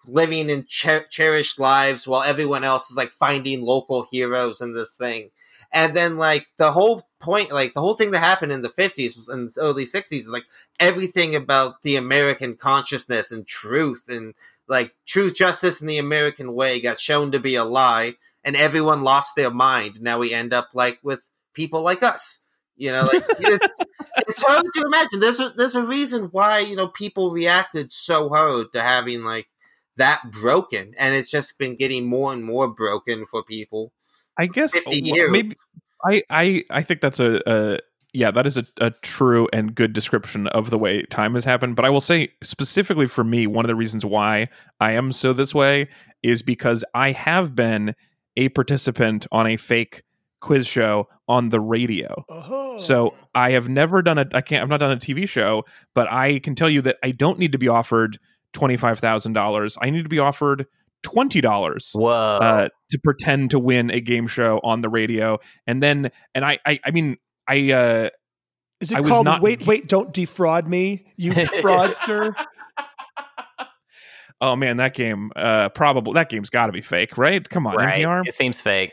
living 0.06 0.50
in 0.50 0.66
cher- 0.68 1.06
cherished 1.10 1.58
lives 1.58 2.06
while 2.06 2.22
everyone 2.22 2.64
else 2.64 2.90
is 2.90 2.96
like 2.96 3.12
finding 3.12 3.62
local 3.62 4.06
heroes 4.10 4.60
in 4.60 4.74
this 4.74 4.92
thing. 4.92 5.30
And 5.72 5.96
then 5.96 6.16
like 6.16 6.46
the 6.58 6.72
whole 6.72 7.02
point 7.20 7.50
like 7.50 7.74
the 7.74 7.80
whole 7.80 7.94
thing 7.94 8.12
that 8.12 8.20
happened 8.20 8.52
in 8.52 8.62
the 8.62 8.68
50s 8.68 9.28
and 9.28 9.50
early 9.58 9.84
60s 9.84 10.12
is 10.12 10.28
like 10.28 10.44
everything 10.78 11.34
about 11.34 11.82
the 11.82 11.96
american 11.96 12.54
consciousness 12.54 13.32
and 13.32 13.46
truth 13.46 14.04
and 14.08 14.34
like 14.68 14.94
truth 15.06 15.34
justice 15.34 15.80
and 15.80 15.90
the 15.90 15.98
american 15.98 16.54
way 16.54 16.78
got 16.78 17.00
shown 17.00 17.32
to 17.32 17.40
be 17.40 17.56
a 17.56 17.64
lie 17.64 18.14
and 18.46 18.54
everyone 18.54 19.02
lost 19.02 19.34
their 19.34 19.50
mind. 19.50 20.00
Now 20.00 20.20
we 20.20 20.32
end 20.32 20.54
up 20.54 20.68
like 20.72 21.00
with 21.02 21.20
people 21.52 21.82
like 21.82 22.02
us. 22.02 22.44
You 22.76 22.92
know 22.92 23.08
like 23.12 23.24
it's, 23.40 23.68
it's 24.18 24.42
hard 24.42 24.64
to 24.74 24.82
imagine. 24.82 25.20
There's 25.20 25.40
a 25.40 25.50
there's 25.50 25.74
a 25.74 25.84
reason 25.84 26.26
why 26.26 26.60
you 26.60 26.76
know 26.76 26.88
people 26.88 27.32
reacted 27.32 27.92
so 27.92 28.28
hard 28.28 28.72
to 28.72 28.80
having 28.80 29.24
like 29.24 29.48
that 29.96 30.22
broken 30.30 30.92
and 30.98 31.14
it's 31.14 31.30
just 31.30 31.58
been 31.58 31.76
getting 31.76 32.06
more 32.06 32.32
and 32.32 32.44
more 32.44 32.68
broken 32.68 33.24
for 33.26 33.42
people 33.42 33.92
I 34.38 34.46
guess 34.46 34.72
50 34.72 35.00
w- 35.00 35.14
years. 35.14 35.32
maybe 35.32 35.56
I 36.04 36.22
I 36.30 36.64
I 36.70 36.82
think 36.82 37.00
that's 37.00 37.20
a, 37.20 37.40
a 37.46 37.78
yeah 38.12 38.30
that 38.30 38.46
is 38.46 38.56
a, 38.56 38.64
a 38.80 38.90
true 39.02 39.48
and 39.52 39.74
good 39.74 39.92
description 39.92 40.46
of 40.48 40.70
the 40.70 40.78
way 40.78 41.02
time 41.04 41.34
has 41.34 41.44
happened. 41.44 41.76
But 41.76 41.84
I 41.84 41.90
will 41.90 42.00
say 42.00 42.28
specifically 42.42 43.06
for 43.06 43.24
me, 43.24 43.46
one 43.46 43.64
of 43.64 43.68
the 43.68 43.74
reasons 43.76 44.04
why 44.04 44.48
I 44.80 44.92
am 44.92 45.12
so 45.12 45.32
this 45.32 45.54
way 45.54 45.88
is 46.22 46.42
because 46.42 46.84
I 46.94 47.12
have 47.12 47.54
been 47.54 47.94
a 48.36 48.48
participant 48.50 49.26
on 49.32 49.46
a 49.46 49.56
fake 49.56 50.02
quiz 50.40 50.66
show 50.66 51.08
on 51.28 51.48
the 51.48 51.60
radio. 51.60 52.24
Oh. 52.28 52.76
So 52.78 53.14
I 53.34 53.52
have 53.52 53.68
never 53.68 54.02
done 54.02 54.18
a 54.18 54.26
I 54.32 54.42
can't 54.42 54.62
I've 54.62 54.68
not 54.68 54.80
done 54.80 54.92
a 54.92 54.96
TV 54.96 55.28
show, 55.28 55.64
but 55.94 56.10
I 56.12 56.38
can 56.40 56.54
tell 56.54 56.70
you 56.70 56.82
that 56.82 56.98
I 57.02 57.10
don't 57.10 57.38
need 57.38 57.52
to 57.52 57.58
be 57.58 57.68
offered 57.68 58.18
twenty 58.56 58.76
five 58.76 58.98
thousand 58.98 59.34
dollars. 59.34 59.76
I 59.80 59.90
need 59.90 60.02
to 60.02 60.08
be 60.08 60.18
offered 60.18 60.66
twenty 61.02 61.40
dollars 61.40 61.92
Whoa. 61.94 62.10
uh, 62.10 62.68
to 62.90 62.98
pretend 63.04 63.50
to 63.50 63.58
win 63.58 63.90
a 63.90 64.00
game 64.00 64.26
show 64.26 64.60
on 64.64 64.80
the 64.80 64.88
radio, 64.88 65.38
and 65.66 65.82
then 65.82 66.10
and 66.34 66.44
I 66.44 66.58
I, 66.66 66.80
I 66.84 66.90
mean 66.90 67.18
I 67.46 67.70
uh, 67.72 68.10
is 68.80 68.90
it 68.92 68.98
I 68.98 69.02
called 69.02 69.26
not- 69.26 69.42
"Wait, 69.42 69.66
wait, 69.66 69.88
don't 69.88 70.12
defraud 70.12 70.66
me, 70.66 71.12
you 71.16 71.32
fraudster"? 71.62 72.34
oh 74.40 74.54
man 74.54 74.76
that 74.76 74.92
game 74.92 75.30
uh 75.34 75.68
probably 75.70 76.12
that 76.12 76.28
game's 76.28 76.50
got 76.50 76.66
to 76.66 76.72
be 76.72 76.82
fake 76.82 77.16
right 77.16 77.48
come 77.48 77.66
on 77.66 77.74
right. 77.74 78.00
NPR 78.04 78.22
It 78.26 78.34
seems 78.34 78.60
fake. 78.60 78.92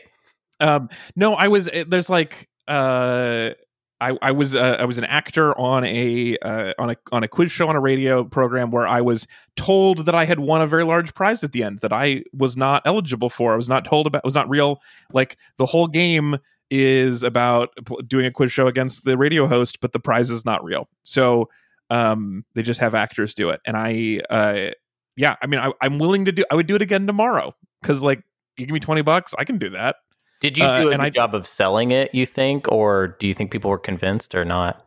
Um, 0.60 0.88
no, 1.16 1.34
I 1.34 1.48
was. 1.48 1.68
There's 1.88 2.08
like, 2.08 2.48
uh, 2.68 3.50
I 4.00 4.16
I 4.22 4.32
was 4.32 4.54
uh, 4.54 4.76
I 4.78 4.84
was 4.84 4.98
an 4.98 5.04
actor 5.04 5.56
on 5.58 5.84
a 5.84 6.36
uh, 6.38 6.72
on 6.78 6.90
a 6.90 6.96
on 7.12 7.22
a 7.22 7.28
quiz 7.28 7.50
show 7.52 7.68
on 7.68 7.76
a 7.76 7.80
radio 7.80 8.24
program 8.24 8.70
where 8.70 8.86
I 8.86 9.00
was 9.00 9.26
told 9.56 10.06
that 10.06 10.14
I 10.14 10.24
had 10.24 10.40
won 10.40 10.60
a 10.60 10.66
very 10.66 10.84
large 10.84 11.14
prize 11.14 11.44
at 11.44 11.52
the 11.52 11.62
end 11.62 11.78
that 11.80 11.92
I 11.92 12.24
was 12.32 12.56
not 12.56 12.82
eligible 12.84 13.28
for. 13.28 13.52
I 13.52 13.56
was 13.56 13.68
not 13.68 13.84
told 13.84 14.06
about. 14.06 14.18
It 14.18 14.24
Was 14.24 14.34
not 14.34 14.48
real. 14.48 14.80
Like 15.12 15.38
the 15.58 15.66
whole 15.66 15.86
game 15.86 16.38
is 16.70 17.22
about 17.22 17.70
doing 18.06 18.26
a 18.26 18.30
quiz 18.30 18.50
show 18.50 18.66
against 18.66 19.04
the 19.04 19.16
radio 19.16 19.46
host, 19.46 19.80
but 19.80 19.92
the 19.92 20.00
prize 20.00 20.30
is 20.30 20.44
not 20.44 20.64
real. 20.64 20.88
So 21.04 21.48
um, 21.90 22.44
they 22.54 22.62
just 22.62 22.80
have 22.80 22.94
actors 22.94 23.34
do 23.34 23.50
it, 23.50 23.60
and 23.64 23.76
I 23.76 24.20
uh, 24.30 24.70
yeah, 25.16 25.36
I 25.42 25.46
mean, 25.46 25.60
I, 25.60 25.72
I'm 25.80 25.98
willing 25.98 26.24
to 26.24 26.32
do. 26.32 26.44
I 26.50 26.54
would 26.54 26.66
do 26.66 26.74
it 26.74 26.82
again 26.82 27.06
tomorrow 27.06 27.54
because 27.80 28.02
like 28.02 28.22
you 28.56 28.66
give 28.66 28.74
me 28.74 28.80
twenty 28.80 29.02
bucks, 29.02 29.34
I 29.38 29.44
can 29.44 29.58
do 29.58 29.70
that. 29.70 29.96
Did 30.40 30.58
you 30.58 30.64
Uh, 30.64 30.80
do 30.82 30.88
a 30.88 30.90
good 30.92 31.00
I- 31.00 31.10
job 31.10 31.34
of 31.34 31.46
selling 31.46 31.90
it, 31.90 32.14
you 32.14 32.26
think? 32.26 32.70
Or 32.70 33.16
do 33.18 33.26
you 33.26 33.34
think 33.34 33.50
people 33.50 33.70
were 33.70 33.78
convinced 33.78 34.34
or 34.34 34.44
not? 34.44 34.86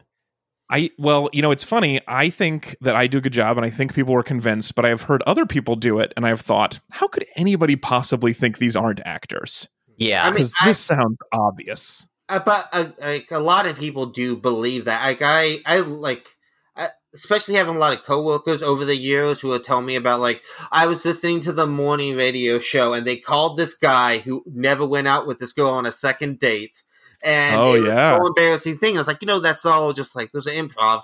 I 0.70 0.90
well, 0.98 1.30
you 1.32 1.42
know, 1.42 1.52
it's 1.52 1.64
funny. 1.64 2.02
I 2.08 2.30
think 2.30 2.76
that 2.82 2.96
I 2.96 3.08
do 3.08 3.20
a 3.20 3.22
good 3.22 3.32
job, 3.34 3.58
and 3.58 3.66
I 3.66 3.70
think 3.70 3.94
people 3.96 4.14
were 4.14 4.24
convinced. 4.24 4.76
But 4.76 4.86
I've 4.86 5.04
heard 5.04 5.24
other 5.26 5.46
people 5.46 5.76
do 5.78 6.00
it, 6.00 6.14
and 6.18 6.26
I've 6.28 6.42
thought, 6.42 6.80
how 6.92 7.08
could 7.08 7.26
anybody 7.38 7.76
possibly 7.78 8.34
think 8.34 8.58
these 8.58 8.76
aren't 8.76 9.00
actors? 9.06 9.70
Yeah. 9.96 10.24
I 10.24 10.26
mean, 10.26 10.34
Because 10.34 10.54
I- 10.62 10.68
this 10.68 10.80
sounds 10.80 11.18
obvious. 11.32 12.06
Uh, 12.30 12.40
but 12.40 12.68
uh, 12.74 12.90
like 13.00 13.32
a 13.32 13.40
lot 13.40 13.66
of 13.66 13.78
people 13.78 14.08
do 14.08 14.36
believe 14.36 14.84
that. 14.86 15.02
Like 15.02 15.22
I, 15.22 15.60
I 15.66 15.78
like, 15.80 16.28
I, 16.28 16.37
especially 17.14 17.56
having 17.56 17.76
a 17.76 17.80
lot 17.80 17.94
of 17.94 18.04
coworkers 18.04 18.62
over 18.62 18.86
the 18.86 18.96
years 18.98 19.40
who 19.40 19.48
would 19.50 19.64
tell 19.64 19.82
me 19.82 19.96
about 19.96 20.20
like 20.20 20.44
I 20.72 20.88
was 20.88 21.06
listening 21.06 21.40
to 21.42 21.54
the 21.54 21.66
morning 21.68 22.16
radio 22.16 22.60
show 22.60 22.94
and 22.94 23.08
they 23.08 23.18
called 23.18 23.58
this 23.58 23.74
guy 23.74 24.20
who 24.20 24.44
never 24.46 24.86
went 24.86 25.08
out 25.08 25.26
with 25.28 25.40
this 25.40 25.54
girl 25.54 25.70
on 25.70 25.86
a 25.86 25.92
second 25.92 26.40
date, 26.40 26.84
and 27.24 27.56
Oh, 27.56 27.74
it 27.74 27.80
was 27.82 27.88
yeah. 27.90 28.18
so 28.18 28.28
embarrassing 28.28 28.78
thing. 28.78 28.96
I 28.96 29.00
was 29.00 29.08
like, 29.08 29.22
you 29.22 29.28
know, 29.28 29.40
that's 29.40 29.66
all 29.66 29.94
just 29.94 30.16
like 30.16 30.32
there's 30.32 30.48
an 30.48 30.68
improv 30.68 31.02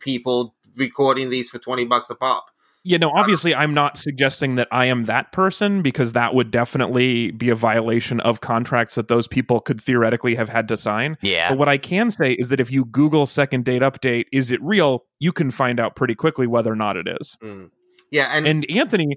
people 0.00 0.54
recording 0.76 1.30
these 1.30 1.50
for 1.50 1.58
twenty 1.58 1.84
bucks 1.84 2.10
a 2.10 2.14
pop. 2.14 2.46
You 2.86 2.98
know, 2.98 3.10
obviously, 3.14 3.54
I'm 3.54 3.72
not 3.72 3.96
suggesting 3.96 4.56
that 4.56 4.68
I 4.70 4.84
am 4.84 5.06
that 5.06 5.32
person 5.32 5.80
because 5.80 6.12
that 6.12 6.34
would 6.34 6.50
definitely 6.50 7.30
be 7.30 7.48
a 7.48 7.54
violation 7.54 8.20
of 8.20 8.42
contracts 8.42 8.94
that 8.96 9.08
those 9.08 9.26
people 9.26 9.58
could 9.60 9.80
theoretically 9.80 10.34
have 10.34 10.50
had 10.50 10.68
to 10.68 10.76
sign. 10.76 11.16
yeah. 11.22 11.48
But 11.48 11.56
what 11.58 11.68
I 11.70 11.78
can 11.78 12.10
say 12.10 12.32
is 12.32 12.50
that 12.50 12.60
if 12.60 12.70
you 12.70 12.84
Google 12.84 13.24
second 13.24 13.64
date 13.64 13.80
update, 13.80 14.26
is 14.32 14.50
it 14.50 14.62
real? 14.62 15.06
You 15.18 15.32
can 15.32 15.50
find 15.50 15.80
out 15.80 15.96
pretty 15.96 16.14
quickly 16.14 16.46
whether 16.46 16.70
or 16.70 16.76
not 16.76 16.98
it 16.98 17.08
is. 17.20 17.38
Mm. 17.42 17.70
Yeah, 18.10 18.26
and, 18.30 18.46
And 18.46 18.70
Anthony 18.70 19.16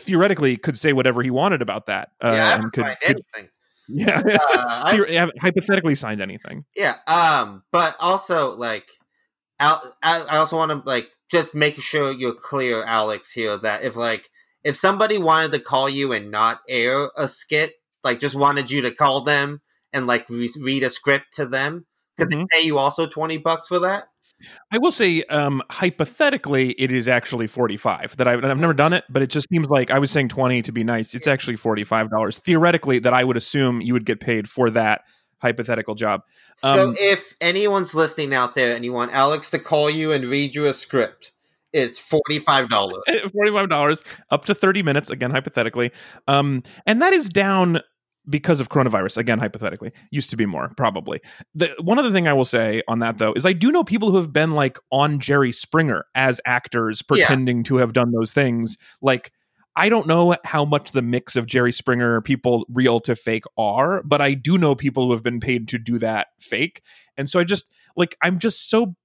theoretically 0.00 0.56
could 0.56 0.78
say 0.78 0.92
whatever 0.94 1.22
he 1.22 1.30
wanted 1.30 1.60
about 1.60 1.86
that. 1.86 2.08
Uh, 2.24 2.32
yeah, 2.34 2.48
I 2.48 2.52
and 2.54 2.72
could, 2.72 2.84
signed 2.84 2.96
could- 3.02 3.22
anything. 3.36 3.50
yeah, 3.90 4.18
Uh, 4.24 4.82
I, 4.84 4.96
Theor- 4.96 5.30
hypothetically 5.40 5.94
signed 5.94 6.20
anything. 6.22 6.64
Yeah. 6.74 6.96
Um. 7.06 7.62
But 7.70 7.96
also, 8.00 8.56
like, 8.56 8.86
I 9.60 9.78
I 10.02 10.38
also 10.38 10.56
want 10.56 10.70
to 10.70 10.82
like 10.88 11.08
just 11.30 11.54
make 11.54 11.80
sure 11.80 12.12
you're 12.12 12.34
clear, 12.34 12.84
Alex, 12.84 13.30
here 13.32 13.56
that 13.58 13.82
if 13.84 13.96
like 13.96 14.28
if 14.64 14.76
somebody 14.76 15.18
wanted 15.18 15.52
to 15.52 15.60
call 15.60 15.88
you 15.88 16.12
and 16.12 16.30
not 16.30 16.60
air 16.68 17.10
a 17.16 17.28
skit, 17.28 17.74
like 18.04 18.18
just 18.20 18.34
wanted 18.34 18.70
you 18.70 18.82
to 18.82 18.90
call 18.90 19.22
them 19.24 19.60
and 19.92 20.06
like 20.06 20.28
re- 20.28 20.50
read 20.60 20.82
a 20.82 20.90
script 20.90 21.26
to 21.34 21.46
them, 21.46 21.86
could 22.18 22.28
Mhm. 22.28 22.46
they 22.50 22.60
pay 22.60 22.66
you 22.66 22.78
also 22.78 23.06
twenty 23.06 23.38
bucks 23.38 23.68
for 23.68 23.78
that? 23.80 24.08
I 24.70 24.78
will 24.78 24.92
say, 24.92 25.22
um, 25.24 25.62
hypothetically, 25.70 26.70
it 26.72 26.92
is 26.92 27.08
actually 27.08 27.48
forty-five. 27.48 28.16
That 28.18 28.28
I've, 28.28 28.44
I've 28.44 28.60
never 28.60 28.74
done 28.74 28.92
it, 28.92 29.04
but 29.10 29.20
it 29.20 29.30
just 29.30 29.48
seems 29.48 29.68
like 29.68 29.90
I 29.90 29.98
was 29.98 30.10
saying 30.10 30.28
twenty 30.28 30.62
to 30.62 30.72
be 30.72 30.84
nice. 30.84 31.14
It's 31.14 31.26
actually 31.26 31.56
forty-five 31.56 32.10
dollars. 32.10 32.38
Theoretically, 32.38 33.00
that 33.00 33.12
I 33.12 33.24
would 33.24 33.36
assume 33.36 33.80
you 33.80 33.92
would 33.94 34.06
get 34.06 34.20
paid 34.20 34.48
for 34.48 34.70
that 34.70 35.02
hypothetical 35.40 35.94
job. 35.94 36.22
So 36.56 36.88
Um, 36.88 36.96
if 36.98 37.34
anyone's 37.40 37.94
listening 37.94 38.34
out 38.34 38.54
there 38.54 38.74
and 38.74 38.84
you 38.84 38.92
want 38.92 39.12
Alex 39.12 39.50
to 39.50 39.58
call 39.58 39.88
you 39.90 40.12
and 40.12 40.24
read 40.24 40.54
you 40.54 40.66
a 40.66 40.74
script, 40.74 41.32
it's 41.72 41.98
forty 41.98 42.38
five 42.38 42.68
dollars. 42.70 43.02
forty-five 43.32 43.68
dollars 43.68 44.02
up 44.30 44.44
to 44.46 44.54
thirty 44.54 44.82
minutes. 44.82 45.10
Again, 45.10 45.30
hypothetically, 45.30 45.90
um, 46.26 46.62
and 46.86 47.02
that 47.02 47.12
is 47.12 47.28
down 47.28 47.80
because 48.28 48.60
of 48.60 48.68
coronavirus. 48.68 49.16
Again, 49.18 49.38
hypothetically, 49.38 49.92
used 50.10 50.30
to 50.30 50.36
be 50.36 50.46
more 50.46 50.70
probably. 50.76 51.20
The 51.54 51.74
one 51.80 51.98
other 51.98 52.10
thing 52.10 52.26
I 52.28 52.32
will 52.32 52.44
say 52.44 52.82
on 52.88 52.98
that 53.00 53.18
though 53.18 53.32
is 53.34 53.44
I 53.46 53.52
do 53.52 53.70
know 53.70 53.84
people 53.84 54.10
who 54.10 54.16
have 54.16 54.32
been 54.32 54.52
like 54.52 54.78
on 54.90 55.18
Jerry 55.18 55.52
Springer 55.52 56.04
as 56.14 56.40
actors, 56.46 57.02
Yeah. 57.10 57.26
pretending 57.26 57.62
to 57.64 57.76
have 57.76 57.92
done 57.92 58.12
those 58.12 58.32
things. 58.32 58.76
Like 59.02 59.32
I 59.76 59.88
don't 59.88 60.06
know 60.06 60.34
how 60.44 60.64
much 60.64 60.92
the 60.92 61.02
mix 61.02 61.36
of 61.36 61.46
Jerry 61.46 61.72
Springer 61.72 62.20
people 62.20 62.66
real 62.68 63.00
to 63.00 63.14
fake 63.14 63.44
are, 63.56 64.02
but 64.02 64.20
I 64.20 64.34
do 64.34 64.58
know 64.58 64.74
people 64.74 65.06
who 65.06 65.12
have 65.12 65.22
been 65.22 65.40
paid 65.40 65.68
to 65.68 65.78
do 65.78 65.98
that 65.98 66.28
fake. 66.40 66.82
And 67.16 67.30
so 67.30 67.38
I 67.38 67.44
just 67.44 67.70
like 67.96 68.16
I'm 68.22 68.38
just 68.38 68.68
so 68.68 68.96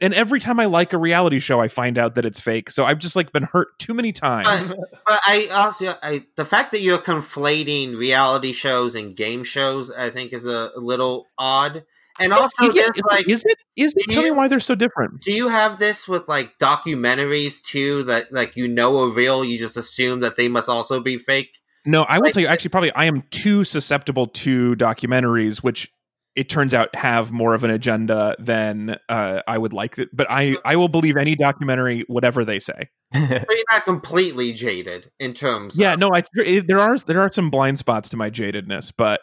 and 0.00 0.14
every 0.14 0.40
time 0.40 0.58
I 0.58 0.66
like 0.66 0.92
a 0.92 0.98
reality 0.98 1.38
show, 1.38 1.60
I 1.60 1.68
find 1.68 1.98
out 1.98 2.14
that 2.14 2.24
it's 2.24 2.40
fake. 2.40 2.70
So 2.70 2.84
I've 2.84 2.98
just 2.98 3.14
like 3.14 3.32
been 3.32 3.44
hurt 3.44 3.78
too 3.78 3.94
many 3.94 4.10
uh, 4.10 4.42
times. 4.42 4.74
But 5.06 5.20
I 5.24 5.48
also 5.52 5.94
I 6.02 6.24
the 6.36 6.44
fact 6.44 6.72
that 6.72 6.80
you're 6.80 6.98
conflating 6.98 7.96
reality 7.96 8.52
shows 8.52 8.94
and 8.94 9.14
game 9.14 9.44
shows, 9.44 9.90
I 9.90 10.10
think, 10.10 10.32
is 10.32 10.46
a, 10.46 10.72
a 10.74 10.80
little 10.80 11.26
odd. 11.38 11.84
And 12.18 12.32
also, 12.32 12.70
Yeah, 12.72 12.88
is, 12.94 13.02
like, 13.10 13.28
is 13.28 13.44
it? 13.46 13.58
Is 13.76 13.94
it? 13.96 14.10
Tell 14.10 14.22
me 14.22 14.30
why 14.30 14.48
they're 14.48 14.60
so 14.60 14.74
different. 14.74 15.22
do 15.22 15.32
you 15.32 15.48
have 15.48 15.78
this 15.78 16.06
with 16.06 16.28
like 16.28 16.58
documentaries 16.58 17.62
too? 17.62 18.02
That 18.04 18.32
like 18.32 18.56
you 18.56 18.68
know 18.68 19.00
are 19.00 19.08
real, 19.12 19.44
you 19.44 19.58
just 19.58 19.76
assume 19.76 20.20
that 20.20 20.36
they 20.36 20.48
must 20.48 20.68
also 20.68 21.00
be 21.00 21.18
fake. 21.18 21.50
No, 21.86 22.02
I 22.02 22.18
will 22.18 22.24
Like- 22.26 22.34
tell 22.34 22.42
you. 22.42 22.48
Actually, 22.48 22.68
probably 22.70 22.92
I 22.92 23.06
am 23.06 23.22
too 23.30 23.64
susceptible 23.64 24.26
to 24.28 24.76
documentaries, 24.76 25.58
which 25.58 25.90
it 26.34 26.48
turns 26.48 26.72
out 26.72 26.94
have 26.94 27.30
more 27.30 27.54
of 27.54 27.62
an 27.62 27.70
agenda 27.70 28.34
than 28.38 28.96
uh, 29.08 29.42
I 29.46 29.58
would 29.58 29.72
like. 29.72 29.96
But 30.12 30.26
I 30.30 30.56
I 30.64 30.76
will 30.76 30.88
believe 30.88 31.16
any 31.16 31.34
documentary, 31.34 32.04
whatever 32.08 32.44
they 32.44 32.60
say. 32.60 32.88
But 33.12 33.30
you're 33.50 33.64
not 33.72 33.84
completely 33.84 34.52
jaded 34.52 35.10
in 35.18 35.34
terms. 35.34 35.76
Yeah, 35.76 35.94
of, 35.94 36.00
no, 36.00 36.10
I, 36.14 36.22
it, 36.36 36.66
there 36.68 36.78
are 36.78 36.96
there 36.98 37.20
are 37.20 37.30
some 37.32 37.50
blind 37.50 37.78
spots 37.78 38.08
to 38.10 38.16
my 38.16 38.30
jadedness, 38.30 38.92
but 38.96 39.20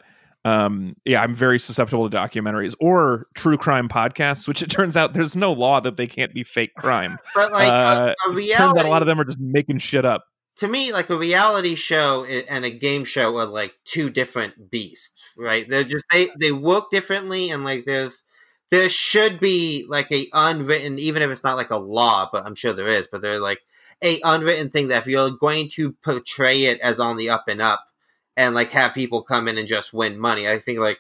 um 0.49 0.95
yeah 1.05 1.21
i'm 1.21 1.35
very 1.35 1.59
susceptible 1.59 2.09
to 2.09 2.15
documentaries 2.15 2.73
or 2.79 3.27
true 3.35 3.57
crime 3.57 3.87
podcasts 3.89 4.47
which 4.47 4.61
it 4.61 4.69
turns 4.69 4.95
out 4.95 5.13
there's 5.13 5.35
no 5.35 5.53
law 5.53 5.79
that 5.79 5.97
they 5.97 6.07
can't 6.07 6.33
be 6.33 6.43
fake 6.43 6.73
crime 6.75 7.17
but 7.35 7.51
like 7.51 7.69
uh, 7.69 8.13
a, 8.27 8.31
a 8.31 8.33
reality, 8.33 8.87
a 8.87 8.89
lot 8.89 9.01
of 9.01 9.07
them 9.07 9.19
are 9.19 9.25
just 9.25 9.39
making 9.39 9.77
shit 9.77 10.05
up 10.05 10.23
to 10.59 10.67
me, 10.67 10.91
like 10.91 11.09
a 11.09 11.17
reality 11.17 11.75
show 11.75 12.25
and 12.25 12.65
a 12.65 12.69
game 12.69 13.05
show 13.05 13.37
are 13.37 13.45
like 13.45 13.73
two 13.85 14.09
different 14.09 14.69
beasts, 14.69 15.21
right? 15.37 15.67
They're 15.67 15.85
just 15.85 16.03
they 16.11 16.29
they 16.39 16.51
work 16.51 16.91
differently, 16.91 17.49
and 17.49 17.63
like 17.63 17.85
there's 17.85 18.23
there 18.69 18.89
should 18.89 19.39
be 19.39 19.85
like 19.87 20.11
a 20.11 20.27
unwritten, 20.33 20.99
even 20.99 21.21
if 21.21 21.29
it's 21.29 21.45
not 21.45 21.55
like 21.55 21.71
a 21.71 21.77
law, 21.77 22.29
but 22.31 22.45
I'm 22.45 22.55
sure 22.55 22.73
there 22.73 22.87
is, 22.87 23.07
but 23.09 23.21
they're 23.21 23.39
like 23.39 23.61
a 24.03 24.19
unwritten 24.23 24.69
thing 24.69 24.89
that 24.89 25.01
if 25.01 25.07
you're 25.07 25.31
going 25.31 25.69
to 25.75 25.93
portray 26.03 26.63
it 26.65 26.79
as 26.81 26.99
on 26.99 27.15
the 27.15 27.29
up 27.29 27.45
and 27.47 27.61
up 27.61 27.85
and 28.39 28.55
like 28.55 28.71
have 28.71 28.95
people 28.95 29.21
come 29.21 29.47
in 29.47 29.57
and 29.59 29.67
just 29.67 29.93
win 29.93 30.17
money, 30.17 30.47
I 30.47 30.57
think 30.57 30.79
like 30.79 30.97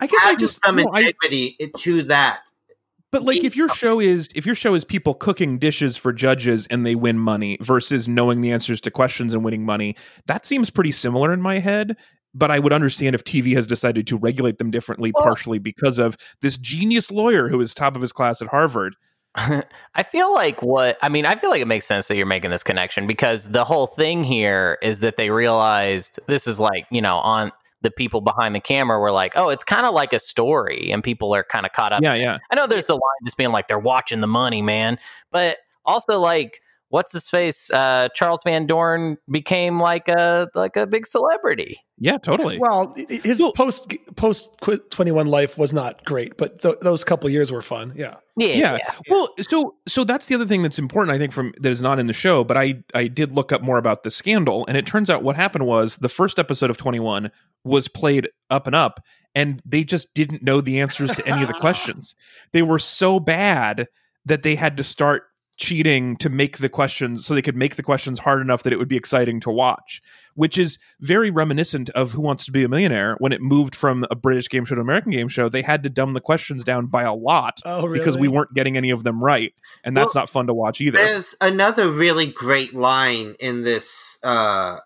i 0.00 0.06
guess 0.06 0.20
i 0.22 0.34
just 0.34 0.62
some 0.62 0.76
no, 0.76 0.84
I, 0.92 1.00
integrity 1.00 1.56
to 1.78 2.02
that. 2.04 2.50
but 3.10 3.22
like 3.22 3.42
if 3.42 3.56
your 3.56 3.70
show 3.70 4.00
is 4.00 4.28
if 4.34 4.44
your 4.44 4.54
show 4.54 4.74
is 4.74 4.84
people 4.84 5.14
cooking 5.14 5.58
dishes 5.58 5.96
for 5.96 6.12
judges 6.12 6.66
and 6.70 6.84
they 6.84 6.94
win 6.94 7.18
money 7.18 7.56
versus 7.62 8.06
knowing 8.06 8.42
the 8.42 8.52
answers 8.52 8.82
to 8.82 8.90
questions 8.90 9.32
and 9.32 9.42
winning 9.44 9.64
money 9.64 9.96
that 10.26 10.44
seems 10.44 10.68
pretty 10.68 10.92
similar 10.92 11.32
in 11.32 11.40
my 11.40 11.58
head 11.58 11.96
but 12.34 12.50
I 12.50 12.58
would 12.58 12.74
understand 12.74 13.14
if 13.14 13.24
TV 13.24 13.54
has 13.56 13.66
decided 13.66 14.06
to 14.06 14.16
regulate 14.18 14.58
them 14.58 14.70
differently, 14.70 15.12
Well- 15.14 15.24
partially 15.24 15.58
because 15.58 15.98
of 15.98 16.14
this 16.42 16.58
genius 16.58 17.10
lawyer 17.10 17.48
who 17.48 17.58
is 17.58 17.72
top 17.72 17.96
of 17.96 18.02
his 18.02 18.12
class 18.12 18.42
at 18.42 18.48
Harvard. 18.48 18.94
I 19.94 20.02
feel 20.10 20.32
like 20.32 20.62
what 20.62 20.98
I 21.02 21.08
mean, 21.08 21.26
I 21.26 21.36
feel 21.36 21.50
like 21.50 21.60
it 21.62 21.66
makes 21.66 21.86
sense 21.86 22.08
that 22.08 22.16
you're 22.16 22.26
making 22.26 22.50
this 22.50 22.62
connection 22.62 23.06
because 23.06 23.48
the 23.48 23.64
whole 23.64 23.86
thing 23.86 24.24
here 24.24 24.78
is 24.82 25.00
that 25.00 25.16
they 25.16 25.30
realized 25.30 26.18
this 26.26 26.46
is 26.46 26.58
like, 26.58 26.86
you 26.90 27.00
know, 27.00 27.16
on 27.18 27.52
the 27.82 27.90
people 27.90 28.20
behind 28.20 28.54
the 28.54 28.60
camera 28.60 28.98
were 28.98 29.12
like, 29.12 29.32
oh, 29.36 29.50
it's 29.50 29.64
kind 29.64 29.86
of 29.86 29.94
like 29.94 30.12
a 30.12 30.18
story, 30.18 30.90
and 30.90 31.04
people 31.04 31.34
are 31.34 31.44
kind 31.44 31.64
of 31.64 31.72
caught 31.72 31.92
up. 31.92 32.00
Yeah, 32.02 32.14
yeah. 32.14 32.38
I 32.50 32.56
know 32.56 32.66
there's 32.66 32.86
the 32.86 32.94
line 32.94 33.24
just 33.24 33.36
being 33.36 33.52
like 33.52 33.68
they're 33.68 33.78
watching 33.78 34.20
the 34.20 34.26
money, 34.26 34.62
man, 34.62 34.98
but 35.30 35.58
also 35.84 36.18
like 36.18 36.60
what's 36.90 37.12
his 37.12 37.28
face? 37.28 37.70
Uh, 37.70 38.08
Charles 38.14 38.40
Van 38.44 38.66
Doren 38.66 39.16
became 39.30 39.80
like 39.80 40.08
a 40.08 40.48
like 40.54 40.76
a 40.76 40.86
big 40.86 41.06
celebrity. 41.06 41.78
Yeah, 42.00 42.18
totally. 42.18 42.58
Well, 42.58 42.94
i- 42.96 43.06
i- 43.10 43.20
his 43.24 43.40
Well- 43.40 43.52
post 43.52 43.92
post 44.16 44.50
twenty 44.90 45.10
one 45.10 45.26
life 45.26 45.58
was 45.58 45.72
not 45.72 46.04
great, 46.04 46.36
but 46.36 46.60
th- 46.60 46.76
those 46.80 47.02
couple 47.04 47.28
years 47.30 47.50
were 47.50 47.62
fun. 47.62 47.92
Yeah. 47.96 48.14
Yeah, 48.36 48.46
yeah. 48.48 48.78
yeah. 48.84 48.94
Well, 49.10 49.28
so 49.42 49.74
so 49.88 50.04
that's 50.04 50.26
the 50.26 50.34
other 50.36 50.46
thing 50.46 50.62
that's 50.62 50.78
important, 50.78 51.12
I 51.14 51.18
think, 51.18 51.32
from 51.32 51.52
that 51.60 51.70
is 51.70 51.82
not 51.82 51.98
in 51.98 52.06
the 52.06 52.12
show. 52.12 52.44
But 52.44 52.56
I 52.56 52.82
I 52.94 53.08
did 53.08 53.34
look 53.34 53.52
up 53.52 53.62
more 53.62 53.78
about 53.78 54.02
the 54.04 54.10
scandal, 54.10 54.64
and 54.68 54.76
it 54.76 54.86
turns 54.86 55.10
out 55.10 55.22
what 55.24 55.34
happened 55.36 55.66
was 55.66 55.96
the 55.96 56.08
first 56.08 56.38
episode 56.38 56.70
of 56.70 56.76
Twenty 56.76 57.00
One 57.00 57.30
was 57.64 57.88
played 57.88 58.28
up 58.48 58.66
and 58.68 58.76
up, 58.76 59.00
and 59.34 59.60
they 59.66 59.82
just 59.82 60.14
didn't 60.14 60.42
know 60.44 60.60
the 60.60 60.80
answers 60.80 61.10
to 61.16 61.26
any 61.26 61.42
of 61.42 61.48
the 61.48 61.54
questions. 61.60 62.14
They 62.52 62.62
were 62.62 62.78
so 62.78 63.18
bad 63.18 63.88
that 64.24 64.44
they 64.44 64.54
had 64.54 64.76
to 64.76 64.84
start 64.84 65.24
cheating 65.58 66.16
to 66.16 66.28
make 66.30 66.58
the 66.58 66.68
questions 66.68 67.26
so 67.26 67.34
they 67.34 67.42
could 67.42 67.56
make 67.56 67.76
the 67.76 67.82
questions 67.82 68.20
hard 68.20 68.40
enough 68.40 68.62
that 68.62 68.72
it 68.72 68.78
would 68.78 68.88
be 68.88 68.96
exciting 68.96 69.40
to 69.40 69.50
watch 69.50 70.00
which 70.34 70.56
is 70.56 70.78
very 71.00 71.30
reminiscent 71.30 71.90
of 71.90 72.12
who 72.12 72.20
wants 72.20 72.44
to 72.44 72.52
be 72.52 72.62
a 72.62 72.68
millionaire 72.68 73.16
when 73.18 73.32
it 73.32 73.42
moved 73.42 73.74
from 73.74 74.06
a 74.10 74.14
british 74.14 74.48
game 74.48 74.64
show 74.64 74.76
to 74.76 74.80
an 74.80 74.86
american 74.86 75.10
game 75.10 75.28
show 75.28 75.48
they 75.48 75.62
had 75.62 75.82
to 75.82 75.90
dumb 75.90 76.14
the 76.14 76.20
questions 76.20 76.62
down 76.64 76.86
by 76.86 77.02
a 77.02 77.12
lot 77.12 77.60
Oh, 77.66 77.86
really? 77.86 77.98
because 77.98 78.16
we 78.16 78.28
weren't 78.28 78.54
getting 78.54 78.76
any 78.76 78.90
of 78.90 79.02
them 79.02 79.22
right 79.22 79.52
and 79.84 79.96
that's 79.96 80.14
Well, 80.14 80.22
not 80.22 80.30
fun 80.30 80.46
to 80.46 80.54
watch 80.54 80.80
either 80.80 80.96
There's 80.98 81.34
another 81.40 81.90
really 81.90 82.26
great 82.26 82.72
line 82.72 83.34
in 83.40 83.62
this 83.62 84.18
uh 84.22 84.78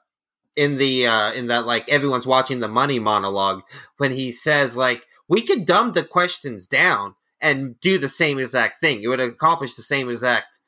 in 0.56 0.78
the 0.78 1.06
uh 1.06 1.32
in 1.32 1.48
that 1.48 1.66
like 1.66 1.88
everyone's 1.90 2.26
watching 2.26 2.60
the 2.60 2.68
money 2.68 2.98
monologue 2.98 3.60
when 3.98 4.12
he 4.12 4.32
says 4.32 4.76
like 4.76 5.02
we 5.28 5.42
could 5.42 5.66
dumb 5.66 5.92
the 5.92 6.02
questions 6.04 6.66
down 6.66 7.14
and 7.40 7.78
do 7.80 7.98
the 7.98 8.08
same 8.08 8.38
exact 8.38 8.80
thing. 8.80 9.02
It 9.02 9.08
would 9.08 9.18
accomplish 9.20 9.74
the 9.74 9.82
same 9.82 10.08
exact 10.08 10.60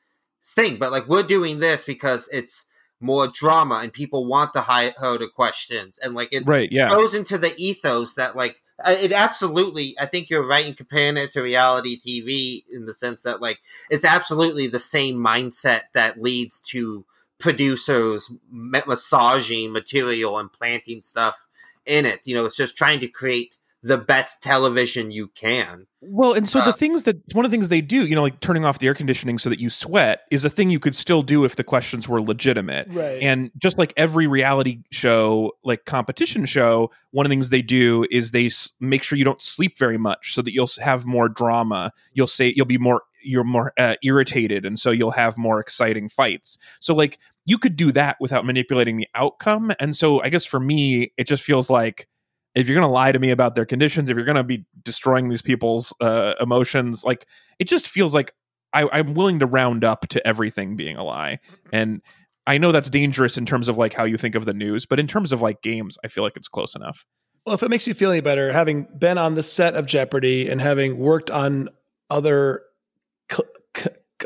thing, 0.55 0.79
but 0.79 0.93
like 0.93 1.09
we're 1.09 1.23
doing 1.23 1.59
this 1.59 1.85
because 1.85 2.29
it's 2.33 2.67
more 3.01 3.27
drama 3.27 3.81
and 3.83 3.93
people 3.93 4.25
want 4.25 4.53
the 4.53 4.63
high 4.63 4.95
harder 4.99 5.29
questions 5.29 5.99
and 6.03 6.15
like 6.15 6.33
it 6.33 6.47
right 6.47 6.71
yeah. 6.73 6.89
goes 6.89 7.13
into 7.13 7.37
the 7.37 7.53
ethos 7.59 8.15
that 8.15 8.35
like 8.35 8.63
it 8.87 9.13
absolutely 9.13 9.95
i 10.01 10.07
think 10.07 10.31
you're 10.31 10.47
right 10.47 10.65
in 10.65 10.75
comparing 10.75 11.19
it 11.19 11.31
to 11.31 11.43
reality 11.43 12.01
tv 12.01 12.65
in 12.73 12.87
the 12.87 12.95
sense 12.95 13.23
that 13.23 13.43
like 13.43 13.59
it's 13.91 14.07
absolutely 14.07 14.69
the 14.69 14.81
same 14.81 15.17
mindset 15.17 15.83
that 15.93 16.23
leads 16.23 16.63
to 16.63 17.05
producers 17.39 18.33
massaging 18.51 19.73
material 19.73 20.39
and 20.39 20.53
planting 20.53 21.03
stuff 21.03 21.47
in 21.85 22.07
it. 22.07 22.21
You 22.25 22.35
know 22.35 22.47
it's 22.47 22.57
just 22.57 22.77
trying 22.77 23.01
to 23.01 23.09
create 23.09 23.57
the 23.85 23.99
best 23.99 24.43
television 24.43 25.11
you 25.11 25.29
can 25.29 25.87
well 26.01 26.33
and 26.33 26.49
so 26.49 26.61
uh, 26.61 26.65
the 26.65 26.73
things 26.73 27.05
that 27.05 27.17
one 27.33 27.45
of 27.45 27.51
the 27.51 27.55
things 27.55 27.69
they 27.69 27.81
do 27.81 28.07
you 28.07 28.15
know 28.15 28.23
like 28.23 28.41
turning 28.41 28.65
off 28.65 28.79
the 28.79 28.87
air 28.87 28.95
conditioning 28.95 29.39
so 29.39 29.49
that 29.51 29.61
you 29.61 29.71
sweat 29.71 30.23
is 30.31 30.45
a 30.45 30.51
thing 30.51 30.71
you 30.71 30.81
could 30.81 30.95
still 30.95 31.23
do 31.23 31.45
if 31.45 31.57
the 31.57 31.65
questions 31.65 32.09
were 32.09 32.21
legitimate 32.21 32.89
Right. 32.95 33.23
And 33.23 33.51
just 33.59 33.77
like 33.79 33.93
every 33.97 34.27
reality 34.27 34.83
show, 34.91 35.53
like 35.65 35.85
competition 35.85 36.47
show, 36.47 36.91
one 37.11 37.27
of 37.27 37.31
the 37.31 37.33
things 37.35 37.51
they 37.51 37.63
do 37.63 38.07
is 38.11 38.31
they 38.31 38.47
s- 38.47 38.73
make 38.81 39.03
sure 39.03 39.19
you 39.19 39.25
don't 39.25 39.43
sleep 39.43 39.79
very 39.79 39.99
much 39.99 40.33
so 40.35 40.43
that 40.43 40.53
you'll 40.53 40.69
have 40.81 41.05
more 41.05 41.29
drama. 41.29 41.93
You'll 42.13 42.27
say 42.27 42.53
you'll 42.55 42.67
be 42.67 42.79
more 42.79 43.03
you're 43.23 43.45
more 43.45 43.73
uh, 43.79 43.97
irritated 44.03 44.67
and 44.67 44.79
so 44.79 44.91
you'll 44.91 45.11
have 45.11 45.39
more 45.39 45.59
exciting 45.59 46.09
fights. 46.09 46.59
So 46.79 46.95
like 46.95 47.19
you 47.47 47.59
could 47.59 47.75
do 47.75 47.91
that 47.93 48.17
without 48.21 48.45
manipulating 48.45 48.97
the 48.97 49.09
outcome. 49.15 49.73
And 49.81 49.97
so 49.97 50.23
I 50.23 50.29
guess 50.29 50.45
for 50.45 50.61
me 50.61 51.13
it 51.17 51.27
just 51.27 51.43
feels 51.43 51.71
like 51.71 52.07
if 52.55 52.69
you're 52.69 52.75
going 52.75 52.87
to 52.87 52.93
lie 52.93 53.13
to 53.13 53.19
me 53.19 53.31
about 53.31 53.55
their 53.55 53.67
conditions, 53.67 54.09
if 54.09 54.17
you're 54.17 54.25
going 54.25 54.37
to 54.37 54.45
be 54.45 54.65
destroying 54.83 55.29
these 55.29 55.43
people's 55.43 55.93
uh, 56.01 56.35
emotions, 56.41 57.05
like 57.05 57.27
it 57.59 57.65
just 57.65 57.89
feels 57.89 58.15
like 58.15 58.33
I, 58.73 58.89
I'm 58.93 59.15
willing 59.15 59.41
to 59.41 59.47
round 59.47 59.85
up 59.85 60.07
to 60.09 60.27
everything 60.27 60.77
being 60.77 60.97
a 60.97 61.05
lie. 61.05 61.41
And 61.73 62.01
I 62.47 62.59
know 62.59 62.73
that's 62.73 62.91
dangerous 62.91 63.37
in 63.37 63.47
terms 63.47 63.69
of 63.69 63.77
like 63.77 63.95
how 63.95 64.05
you 64.05 64.17
think 64.17 64.35
of 64.35 64.45
the 64.45 64.53
news, 64.53 64.87
but 64.87 65.01
in 65.01 65.07
terms 65.07 65.33
of 65.33 65.41
like 65.41 65.63
games, 65.63 65.97
I 66.05 66.09
feel 66.09 66.25
like 66.25 66.37
it's 66.37 66.49
close 66.49 66.75
enough. 66.75 67.07
Well, 67.47 67.55
if 67.55 67.63
it 67.63 67.71
makes 67.71 67.87
you 67.87 67.95
feel 67.95 68.11
any 68.11 68.21
better, 68.21 68.53
having 68.53 68.87
been 68.99 69.19
on 69.19 69.35
the 69.35 69.43
set 69.43 69.75
of 69.75 69.87
Jeopardy 69.87 70.49
and 70.49 70.61
having 70.61 70.99
worked 70.99 71.31
on 71.31 71.69
other, 72.11 72.63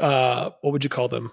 uh, 0.00 0.50
what 0.60 0.72
would 0.72 0.84
you 0.84 0.90
call 0.90 1.08
them? 1.08 1.32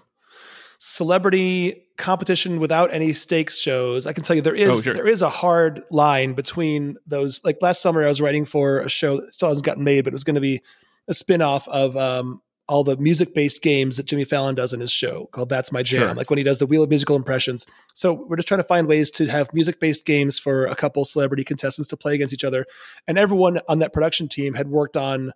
Celebrity 0.78 1.85
competition 1.96 2.60
without 2.60 2.92
any 2.92 3.12
stakes 3.12 3.58
shows. 3.58 4.06
I 4.06 4.12
can 4.12 4.22
tell 4.22 4.36
you 4.36 4.42
there 4.42 4.54
is 4.54 4.70
Oh, 4.70 4.80
sure. 4.80 4.94
there 4.94 5.06
is 5.08 5.22
a 5.22 5.28
hard 5.28 5.82
line 5.90 6.34
between 6.34 6.96
those. 7.06 7.42
Like 7.44 7.58
last 7.62 7.80
summer, 7.82 8.04
I 8.04 8.08
was 8.08 8.20
writing 8.20 8.44
for 8.44 8.80
a 8.80 8.88
show 8.88 9.20
that 9.20 9.34
still 9.34 9.48
hasn't 9.48 9.64
gotten 9.64 9.84
made, 9.84 10.04
but 10.04 10.12
it 10.12 10.14
was 10.14 10.24
going 10.24 10.34
to 10.34 10.40
be 10.40 10.62
a 11.08 11.14
spin 11.14 11.40
off 11.42 11.68
of 11.68 11.96
um, 11.96 12.42
all 12.68 12.82
the 12.82 12.96
music 12.96 13.32
based 13.34 13.62
games 13.62 13.96
that 13.96 14.06
Jimmy 14.06 14.24
Fallon 14.24 14.54
does 14.54 14.72
in 14.74 14.80
his 14.80 14.90
show 14.90 15.26
called 15.32 15.48
That's 15.48 15.70
My 15.72 15.82
Jam. 15.82 16.00
Sure. 16.00 16.14
Like 16.14 16.30
when 16.30 16.36
he 16.38 16.42
does 16.44 16.58
the 16.58 16.66
Wheel 16.66 16.82
of 16.82 16.88
Musical 16.90 17.14
Impressions. 17.16 17.64
So 17.94 18.12
we're 18.12 18.36
just 18.36 18.48
trying 18.48 18.60
to 18.60 18.64
find 18.64 18.86
ways 18.88 19.10
to 19.12 19.26
have 19.26 19.52
music 19.54 19.78
based 19.80 20.04
games 20.04 20.38
for 20.38 20.66
a 20.66 20.74
couple 20.74 21.04
celebrity 21.04 21.44
contestants 21.44 21.88
to 21.90 21.96
play 21.96 22.14
against 22.14 22.34
each 22.34 22.44
other. 22.44 22.66
And 23.06 23.18
everyone 23.18 23.60
on 23.68 23.78
that 23.78 23.92
production 23.92 24.28
team 24.28 24.54
had 24.54 24.68
worked 24.68 24.96
on 24.96 25.32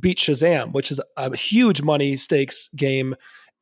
Beat 0.00 0.18
Shazam, 0.18 0.72
which 0.72 0.90
is 0.90 1.00
a 1.16 1.34
huge 1.36 1.82
money 1.82 2.16
stakes 2.16 2.68
game 2.74 3.14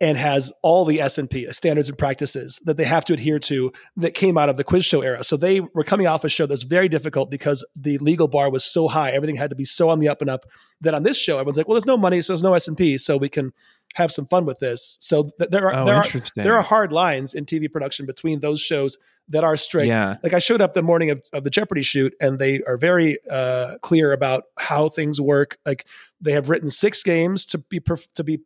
and 0.05 0.19
has 0.19 0.53
all 0.61 0.85
the 0.85 1.01
S&P 1.01 1.51
standards 1.51 1.89
and 1.89 1.97
practices 1.97 2.61
that 2.67 2.77
they 2.77 2.85
have 2.85 3.07
to 3.07 3.15
adhere 3.15 3.39
to 3.39 3.73
that 3.97 4.13
came 4.13 4.37
out 4.37 4.51
of 4.51 4.59
the 4.59 4.63
quiz 4.63 4.85
show 4.85 5.01
era. 5.01 5.25
So 5.25 5.39
they 5.39 5.61
were 5.61 5.83
coming 5.83 6.07
off 6.07 6.25
a 6.25 6.29
show 6.29 6.45
that's 6.45 6.63
very 6.63 6.91
difficult 6.91 7.31
because 7.31 7.67
the 7.75 7.97
legal 7.97 8.29
bar 8.29 8.51
was 8.51 8.67
so 8.67 8.87
high. 8.87 9.13
Everything 9.13 9.37
had 9.37 9.49
to 9.49 9.57
be 9.57 9.65
so 9.65 9.89
on 9.89 10.01
the 10.01 10.11
up 10.11 10.21
and 10.21 10.29
up 10.29 10.45
that 10.83 10.93
on 10.93 11.05
this 11.05 11.19
show, 11.19 11.37
everyone's 11.37 11.57
like, 11.57 11.67
well, 11.67 11.77
there's 11.77 11.87
no 11.87 11.97
money, 11.97 12.21
so 12.21 12.35
there's 12.35 12.43
no 12.43 12.53
S&P, 12.53 12.99
so 12.99 13.17
we 13.17 13.31
can 13.31 13.55
have 13.95 14.13
some 14.13 14.27
fun 14.27 14.45
with 14.45 14.59
this. 14.59 14.99
So 15.01 15.31
th- 15.39 15.49
there 15.49 15.71
are 15.71 15.75
Oh, 15.75 15.87
there 15.87 15.97
are 15.97 16.05
there 16.37 16.55
are 16.55 16.63
hard 16.63 16.93
lines 16.93 17.33
in 17.33 17.47
TV 17.47 17.73
production 17.73 18.05
between 18.05 18.41
those 18.41 18.61
shows 18.61 18.99
that 19.31 19.43
are 19.43 19.57
strict. 19.57 19.89
Yeah. 19.89 20.17
Like 20.23 20.35
I 20.35 20.39
showed 20.39 20.61
up 20.61 20.75
the 20.75 20.83
morning 20.83 21.09
of, 21.09 21.23
of 21.33 21.45
the 21.45 21.51
Jeopardy 21.51 21.81
shoot, 21.83 22.15
and 22.21 22.39
they 22.39 22.61
are 22.65 22.77
very 22.77 23.17
uh, 23.31 23.79
clear 23.81 24.13
about 24.13 24.45
how 24.59 24.91
things 24.91 25.19
work. 25.19 25.57
Like 25.65 25.87
they 26.21 26.33
have 26.33 26.51
written 26.51 26.69
six 26.69 27.03
games 27.03 27.47
to 27.47 27.59
be 27.59 27.81
perf- 27.81 28.13
to 28.17 28.23
be 28.23 28.41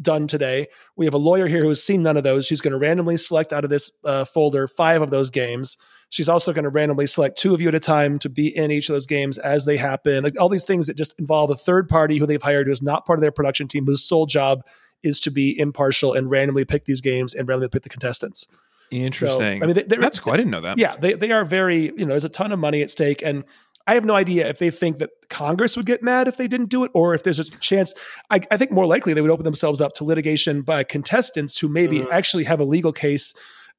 done 0.00 0.26
today. 0.26 0.66
We 0.96 1.06
have 1.06 1.14
a 1.14 1.18
lawyer 1.18 1.46
here 1.46 1.62
who 1.62 1.68
has 1.68 1.82
seen 1.82 2.02
none 2.02 2.16
of 2.16 2.24
those. 2.24 2.46
She's 2.46 2.60
going 2.60 2.72
to 2.72 2.78
randomly 2.78 3.16
select 3.16 3.52
out 3.52 3.64
of 3.64 3.70
this 3.70 3.90
uh, 4.04 4.24
folder 4.24 4.66
five 4.68 5.02
of 5.02 5.10
those 5.10 5.30
games. 5.30 5.76
She's 6.10 6.28
also 6.28 6.52
going 6.52 6.64
to 6.64 6.68
randomly 6.70 7.06
select 7.06 7.38
two 7.38 7.54
of 7.54 7.60
you 7.60 7.68
at 7.68 7.74
a 7.74 7.80
time 7.80 8.18
to 8.20 8.28
be 8.28 8.54
in 8.56 8.70
each 8.70 8.88
of 8.88 8.94
those 8.94 9.06
games 9.06 9.38
as 9.38 9.64
they 9.64 9.76
happen. 9.76 10.22
Like 10.24 10.38
all 10.40 10.48
these 10.48 10.64
things 10.64 10.86
that 10.86 10.96
just 10.96 11.14
involve 11.18 11.50
a 11.50 11.54
third 11.56 11.88
party 11.88 12.18
who 12.18 12.26
they've 12.26 12.42
hired 12.42 12.66
who 12.66 12.72
is 12.72 12.82
not 12.82 13.06
part 13.06 13.18
of 13.18 13.20
their 13.22 13.32
production 13.32 13.66
team, 13.68 13.86
whose 13.86 14.04
sole 14.04 14.26
job 14.26 14.62
is 15.02 15.18
to 15.20 15.30
be 15.30 15.58
impartial 15.58 16.12
and 16.12 16.30
randomly 16.30 16.64
pick 16.64 16.84
these 16.84 17.00
games 17.00 17.34
and 17.34 17.46
randomly 17.48 17.68
pick 17.68 17.82
the 17.82 17.88
contestants. 17.88 18.46
Interesting. 18.90 19.60
So, 19.60 19.64
I 19.64 19.66
mean, 19.66 19.74
they, 19.74 19.82
they're- 19.82 20.00
that's 20.00 20.20
cool. 20.20 20.32
I 20.32 20.36
didn't 20.36 20.50
know 20.52 20.60
that. 20.60 20.78
yeah, 20.78 20.96
they, 20.96 21.14
they 21.14 21.32
are 21.32 21.44
very, 21.44 21.84
you 21.96 22.04
know, 22.04 22.08
there's 22.08 22.24
a 22.24 22.28
ton 22.28 22.52
of 22.52 22.58
money 22.58 22.82
at 22.82 22.90
stake. 22.90 23.22
And 23.24 23.44
I 23.86 23.94
have 23.94 24.04
no 24.04 24.14
idea 24.14 24.48
if 24.48 24.58
they 24.58 24.70
think 24.70 24.98
that 24.98 25.10
Congress 25.28 25.76
would 25.76 25.86
get 25.86 26.02
mad 26.02 26.26
if 26.28 26.36
they 26.38 26.48
didn't 26.48 26.70
do 26.70 26.84
it, 26.84 26.90
or 26.94 27.14
if 27.14 27.22
there's 27.22 27.38
a 27.38 27.44
chance. 27.58 27.92
I, 28.30 28.40
I 28.50 28.56
think 28.56 28.70
more 28.70 28.86
likely 28.86 29.12
they 29.12 29.20
would 29.20 29.30
open 29.30 29.44
themselves 29.44 29.80
up 29.80 29.92
to 29.94 30.04
litigation 30.04 30.62
by 30.62 30.84
contestants 30.84 31.58
who 31.58 31.68
maybe 31.68 32.00
Mhm. 32.00 32.08
actually 32.10 32.44
have 32.44 32.60
a 32.60 32.64
legal 32.64 32.92
case 32.92 33.34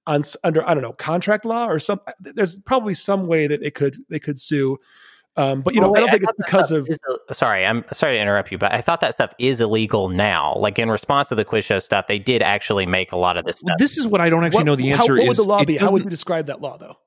on 0.07 0.22
under 0.44 0.68
I 0.69 0.73
don't 0.76 0.84
know 0.84 0.94
contract 0.94 1.45
law 1.45 1.65
or 1.68 1.80
some. 1.80 1.99
There's 2.19 2.60
probably 2.60 2.94
some 2.94 3.26
way 3.26 3.48
that 3.48 3.64
it 3.64 3.73
could 3.73 3.98
they 4.10 4.19
could 4.19 4.40
sue. 4.40 4.77
Um, 5.38 5.62
but 5.62 5.76
you 5.76 5.82
know, 5.82 5.90
Well, 5.91 5.98
I 5.98 6.06
don't 6.07 6.12
think 6.12 6.24
it's 6.24 6.38
because 6.38 6.72
of 6.72 6.88
is 6.90 6.98
a- 7.30 7.34
sorry, 7.34 7.66
I'm 7.66 7.84
sorry 7.91 8.16
to 8.16 8.22
interrupt 8.22 8.52
you, 8.52 8.57
but 8.57 8.72
I 8.72 8.80
thought 8.82 9.02
that 9.02 9.14
stuff 9.14 9.34
is 9.38 9.60
illegal 9.60 10.07
now. 10.10 10.56
Like 10.56 10.80
in 10.80 10.90
response 10.90 11.28
to 11.30 11.36
the 11.36 11.44
quiz 11.44 11.66
show 11.66 11.80
stuff, 11.80 12.07
they 12.07 12.20
did 12.20 12.41
actually 12.41 12.86
make 12.86 13.12
a 13.12 13.18
lot 13.18 13.36
of 13.38 13.44
this 13.44 13.62
Well, 13.64 13.72
stuff. 13.72 13.78
this 13.80 13.98
is 13.98 14.07
what 14.07 14.22
I 14.22 14.30
don't 14.30 14.44
actually 14.45 14.60
what, 14.60 14.66
know 14.66 14.76
the 14.76 14.90
how- 14.91 15.02
answer 15.03 15.14
what 15.16 15.24
is. 15.24 15.28
would 15.30 15.38
the 15.38 15.44
law 15.44 15.64
be? 15.66 15.76
How 15.78 15.91
would 15.91 16.03
you 16.03 16.10
describe 16.10 16.45
that 16.45 16.62
law 16.62 16.78
though? 16.78 16.98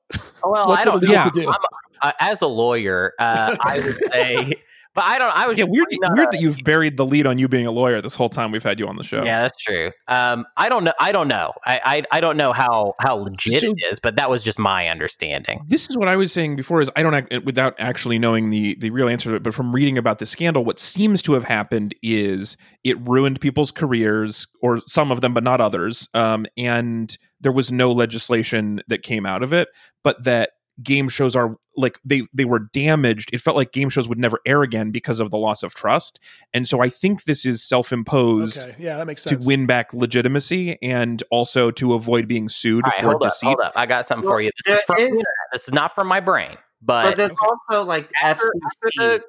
well, 0.43 0.67
What's 0.67 0.83
I 0.83 0.85
don't 0.85 1.03
illegal 1.03 1.15
know. 1.25 1.29
to 1.31 1.41
do? 1.41 1.49
I'm, 1.49 1.55
uh, 2.01 2.11
as 2.19 2.41
a 2.41 2.47
lawyer, 2.47 3.13
uh, 3.19 3.55
I 3.61 3.75
would 3.79 4.11
say, 4.13 4.53
but 4.99 5.07
I 5.07 5.17
don't. 5.17 5.33
I 5.33 5.47
was 5.47 5.57
yeah, 5.57 5.63
just 5.63 5.71
weird. 5.71 5.87
Weird 6.11 6.31
that 6.31 6.41
you've 6.41 6.57
buried 6.65 6.97
the 6.97 7.05
lead 7.05 7.25
on 7.25 7.37
you 7.37 7.47
being 7.47 7.65
a 7.65 7.71
lawyer 7.71 8.01
this 8.01 8.15
whole 8.15 8.27
time 8.27 8.51
we've 8.51 8.63
had 8.63 8.81
you 8.81 8.87
on 8.87 8.97
the 8.97 9.03
show. 9.03 9.23
Yeah, 9.23 9.43
that's 9.43 9.63
true. 9.63 9.91
Um, 10.09 10.45
I 10.57 10.67
don't 10.67 10.83
know. 10.83 10.91
I 10.99 11.13
don't 11.13 11.29
know. 11.29 11.53
I 11.65 11.79
I, 11.85 12.17
I 12.17 12.19
don't 12.19 12.35
know 12.35 12.51
how 12.51 12.95
how 12.99 13.15
legit 13.15 13.61
So- 13.61 13.71
it 13.71 13.77
is, 13.89 14.01
but 14.01 14.17
that 14.17 14.29
was 14.29 14.43
just 14.43 14.59
my 14.59 14.89
understanding. 14.89 15.61
This 15.67 15.89
is 15.89 15.97
what 15.97 16.09
I 16.09 16.17
was 16.17 16.33
saying 16.33 16.57
before. 16.57 16.81
Is 16.81 16.89
I 16.97 17.03
don't 17.03 17.13
act, 17.13 17.45
without 17.45 17.75
actually 17.79 18.19
knowing 18.19 18.49
the 18.49 18.75
the 18.81 18.89
real 18.89 19.07
answer 19.07 19.29
to 19.29 19.35
it, 19.37 19.43
but 19.43 19.53
from 19.53 19.73
reading 19.73 19.97
about 19.97 20.19
the 20.19 20.25
scandal, 20.25 20.65
what 20.65 20.81
seems 20.81 21.21
to 21.21 21.33
have 21.33 21.45
happened 21.45 21.95
is 22.03 22.57
it 22.83 22.99
ruined 23.07 23.39
people's 23.39 23.71
careers, 23.71 24.47
or 24.61 24.79
some 24.85 25.11
of 25.13 25.21
them, 25.21 25.33
but 25.33 25.45
not 25.45 25.61
others. 25.61 26.09
Um, 26.13 26.45
and 26.57 27.17
there 27.39 27.53
was 27.53 27.71
no 27.71 27.93
legislation 27.93 28.81
that 28.89 29.01
came 29.01 29.25
out 29.25 29.43
of 29.43 29.53
it, 29.53 29.69
but 30.03 30.25
that 30.25 30.49
game 30.83 31.09
shows 31.09 31.35
are 31.35 31.55
like 31.75 31.99
they 32.05 32.23
they 32.33 32.45
were 32.45 32.59
damaged. 32.73 33.29
It 33.33 33.39
felt 33.41 33.55
like 33.57 33.71
game 33.71 33.89
shows 33.89 34.07
would 34.07 34.19
never 34.19 34.39
air 34.45 34.63
again 34.63 34.91
because 34.91 35.19
of 35.19 35.31
the 35.31 35.37
loss 35.37 35.63
of 35.63 35.73
trust. 35.73 36.19
And 36.53 36.67
so 36.67 36.81
I 36.81 36.89
think 36.89 37.23
this 37.23 37.45
is 37.45 37.61
self 37.63 37.91
imposed. 37.93 38.59
Okay, 38.59 38.75
yeah, 38.79 38.97
that 38.97 39.07
makes 39.07 39.23
sense 39.23 39.43
To 39.43 39.47
win 39.47 39.65
back 39.65 39.93
legitimacy 39.93 40.77
and 40.81 41.21
also 41.31 41.71
to 41.71 41.93
avoid 41.93 42.27
being 42.27 42.49
sued 42.49 42.83
All 42.85 42.89
right, 42.91 42.99
for 42.99 43.05
hold 43.07 43.15
up, 43.23 43.29
deceit. 43.29 43.45
hold 43.47 43.59
up. 43.61 43.73
I 43.75 43.85
got 43.85 44.05
something 44.05 44.25
Well, 44.27 44.37
for 44.37 44.41
you. 44.41 44.51
This 44.65 44.79
is, 44.79 44.83
from 44.85 44.97
is- 44.99 45.25
this 45.53 45.67
is 45.67 45.73
not 45.73 45.95
from 45.95 46.07
my 46.07 46.19
brain, 46.19 46.57
but, 46.81 47.03
But 47.03 47.17
there's 47.17 47.31
also 47.41 47.85
like 47.85 48.09
after, 48.21 48.49
after 48.65 48.89
the 48.97 49.23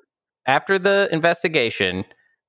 after 0.46 0.78
the 0.78 1.08
investigation, 1.12 2.04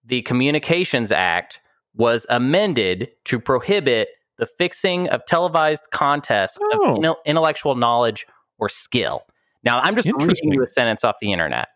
the 0.05 0.21
Communications 0.23 1.11
Act 1.11 1.61
was 1.93 2.25
amended 2.29 3.09
to 3.25 3.39
prohibit 3.39 4.09
the 4.37 4.45
fixing 4.47 5.07
of 5.09 5.23
televised 5.27 5.83
contests 5.91 6.57
Oh. 6.73 7.03
of 7.05 7.15
intellectual 7.25 7.75
knowledge 7.75 8.25
or 8.61 8.69
skill. 8.69 9.23
Now, 9.63 9.79
I'm 9.81 9.95
just 9.95 10.07
reading 10.07 10.53
you 10.53 10.63
a 10.63 10.67
sentence 10.67 11.03
off 11.03 11.17
the 11.21 11.31
internet, 11.33 11.67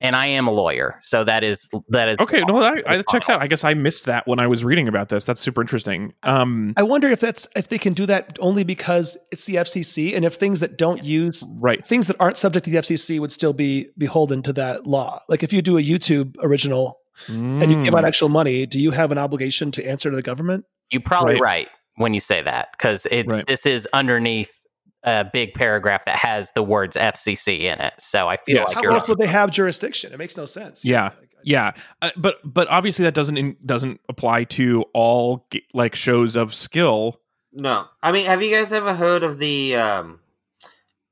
and 0.00 0.16
I 0.16 0.26
am 0.26 0.48
a 0.48 0.50
lawyer, 0.50 0.98
so 1.00 1.24
that 1.24 1.44
is 1.44 1.70
that 1.88 2.08
is 2.08 2.16
Okay, 2.18 2.40
no, 2.46 2.60
that, 2.60 2.82
I, 2.86 2.96
that 2.98 3.08
checks 3.08 3.30
out. 3.30 3.40
I 3.40 3.46
guess 3.46 3.62
I 3.64 3.72
missed 3.74 4.04
that 4.06 4.26
when 4.26 4.38
I 4.40 4.46
was 4.48 4.64
reading 4.64 4.86
about 4.88 5.08
this. 5.08 5.24
That's 5.24 5.40
super 5.40 5.60
interesting. 5.60 6.12
Um, 6.24 6.74
I 6.76 6.82
wonder 6.82 7.08
if 7.08 7.20
that's 7.20 7.46
if 7.56 7.68
they 7.68 7.78
can 7.78 7.92
do 7.94 8.04
that 8.06 8.36
only 8.40 8.64
because 8.64 9.16
it's 9.30 9.44
the 9.46 9.54
FCC, 9.54 10.14
and 10.16 10.24
if 10.24 10.34
things 10.34 10.60
that 10.60 10.76
don't 10.76 11.02
use 11.04 11.46
right. 11.60 11.86
things 11.86 12.06
that 12.08 12.16
aren't 12.20 12.36
subject 12.36 12.64
to 12.64 12.70
the 12.70 12.78
FCC 12.78 13.18
would 13.20 13.32
still 13.32 13.52
be 13.54 13.88
beholden 13.96 14.42
to 14.42 14.52
that 14.54 14.86
law. 14.86 15.22
Like 15.28 15.42
if 15.42 15.52
you 15.52 15.62
do 15.62 15.78
a 15.78 15.82
YouTube 15.82 16.36
original 16.42 16.98
and 17.28 17.70
you 17.70 17.82
give 17.84 17.92
Mm. 17.94 17.98
out 17.98 18.04
actual 18.04 18.28
money, 18.30 18.66
do 18.66 18.80
you 18.80 18.90
have 18.90 19.12
an 19.12 19.18
obligation 19.18 19.70
to 19.72 19.86
answer 19.86 20.10
to 20.10 20.16
the 20.16 20.22
government? 20.22 20.64
You're 20.90 21.02
probably 21.02 21.34
Right. 21.34 21.42
right, 21.42 21.68
when 21.96 22.12
you 22.14 22.20
say 22.20 22.42
that 22.42 22.68
because 22.72 23.06
it 23.10 23.26
Right. 23.28 23.46
this 23.46 23.64
is 23.66 23.86
underneath 23.92 24.61
a 25.04 25.24
big 25.32 25.54
paragraph 25.54 26.04
that 26.04 26.16
has 26.16 26.52
the 26.54 26.62
words 26.62 26.96
FCC 26.96 27.60
in 27.62 27.80
it. 27.80 27.94
So 27.98 28.28
I 28.28 28.36
feel 28.36 28.56
Yes. 28.56 28.68
like 28.68 28.76
How 28.76 28.82
you're 28.82 28.92
else 28.92 29.08
would 29.08 29.18
they 29.18 29.26
have 29.40 29.50
jurisdiction? 29.50 30.12
It 30.12 30.18
makes 30.18 30.36
no 30.36 30.44
sense. 30.44 30.84
Yeah. 30.84 31.04
Like, 31.18 31.28
Yeah, 31.44 31.72
uh, 32.02 32.10
but 32.16 32.36
but 32.44 32.68
obviously 32.68 33.04
that 33.04 33.14
doesn't 33.14 33.36
in, 33.36 33.56
doesn't 33.66 34.00
apply 34.08 34.44
to 34.44 34.84
all 34.94 35.46
like 35.74 35.94
shows 35.96 36.36
of 36.36 36.54
skill. 36.54 37.20
No, 37.52 37.86
I 38.02 38.12
mean, 38.12 38.26
have 38.26 38.42
you 38.42 38.54
guys 38.54 38.72
ever 38.72 38.94
heard 38.94 39.22
of 39.24 39.38
the 39.40 39.74
um, 39.74 40.20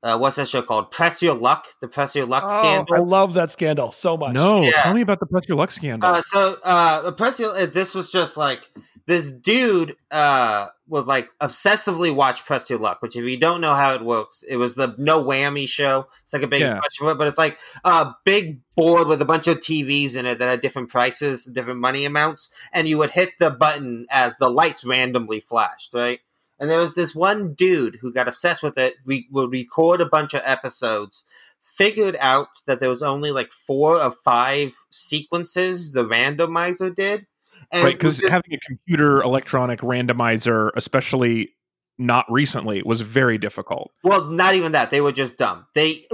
uh, 0.03 0.17
what's 0.17 0.37
that 0.37 0.47
show 0.47 0.61
called? 0.61 0.89
Press 0.89 1.21
Your 1.21 1.35
Luck, 1.35 1.67
the 1.81 1.87
Press 1.87 2.15
Your 2.15 2.25
Luck 2.25 2.45
Oh, 2.47 2.57
scandal. 2.59 2.95
I 2.95 2.99
love 2.99 3.33
that 3.35 3.51
scandal 3.51 3.91
so 3.91 4.15
much. 4.17 4.33
No, 4.33 4.61
Yeah. 4.63 4.71
tell 4.81 4.93
me 4.93 5.01
about 5.01 5.19
the 5.19 5.25
Press 5.27 5.43
Your 5.49 5.57
Luck 5.57 5.71
scandal. 5.71 6.09
Uh, 6.09 6.21
so 6.23 6.57
uh, 6.63 7.01
the 7.01 7.11
press. 7.11 7.39
Your, 7.39 7.67
This 7.67 7.93
was 7.93 8.09
just 8.09 8.37
like 8.37 8.69
this 9.07 9.31
dude 9.31 9.95
uh, 10.11 10.67
would 10.87 11.05
like 11.05 11.29
obsessively 11.41 12.13
watch 12.13 12.45
Press 12.45 12.69
Your 12.69 12.79
Luck. 12.79 13.01
Which, 13.01 13.15
if 13.15 13.23
you 13.25 13.37
don't 13.37 13.61
know 13.61 13.73
how 13.73 13.93
it 13.93 14.01
works, 14.01 14.43
it 14.47 14.57
was 14.57 14.75
the 14.75 14.95
no 14.97 15.23
whammy 15.23 15.67
show. 15.67 16.07
It's 16.23 16.33
like 16.33 16.43
a 16.43 16.47
big 16.47 16.61
Yeah. 16.61 16.71
expression 16.77 17.05
for 17.05 17.11
it, 17.11 17.17
but 17.17 17.27
it's 17.27 17.37
like 17.37 17.57
a 17.83 18.13
big 18.25 18.61
board 18.75 19.07
with 19.07 19.21
a 19.21 19.25
bunch 19.25 19.47
of 19.47 19.59
TVs 19.59 20.15
in 20.15 20.25
it 20.25 20.39
that 20.39 20.47
had 20.49 20.61
different 20.61 20.89
prices, 20.89 21.45
different 21.45 21.79
money 21.79 22.05
amounts, 22.05 22.49
and 22.73 22.87
you 22.87 22.97
would 22.97 23.11
hit 23.11 23.31
the 23.39 23.49
button 23.49 24.05
as 24.09 24.37
the 24.37 24.49
lights 24.49 24.85
randomly 24.85 25.39
flashed, 25.39 25.93
right? 25.93 26.19
And 26.59 26.69
there 26.69 26.79
was 26.79 26.93
this 26.93 27.15
one 27.15 27.53
dude 27.55 27.97
who 28.01 28.13
got 28.13 28.27
obsessed 28.27 28.61
with 28.61 28.77
it. 28.77 28.95
We 29.05 29.27
would 29.31 29.51
record 29.51 29.99
a 29.99 30.05
bunch 30.05 30.33
of 30.35 30.43
episodes 30.45 31.25
figured 31.63 32.17
out 32.19 32.49
that 32.65 32.79
there 32.79 32.89
was 32.89 33.01
only 33.01 33.31
like 33.31 33.51
four 33.51 33.95
of 33.97 34.15
five 34.17 34.75
sequences 34.89 35.91
the 35.91 36.03
randomizer 36.05 36.93
did. 36.93 37.25
And 37.71 37.83
right, 37.83 37.95
because 37.95 38.21
having 38.27 38.53
a 38.53 38.57
computer 38.59 39.21
electronic 39.21 39.79
randomizer, 39.79 40.71
especially 40.75 41.51
not 41.97 42.25
recently, 42.29 42.81
was 42.83 43.01
very 43.01 43.37
difficult. 43.37 43.91
well, 44.03 44.25
not 44.25 44.55
even 44.55 44.71
that. 44.71 44.89
They 44.89 45.01
were 45.01 45.11
just 45.11 45.37
dumb. 45.37 45.67
They 45.75 46.05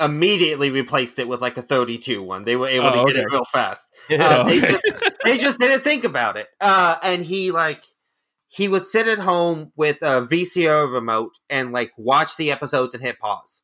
immediately 0.00 0.70
replaced 0.70 1.18
it 1.18 1.28
with 1.28 1.40
like 1.40 1.56
a 1.58 1.62
32 1.62 2.22
one. 2.22 2.44
They 2.44 2.56
were 2.56 2.68
able 2.68 2.86
Oh, 2.86 3.04
to 3.04 3.12
get 3.12 3.22
it 3.22 3.26
real 3.30 3.44
fast. 3.44 3.86
right. 4.10 4.20
Uh, 4.20 4.44
they, 4.44 4.60
just, 4.60 4.82
they 5.24 5.38
just 5.38 5.58
didn't 5.58 5.82
think 5.82 6.04
about 6.04 6.36
it. 6.36 6.48
Uh, 6.60 6.96
and 7.02 7.22
he 7.24 7.50
like 7.50 7.82
he 8.48 8.68
would 8.68 8.84
sit 8.84 9.06
at 9.08 9.18
home 9.18 9.72
with 9.76 9.98
a 10.02 10.22
VCR 10.22 10.92
remote 10.92 11.38
and 11.50 11.72
like 11.72 11.92
watch 11.98 12.36
the 12.36 12.50
episodes 12.52 12.94
and 12.94 13.02
hit 13.02 13.18
pause. 13.18 13.62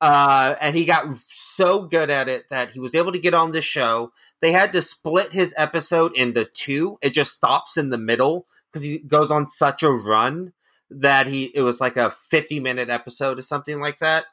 Uh, 0.00 0.54
and 0.60 0.76
he 0.76 0.84
got 0.84 1.06
so 1.28 1.82
good 1.82 2.08
at 2.08 2.28
it 2.28 2.44
that 2.50 2.70
he 2.70 2.78
was 2.78 2.94
able 2.94 3.10
to 3.12 3.18
get 3.18 3.34
on 3.34 3.50
the 3.50 3.60
show. 3.60 4.12
They 4.40 4.52
had 4.52 4.72
to 4.72 4.82
split 4.82 5.32
his 5.32 5.52
episode 5.56 6.16
into 6.16 6.44
two. 6.44 6.98
It 7.02 7.10
just 7.14 7.32
stops 7.34 7.76
in 7.76 7.90
the 7.90 7.98
middle 7.98 8.46
because 8.72 8.82
he 8.84 8.98
goes 8.98 9.30
on 9.30 9.46
such 9.46 9.82
a 9.82 9.90
run 9.90 10.52
that 10.90 11.26
he 11.26 11.44
it 11.54 11.62
was 11.62 11.80
like 11.80 11.96
a 11.96 12.10
50 12.30 12.60
minute 12.60 12.88
episode 12.88 13.38
or 13.38 13.42
something 13.42 13.80
like 13.80 13.98
that. 14.00 14.24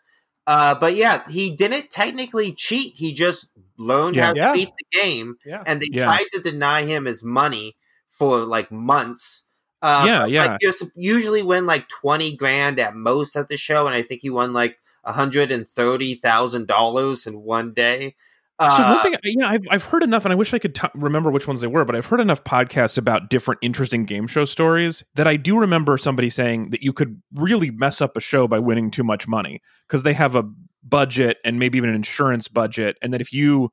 Uh, 0.48 0.76
but 0.76 0.96
yeah, 0.96 1.28
he 1.28 1.56
didn't 1.56 1.90
technically 1.90 2.52
cheat. 2.54 2.94
He 2.98 3.14
just 3.14 3.48
learned 3.78 4.16
Yeah. 4.16 4.28
how 4.28 4.34
to 4.34 4.54
beat 4.54 4.70
the 4.78 5.00
game 5.00 5.38
Yeah. 5.46 5.64
and 5.66 5.82
they 5.82 5.88
Yeah. 5.92 6.06
tried 6.06 6.28
to 6.34 6.40
deny 6.40 6.84
him 6.84 7.06
his 7.06 7.24
money 7.24 7.76
for 8.12 8.40
like 8.40 8.72
months. 8.72 9.50
Uh, 9.82 10.04
Yeah, 10.08 10.26
yeah. 10.26 10.46
Like, 10.54 10.62
you 10.62 10.74
usually 10.96 11.42
win 11.42 11.66
like 11.66 11.88
twenty 11.90 12.36
grand 12.36 12.80
at 12.80 12.96
most 12.96 13.36
at 13.36 13.50
the 13.50 13.58
show, 13.58 13.88
and 13.88 13.96
I 13.96 14.04
think 14.04 14.22
he 14.22 14.30
won 14.30 14.54
like 14.54 14.78
hundred 15.04 15.52
and 15.52 15.68
thirty 15.68 16.16
thousand 16.16 16.68
dollars 16.68 17.28
in 17.28 17.42
one 17.42 17.74
day. 17.74 18.16
Uh, 18.58 18.78
so 18.78 18.84
one 18.84 19.02
thing, 19.02 19.16
you 19.24 19.38
know, 19.38 19.48
I've 19.48 19.66
I've 19.70 19.84
heard 19.84 20.02
enough, 20.02 20.24
and 20.24 20.32
I 20.32 20.36
wish 20.36 20.54
I 20.54 20.60
could 20.60 20.76
t- 20.76 20.88
remember 20.96 21.30
which 21.30 21.48
ones 21.48 21.60
they 21.60 21.68
were, 21.68 21.84
but 21.84 21.96
I've 21.96 22.06
heard 22.06 22.22
enough 22.22 22.44
podcasts 22.44 22.98
about 22.98 23.30
different 23.30 23.60
interesting 23.62 24.06
game 24.06 24.28
show 24.28 24.46
stories 24.46 25.04
that 25.16 25.28
I 25.28 25.36
do 25.36 25.60
remember 25.60 25.98
somebody 25.98 26.30
saying 26.30 26.70
that 26.70 26.82
you 26.82 26.94
could 26.94 27.22
really 27.34 27.70
mess 27.72 28.00
up 28.00 28.16
a 28.16 28.22
show 28.22 28.48
by 28.48 28.60
winning 28.60 28.92
too 28.92 29.04
much 29.04 29.28
money 29.28 29.62
because 29.88 30.04
they 30.04 30.14
have 30.14 30.36
a 30.36 30.44
budget 30.84 31.38
and 31.44 31.60
maybe 31.60 31.78
even 31.78 31.90
an 31.90 31.96
insurance 31.96 32.48
budget, 32.48 32.98
and 33.02 33.14
that 33.14 33.20
if 33.20 33.34
you 33.34 33.72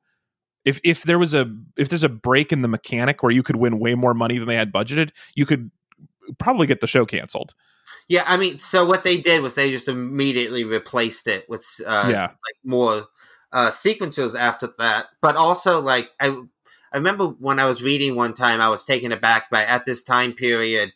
if 0.65 0.81
if 0.83 1.03
there 1.03 1.19
was 1.19 1.33
a 1.33 1.49
if 1.77 1.87
there's 1.87 2.03
a 2.03 2.09
break 2.09 2.51
in 2.51 2.61
the 2.61 2.67
mechanic 2.67 3.23
where 3.23 3.31
you 3.31 3.43
could 3.43 3.55
win 3.55 3.79
way 3.79 3.95
more 3.95 4.13
money 4.13 4.37
than 4.37 4.47
they 4.47 4.55
had 4.55 4.73
budgeted, 4.73 5.11
you 5.35 5.45
could 5.45 5.71
probably 6.39 6.67
get 6.67 6.81
the 6.81 6.87
show 6.87 7.05
canceled. 7.05 7.53
yeah, 8.09 8.23
I 8.25 8.35
mean, 8.35 8.59
so 8.59 8.85
what 8.85 9.03
they 9.03 9.21
did 9.21 9.41
was 9.41 9.55
they 9.55 9.71
just 9.71 9.87
immediately 9.87 10.65
replaced 10.65 11.27
it 11.27 11.47
with 11.47 11.65
uh, 11.85 12.07
yeah, 12.09 12.27
like 12.27 12.57
more 12.65 13.07
uh, 13.53 13.71
sequences 13.71 14.35
after 14.35 14.73
that. 14.79 15.05
But 15.21 15.35
also, 15.35 15.79
like 15.79 16.11
I, 16.19 16.35
I 16.91 16.97
remember 16.97 17.27
when 17.27 17.59
I 17.59 17.65
was 17.65 17.83
reading 17.83 18.15
one 18.15 18.33
time, 18.33 18.59
I 18.59 18.69
was 18.69 18.83
taken 18.83 19.11
aback 19.11 19.49
by 19.49 19.63
at 19.63 19.85
this 19.85 20.03
time 20.03 20.33
period, 20.33 20.91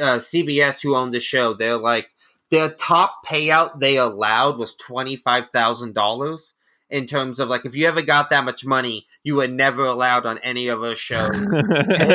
uh, 0.00 0.18
CBS, 0.18 0.82
who 0.82 0.94
owned 0.94 1.14
the 1.14 1.20
show, 1.20 1.54
they're 1.54 1.76
like 1.78 2.10
their 2.50 2.70
top 2.70 3.26
payout 3.26 3.80
they 3.80 3.96
allowed 3.96 4.58
was 4.58 4.74
twenty 4.76 5.16
five 5.16 5.46
thousand 5.52 5.94
dollars. 5.94 6.54
In 6.90 7.06
terms 7.06 7.38
of 7.38 7.50
like, 7.50 7.66
if 7.66 7.76
you 7.76 7.86
ever 7.86 8.00
got 8.00 8.30
that 8.30 8.44
much 8.46 8.64
money, 8.64 9.06
you 9.22 9.34
were 9.34 9.46
never 9.46 9.84
allowed 9.84 10.24
on 10.24 10.38
any 10.38 10.68
of 10.68 10.82
our 10.82 10.96
shows. 10.96 11.36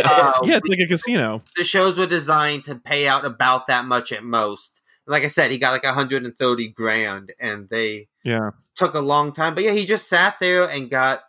Uh, 0.06 0.40
yeah, 0.44 0.58
it's 0.58 0.68
like 0.68 0.80
a 0.80 0.88
casino. 0.88 1.44
the 1.56 1.64
shows 1.64 1.96
were 1.98 2.08
designed 2.08 2.66
to 2.66 2.76
pay 2.76 3.08
out 3.08 3.24
about 3.24 3.68
that 3.68 3.86
much 3.86 4.12
at 4.12 4.24
most. 4.24 4.82
Like 5.08 5.24
I 5.24 5.28
said, 5.28 5.52
he 5.52 5.58
got 5.58 5.72
like 5.72 5.84
130 5.84 6.70
grand, 6.70 7.34
and 7.40 7.70
they 7.70 8.08
Yeah, 8.24 8.52
took 8.76 8.94
a 8.94 9.00
long 9.00 9.34
time. 9.34 9.56
But 9.56 9.64
yeah, 9.66 9.72
he 9.74 9.86
just 9.86 10.08
sat 10.08 10.40
there 10.40 10.70
and 10.70 10.90
got 10.90 11.22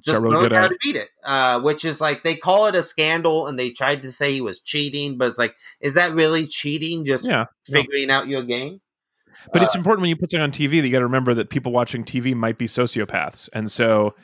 just 0.00 0.20
Got 0.20 0.22
really 0.22 0.42
learned 0.42 0.54
how 0.54 0.68
to 0.68 0.78
beat 0.82 0.96
it. 0.96 1.08
Uh, 1.24 1.60
which 1.60 1.84
is 1.84 2.00
like 2.00 2.22
they 2.24 2.34
call 2.34 2.66
it 2.66 2.74
a 2.74 2.82
scandal, 2.82 3.46
and 3.46 3.58
they 3.58 3.70
tried 3.70 4.02
to 4.02 4.12
say 4.12 4.32
he 4.32 4.40
was 4.40 4.60
cheating, 4.60 5.18
but 5.18 5.28
it's 5.28 5.38
like, 5.38 5.54
is 5.80 5.94
that 5.94 6.12
really 6.14 6.46
cheating? 6.46 7.04
Just 7.04 7.24
yeah. 7.24 7.44
No. 7.68 7.80
figuring 7.80 8.10
out 8.10 8.26
your 8.28 8.42
game. 8.42 8.80
But 9.52 9.62
it's 9.62 9.74
Uh, 9.74 9.78
important 9.78 10.02
when 10.02 10.10
you 10.10 10.16
put 10.16 10.30
something 10.30 10.42
on 10.42 10.52
TV 10.52 10.80
that 10.80 10.86
you 10.86 10.92
got 10.92 11.00
to 11.00 11.06
remember 11.06 11.34
that 11.34 11.50
people 11.50 11.72
watching 11.72 12.04
TV 12.04 12.34
might 12.34 12.56
be 12.56 12.66
sociopaths, 12.66 13.48
and 13.52 13.70
so 13.70 14.14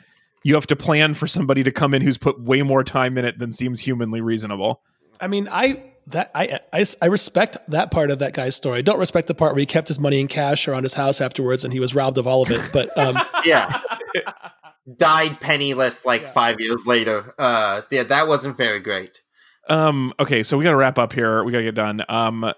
you 0.43 0.55
have 0.55 0.67
to 0.67 0.75
plan 0.75 1.13
for 1.13 1.27
somebody 1.27 1.63
to 1.63 1.71
come 1.71 1.93
in 1.93 2.01
who's 2.01 2.17
put 2.17 2.41
way 2.41 2.61
more 2.63 2.83
time 2.83 3.17
in 3.17 3.25
it 3.25 3.37
than 3.37 3.51
seems 3.51 3.79
humanly 3.79 4.21
reasonable. 4.21 4.81
I 5.19 5.27
mean, 5.27 5.47
I 5.51 5.90
that 6.07 6.31
I, 6.35 6.59
I 6.73 6.85
I 7.01 7.05
respect 7.05 7.57
that 7.69 7.91
part 7.91 8.11
of 8.11 8.19
that 8.19 8.33
guy's 8.33 8.55
story. 8.55 8.79
I 8.79 8.81
don't 8.81 8.99
respect 8.99 9.27
the 9.27 9.33
part 9.35 9.53
where 9.53 9.59
he 9.59 9.65
kept 9.65 9.87
his 9.87 9.99
money 9.99 10.19
in 10.19 10.27
cash 10.27 10.67
around 10.67 10.83
his 10.83 10.93
house 10.93 11.21
afterwards 11.21 11.63
and 11.63 11.71
he 11.73 11.79
was 11.79 11.93
robbed 11.95 12.17
of 12.17 12.27
all 12.27 12.41
of 12.41 12.51
it. 12.51 12.61
But 12.73 12.95
um, 12.97 13.17
yeah. 13.45 13.79
Died 14.97 15.39
penniless 15.39 16.05
like 16.05 16.23
Yeah. 16.23 16.31
five 16.31 16.59
years 16.59 16.85
later. 16.87 17.33
Uh, 17.37 17.81
yeah, 17.91 18.03
that 18.03 18.27
wasn't 18.27 18.57
very 18.57 18.79
great. 18.79 19.21
Um, 19.69 20.11
okay, 20.19 20.41
so 20.43 20.57
we 20.57 20.63
got 20.63 20.71
to 20.71 20.75
wrap 20.75 20.97
up 20.97 21.13
here. 21.13 21.43
We 21.43 21.51
got 21.51 21.59
to 21.59 21.63
get 21.63 21.75
done. 21.75 22.03
Um, 22.09 22.41
la- 22.41 22.53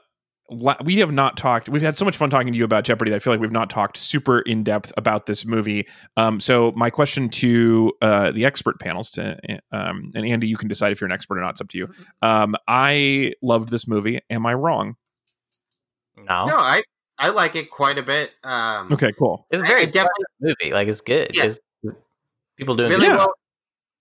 we 0.83 0.97
have 0.97 1.11
not 1.11 1.37
talked. 1.37 1.69
We've 1.69 1.81
had 1.81 1.97
so 1.97 2.05
much 2.05 2.15
fun 2.17 2.29
talking 2.29 2.51
to 2.53 2.57
you 2.57 2.63
about 2.63 2.83
Jeopardy 2.83 3.11
that 3.11 3.15
I 3.17 3.19
feel 3.19 3.33
like 3.33 3.39
we've 3.39 3.51
not 3.51 3.69
talked 3.69 3.97
super 3.97 4.39
in 4.41 4.63
depth 4.63 4.91
about 4.97 5.25
this 5.25 5.45
movie. 5.45 5.87
Um, 6.17 6.39
so 6.39 6.71
my 6.75 6.89
question 6.89 7.29
to 7.29 7.91
uh, 8.01 8.31
the 8.31 8.45
expert 8.45 8.79
panels, 8.79 9.11
to 9.11 9.37
um, 9.71 10.11
and 10.15 10.25
Andy, 10.25 10.47
you 10.47 10.57
can 10.57 10.67
decide 10.67 10.91
if 10.91 11.01
you're 11.01 11.07
an 11.07 11.11
expert 11.13 11.37
or 11.37 11.41
not. 11.41 11.51
It's 11.51 11.61
up 11.61 11.69
to 11.69 11.77
you. 11.77 11.89
Um, 12.21 12.55
I 12.67 13.33
loved 13.41 13.69
this 13.69 13.87
movie. 13.87 14.19
Am 14.29 14.45
I 14.45 14.53
wrong? 14.53 14.95
No, 16.17 16.45
No, 16.45 16.57
I 16.57 16.83
I 17.17 17.29
like 17.29 17.55
it 17.55 17.69
quite 17.71 17.97
a 17.97 18.03
bit. 18.03 18.31
Um, 18.43 18.91
Okay, 18.91 19.11
cool. 19.17 19.45
it's 19.51 19.61
a 19.61 19.65
I- 19.65 19.67
very 19.67 19.81
I 19.83 19.85
definitely 19.85 20.25
movie. 20.41 20.73
Like 20.73 20.87
it's 20.87 21.01
good. 21.01 21.31
Yeah. 21.33 21.45
It's- 21.45 21.59
people 22.57 22.75
doing 22.75 22.89
really 22.91 23.07
Yeah. 23.07 23.17
well 23.17 23.33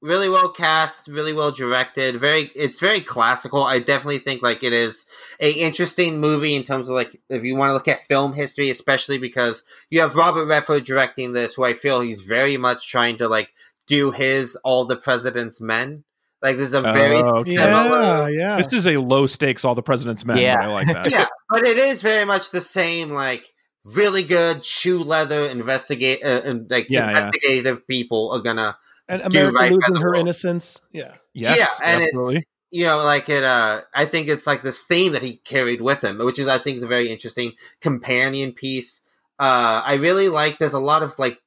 really 0.03 0.29
well 0.29 0.49
cast 0.49 1.07
really 1.07 1.33
well 1.33 1.53
directed 1.53 2.19
very 2.19 2.51
it's 2.57 2.81
very 2.81 3.01
classical 3.01 3.63
i 3.63 3.79
definitely 3.79 4.19
think 4.19 4.43
like 4.43 4.63
it 4.65 4.73
is 4.73 5.07
a 5.41 5.53
interesting 5.53 6.19
movie 6.21 6.57
in 6.57 6.65
terms 6.65 6.89
of 6.89 6.95
like 6.97 7.21
if 7.29 7.45
you 7.45 7.55
want 7.55 7.71
to 7.71 7.73
look 7.75 7.87
at 7.89 8.01
film 8.01 8.33
history 8.35 8.69
especially 8.69 9.17
because 9.17 9.63
you 9.91 10.01
have 10.01 10.17
robert 10.17 10.47
redford 10.47 10.85
directing 10.85 11.33
this 11.33 11.55
who 11.55 11.65
i 11.65 11.73
feel 11.73 12.01
he's 12.01 12.21
very 12.21 12.57
much 12.57 12.89
trying 12.89 13.17
to 13.17 13.29
like 13.29 13.53
do 13.87 14.11
his 14.11 14.57
all 14.65 14.85
the 14.85 14.97
president's 14.97 15.61
men 15.61 16.03
like 16.43 16.57
this 16.57 16.69
is 16.69 16.75
a 16.75 16.83
very 16.83 17.17
Oh, 17.17 17.39
okay. 17.39 17.53
yeah, 17.53 17.85
similar 17.85 18.31
yeah. 18.31 18.57
This 18.57 18.73
is 18.73 18.89
a 18.89 18.97
low 18.97 19.29
stakes, 19.29 19.65
all 19.65 19.77
the 19.77 19.83
president's 19.83 20.25
men. 20.25 20.39
Yeah. 20.39 20.61
I 20.61 20.67
like 20.67 20.87
that. 20.89 21.09
yeah 21.11 21.27
but 21.49 21.63
it 21.63 21.77
is 21.79 22.03
very 22.03 22.25
much 22.25 22.51
the 22.51 22.61
same 22.61 23.11
like 23.11 23.47
really 23.95 24.25
good 24.25 24.65
shoe 24.65 25.05
leather 25.05 25.45
investigate 25.45 26.21
uh, 26.25 26.43
and 26.45 26.69
like 26.71 26.87
Yeah, 26.91 27.01
yeah. 27.01 27.09
investigative 27.11 27.87
people 27.87 28.33
are 28.33 28.41
gonna 28.41 28.77
and 29.21 29.33
do 29.33 29.39
America 29.49 29.57
right 29.59 29.73
losing 29.73 29.97
her 30.03 30.09
world. 30.11 30.21
innocence. 30.21 30.81
Yeah. 30.93 31.15
Yes, 31.35 31.59
Yeah, 31.59 31.91
and 31.91 32.01
it's- 32.03 32.15
absolutely. 32.15 32.47
you 32.71 32.87
know, 32.87 32.99
like 33.05 33.29
it. 33.29 33.45
Uh, 33.45 33.83
I 33.95 34.07
think 34.07 34.29
it's 34.29 34.47
like 34.47 34.63
this 34.63 34.81
theme 34.81 35.13
that 35.13 35.23
he 35.23 35.35
carried 35.37 35.81
with 35.81 36.03
him, 36.03 36.19
which 36.19 36.39
is 36.39 36.49
I 36.49 36.59
think 36.59 36.77
is 36.79 36.83
a 36.83 36.87
very 36.89 37.11
interesting 37.11 37.53
companion 37.81 38.53
piece. 38.53 39.01
Uh, 39.39 39.83
I 39.85 39.95
really 39.95 40.29
like. 40.29 40.59
There's 40.59 40.73
a 40.73 40.79
lot 40.79 41.03
of 41.03 41.19
like, 41.19 41.39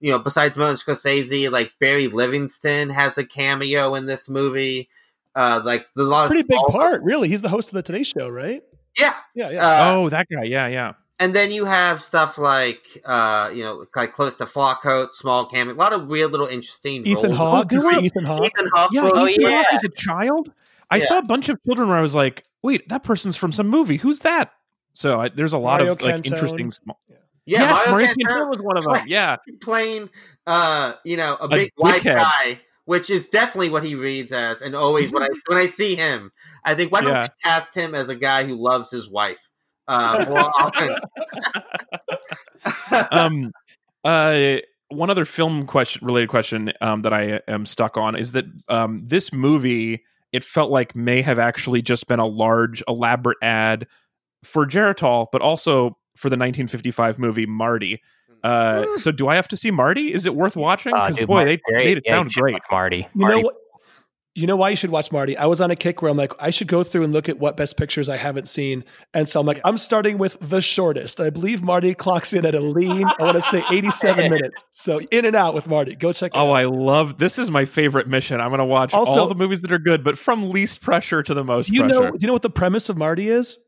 you 0.00 0.10
know, 0.10 0.18
besides 0.18 0.56
Martin 0.56 0.76
Scorsese, 0.76 1.50
like 1.50 1.72
Barry 1.80 2.08
Levinson 2.08 2.92
has 2.92 3.18
a 3.18 3.24
cameo 3.24 3.94
in 3.94 4.06
this 4.06 4.28
movie. 4.28 4.88
Uh, 5.34 5.60
like 5.64 5.86
the 5.94 6.02
lot 6.04 6.26
Pretty 6.28 6.40
of 6.42 6.48
big 6.48 6.58
part, 6.70 7.02
really. 7.04 7.28
He's 7.28 7.42
the 7.42 7.48
host 7.48 7.68
of 7.68 7.74
the 7.74 7.82
Today 7.82 8.02
Show, 8.02 8.28
right? 8.28 8.62
Yeah. 8.98 9.14
Yeah, 9.34 9.50
yeah. 9.50 9.66
Uh, 9.68 9.92
oh, 9.94 10.08
that 10.08 10.26
guy. 10.32 10.44
Yeah, 10.44 10.66
yeah. 10.68 10.92
And 11.20 11.34
then 11.34 11.50
you 11.50 11.64
have 11.64 12.00
stuff 12.02 12.38
like, 12.38 12.86
uh, 13.04 13.50
you 13.52 13.64
know, 13.64 13.84
like 13.96 14.14
Calista 14.14 14.44
Flockhart, 14.46 15.12
small 15.12 15.46
cameo, 15.46 15.74
a 15.74 15.76
lot 15.76 15.92
of 15.92 16.06
weird 16.06 16.30
little 16.30 16.46
interesting. 16.46 17.04
Ethan. 17.06 17.32
Hawke. 17.32 17.68
there 17.68 17.78
You 17.78 17.88
see 17.90 17.96
were- 17.96 18.02
Ethan 18.02 18.24
Hawke? 18.24 18.44
Ethan 18.44 18.70
Hawke. 18.72 18.90
Yeah, 18.92 19.02
was- 19.02 19.12
Oh, 19.16 19.26
Ethan 19.26 19.40
yeah. 19.42 19.56
Hawke 19.58 19.66
as 19.72 19.84
a 19.84 19.88
child. 19.88 20.52
I 20.90 20.98
Yeah. 20.98 21.04
saw 21.06 21.18
a 21.18 21.22
bunch 21.22 21.48
of 21.48 21.58
children 21.64 21.88
where 21.88 21.98
I 21.98 22.02
was 22.02 22.14
like, 22.14 22.44
"Wait, 22.62 22.88
that 22.88 23.02
person's 23.02 23.36
from 23.36 23.52
some 23.52 23.68
movie. 23.68 23.96
Who's 23.96 24.20
that?" 24.20 24.52
So 24.92 25.20
I, 25.20 25.28
there's 25.28 25.52
a 25.52 25.58
lot 25.58 25.78
Mario 25.80 25.92
of 25.92 26.02
like 26.02 26.24
interesting. 26.24 26.70
Small- 26.70 26.98
yeah, 27.08 27.16
yes, 27.60 27.86
Mario 27.88 27.90
Mario 27.90 28.06
Cantone. 28.08 28.26
Cantone 28.26 28.48
was 28.50 28.58
one 28.60 28.78
of 28.78 28.84
them. 28.84 29.02
Yeah, 29.08 29.36
playing 29.60 30.08
uh 30.46 30.94
you 31.04 31.16
know 31.16 31.36
a 31.40 31.48
big 31.48 31.72
white 31.76 32.00
dickhead. 32.02 32.16
guy 32.16 32.60
which 32.86 33.10
is 33.10 33.28
definitely 33.28 33.68
what 33.68 33.82
he 33.84 33.94
reads 33.94 34.32
as 34.32 34.62
and 34.62 34.74
always 34.74 35.10
when 35.12 35.22
i 35.22 35.28
when 35.46 35.58
i 35.58 35.66
see 35.66 35.94
him 35.94 36.32
i 36.64 36.74
think 36.74 36.90
why 36.90 37.02
don't 37.02 37.10
Yeah. 37.12 37.24
we 37.24 37.28
cast 37.44 37.74
him 37.74 37.94
as 37.94 38.08
a 38.08 38.14
guy 38.16 38.44
who 38.46 38.54
loves 38.54 38.90
his 38.90 39.10
wife 39.10 39.47
uh 39.88 40.24
more 40.28 40.52
often 40.60 40.96
um, 43.10 43.52
uh, 44.04 44.56
one 44.88 45.10
other 45.10 45.24
film 45.24 45.66
question 45.66 46.06
related 46.06 46.28
question 46.28 46.72
um, 46.80 47.02
that 47.02 47.12
I 47.12 47.40
am 47.48 47.66
stuck 47.66 47.96
on 47.96 48.16
is 48.16 48.32
that 48.32 48.44
um, 48.68 49.02
this 49.04 49.32
movie 49.32 50.02
it 50.32 50.44
felt 50.44 50.70
like 50.70 50.94
may 50.94 51.22
have 51.22 51.38
actually 51.38 51.82
just 51.82 52.06
been 52.06 52.18
a 52.20 52.26
large 52.26 52.82
elaborate 52.88 53.38
ad 53.42 53.86
for 54.44 54.66
Geritol, 54.66 55.26
but 55.32 55.40
also 55.42 55.96
for 56.16 56.28
the 56.28 56.34
1955 56.36 57.18
movie 57.18 57.46
Marty. 57.46 58.00
Uh, 58.44 58.96
so 58.96 59.10
do 59.10 59.28
I 59.28 59.34
have 59.34 59.48
to 59.48 59.56
see 59.56 59.70
Marty? 59.70 60.12
Is 60.12 60.26
it 60.26 60.34
worth 60.34 60.56
watching? 60.56 60.92
Because 60.92 61.16
dude, 61.16 61.26
boy, 61.26 61.34
Marty, 61.36 61.56
they 61.56 61.72
great. 61.72 61.84
made 61.86 61.98
it 61.98 62.04
Yeah, 62.06 62.14
sound 62.16 62.32
great. 62.32 62.58
Marty. 62.70 63.08
You 63.14 63.26
know 63.26 63.40
what? 63.40 63.54
You 64.38 64.46
know 64.46 64.54
why 64.56 64.70
you 64.70 64.76
should 64.76 64.90
watch 64.90 65.10
Marty? 65.10 65.36
I 65.36 65.46
was 65.46 65.60
on 65.60 65.70
a 65.72 65.76
kick 65.76 66.00
where 66.00 66.10
I'm 66.10 66.16
like, 66.16 66.32
I 66.38 66.50
should 66.50 66.68
go 66.68 66.84
through 66.84 67.02
and 67.02 67.12
look 67.12 67.28
at 67.28 67.38
what 67.40 67.56
best 67.56 67.76
pictures 67.76 68.08
I 68.08 68.16
haven't 68.16 68.46
seen. 68.46 68.84
And 69.12 69.28
so 69.28 69.40
I'm 69.40 69.46
like, 69.46 69.60
I'm 69.64 69.76
starting 69.76 70.16
with 70.16 70.38
the 70.40 70.62
shortest. 70.62 71.20
I 71.20 71.30
believe 71.30 71.62
Marty 71.62 71.92
clocks 71.94 72.32
in 72.32 72.46
at 72.46 72.54
a 72.54 72.60
lean, 72.60 73.04
I 73.04 73.22
want 73.24 73.34
to 73.36 73.40
say 73.40 73.64
87 73.72 74.30
minutes. 74.30 74.64
So 74.70 75.00
in 75.10 75.24
and 75.24 75.34
out 75.34 75.54
with 75.54 75.66
Marty. 75.66 75.96
Go 75.96 76.12
check 76.12 76.32
it 76.34 76.38
Oh, 76.38 76.50
out. 76.52 76.56
I 76.56 76.64
love 76.66 77.18
this. 77.18 77.38
Is 77.38 77.50
my 77.50 77.64
favorite 77.64 78.06
mission. 78.06 78.40
I'm 78.40 78.50
going 78.50 78.58
to 78.60 78.64
watch 78.64 78.94
Also- 78.94 79.20
all 79.22 79.26
the 79.26 79.34
movies 79.34 79.62
that 79.62 79.72
are 79.72 79.78
good, 79.78 80.04
but 80.04 80.16
from 80.16 80.50
least 80.50 80.80
pressure 80.82 81.22
to 81.22 81.34
the 81.34 81.42
most 81.42 81.66
Do 81.66 81.74
you 81.74 81.80
pressure. 81.80 81.94
know? 82.00 82.10
Do 82.12 82.18
you 82.20 82.26
know 82.28 82.32
what 82.32 82.42
the 82.42 82.50
premise 82.50 82.88
of 82.88 82.96
Marty 82.96 83.28
is? 83.28 83.58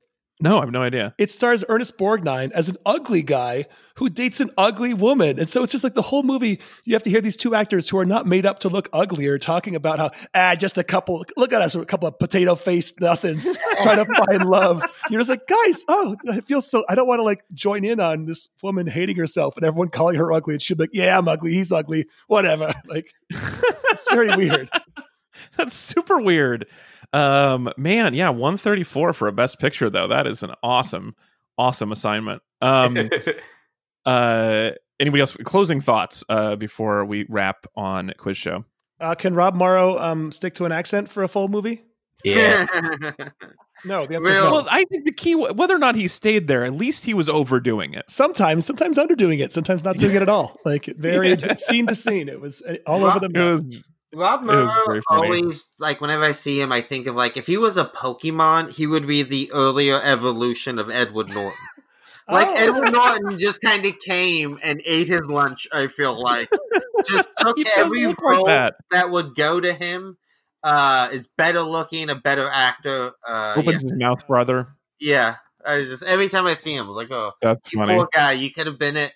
No, 0.43 0.59
I 0.59 0.61
have 0.61 0.71
no 0.71 0.83
idea. 0.83 1.15
It 1.19 1.31
stars 1.31 1.65
Ernest 1.69 1.99
Borgnine 1.99 2.51
as 2.53 2.69
an 2.69 2.77
ugly 2.87 3.23
guy 3.23 3.67
who 3.97 4.09
dates 4.09 4.41
an 4.41 4.51
ugly 4.57 4.95
woman, 4.95 5.39
and 5.39 5.49
so 5.49 5.63
it's 5.63 5.73
just 5.73 5.85
like 5.85 5.95
the 5.95 6.03
whole 6.03 6.23
movie. 6.23 6.61
You 6.85 6.95
have 6.95 7.03
to 7.03 7.11
hear 7.11 7.21
these 7.21 7.37
two 7.37 7.55
actors 7.55 7.89
who 7.89 7.99
are 7.99 8.07
not 8.07 8.27
made 8.27 8.47
up 8.47 8.61
to 8.61 8.69
look 8.69 8.89
uglier 8.93 9.39
talking 9.39 9.75
about 9.75 9.99
how 9.99 10.11
ah, 10.35 10.55
just 10.59 10.79
a 10.79 10.85
couple. 10.85 11.25
Look 11.37 11.53
at 11.53 11.61
us, 11.61 11.75
a 11.75 11.85
couple 11.85 12.09
of 12.09 12.19
potato 12.19 12.55
faced 12.55 13.01
nothings 13.01 13.47
trying 13.83 14.05
to 14.05 14.25
find 14.25 14.49
love. 14.49 14.83
You're 15.11 15.21
just 15.21 15.31
like, 15.31 15.47
guys, 15.47 15.85
oh, 15.89 16.17
I 16.31 16.41
feel 16.41 16.63
so. 16.63 16.85
I 16.89 16.95
don't 16.95 17.07
want 17.07 17.19
to 17.19 17.25
like 17.25 17.45
join 17.53 17.85
in 17.85 18.01
on 18.01 18.25
this 18.25 18.49
woman 18.63 18.87
hating 18.87 19.17
herself 19.17 19.57
and 19.57 19.67
everyone 19.67 19.89
calling 19.89 20.17
her 20.17 20.33
ugly. 20.33 20.55
And 20.55 20.63
she'd 20.63 20.79
be 20.79 20.85
like, 20.85 20.91
yeah, 20.95 21.19
I'm 21.19 21.29
ugly. 21.29 21.53
He's 21.53 21.73
ugly. 21.73 22.07
Whatever. 22.27 22.75
Like, 22.87 23.13
it's 23.31 24.11
very 24.11 24.35
weird. 24.35 24.69
That's 25.57 25.75
super 25.75 26.21
weird. 26.21 26.67
Um, 27.13 27.73
man, 27.77 28.15
yeah, 28.15 28.29
134 28.31 29.13
for 29.13 29.29
a 29.29 29.33
best 29.33 29.59
picture 29.59 29.91
though. 29.91 30.09
That 30.09 30.27
is 30.27 30.43
an 30.43 30.53
awesome, 30.63 31.15
awesome 31.59 31.93
assignment. 31.93 32.43
Um, 32.61 33.11
uh, 34.07 34.71
anybody 34.99 35.21
else? 35.21 35.37
Closing 35.45 35.81
thoughts 35.81 36.25
uh, 36.29 36.57
before 36.57 37.05
we 37.05 37.27
wrap 37.29 37.67
on 37.77 38.13
quiz 38.19 38.37
show. 38.37 38.65
Uh, 39.01 39.15
can 39.15 39.35
Rob 39.35 39.55
Morrow 39.55 39.99
um, 39.99 40.31
stick 40.31 40.55
to 40.55 40.67
an 40.67 40.73
accent 40.73 41.09
for 41.09 41.23
a 41.23 41.29
full 41.29 41.49
movie? 41.49 41.83
yeah. 42.25 42.67
No, 43.85 44.07
the 44.07 44.17
answer 44.17 44.29
is 44.29 44.37
Real- 44.37 44.45
no. 44.45 44.51
Well, 44.53 44.69
I 44.71 44.85
think 44.85 45.07
the 45.07 45.13
key, 45.13 45.35
whether 45.35 45.75
or 45.75 45.79
not 45.79 45.95
he 45.95 46.07
stayed 46.07 46.49
there, 46.49 46.65
at 46.65 46.75
least 46.75 47.05
he 47.07 47.15
was 47.15 47.31
overdoing 47.31 47.95
it. 47.95 48.11
sometimes, 48.11 48.67
sometimes 48.67 48.99
underdoing 48.99 49.39
it, 49.39 49.55
sometimes 49.55 49.85
not 49.85 49.97
doing 49.97 50.15
it 50.17 50.21
at 50.23 50.29
all. 50.29 50.59
Like 50.67 50.89
it 50.89 50.99
varied 50.99 51.43
scene 51.59 51.87
to 51.87 51.95
scene. 51.95 52.29
It 52.29 52.41
was 52.41 52.61
uh, 52.63 52.77
all 52.87 53.05
over 53.05 53.19
the 53.19 53.27
It 53.27 53.33
map. 53.33 53.61
It 53.61 53.65
was 53.67 53.83
Very 54.13 55.03
funny. 55.09 55.27
always 55.41 55.69
like 55.79 56.01
whenever 56.01 56.25
I 56.25 56.33
see 56.33 56.61
him, 56.61 56.73
I 56.73 56.81
think 56.81 57.07
of 57.07 57.15
like 57.15 57.37
if 57.37 57.47
he 57.47 57.57
was 57.57 57.77
a 57.77 57.85
Pokemon, 57.85 58.73
he 58.73 58.87
would 58.87 59.07
be 59.07 59.23
the 59.23 59.51
earlier 59.53 60.01
evolution 60.03 60.79
of 60.79 60.91
Edward 60.91 61.29
Norton. 61.31 61.53
Like 62.29 62.47
Oh. 62.49 62.55
Edward 62.57 62.93
Norton 62.93 63.39
just 63.41 63.61
kind 63.61 63.85
of 63.85 63.99
came 63.99 64.57
and 64.63 64.81
ate 64.85 65.09
his 65.09 65.29
lunch. 65.29 65.67
I 65.73 65.89
feel 65.89 66.21
like 66.23 66.49
just 67.05 67.29
took 67.41 67.57
every 67.77 68.07
look 68.07 68.21
like 68.23 68.37
role 68.37 68.47
that. 68.47 68.75
that. 68.93 69.11
would 69.11 69.35
go 69.35 69.59
to 69.59 69.73
him. 69.73 70.17
Uh, 70.63 71.09
is 71.11 71.29
better 71.37 71.63
looking, 71.63 72.09
a 72.09 72.15
better 72.15 72.49
actor. 72.49 73.13
Uh, 73.27 73.55
yeah, 73.55 73.55
Opens 73.57 73.83
his 73.83 73.93
mouth, 73.95 74.25
brother. 74.29 74.69
yeah. 75.01 75.37
I 75.67 75.81
just 75.81 76.05
every 76.05 76.29
time 76.29 76.47
I 76.47 76.55
see 76.55 76.75
him, 76.77 76.85
I 76.87 76.89
was 76.89 76.97
like, 76.97 77.11
oh, 77.11 77.33
That's 77.43 77.69
funny. 77.71 77.97
poor 77.97 78.09
guy, 78.13 78.33
you 78.33 78.53
could 78.53 78.67
have 78.67 78.79
been 78.79 78.97
it. 78.97 79.13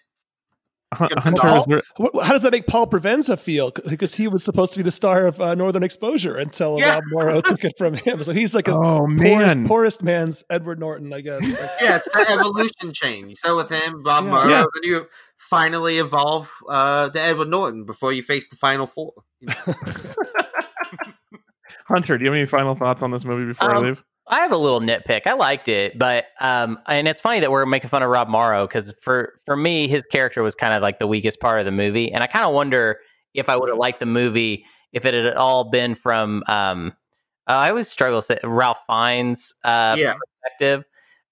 Hun- 0.95 1.09
Good 1.09 1.19
Hunter, 1.19 1.41
call. 1.41 1.61
is 1.61 1.67
there, 1.67 1.83
What, 1.97 2.25
how 2.25 2.33
does 2.33 2.43
that 2.43 2.53
make 2.53 2.67
Paul 2.67 2.87
Provenza 2.87 3.39
feel? 3.39 3.71
Because 3.71 4.15
he 4.15 4.29
was 4.29 4.43
supposed 4.45 4.73
to 4.73 4.79
be 4.79 4.83
the 4.83 4.91
star 4.91 5.27
of 5.27 5.41
uh, 5.41 5.55
Northern 5.55 5.83
Exposure 5.83 6.37
until 6.37 6.79
Yeah. 6.79 6.95
Rob 6.95 7.05
Morrow 7.09 7.41
took 7.41 7.65
it 7.65 7.73
from 7.77 7.95
him. 7.95 8.23
So 8.23 8.33
he's 8.33 8.55
like 8.55 8.69
a 8.69 8.75
oh 8.75 9.01
poorest, 9.07 9.17
man, 9.57 9.67
poorest 9.67 10.03
man's 10.03 10.45
Edward 10.51 10.79
Norton, 10.81 11.13
I 11.13 11.21
guess. 11.21 11.43
Yeah, 11.83 11.97
it's 11.97 12.09
the 12.11 12.27
evolution 12.31 12.93
chain. 12.93 13.29
You 13.29 13.37
start 13.37 13.57
with 13.57 13.71
him, 13.71 14.03
Rob 14.05 14.25
Yeah. 14.25 14.31
Morrow, 14.31 14.49
Yeah. 14.49 14.65
then 14.75 14.83
you 14.91 15.07
finally 15.39 15.99
evolve 15.99 16.51
uh, 16.69 17.11
to 17.11 17.21
Edward 17.21 17.49
Norton 17.49 17.85
before 17.85 18.13
you 18.13 18.23
face 18.23 18.49
the 18.49 18.57
final 18.57 18.87
four. 18.87 19.13
Hunter, 21.87 22.17
do 22.17 22.25
you 22.25 22.31
have 22.31 22.37
any 22.39 22.47
final 22.47 22.75
thoughts 22.75 23.03
on 23.03 23.11
this 23.11 23.25
movie 23.25 23.47
before 23.47 23.71
I 23.73 23.77
Um, 23.77 23.85
leave? 23.85 24.05
I 24.27 24.37
have 24.41 24.53
a 24.53 24.57
little 24.57 24.81
nitpick. 24.81 25.27
I 25.27 25.35
liked 25.35 25.69
it, 25.69 25.99
but 25.99 26.25
um, 26.41 26.79
and 26.87 27.07
it's 27.07 27.21
funny 27.21 27.41
that 27.41 27.51
we're 27.51 27.67
making 27.67 27.91
fun 27.91 28.03
of 28.03 28.09
Rob 28.11 28.29
Morrow 28.29 28.67
because 28.67 28.95
for 29.03 29.35
for 29.45 29.57
me, 29.57 29.87
his 29.89 30.03
character 30.11 30.43
was 30.43 30.55
kind 30.55 30.73
of 30.73 30.81
like 30.83 30.99
the 30.99 31.07
weakest 31.07 31.41
part 31.41 31.59
of 31.59 31.67
the 31.67 31.73
movie, 31.73 32.11
and 32.13 32.23
I 32.25 32.27
kind 32.27 32.45
of 32.45 32.55
wonder 32.55 32.99
if 33.35 33.49
I 33.49 33.57
would 33.57 33.69
have 33.69 33.79
liked 33.79 34.01
the 34.01 34.07
movie 34.07 34.65
if 34.93 35.05
it 35.05 35.13
had 35.13 35.35
all 35.35 35.65
been 35.71 35.95
from. 35.95 36.43
Um, 36.49 36.95
uh, 37.47 37.53
I 37.53 37.69
always 37.69 37.89
struggle 37.89 38.21
to 38.21 38.27
say 38.27 38.39
Ralph 38.43 38.79
Fiennes' 38.87 39.55
uh, 39.65 39.97
Yeah. 39.99 40.15
perspective. 40.15 40.87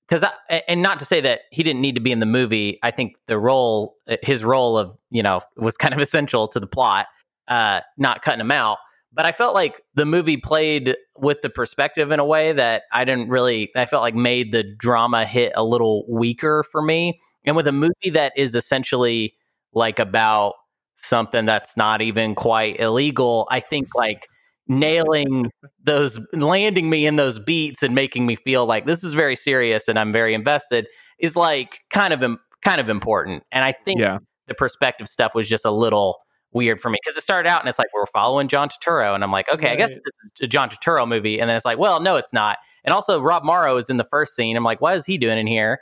because 0.06 0.24
and 0.68 0.82
not 0.82 0.98
to 0.98 1.06
say 1.06 1.22
that 1.22 1.40
he 1.50 1.62
didn't 1.62 1.80
need 1.80 1.94
to 1.94 2.02
be 2.02 2.12
in 2.12 2.18
the 2.20 2.26
movie. 2.26 2.78
I 2.82 2.90
think 2.90 3.14
the 3.26 3.38
role, 3.38 3.96
uh, 4.06 4.16
his 4.22 4.44
role 4.44 4.76
of 4.76 4.94
you 5.10 5.22
know, 5.22 5.40
was 5.56 5.78
kind 5.78 5.94
of 5.94 6.00
essential 6.06 6.46
to 6.48 6.60
the 6.60 6.66
plot. 6.66 7.06
Uh, 7.48 7.80
not 7.96 8.20
cutting 8.22 8.40
him 8.40 8.50
out, 8.50 8.76
but 9.12 9.26
I 9.26 9.32
felt 9.32 9.54
like 9.54 9.82
the 9.94 10.06
movie 10.06 10.36
played 10.36 10.96
with 11.18 11.42
the 11.42 11.50
perspective 11.50 12.10
in 12.10 12.18
a 12.18 12.24
way 12.24 12.52
that 12.52 12.82
I 12.92 13.04
didn't 13.04 13.28
really. 13.28 13.70
I 13.76 13.86
felt 13.86 14.02
like 14.02 14.14
made 14.14 14.52
the 14.52 14.62
drama 14.62 15.26
hit 15.26 15.52
a 15.54 15.64
little 15.64 16.04
weaker 16.08 16.64
for 16.70 16.82
me. 16.82 17.20
And 17.44 17.54
with 17.54 17.66
a 17.66 17.72
movie 17.72 18.10
that 18.12 18.32
is 18.36 18.54
essentially 18.54 19.34
like 19.74 19.98
about 19.98 20.54
something 20.96 21.44
that's 21.44 21.76
not 21.76 22.00
even 22.00 22.34
quite 22.34 22.80
illegal, 22.80 23.46
I 23.50 23.60
think 23.60 23.88
like 23.94 24.28
nailing 24.68 25.50
those 25.82 26.20
landing 26.32 26.88
me 26.88 27.04
in 27.06 27.16
those 27.16 27.38
beats 27.38 27.82
and 27.82 27.94
making 27.94 28.24
me 28.24 28.36
feel 28.36 28.64
like 28.64 28.86
this 28.86 29.04
is 29.04 29.12
very 29.12 29.36
serious 29.36 29.88
and 29.88 29.98
I'm 29.98 30.12
very 30.12 30.34
invested 30.34 30.86
is 31.18 31.36
like 31.36 31.80
kind 31.90 32.12
of 32.12 32.38
kind 32.64 32.80
of 32.80 32.88
important. 32.88 33.42
And 33.52 33.64
I 33.64 33.72
think 33.72 34.00
yeah. 34.00 34.18
the 34.46 34.54
perspective 34.54 35.08
stuff 35.08 35.34
was 35.34 35.48
just 35.48 35.64
a 35.64 35.70
little 35.70 36.20
weird 36.52 36.80
for 36.80 36.90
me 36.90 36.98
because 37.02 37.16
it 37.16 37.22
started 37.22 37.48
out 37.48 37.60
and 37.60 37.68
it's 37.68 37.78
like 37.78 37.88
we're 37.94 38.06
following 38.06 38.48
John 38.48 38.68
Turturro 38.68 39.14
and 39.14 39.24
I'm 39.24 39.32
like, 39.32 39.48
okay, 39.52 39.66
right. 39.66 39.72
I 39.72 39.76
guess 39.76 39.90
this 39.90 40.00
is 40.40 40.44
a 40.44 40.46
John 40.46 40.70
Turturro 40.70 41.06
movie, 41.08 41.40
and 41.40 41.48
then 41.48 41.56
it's 41.56 41.64
like, 41.64 41.78
well, 41.78 42.00
no, 42.00 42.16
it's 42.16 42.32
not. 42.32 42.58
And 42.84 42.92
also 42.92 43.20
Rob 43.20 43.44
Morrow 43.44 43.76
is 43.76 43.90
in 43.90 43.96
the 43.96 44.04
first 44.04 44.34
scene. 44.34 44.56
I'm 44.56 44.64
like, 44.64 44.80
what 44.80 44.96
is 44.96 45.06
he 45.06 45.18
doing 45.18 45.38
in 45.38 45.46
here? 45.46 45.80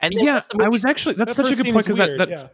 And 0.00 0.12
yeah, 0.14 0.42
I 0.60 0.68
was 0.68 0.84
actually 0.84 1.14
that's 1.14 1.36
that 1.36 1.46
such 1.46 1.58
a 1.58 1.62
good 1.62 1.72
point 1.72 1.86
because 1.86 1.96
that, 1.96 2.18
that 2.18 2.28
yeah 2.28 2.48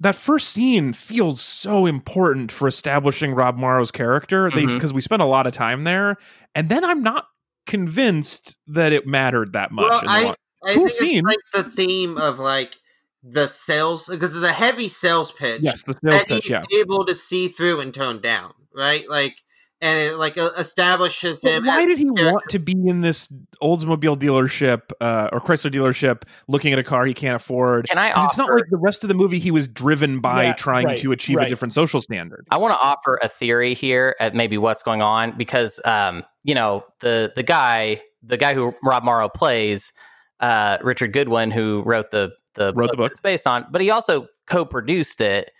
that 0.00 0.14
first 0.14 0.50
scene 0.50 0.92
feels 0.92 1.40
so 1.40 1.86
important 1.86 2.52
for 2.52 2.68
establishing 2.68 3.34
Rob 3.34 3.56
Morrow's 3.56 3.90
character 3.90 4.50
because 4.50 4.76
mm-hmm. 4.76 4.94
we 4.94 5.00
spent 5.00 5.22
a 5.22 5.26
lot 5.26 5.46
of 5.46 5.52
time 5.52 5.84
there, 5.84 6.16
and 6.54 6.68
then 6.68 6.84
I'm 6.84 7.02
not 7.02 7.26
convinced 7.66 8.56
that 8.68 8.92
it 8.92 9.06
mattered 9.06 9.52
that 9.54 9.72
much. 9.72 9.90
Well, 9.90 10.02
I, 10.06 10.34
I 10.64 10.74
cool 10.74 10.88
scene. 10.90 11.24
like 11.24 11.38
the 11.52 11.64
theme 11.64 12.16
of 12.16 12.38
like 12.38 12.76
the 13.22 13.46
sales 13.46 14.06
because 14.06 14.36
it's 14.36 14.44
a 14.44 14.52
heavy 14.52 14.88
sales 14.88 15.32
pitch. 15.32 15.60
Yes, 15.62 15.82
the 15.82 15.92
sales 15.92 16.24
pitch. 16.24 16.44
He's 16.44 16.50
yeah. 16.50 16.62
able 16.78 17.04
to 17.06 17.14
see 17.14 17.48
through 17.48 17.80
and 17.80 17.92
tone 17.92 18.20
down, 18.20 18.52
right? 18.72 19.08
Like 19.08 19.36
and 19.80 19.98
it 19.98 20.16
like 20.16 20.36
uh, 20.36 20.50
establishes 20.58 21.42
him. 21.42 21.64
why 21.64 21.86
did 21.86 21.98
he 21.98 22.10
want 22.10 22.42
to 22.50 22.58
be 22.58 22.74
in 22.86 23.00
this 23.00 23.28
Oldsmobile 23.62 24.16
dealership 24.16 24.90
uh, 25.00 25.28
or 25.32 25.40
Chrysler 25.40 25.70
dealership, 25.70 26.22
looking 26.48 26.72
at 26.72 26.78
a 26.78 26.82
car 26.82 27.06
he 27.06 27.14
can't 27.14 27.36
afford? 27.36 27.88
Can 27.88 27.98
I? 27.98 28.10
Offer, 28.10 28.26
it's 28.26 28.38
not 28.38 28.50
like 28.50 28.64
the 28.70 28.76
rest 28.76 29.04
of 29.04 29.08
the 29.08 29.14
movie. 29.14 29.38
He 29.38 29.50
was 29.50 29.68
driven 29.68 30.20
by 30.20 30.44
yeah, 30.44 30.52
trying 30.54 30.86
right, 30.86 30.98
to 30.98 31.12
achieve 31.12 31.36
right. 31.36 31.46
a 31.46 31.48
different 31.48 31.74
social 31.74 32.00
standard. 32.00 32.46
I 32.50 32.56
want 32.56 32.74
to 32.74 32.78
offer 32.78 33.18
a 33.22 33.28
theory 33.28 33.74
here 33.74 34.16
at 34.18 34.34
maybe 34.34 34.58
what's 34.58 34.82
going 34.82 35.02
on 35.02 35.36
because 35.36 35.80
um, 35.84 36.24
you 36.42 36.54
know 36.54 36.84
the 37.00 37.32
the 37.36 37.44
guy 37.44 38.00
the 38.22 38.36
guy 38.36 38.54
who 38.54 38.74
Rob 38.82 39.04
Morrow 39.04 39.28
plays, 39.28 39.92
uh, 40.40 40.78
Richard 40.82 41.12
Goodwin, 41.12 41.52
who 41.52 41.82
wrote 41.86 42.10
the 42.10 42.30
the 42.58 42.72
wrote 42.74 42.86
book 42.86 42.90
the 42.90 42.96
book 42.96 43.10
it's 43.12 43.20
based 43.20 43.46
on, 43.46 43.66
but 43.70 43.80
he 43.80 43.90
also 43.90 44.26
co-produced 44.46 45.20
it. 45.20 45.50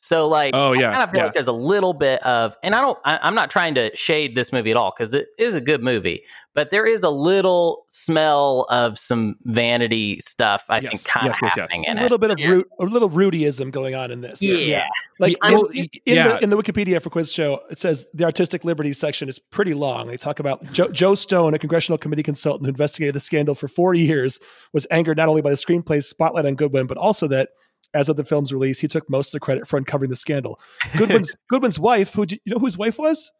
So 0.00 0.28
like, 0.28 0.54
oh 0.54 0.74
yeah, 0.74 0.90
I 0.90 0.92
kind 0.92 1.02
of 1.02 1.10
feel 1.10 1.18
yeah. 1.18 1.24
like 1.24 1.34
there's 1.34 1.48
a 1.48 1.52
little 1.52 1.92
bit 1.92 2.24
of, 2.24 2.56
and 2.62 2.72
I 2.72 2.80
don't, 2.80 2.96
I, 3.04 3.26
am 3.26 3.34
not 3.34 3.50
trying 3.50 3.74
to 3.74 3.94
shade 3.96 4.36
this 4.36 4.52
movie 4.52 4.70
at 4.70 4.76
all 4.76 4.94
because 4.96 5.12
it 5.12 5.26
is 5.38 5.56
a 5.56 5.60
good 5.60 5.82
movie, 5.82 6.22
but 6.54 6.70
there 6.70 6.86
is 6.86 7.02
a 7.02 7.10
little 7.10 7.84
smell 7.88 8.64
of 8.70 8.96
some 8.96 9.34
vanity 9.42 10.20
stuff. 10.20 10.66
I 10.68 10.78
yes. 10.78 10.90
think 10.90 11.04
kind 11.04 11.26
yes, 11.26 11.36
of 11.38 11.42
yes, 11.42 11.54
happening 11.56 11.84
in 11.84 11.98
a 11.98 12.02
little 12.02 12.18
bit 12.18 12.30
of 12.30 12.38
yeah. 12.38 12.48
root, 12.48 12.68
a 12.78 12.84
little 12.84 13.10
Rudyism 13.10 13.72
going 13.72 13.96
on 13.96 14.12
in 14.12 14.20
this. 14.20 14.40
Yeah, 14.40 14.58
yeah. 14.58 14.86
like 15.18 15.36
in, 15.44 15.66
in, 15.74 15.88
yeah. 16.04 16.28
The, 16.28 16.44
in, 16.44 16.50
the, 16.50 16.56
Wikipedia 16.56 17.02
for 17.02 17.10
Quiz 17.10 17.32
Show, 17.32 17.58
it 17.68 17.80
says 17.80 18.06
the 18.14 18.22
artistic 18.22 18.64
liberties 18.64 18.98
section 18.98 19.28
is 19.28 19.40
pretty 19.40 19.74
long. 19.74 20.06
They 20.06 20.16
talk 20.16 20.38
about 20.38 20.62
Joe, 20.72 20.88
Joe 20.90 21.16
Stone, 21.16 21.54
a 21.54 21.58
congressional 21.58 21.98
committee 21.98 22.22
consultant 22.22 22.66
who 22.66 22.70
investigated 22.70 23.16
the 23.16 23.20
scandal 23.20 23.56
for 23.56 23.66
four 23.66 23.94
years, 23.94 24.38
was 24.72 24.86
angered 24.92 25.16
not 25.16 25.28
only 25.28 25.42
by 25.42 25.50
the 25.50 25.56
screenplay's 25.56 26.08
spotlight 26.08 26.46
on 26.46 26.54
Goodwin, 26.54 26.86
but 26.86 26.98
also 26.98 27.26
that 27.26 27.48
as 27.94 28.08
of 28.08 28.16
the 28.16 28.24
film's 28.24 28.52
release, 28.52 28.80
he 28.80 28.88
took 28.88 29.08
most 29.08 29.28
of 29.28 29.32
the 29.32 29.40
credit 29.40 29.66
for 29.66 29.76
uncovering 29.76 30.10
the 30.10 30.16
scandal. 30.16 30.60
Goodwin's 30.96 31.34
Goodwin's 31.48 31.78
wife, 31.78 32.14
who 32.14 32.26
you 32.28 32.38
know 32.46 32.58
who 32.58 32.66
his 32.66 32.78
wife 32.78 32.98
was? 32.98 33.30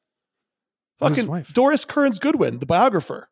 Fucking 0.98 1.26
wife? 1.26 1.52
Doris 1.54 1.84
Kearns 1.84 2.18
Goodwin, 2.18 2.58
the 2.58 2.66
biographer. 2.66 3.28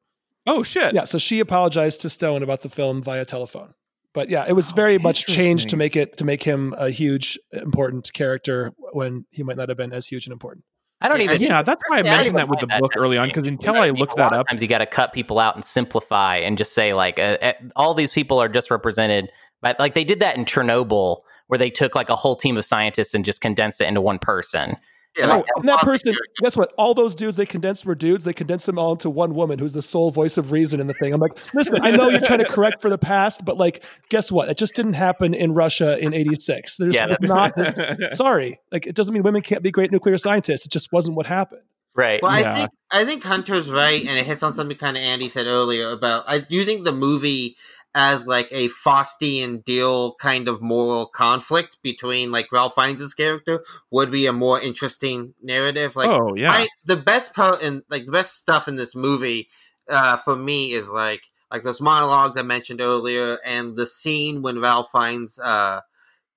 Oh 0.47 0.63
shit! 0.63 0.95
Yeah, 0.95 1.05
so 1.05 1.19
she 1.19 1.41
apologized 1.41 2.03
to 2.03 2.09
Stone 2.09 2.43
about 2.43 2.63
the 2.63 2.69
film 2.69 3.03
via 3.03 3.25
telephone. 3.25 3.75
But 4.13 4.31
yeah, 4.31 4.47
it 4.49 4.53
was 4.53 4.73
oh, 4.73 4.75
very 4.75 4.99
much 4.99 5.27
changed 5.27 5.71
to 5.71 5.77
make 5.77 5.97
it 5.97 6.17
to 6.19 6.25
make 6.25 6.43
him 6.43 6.75
a 6.79 6.91
huge, 6.91 7.39
important 7.53 8.11
character 8.13 8.73
when 8.93 9.27
he 9.31 9.43
might 9.43 9.57
not 9.57 9.69
have 9.69 9.77
been 9.77 9.93
as 9.93 10.07
huge 10.07 10.27
and 10.27 10.33
important. 10.33 10.65
I 11.01 11.09
don't 11.09 11.21
even. 11.21 11.43
Yeah, 11.43 11.63
that's 11.63 11.83
why 11.89 11.99
I 11.99 12.03
mentioned 12.03 12.37
that 12.39 12.49
with 12.49 12.61
the 12.61 12.69
book 12.81 12.93
early 12.97 13.19
on 13.19 13.29
because 13.29 13.47
until 13.47 13.75
I 13.77 13.91
looked 13.91 14.17
that 14.17 14.33
up, 14.33 14.49
times 14.49 14.63
you 14.63 14.69
got 14.69 14.79
to 14.79 14.87
cut 14.87 15.13
people 15.13 15.39
out 15.39 15.55
and 15.55 15.65
simplify 15.65 16.37
and 16.39 16.57
just 16.57 16.73
say 16.73 16.95
like 16.95 17.19
uh, 17.19 17.37
uh, 17.43 17.53
all 17.75 17.93
these 17.93 18.13
people 18.13 18.41
are 18.41 18.49
just 18.49 18.71
represented 18.71 19.31
but 19.63 19.79
like 19.79 19.95
they 19.95 20.05
did 20.05 20.21
that 20.21 20.37
in 20.37 20.45
Chernobyl, 20.45 21.19
where 21.49 21.59
they 21.59 21.71
took 21.71 21.95
like 21.95 22.09
a 22.09 22.17
whole 22.17 22.37
team 22.37 22.57
of 22.57 22.65
scientists 22.65 23.15
and 23.15 23.25
just 23.25 23.41
condensed 23.41 23.81
it 23.81 23.87
into 23.87 24.01
one 24.01 24.19
person. 24.19 24.77
Yeah, 25.17 25.27
like, 25.29 25.45
and 25.57 25.69
that 25.69 25.81
person, 25.81 26.15
guess 26.43 26.59
what? 26.59 26.75
All 26.77 26.93
those 26.93 27.15
dudes 27.15 27.39
they 27.39 27.47
condensed 27.47 27.87
were 27.87 27.95
dudes. 27.95 28.25
They 28.25 28.35
condensed 28.35 28.67
them 28.67 28.79
all 28.79 28.93
into 28.93 29.09
one 29.09 29.35
woman 29.35 29.59
who's 29.59 29.73
the 29.73 29.81
sole 29.81 30.11
voice 30.11 30.37
of 30.37 30.53
reason 30.53 30.79
in 30.79 30.89
the 30.89 30.95
thing. 30.95 31.15
I'm 31.15 31.21
like, 31.21 31.39
listen, 31.55 31.81
I 31.81 31.91
know 31.91 32.11
you're 32.11 32.21
trying 32.21 32.41
to 32.41 32.45
correct 32.45 32.83
for 32.83 32.91
the 32.91 32.99
past, 32.99 33.43
but 33.45 33.57
like, 33.57 33.83
guess 34.11 34.31
what? 34.31 34.51
It 34.51 34.59
just 34.59 34.75
didn't 34.75 34.93
happen 34.93 35.33
in 35.33 35.55
Russia 35.55 35.99
in 35.99 36.13
'86. 36.13 36.77
There's 36.77 36.97
yeah, 36.97 37.15
not 37.23 37.57
this. 37.57 37.73
sorry, 38.13 38.61
like 38.71 38.87
it 38.87 38.95
doesn't 38.95 39.15
mean 39.15 39.23
women 39.23 39.41
can't 39.41 39.63
be 39.63 39.71
great 39.71 39.91
nuclear 39.91 40.19
scientists. 40.19 40.67
It 40.67 40.73
just 40.73 40.93
wasn't 40.93 41.17
what 41.17 41.27
happened. 41.27 41.63
Right. 41.95 42.23
Well, 42.23 42.39
yeah. 42.39 42.53
I 42.53 42.57
think 42.57 42.71
I 42.91 43.05
think 43.07 43.23
Hunter's 43.23 43.73
right, 43.73 44.05
and 44.07 44.19
it 44.19 44.27
hits 44.27 44.43
on 44.43 44.53
something 44.53 44.77
kind 44.77 44.99
of 44.99 45.03
Andy 45.03 45.31
said 45.31 45.47
earlier 45.47 45.89
about. 45.91 46.25
I 46.29 46.41
do 46.41 46.63
think 46.67 46.85
the 46.85 46.93
movie 46.93 47.57
as 47.97 48.27
like 48.27 48.47
a 48.51 48.69
Faustian 48.69 49.65
deal 49.65 50.15
kind 50.17 50.49
of 50.49 50.61
moral 50.61 51.07
conflict 51.07 51.79
between 51.83 52.31
like 52.31 52.53
Ralph 52.53 52.75
Fiennes' 52.75 53.15
character 53.15 53.65
would 53.91 54.11
be 54.11 54.27
a 54.27 54.35
more 54.35 54.61
interesting 54.61 55.33
narrative. 55.43 55.97
Like, 55.97 56.11
oh 56.11 56.35
yeah, 56.37 56.53
I, 56.53 56.69
the 56.85 56.99
best 56.99 57.35
part 57.35 57.63
and 57.63 57.83
like 57.89 58.05
the 58.05 58.13
best 58.13 58.37
stuff 58.37 58.69
in 58.69 58.77
this 58.77 58.95
movie 58.95 59.49
uh, 59.89 60.19
for 60.19 60.37
me 60.37 60.75
is 60.75 60.91
like 60.91 61.23
like 61.51 61.63
those 61.63 61.81
monologues 61.81 62.37
I 62.37 62.43
mentioned 62.43 62.83
earlier, 62.83 63.39
and 63.47 63.77
the 63.77 63.87
scene 63.87 64.43
when 64.43 64.61
Ralph 64.61 64.91
Fiennes 64.93 65.39
uh, 65.39 65.81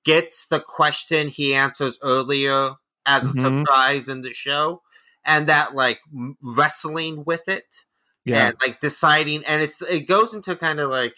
gets 0.06 0.48
the 0.48 0.61
question 0.61 1.27
he 1.27 1.53
answers 1.53 1.99
earlier 2.02 2.72
as 3.06 3.26
a 3.26 3.38
mm-hmm. 3.38 3.64
surprise 3.64 4.07
in 4.07 4.22
the 4.22 4.34
show, 4.34 4.81
and 5.26 5.48
that 5.48 5.76
like 5.76 5.99
wrestling 6.41 7.26
with 7.26 7.49
it. 7.49 7.84
Yeah. 8.23 8.48
And 8.48 8.56
like 8.61 8.80
deciding, 8.80 9.44
and 9.45 9.61
it's 9.61 9.81
it 9.81 10.02
goes 10.02 10.34
into 10.34 10.56
kind 10.56 10.80
of 10.80 10.90
like 10.90 11.15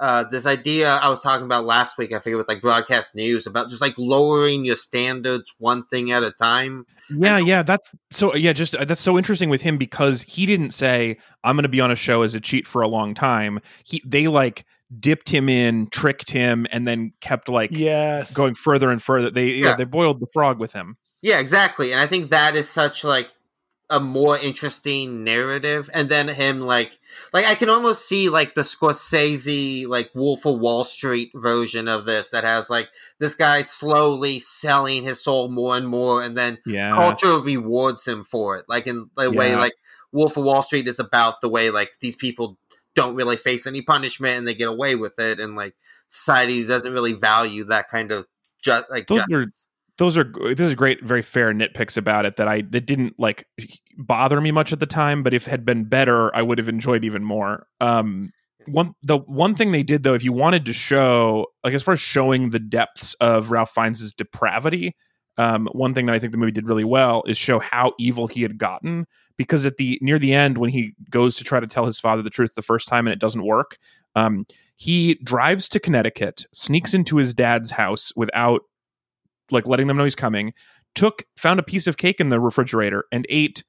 uh, 0.00 0.24
this 0.24 0.46
idea 0.46 0.88
I 0.88 1.08
was 1.08 1.20
talking 1.20 1.44
about 1.44 1.64
last 1.64 1.98
week, 1.98 2.12
I 2.12 2.20
forget 2.20 2.38
with 2.38 2.48
like 2.48 2.62
broadcast 2.62 3.14
news 3.14 3.46
about 3.46 3.68
just 3.68 3.80
like 3.80 3.94
lowering 3.98 4.64
your 4.64 4.76
standards 4.76 5.52
one 5.58 5.84
thing 5.86 6.12
at 6.12 6.22
a 6.22 6.30
time. 6.30 6.86
Yeah, 7.10 7.38
yeah, 7.38 7.62
that's 7.62 7.90
so 8.10 8.34
yeah, 8.34 8.52
just 8.52 8.74
uh, 8.74 8.84
that's 8.84 9.00
so 9.00 9.18
interesting 9.18 9.50
with 9.50 9.62
him 9.62 9.76
because 9.76 10.22
he 10.22 10.46
didn't 10.46 10.70
say 10.70 11.18
I'm 11.42 11.56
going 11.56 11.64
to 11.64 11.68
be 11.68 11.80
on 11.80 11.90
a 11.90 11.96
show 11.96 12.22
as 12.22 12.34
a 12.34 12.40
cheat 12.40 12.66
for 12.66 12.82
a 12.82 12.88
long 12.88 13.14
time. 13.14 13.60
He 13.84 14.02
they 14.06 14.28
like 14.28 14.64
dipped 15.00 15.28
him 15.28 15.48
in, 15.48 15.88
tricked 15.88 16.30
him, 16.30 16.66
and 16.70 16.86
then 16.86 17.12
kept 17.20 17.48
like 17.48 17.70
yes 17.72 18.36
going 18.36 18.54
further 18.54 18.90
and 18.90 19.02
further. 19.02 19.30
They 19.30 19.46
yeah. 19.52 19.68
yeah 19.68 19.76
they 19.76 19.84
boiled 19.84 20.20
the 20.20 20.28
frog 20.32 20.60
with 20.60 20.72
him. 20.72 20.96
Yeah, 21.22 21.40
exactly. 21.40 21.92
And 21.92 22.00
I 22.00 22.06
think 22.06 22.30
that 22.30 22.54
is 22.54 22.68
such 22.68 23.02
like 23.02 23.32
a 23.90 23.98
more 23.98 24.38
interesting 24.38 25.24
narrative 25.24 25.88
and 25.94 26.10
then 26.10 26.28
him 26.28 26.60
like 26.60 26.98
like 27.32 27.46
I 27.46 27.54
can 27.54 27.70
almost 27.70 28.06
see 28.06 28.28
like 28.28 28.54
the 28.54 28.60
Scorsese 28.60 29.86
like 29.86 30.10
Wolf 30.14 30.44
of 30.44 30.58
Wall 30.58 30.84
Street 30.84 31.30
version 31.34 31.88
of 31.88 32.04
this 32.04 32.30
that 32.30 32.44
has 32.44 32.68
like 32.68 32.90
this 33.18 33.34
guy 33.34 33.62
slowly 33.62 34.40
selling 34.40 35.04
his 35.04 35.22
soul 35.22 35.48
more 35.48 35.76
and 35.76 35.88
more 35.88 36.22
and 36.22 36.36
then 36.36 36.58
yeah. 36.66 36.94
culture 36.94 37.40
rewards 37.40 38.06
him 38.06 38.24
for 38.24 38.58
it 38.58 38.66
like 38.68 38.86
in 38.86 39.08
the 39.16 39.30
yeah. 39.30 39.38
way 39.38 39.56
like 39.56 39.74
Wolf 40.12 40.36
of 40.36 40.44
Wall 40.44 40.62
Street 40.62 40.86
is 40.86 40.98
about 40.98 41.40
the 41.40 41.48
way 41.48 41.70
like 41.70 41.92
these 42.00 42.16
people 42.16 42.58
don't 42.94 43.14
really 43.14 43.36
face 43.36 43.66
any 43.66 43.80
punishment 43.80 44.38
and 44.38 44.46
they 44.46 44.54
get 44.54 44.68
away 44.68 44.96
with 44.96 45.18
it 45.18 45.40
and 45.40 45.56
like 45.56 45.74
society 46.10 46.66
doesn't 46.66 46.92
really 46.92 47.14
value 47.14 47.64
that 47.64 47.88
kind 47.88 48.12
of 48.12 48.26
just 48.62 48.84
like 48.90 49.06
those 49.06 49.22
justice. 49.30 49.34
are 49.34 49.77
those 49.98 50.16
are 50.16 50.32
this 50.54 50.68
is 50.68 50.74
great 50.74 51.04
very 51.04 51.22
fair 51.22 51.52
nitpicks 51.52 51.96
about 51.96 52.24
it 52.24 52.36
that 52.36 52.48
i 52.48 52.62
that 52.70 52.86
didn't 52.86 53.14
like 53.18 53.46
bother 53.98 54.40
me 54.40 54.50
much 54.50 54.72
at 54.72 54.80
the 54.80 54.86
time 54.86 55.22
but 55.22 55.34
if 55.34 55.46
had 55.46 55.64
been 55.64 55.84
better 55.84 56.34
i 56.34 56.40
would 56.40 56.58
have 56.58 56.68
enjoyed 56.68 57.04
even 57.04 57.22
more. 57.22 57.66
Um 57.80 58.30
one 58.66 58.92
the 59.02 59.18
one 59.18 59.54
thing 59.54 59.72
they 59.72 59.82
did 59.82 60.02
though 60.02 60.14
if 60.14 60.24
you 60.24 60.32
wanted 60.32 60.66
to 60.66 60.72
show 60.72 61.46
like 61.64 61.74
as 61.74 61.82
far 61.82 61.94
as 61.94 62.00
showing 62.00 62.50
the 62.50 62.58
depths 62.58 63.14
of 63.14 63.50
ralph 63.50 63.70
fiennes' 63.70 64.12
depravity 64.12 64.94
um, 65.38 65.68
one 65.72 65.94
thing 65.94 66.06
that 66.06 66.14
i 66.14 66.18
think 66.18 66.32
the 66.32 66.38
movie 66.38 66.52
did 66.52 66.68
really 66.68 66.84
well 66.84 67.22
is 67.26 67.38
show 67.38 67.58
how 67.58 67.92
evil 67.98 68.26
he 68.26 68.42
had 68.42 68.58
gotten 68.58 69.06
because 69.38 69.64
at 69.64 69.76
the 69.78 69.98
near 70.02 70.18
the 70.18 70.34
end 70.34 70.58
when 70.58 70.68
he 70.70 70.92
goes 71.08 71.34
to 71.36 71.44
try 71.44 71.60
to 71.60 71.66
tell 71.66 71.86
his 71.86 71.98
father 71.98 72.20
the 72.20 72.30
truth 72.30 72.50
the 72.54 72.62
first 72.62 72.88
time 72.88 73.06
and 73.06 73.12
it 73.12 73.20
doesn't 73.20 73.44
work 73.44 73.78
um, 74.14 74.44
he 74.76 75.14
drives 75.24 75.68
to 75.68 75.80
connecticut 75.80 76.44
sneaks 76.52 76.92
into 76.92 77.16
his 77.16 77.32
dad's 77.32 77.70
house 77.70 78.12
without 78.16 78.62
like 79.50 79.66
letting 79.66 79.86
them 79.86 79.96
know 79.96 80.04
he's 80.04 80.14
coming, 80.14 80.52
took 80.94 81.24
found 81.36 81.60
a 81.60 81.62
piece 81.62 81.86
of 81.86 81.96
cake 81.96 82.20
in 82.20 82.28
the 82.28 82.40
refrigerator 82.40 83.04
and 83.12 83.26
ate 83.28 83.64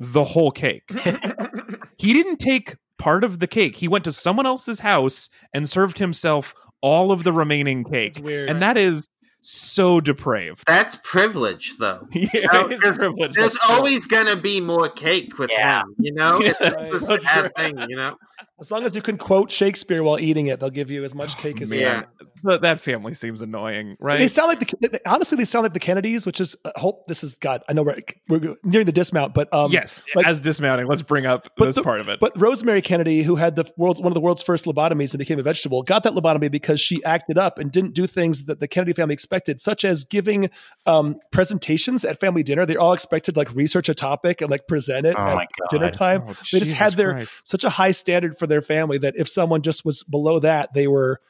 the 0.00 0.24
whole 0.24 0.50
cake. 0.50 0.84
he 1.98 2.12
didn't 2.12 2.38
take 2.38 2.76
part 2.98 3.24
of 3.24 3.38
the 3.38 3.46
cake. 3.46 3.76
He 3.76 3.88
went 3.88 4.04
to 4.04 4.12
someone 4.12 4.46
else's 4.46 4.80
house 4.80 5.28
and 5.52 5.68
served 5.68 5.98
himself 5.98 6.54
all 6.80 7.12
of 7.12 7.24
the 7.24 7.32
remaining 7.32 7.84
cake. 7.84 8.10
It's 8.10 8.20
weird. 8.20 8.48
And 8.50 8.60
that 8.62 8.76
is 8.78 9.08
so 9.42 10.00
depraved. 10.00 10.62
That's 10.66 10.96
privilege, 11.02 11.74
though. 11.78 12.06
yeah, 12.12 12.46
know, 12.52 12.66
it 12.66 12.72
is 12.74 12.80
there's- 12.80 12.98
privilege, 12.98 13.32
There's 13.34 13.52
that's 13.54 13.66
true. 13.66 13.74
always 13.76 14.06
gonna 14.06 14.36
be 14.36 14.60
more 14.60 14.88
cake 14.88 15.36
with 15.38 15.50
Yeah. 15.52 15.80
him, 15.82 15.94
you 15.98 16.12
know. 16.14 16.40
Yeah, 16.42 16.52
It's 16.60 16.76
right. 16.76 16.94
a 16.94 17.00
so 17.00 17.18
sad 17.18 17.40
true. 17.40 17.50
thing, 17.56 17.90
you 17.90 17.96
know. 17.96 18.16
As 18.62 18.70
long 18.70 18.84
as 18.84 18.94
you 18.94 19.02
can 19.02 19.18
quote 19.18 19.50
Shakespeare 19.50 20.04
while 20.04 20.20
eating 20.20 20.46
it, 20.46 20.60
they'll 20.60 20.70
give 20.70 20.88
you 20.88 21.02
as 21.02 21.16
much 21.16 21.36
cake 21.36 21.60
as 21.60 21.72
you 21.72 21.80
man. 21.80 21.94
want. 21.94 22.06
But 22.44 22.62
that 22.62 22.80
family 22.80 23.12
seems 23.12 23.42
annoying, 23.42 23.96
right? 24.00 24.18
They 24.18 24.28
sound 24.28 24.48
like 24.48 24.60
the 24.60 25.00
honestly 25.04 25.36
they 25.36 25.44
sound 25.44 25.64
like 25.64 25.72
the 25.74 25.80
Kennedys, 25.80 26.26
which 26.26 26.40
is 26.40 26.56
uh, 26.64 26.70
hope 26.76 27.06
this 27.08 27.22
is 27.24 27.36
God. 27.36 27.62
I 27.68 27.72
know 27.72 27.82
we're 27.82 27.96
we're 28.28 28.56
nearing 28.64 28.86
the 28.86 28.92
dismount, 28.92 29.34
but 29.34 29.52
um, 29.52 29.70
yes, 29.72 30.00
like- 30.14 30.26
as 30.26 30.40
dismounting, 30.40 30.86
let's 30.86 31.02
bring 31.02 31.26
up 31.26 31.48
this 31.58 31.74
the- 31.76 31.82
part 31.82 32.00
of 32.00 32.08
it. 32.08 32.20
But 32.20 32.40
Rosemary 32.40 32.82
Kennedy, 32.82 33.22
who 33.22 33.36
had 33.36 33.56
the 33.56 33.70
world's 33.76 34.00
one 34.00 34.10
of 34.10 34.14
the 34.14 34.20
world's 34.20 34.42
first 34.42 34.64
lobotomies 34.66 35.12
and 35.12 35.18
became 35.18 35.38
a 35.40 35.42
vegetable, 35.42 35.82
got 35.82 36.04
that 36.04 36.14
lobotomy 36.14 36.50
because 36.50 36.80
she 36.80 37.02
acted 37.04 37.38
up 37.38 37.58
and 37.58 37.70
didn't 37.70 37.94
do 37.94 38.06
things 38.06 38.44
that 38.44 38.60
the 38.60 38.68
Kennedy 38.68 38.92
family 38.92 39.12
expected, 39.12 39.60
such 39.60 39.84
as 39.84 40.04
giving 40.04 40.50
um, 40.86 41.18
presentations 41.32 42.04
at 42.04 42.20
family 42.20 42.42
dinner. 42.42 42.64
They're 42.66 42.80
all 42.80 42.92
expected 42.92 43.36
like 43.36 43.52
research 43.54 43.88
a 43.88 43.94
topic 43.94 44.40
and 44.40 44.50
like 44.50 44.66
present 44.68 45.06
it 45.06 45.16
Oh 45.18 45.22
at 45.38 45.48
dinner 45.70 45.90
time. 45.90 46.24
Oh, 46.28 46.34
They 46.52 46.58
just 46.60 46.72
had 46.72 46.94
their 46.94 47.12
Christ. 47.12 47.40
such 47.44 47.64
a 47.64 47.70
high 47.70 47.90
standard 47.92 48.36
for 48.36 48.46
their 48.52 48.62
family 48.62 48.98
that 48.98 49.14
if 49.16 49.28
someone 49.28 49.62
just 49.62 49.84
was 49.84 50.02
below 50.02 50.38
that, 50.38 50.74
they 50.74 50.86
were 50.86 51.20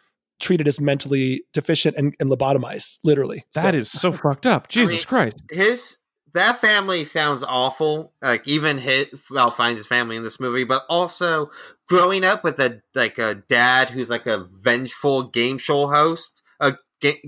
treated 0.40 0.66
as 0.66 0.80
mentally 0.80 1.44
deficient 1.52 1.96
and, 1.96 2.14
and 2.18 2.28
lobotomized, 2.28 2.98
literally. 3.04 3.44
That 3.54 3.74
is 3.74 3.90
so 3.90 4.12
fucked 4.12 4.44
up. 4.44 4.68
Jesus 4.68 4.98
mean- 4.98 5.04
Christ. 5.04 5.42
his 5.50 5.96
that 6.34 6.60
family 6.60 7.04
sounds 7.04 7.42
awful. 7.42 8.12
Like 8.22 8.46
even 8.48 8.78
his 8.78 9.06
well 9.30 9.50
finds 9.50 9.78
his 9.78 9.86
family 9.86 10.16
in 10.16 10.22
this 10.22 10.40
movie, 10.40 10.64
but 10.64 10.82
also 10.88 11.50
growing 11.88 12.24
up 12.24 12.42
with 12.42 12.58
a 12.58 12.80
like 12.94 13.18
a 13.18 13.34
dad 13.48 13.90
who's 13.90 14.10
like 14.10 14.26
a 14.26 14.48
vengeful 14.60 15.24
game 15.24 15.58
show 15.58 15.86
host, 15.86 16.41
a 16.41 16.41
ga- 16.41 16.41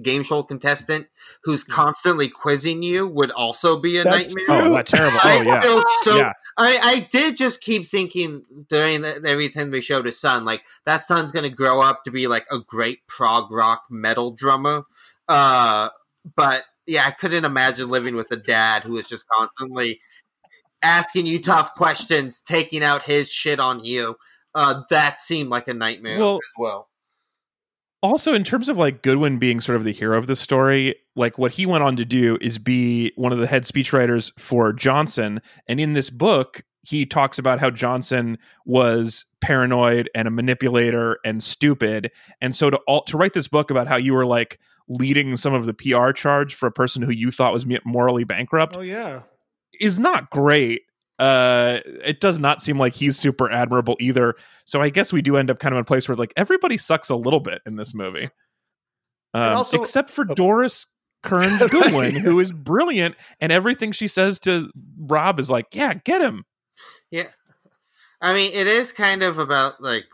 game 0.03 0.23
show 0.23 0.43
contestant 0.43 1.07
who's 1.43 1.65
constantly 1.65 2.29
quizzing 2.29 2.83
you 2.83 3.07
would 3.09 3.31
also 3.33 3.79
be 3.79 3.99
a 3.99 4.05
That's 4.05 4.35
nightmare. 4.37 4.63
Oh, 4.63 4.83
terrible. 4.83 5.19
I 5.23 5.39
Oh, 5.39 5.43
yeah. 5.43 5.61
feel 5.63 5.83
so. 6.03 6.17
Yeah. 6.17 6.33
I, 6.57 6.79
I 6.83 7.09
did 7.11 7.37
just 7.37 7.61
keep 7.61 7.85
thinking 7.87 8.45
during 8.71 9.03
the, 9.03 9.17
everything 9.27 9.71
we 9.71 9.81
showed 9.81 10.07
his 10.07 10.21
son, 10.21 10.45
like 10.45 10.63
that 10.87 10.99
son's 10.99 11.33
gonna 11.33 11.51
grow 11.51 11.81
up 11.83 12.05
to 12.05 12.11
be 12.11 12.27
like 12.29 12.47
a 12.51 12.61
great 12.61 13.07
prog 13.09 13.51
rock 13.51 13.83
metal 13.91 14.31
drummer. 14.31 14.85
Uh, 15.29 15.89
but 16.37 16.63
yeah, 16.87 17.05
I 17.07 17.11
couldn't 17.11 17.45
imagine 17.45 17.89
living 17.89 18.15
with 18.15 18.31
a 18.31 18.37
dad 18.37 18.85
who 18.85 18.97
is 18.99 19.09
just 19.09 19.25
constantly 19.37 20.01
asking 20.83 21.27
you 21.27 21.41
tough 21.41 21.75
questions, 21.75 22.41
taking 22.41 22.83
out 22.85 23.03
his 23.03 23.31
shit 23.31 23.59
on 23.59 23.83
you. 23.85 24.17
Uh, 24.55 24.83
that 24.91 25.19
seemed 25.19 25.49
like 25.51 25.67
a 25.67 25.75
nightmare 25.75 26.19
Well- 26.21 26.37
as 26.37 26.53
well. 26.59 26.89
Also, 28.05 28.35
in 28.35 28.45
terms 28.45 28.69
of 28.69 28.77
like 28.77 29.01
Goodwin 29.01 29.39
being 29.39 29.63
sort 29.63 29.77
of 29.77 29.85
the 29.85 29.93
hero 29.93 30.19
of 30.19 30.27
the 30.27 30.37
story, 30.37 30.95
like 31.17 31.39
what 31.39 31.55
he 31.55 31.65
went 31.65 31.85
on 31.85 31.97
to 31.97 32.05
do 32.05 32.37
is 32.43 32.59
be 32.59 33.13
one 33.17 33.33
of 33.33 33.39
the 33.39 33.47
head 33.47 33.63
speechwriters 33.65 34.31
for 34.39 34.75
Johnson. 34.75 35.41
And 35.69 35.81
in 35.81 35.95
this 35.95 36.11
book, 36.11 36.63
he 36.83 37.07
talks 37.07 37.39
about 37.39 37.61
how 37.61 37.71
Johnson 37.71 38.37
was 38.67 39.25
paranoid 39.41 40.11
and 40.15 40.29
a 40.29 40.31
manipulator 40.31 41.19
and 41.25 41.43
stupid. 41.43 42.11
And 42.43 42.55
so 42.55 42.69
to 42.69 42.77
all, 42.87 43.05
to 43.05 43.17
write 43.17 43.33
this 43.33 43.49
book 43.49 43.71
about 43.71 43.87
how 43.89 43.97
you 43.97 44.13
were 44.13 44.27
like 44.27 44.61
leading 44.87 45.39
some 45.39 45.55
of 45.55 45.65
the 45.65 45.73
PR 45.73 46.13
charge 46.13 46.55
for 46.55 46.67
a 46.67 46.73
person 46.73 47.01
who 47.01 47.11
you 47.11 47.31
thought 47.31 47.55
was 47.55 47.65
morally 47.87 48.25
bankrupt 48.25 48.77
Oh 48.77 48.83
yeah. 48.83 49.23
is 49.81 49.99
not 49.99 50.29
great. 50.29 50.83
Uh, 51.19 51.79
it 51.85 52.21
does 52.21 52.39
not 52.39 52.61
seem 52.61 52.79
like 52.79 52.93
he's 52.93 53.19
super 53.19 53.51
admirable 53.51 53.97
either. 54.01 54.35
So 54.65 54.83
I 54.83 54.89
guess 54.89 55.13
we 55.13 55.23
do 55.23 55.37
end 55.37 55.51
up 55.51 55.61
kind 55.61 55.73
of 55.73 55.79
in 55.79 55.83
a 55.83 55.85
place 55.85 56.09
where 56.09 56.17
like 56.17 56.33
everybody 56.37 56.77
sucks 56.77 57.09
a 57.09 57.17
little 57.17 57.41
bit 57.41 57.63
in 57.67 57.77
this 57.77 57.95
movie, 57.95 58.31
um, 59.33 59.57
also- 59.57 59.81
except 59.81 60.11
for 60.11 60.27
oh. 60.29 60.35
Doris 60.35 60.87
Kearns 61.23 61.61
Right. 61.61 61.71
Goodwin, 61.71 62.15
who 62.15 62.39
is 62.39 62.53
brilliant, 62.53 63.17
and 63.41 63.51
everything 63.51 63.93
she 63.93 64.09
says 64.09 64.39
to 64.41 64.71
Rob 64.99 65.41
is 65.41 65.51
like, 65.51 65.75
"Yeah, 65.75 65.95
get 65.95 66.21
him." 66.21 66.45
Yeah. 67.11 67.29
I 68.21 68.35
mean, 68.35 68.53
it 68.53 68.67
is 68.67 68.93
kind 68.93 69.23
of 69.23 69.39
about 69.39 69.83
like, 69.83 70.07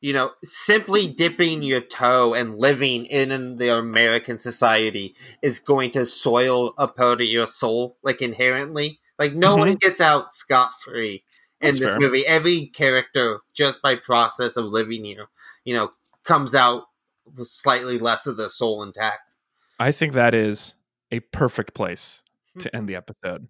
you 0.00 0.12
know, 0.12 0.32
simply 0.42 1.06
dipping 1.06 1.62
your 1.62 1.80
toe 1.80 2.34
and 2.34 2.58
living 2.58 3.06
in 3.06 3.56
the 3.56 3.76
American 3.76 4.38
society 4.38 5.14
is 5.42 5.58
going 5.58 5.90
to 5.92 6.06
soil 6.06 6.74
a 6.78 6.88
part 6.88 7.20
of 7.20 7.26
your 7.26 7.46
soul, 7.46 7.98
like 8.02 8.20
inherently. 8.22 9.00
Like, 9.18 9.34
no 9.34 9.56
one 9.56 9.68
mm-hmm. 9.68 9.76
gets 9.76 10.00
out 10.00 10.34
scot 10.34 10.72
free 10.82 11.24
in 11.60 11.68
That's 11.68 11.78
this 11.78 11.92
fair. 11.92 12.00
movie. 12.00 12.26
Every 12.26 12.66
character, 12.66 13.40
just 13.52 13.80
by 13.82 13.96
process 13.96 14.56
of 14.56 14.66
living 14.66 15.04
here, 15.04 15.28
you 15.64 15.74
know, 15.74 15.90
comes 16.24 16.54
out 16.54 16.84
with 17.36 17.48
slightly 17.48 17.98
less 17.98 18.26
of 18.26 18.36
the 18.36 18.50
soul 18.50 18.82
intact. 18.82 19.36
I 19.78 19.92
think 19.92 20.12
that 20.12 20.34
is 20.34 20.74
a 21.10 21.20
perfect 21.20 21.74
place 21.74 22.22
hmm. 22.54 22.60
to 22.60 22.76
end 22.76 22.88
the 22.88 22.96
episode. 22.96 23.48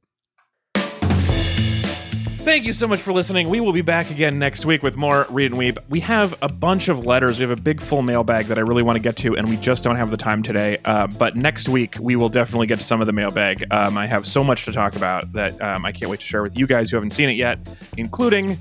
Thank 2.45 2.67
you 2.67 2.75
so 2.75 2.87
much 2.87 3.01
for 3.01 3.15
listening. 3.15 3.49
We 3.49 3.61
will 3.61 3.73
be 3.73 3.81
back 3.81 4.11
again 4.11 4.39
next 4.39 4.67
week 4.67 4.83
with 4.83 4.99
more 4.99 5.25
Read 5.31 5.47
and 5.47 5.59
Weep. 5.59 5.79
We 5.89 6.01
have 6.01 6.37
a 6.43 6.49
bunch 6.49 6.91
of 6.91 7.07
letters. 7.07 7.39
We 7.39 7.43
have 7.43 7.59
a 7.59 7.61
big 7.61 7.81
full 7.81 8.03
mailbag 8.03 8.45
that 8.47 8.59
I 8.59 8.61
really 8.61 8.83
want 8.83 8.97
to 8.97 9.03
get 9.03 9.17
to, 9.17 9.35
and 9.35 9.49
we 9.49 9.57
just 9.57 9.83
don't 9.83 9.97
have 9.97 10.11
the 10.11 10.19
time 10.19 10.43
today. 10.43 10.77
Uh, 10.85 11.07
but 11.19 11.37
next 11.37 11.71
week, 11.71 11.97
we 11.99 12.17
will 12.17 12.29
definitely 12.29 12.67
get 12.67 12.77
to 12.77 12.85
some 12.85 13.01
of 13.01 13.07
the 13.07 13.15
mailbag. 13.15 13.65
Um, 13.71 13.97
I 13.97 14.05
have 14.05 14.27
so 14.27 14.45
much 14.45 14.67
to 14.67 14.73
talk 14.73 14.95
about 14.95 15.33
that 15.33 15.59
um, 15.63 15.87
I 15.87 15.93
can't 15.93 16.11
wait 16.11 16.21
to 16.21 16.27
share 16.27 16.43
with 16.43 16.59
you 16.59 16.67
guys 16.67 16.91
who 16.91 16.99
haven't 16.99 17.11
seen 17.11 17.31
it 17.31 17.37
yet, 17.37 17.59
including 17.97 18.59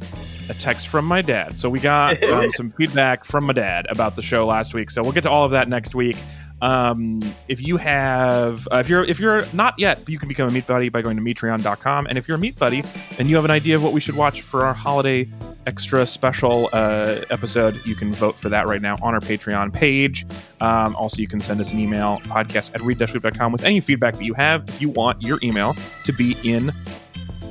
a 0.50 0.54
text 0.54 0.88
from 0.88 1.04
my 1.04 1.22
dad. 1.22 1.60
So 1.60 1.70
we 1.70 1.82
got 1.82 2.24
um, 2.32 2.52
some 2.52 2.72
feedback 2.72 3.26
from 3.26 3.46
my 3.46 3.54
dad 3.54 3.86
about 3.90 4.16
the 4.16 4.22
show 4.22 4.46
last 4.46 4.74
week. 4.74 4.92
So 4.92 5.02
we'll 5.02 5.12
get 5.12 5.24
to 5.24 5.30
all 5.30 5.44
of 5.44 5.52
that 5.52 5.68
next 5.68 5.94
week. 5.94 6.16
Um, 6.64 7.20
if 7.50 7.62
you 7.62 7.76
have, 7.76 8.66
uh, 8.72 8.78
if 8.78 8.88
you're, 8.88 9.04
if 9.04 9.20
you're 9.20 9.42
not 9.54 9.76
yet, 9.78 10.08
you 10.08 10.18
can 10.18 10.30
become 10.30 10.48
a 10.48 10.52
meat 10.52 10.66
buddy 10.66 10.88
by 10.88 11.02
going 11.02 11.18
to 11.18 11.22
patreon.com. 11.22 12.08
And 12.08 12.18
if 12.18 12.26
you're 12.26 12.38
a 12.38 12.40
meat 12.40 12.58
buddy 12.58 12.86
and 13.20 13.30
you 13.30 13.36
have 13.36 13.44
an 13.44 13.52
idea 13.52 13.76
of 13.76 13.84
what 13.84 13.92
we 13.92 14.00
should 14.00 14.16
watch 14.16 14.42
for 14.44 14.64
our 14.64 14.74
holiday 14.74 15.28
extra 15.68 16.06
special 16.06 16.70
uh, 16.72 17.20
episode, 17.30 17.86
you 17.86 17.96
can 17.96 18.14
vote 18.14 18.38
for 18.38 18.48
that 18.48 18.66
right 18.68 18.82
now 18.82 18.96
on 19.02 19.14
our 19.14 19.20
Patreon 19.20 19.74
page. 19.74 20.26
Um, 20.62 20.96
also, 20.96 21.18
you 21.18 21.28
can 21.28 21.42
send 21.42 21.60
us 21.60 21.74
an 21.74 21.80
email 21.80 22.20
podcast 22.22 22.74
at 22.74 22.82
read-weep.com 22.82 23.52
with 23.52 23.66
any 23.66 23.82
feedback 23.82 24.16
that 24.16 24.24
you 24.24 24.34
have. 24.34 24.66
You 24.82 24.88
want 24.88 25.22
your 25.22 25.40
email 25.44 25.76
to 26.06 26.14
be 26.14 26.38
in 26.46 26.72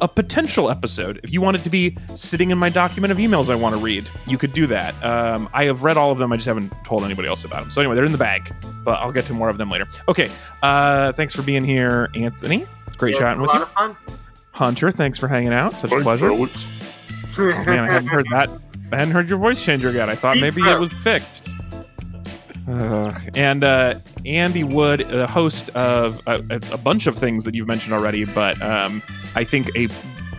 a 0.02 0.08
potential 0.08 0.68
episode. 0.68 1.20
If 1.22 1.32
you 1.32 1.40
want 1.40 1.56
it 1.56 1.60
to 1.60 1.70
be 1.70 1.96
sitting 2.14 2.50
in 2.50 2.58
my 2.58 2.68
document 2.68 3.12
of 3.12 3.18
emails 3.18 3.48
I 3.48 3.54
want 3.54 3.74
to 3.74 3.80
read, 3.80 4.04
you 4.26 4.36
could 4.36 4.52
do 4.52 4.66
that. 4.66 4.92
Um, 5.02 5.48
I 5.54 5.64
have 5.64 5.82
read 5.82 5.96
all 5.96 6.10
of 6.10 6.18
them. 6.18 6.32
I 6.32 6.36
just 6.36 6.46
haven't 6.46 6.72
told 6.84 7.04
anybody 7.04 7.28
else 7.28 7.44
about 7.44 7.62
them. 7.62 7.70
So 7.70 7.80
anyway, 7.80 7.94
they're 7.94 8.04
in 8.04 8.12
the 8.12 8.18
bag, 8.18 8.52
but 8.84 8.98
I'll 8.98 9.12
get 9.12 9.24
to 9.26 9.32
more 9.32 9.48
of 9.48 9.56
them 9.58 9.70
later. 9.70 9.86
Okay. 10.08 10.28
Uh, 10.62 11.12
thanks 11.12 11.34
for 11.34 11.42
being 11.42 11.62
here, 11.64 12.10
Anthony. 12.14 12.66
Great 12.98 13.12
It 13.12 13.14
was 13.14 13.20
chatting 13.20 13.38
a 13.38 13.42
with 13.42 13.48
lot 13.48 13.56
you. 13.56 13.62
of 13.62 13.68
fun. 13.70 13.96
Hunter, 14.50 14.90
thanks 14.90 15.18
for 15.18 15.28
hanging 15.28 15.52
out. 15.52 15.72
Such 15.72 15.92
a 15.92 16.00
pleasure. 16.00 16.30
Oh, 16.30 16.46
man, 17.38 17.84
I 17.84 17.90
hadn't 17.92 18.08
heard 18.08 18.26
that. 18.32 18.50
I 18.92 18.98
hadn't 18.98 19.14
heard 19.14 19.28
your 19.28 19.38
voice 19.38 19.64
changer 19.64 19.90
yet. 19.90 20.10
I 20.10 20.14
thought 20.14 20.34
Deep 20.34 20.42
maybe 20.42 20.60
it 20.62 20.78
was 20.78 20.90
fixed. 21.02 21.54
And 23.34 23.64
uh, 23.64 23.94
Andy 24.24 24.64
Wood, 24.64 25.00
a 25.02 25.26
host 25.26 25.70
of 25.70 26.20
a, 26.26 26.44
a, 26.50 26.74
a 26.74 26.78
bunch 26.78 27.06
of 27.06 27.16
things 27.16 27.44
that 27.44 27.54
you've 27.54 27.68
mentioned 27.68 27.92
already, 27.92 28.24
but 28.24 28.60
um, 28.62 29.02
I 29.34 29.44
think 29.44 29.70
a 29.76 29.88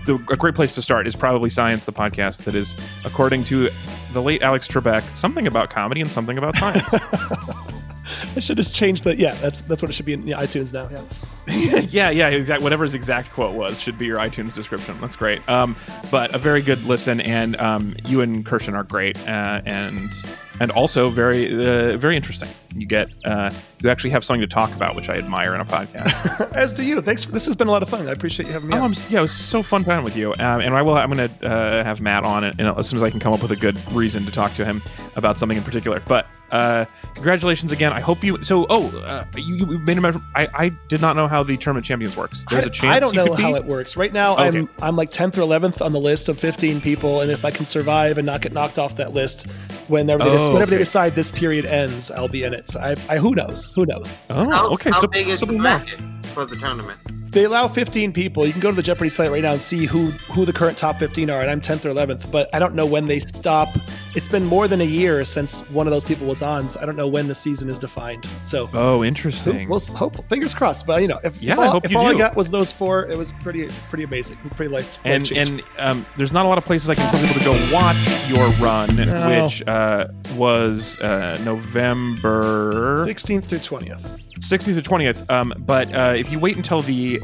the, 0.05 0.15
a 0.29 0.35
great 0.35 0.55
place 0.55 0.75
to 0.75 0.81
start 0.81 1.07
is 1.07 1.15
probably 1.15 1.49
Science, 1.49 1.85
the 1.85 1.93
podcast 1.93 2.43
that 2.43 2.55
is, 2.55 2.75
according 3.05 3.43
to 3.45 3.69
the 4.11 4.21
late 4.21 4.41
Alex 4.41 4.67
Trebek, 4.67 5.01
something 5.15 5.47
about 5.47 5.69
comedy 5.69 6.01
and 6.01 6.09
something 6.09 6.37
about 6.37 6.55
science. 6.57 6.93
I 8.35 8.39
should 8.39 8.57
just 8.57 8.75
change 8.75 9.01
the 9.01 9.15
yeah. 9.15 9.33
That's 9.35 9.61
that's 9.61 9.81
what 9.81 9.89
it 9.89 9.93
should 9.93 10.05
be 10.05 10.13
in 10.13 10.27
yeah, 10.27 10.37
iTunes 10.37 10.73
now. 10.73 10.89
Yeah. 10.91 11.01
yeah, 11.89 12.09
yeah, 12.09 12.29
exact. 12.29 12.63
Whatever 12.63 12.83
his 12.83 12.95
exact 12.95 13.31
quote 13.31 13.53
was 13.53 13.81
should 13.81 13.97
be 13.97 14.05
your 14.05 14.17
iTunes 14.17 14.55
description. 14.55 14.95
That's 15.01 15.17
great. 15.17 15.47
Um, 15.49 15.75
but 16.09 16.33
a 16.33 16.37
very 16.37 16.61
good 16.61 16.81
listen, 16.85 17.19
and 17.19 17.57
um, 17.57 17.95
you 18.07 18.21
and 18.21 18.45
Kirshen 18.45 18.73
are 18.75 18.83
great, 18.83 19.17
uh, 19.27 19.61
and 19.65 20.13
and 20.61 20.71
also 20.71 21.09
very 21.09 21.47
uh, 21.47 21.97
very 21.97 22.15
interesting. 22.15 22.47
You 22.73 22.85
get 22.85 23.09
uh, 23.25 23.49
you 23.81 23.89
actually 23.89 24.11
have 24.11 24.23
something 24.23 24.39
to 24.39 24.47
talk 24.47 24.73
about, 24.73 24.95
which 24.95 25.09
I 25.09 25.15
admire 25.15 25.53
in 25.53 25.59
a 25.59 25.65
podcast. 25.65 26.51
As 26.55 26.73
do 26.73 26.85
you. 26.85 27.01
Thanks. 27.01 27.25
For, 27.25 27.33
this 27.33 27.45
has 27.45 27.57
been 27.57 27.67
a 27.67 27.71
lot 27.71 27.83
of 27.83 27.89
fun. 27.89 28.07
I 28.07 28.11
appreciate 28.11 28.47
you 28.47 28.53
having 28.53 28.69
me. 28.69 28.77
oh, 28.77 28.91
yeah, 29.09 29.19
it 29.19 29.23
was 29.23 29.33
so 29.33 29.61
fun 29.61 29.83
time 29.83 30.03
with 30.03 30.15
you, 30.15 30.31
um, 30.33 30.61
and 30.61 30.73
I 30.73 30.81
will. 30.81 30.95
I'm 30.95 31.11
going 31.11 31.27
to 31.27 31.47
uh, 31.49 31.83
have 31.83 31.99
Matt 31.99 32.25
on 32.25 32.45
it, 32.45 32.55
and 32.57 32.69
as 32.69 32.87
soon 32.87 32.97
as 32.97 33.03
I 33.03 33.09
can 33.09 33.19
come 33.19 33.33
up 33.33 33.41
with 33.41 33.51
a 33.51 33.57
good 33.57 33.77
reason 33.91 34.23
to 34.25 34.31
talk 34.31 34.53
to 34.55 34.63
him 34.63 34.81
about 35.17 35.37
something 35.37 35.57
in 35.57 35.63
particular. 35.63 36.01
But 36.07 36.25
uh, 36.53 36.85
congratulations 37.15 37.71
again. 37.71 37.91
I 37.91 37.99
hope 37.99 38.23
you. 38.23 38.41
So, 38.43 38.65
oh, 38.69 38.95
uh, 38.99 39.25
you, 39.35 39.55
you 39.55 39.79
made 39.79 39.97
a. 39.97 40.01
measure- 40.01 40.21
I, 40.35 40.47
I 40.53 40.69
did 40.87 41.01
not 41.01 41.15
know 41.15 41.27
how 41.27 41.43
the 41.43 41.57
tournament 41.57 41.85
champions 41.85 42.15
works. 42.15 42.45
There's 42.49 42.65
I, 42.65 42.67
a 42.67 42.69
chance. 42.69 42.95
I 42.95 42.99
don't 42.99 43.15
know 43.15 43.27
could 43.27 43.37
be- 43.37 43.43
how 43.43 43.55
it 43.55 43.65
works. 43.65 43.97
Right 43.97 44.13
now, 44.13 44.33
Okay. 44.33 44.59
I'm 44.59 44.69
I'm 44.81 44.95
like 44.95 45.09
10th 45.11 45.37
or 45.37 45.41
11th 45.41 45.83
on 45.83 45.91
the 45.91 45.99
list 45.99 46.29
of 46.29 46.39
15 46.39 46.79
people, 46.81 47.21
and 47.21 47.31
if 47.31 47.43
I 47.43 47.51
can 47.51 47.65
survive 47.65 48.17
and 48.17 48.25
not 48.25 48.41
get 48.41 48.53
knocked 48.53 48.77
off 48.79 48.95
that 48.97 49.13
list, 49.13 49.47
whenever 49.87 50.23
they, 50.23 50.29
Oh, 50.29 50.37
des- 50.47 50.53
whenever 50.53 50.71
they 50.71 50.77
decide 50.77 51.15
this 51.15 51.31
period 51.31 51.65
ends, 51.65 52.11
I'll 52.11 52.27
be 52.29 52.43
in 52.43 52.53
it. 52.53 52.69
So 52.69 52.79
I, 52.79 52.95
I 53.09 53.17
who 53.17 53.33
knows? 53.35 53.71
Who 53.73 53.85
knows? 53.85 54.19
Oh, 54.29 54.49
How, 54.49 54.69
okay. 54.73 54.91
how 54.91 54.99
so 55.01 55.07
big 55.07 55.27
is 55.27 55.39
the 55.39 55.47
possibly 55.47 55.61
bracket 55.61 56.25
for 56.27 56.45
the 56.45 56.55
tournament? 56.55 56.99
they 57.33 57.45
allow 57.45 57.67
15 57.67 58.13
people. 58.13 58.45
You 58.45 58.51
can 58.51 58.61
go 58.61 58.69
to 58.69 58.75
the 58.75 58.83
Jeopardy 58.83 59.09
site 59.09 59.31
right 59.31 59.41
now 59.41 59.53
and 59.53 59.61
see 59.61 59.85
who 59.87 60.11
who 60.31 60.45
the 60.45 60.53
current 60.53 60.77
top 60.77 60.99
15 60.99 61.31
are, 61.31 61.41
and 61.41 61.49
I'm 61.49 61.59
10th 61.61 61.83
or 61.85 61.89
11th. 61.91 62.31
But 62.31 62.47
I 62.53 62.59
don't 62.59 62.75
know 62.75 62.85
when 62.85 63.05
they 63.07 63.17
stop. 63.17 63.69
It's 64.15 64.27
been 64.27 64.45
more 64.45 64.67
than 64.67 64.81
a 64.81 64.83
year 64.85 65.23
since 65.23 65.67
one 65.71 65.87
of 65.87 65.91
those 65.91 66.03
people 66.03 66.27
was 66.27 66.42
I 66.43 66.85
don't 66.85 66.95
know 66.95 67.07
when 67.07 67.27
the 67.27 67.35
season 67.35 67.69
is 67.69 67.79
defined. 67.79 68.25
So 68.41 68.69
Oh, 68.73 69.03
interesting. 69.03 69.69
we'll 69.69 69.79
hope. 69.79 70.23
Fingers 70.27 70.53
crossed. 70.53 70.85
But 70.85 71.01
you 71.01 71.07
know, 71.07 71.19
if, 71.23 71.41
Yeah, 71.41 71.53
if 71.53 71.59
I 71.59 71.65
all, 71.67 71.71
hope 71.71 71.85
if 71.85 71.91
you 71.91 71.97
all 71.97 72.07
I 72.07 72.13
got 72.17 72.35
was 72.35 72.51
those 72.51 72.71
four, 72.71 73.05
it 73.05 73.17
was 73.17 73.31
pretty 73.31 73.67
pretty 73.89 74.03
amazing. 74.03 74.37
Pretty 74.55 74.71
life. 74.71 74.99
and 75.05 75.31
and 75.31 75.61
um, 75.79 76.05
there's 76.17 76.31
not 76.33 76.45
a 76.45 76.47
lot 76.47 76.57
of 76.57 76.65
places 76.65 76.89
I 76.89 76.95
can 76.95 77.09
tell 77.11 77.19
people 77.21 77.39
to 77.39 77.45
go 77.45 77.73
watch 77.73 78.29
your 78.29 78.47
run, 78.65 78.95
No. 78.95 79.43
which 79.43 79.65
uh, 79.67 80.07
was 80.35 80.99
uh, 80.99 81.37
November 81.43 83.05
16th 83.05 83.45
through 83.45 83.59
20th. 83.59 84.19
16th 84.39 84.83
to 84.83 84.89
20th. 84.89 85.29
Um, 85.31 85.53
but 85.59 85.93
uh, 85.95 86.13
if 86.15 86.31
you 86.31 86.39
wait 86.39 86.57
until 86.57 86.81
the 86.81 87.21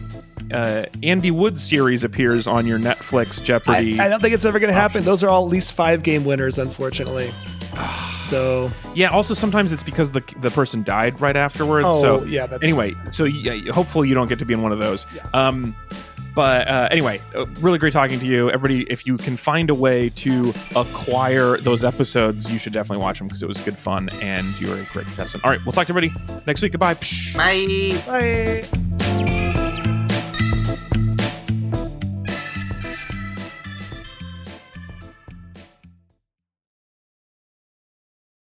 uh, 0.54 0.86
Andy 1.04 1.32
Wood 1.32 1.60
series 1.60 2.04
appears 2.04 2.48
on 2.48 2.66
your 2.66 2.80
Netflix 2.80 3.42
I, 3.42 3.46
Jeopardy, 3.46 4.00
I 4.00 4.08
don't 4.08 4.22
think 4.22 4.34
it's 4.34 4.46
ever 4.46 4.60
going 4.60 4.74
to 4.74 4.80
happen. 4.80 5.04
Those 5.04 5.24
are 5.24 5.30
all 5.30 5.44
at 5.46 5.50
least 5.52 5.74
five 5.74 6.02
game 6.04 6.24
winners, 6.26 6.58
unfortunately. 6.60 7.30
So, 8.22 8.72
yeah. 8.96 9.10
Also, 9.10 9.34
sometimes 9.34 9.74
it's 9.74 9.84
because 9.84 10.12
the 10.12 10.22
the 10.38 10.52
person 10.52 10.84
died 10.84 11.20
right 11.22 11.36
afterwards. 11.36 11.88
oh 11.88 12.02
so 12.02 12.24
yeah, 12.26 12.48
that's 12.48 12.64
anyway, 12.64 12.94
so 13.12 13.24
yeah, 13.26 13.72
hopefully 13.72 14.08
you 14.08 14.16
don't 14.16 14.28
get 14.28 14.40
to 14.40 14.46
be 14.46 14.54
in 14.54 14.62
one 14.62 14.72
of 14.72 14.80
those. 14.80 15.06
Yeah. 15.16 15.28
Um, 15.34 15.76
but 16.36 16.68
uh, 16.68 16.88
anyway, 16.92 17.22
uh, 17.36 17.46
really 17.60 17.80
great 17.80 17.94
talking 17.94 18.20
to 18.20 18.26
you, 18.26 18.50
everybody. 18.50 18.84
If 18.90 19.06
you 19.06 19.18
can 19.18 19.36
find 19.36 19.70
a 19.70 19.74
way 19.74 20.10
to 20.10 20.54
acquire 20.76 21.58
those 21.58 21.84
episodes, 21.84 22.52
you 22.52 22.60
should 22.60 22.74
definitely 22.74 23.04
watch 23.04 23.18
them 23.18 23.28
because 23.28 23.44
it 23.44 23.48
was 23.48 23.58
good 23.64 23.78
fun 23.78 24.10
and 24.22 24.60
you're 24.60 24.78
a 24.78 24.86
great 24.86 25.08
contestant. 25.08 25.44
All 25.44 25.52
right, 25.52 25.60
we'll 25.66 25.74
talk 25.74 25.88
to 25.88 25.92
everybody 25.92 26.14
next 26.46 26.62
week. 26.62 26.72
Goodbye. 26.72 26.96
Bye. 27.36 28.02
Bye. 28.08 29.39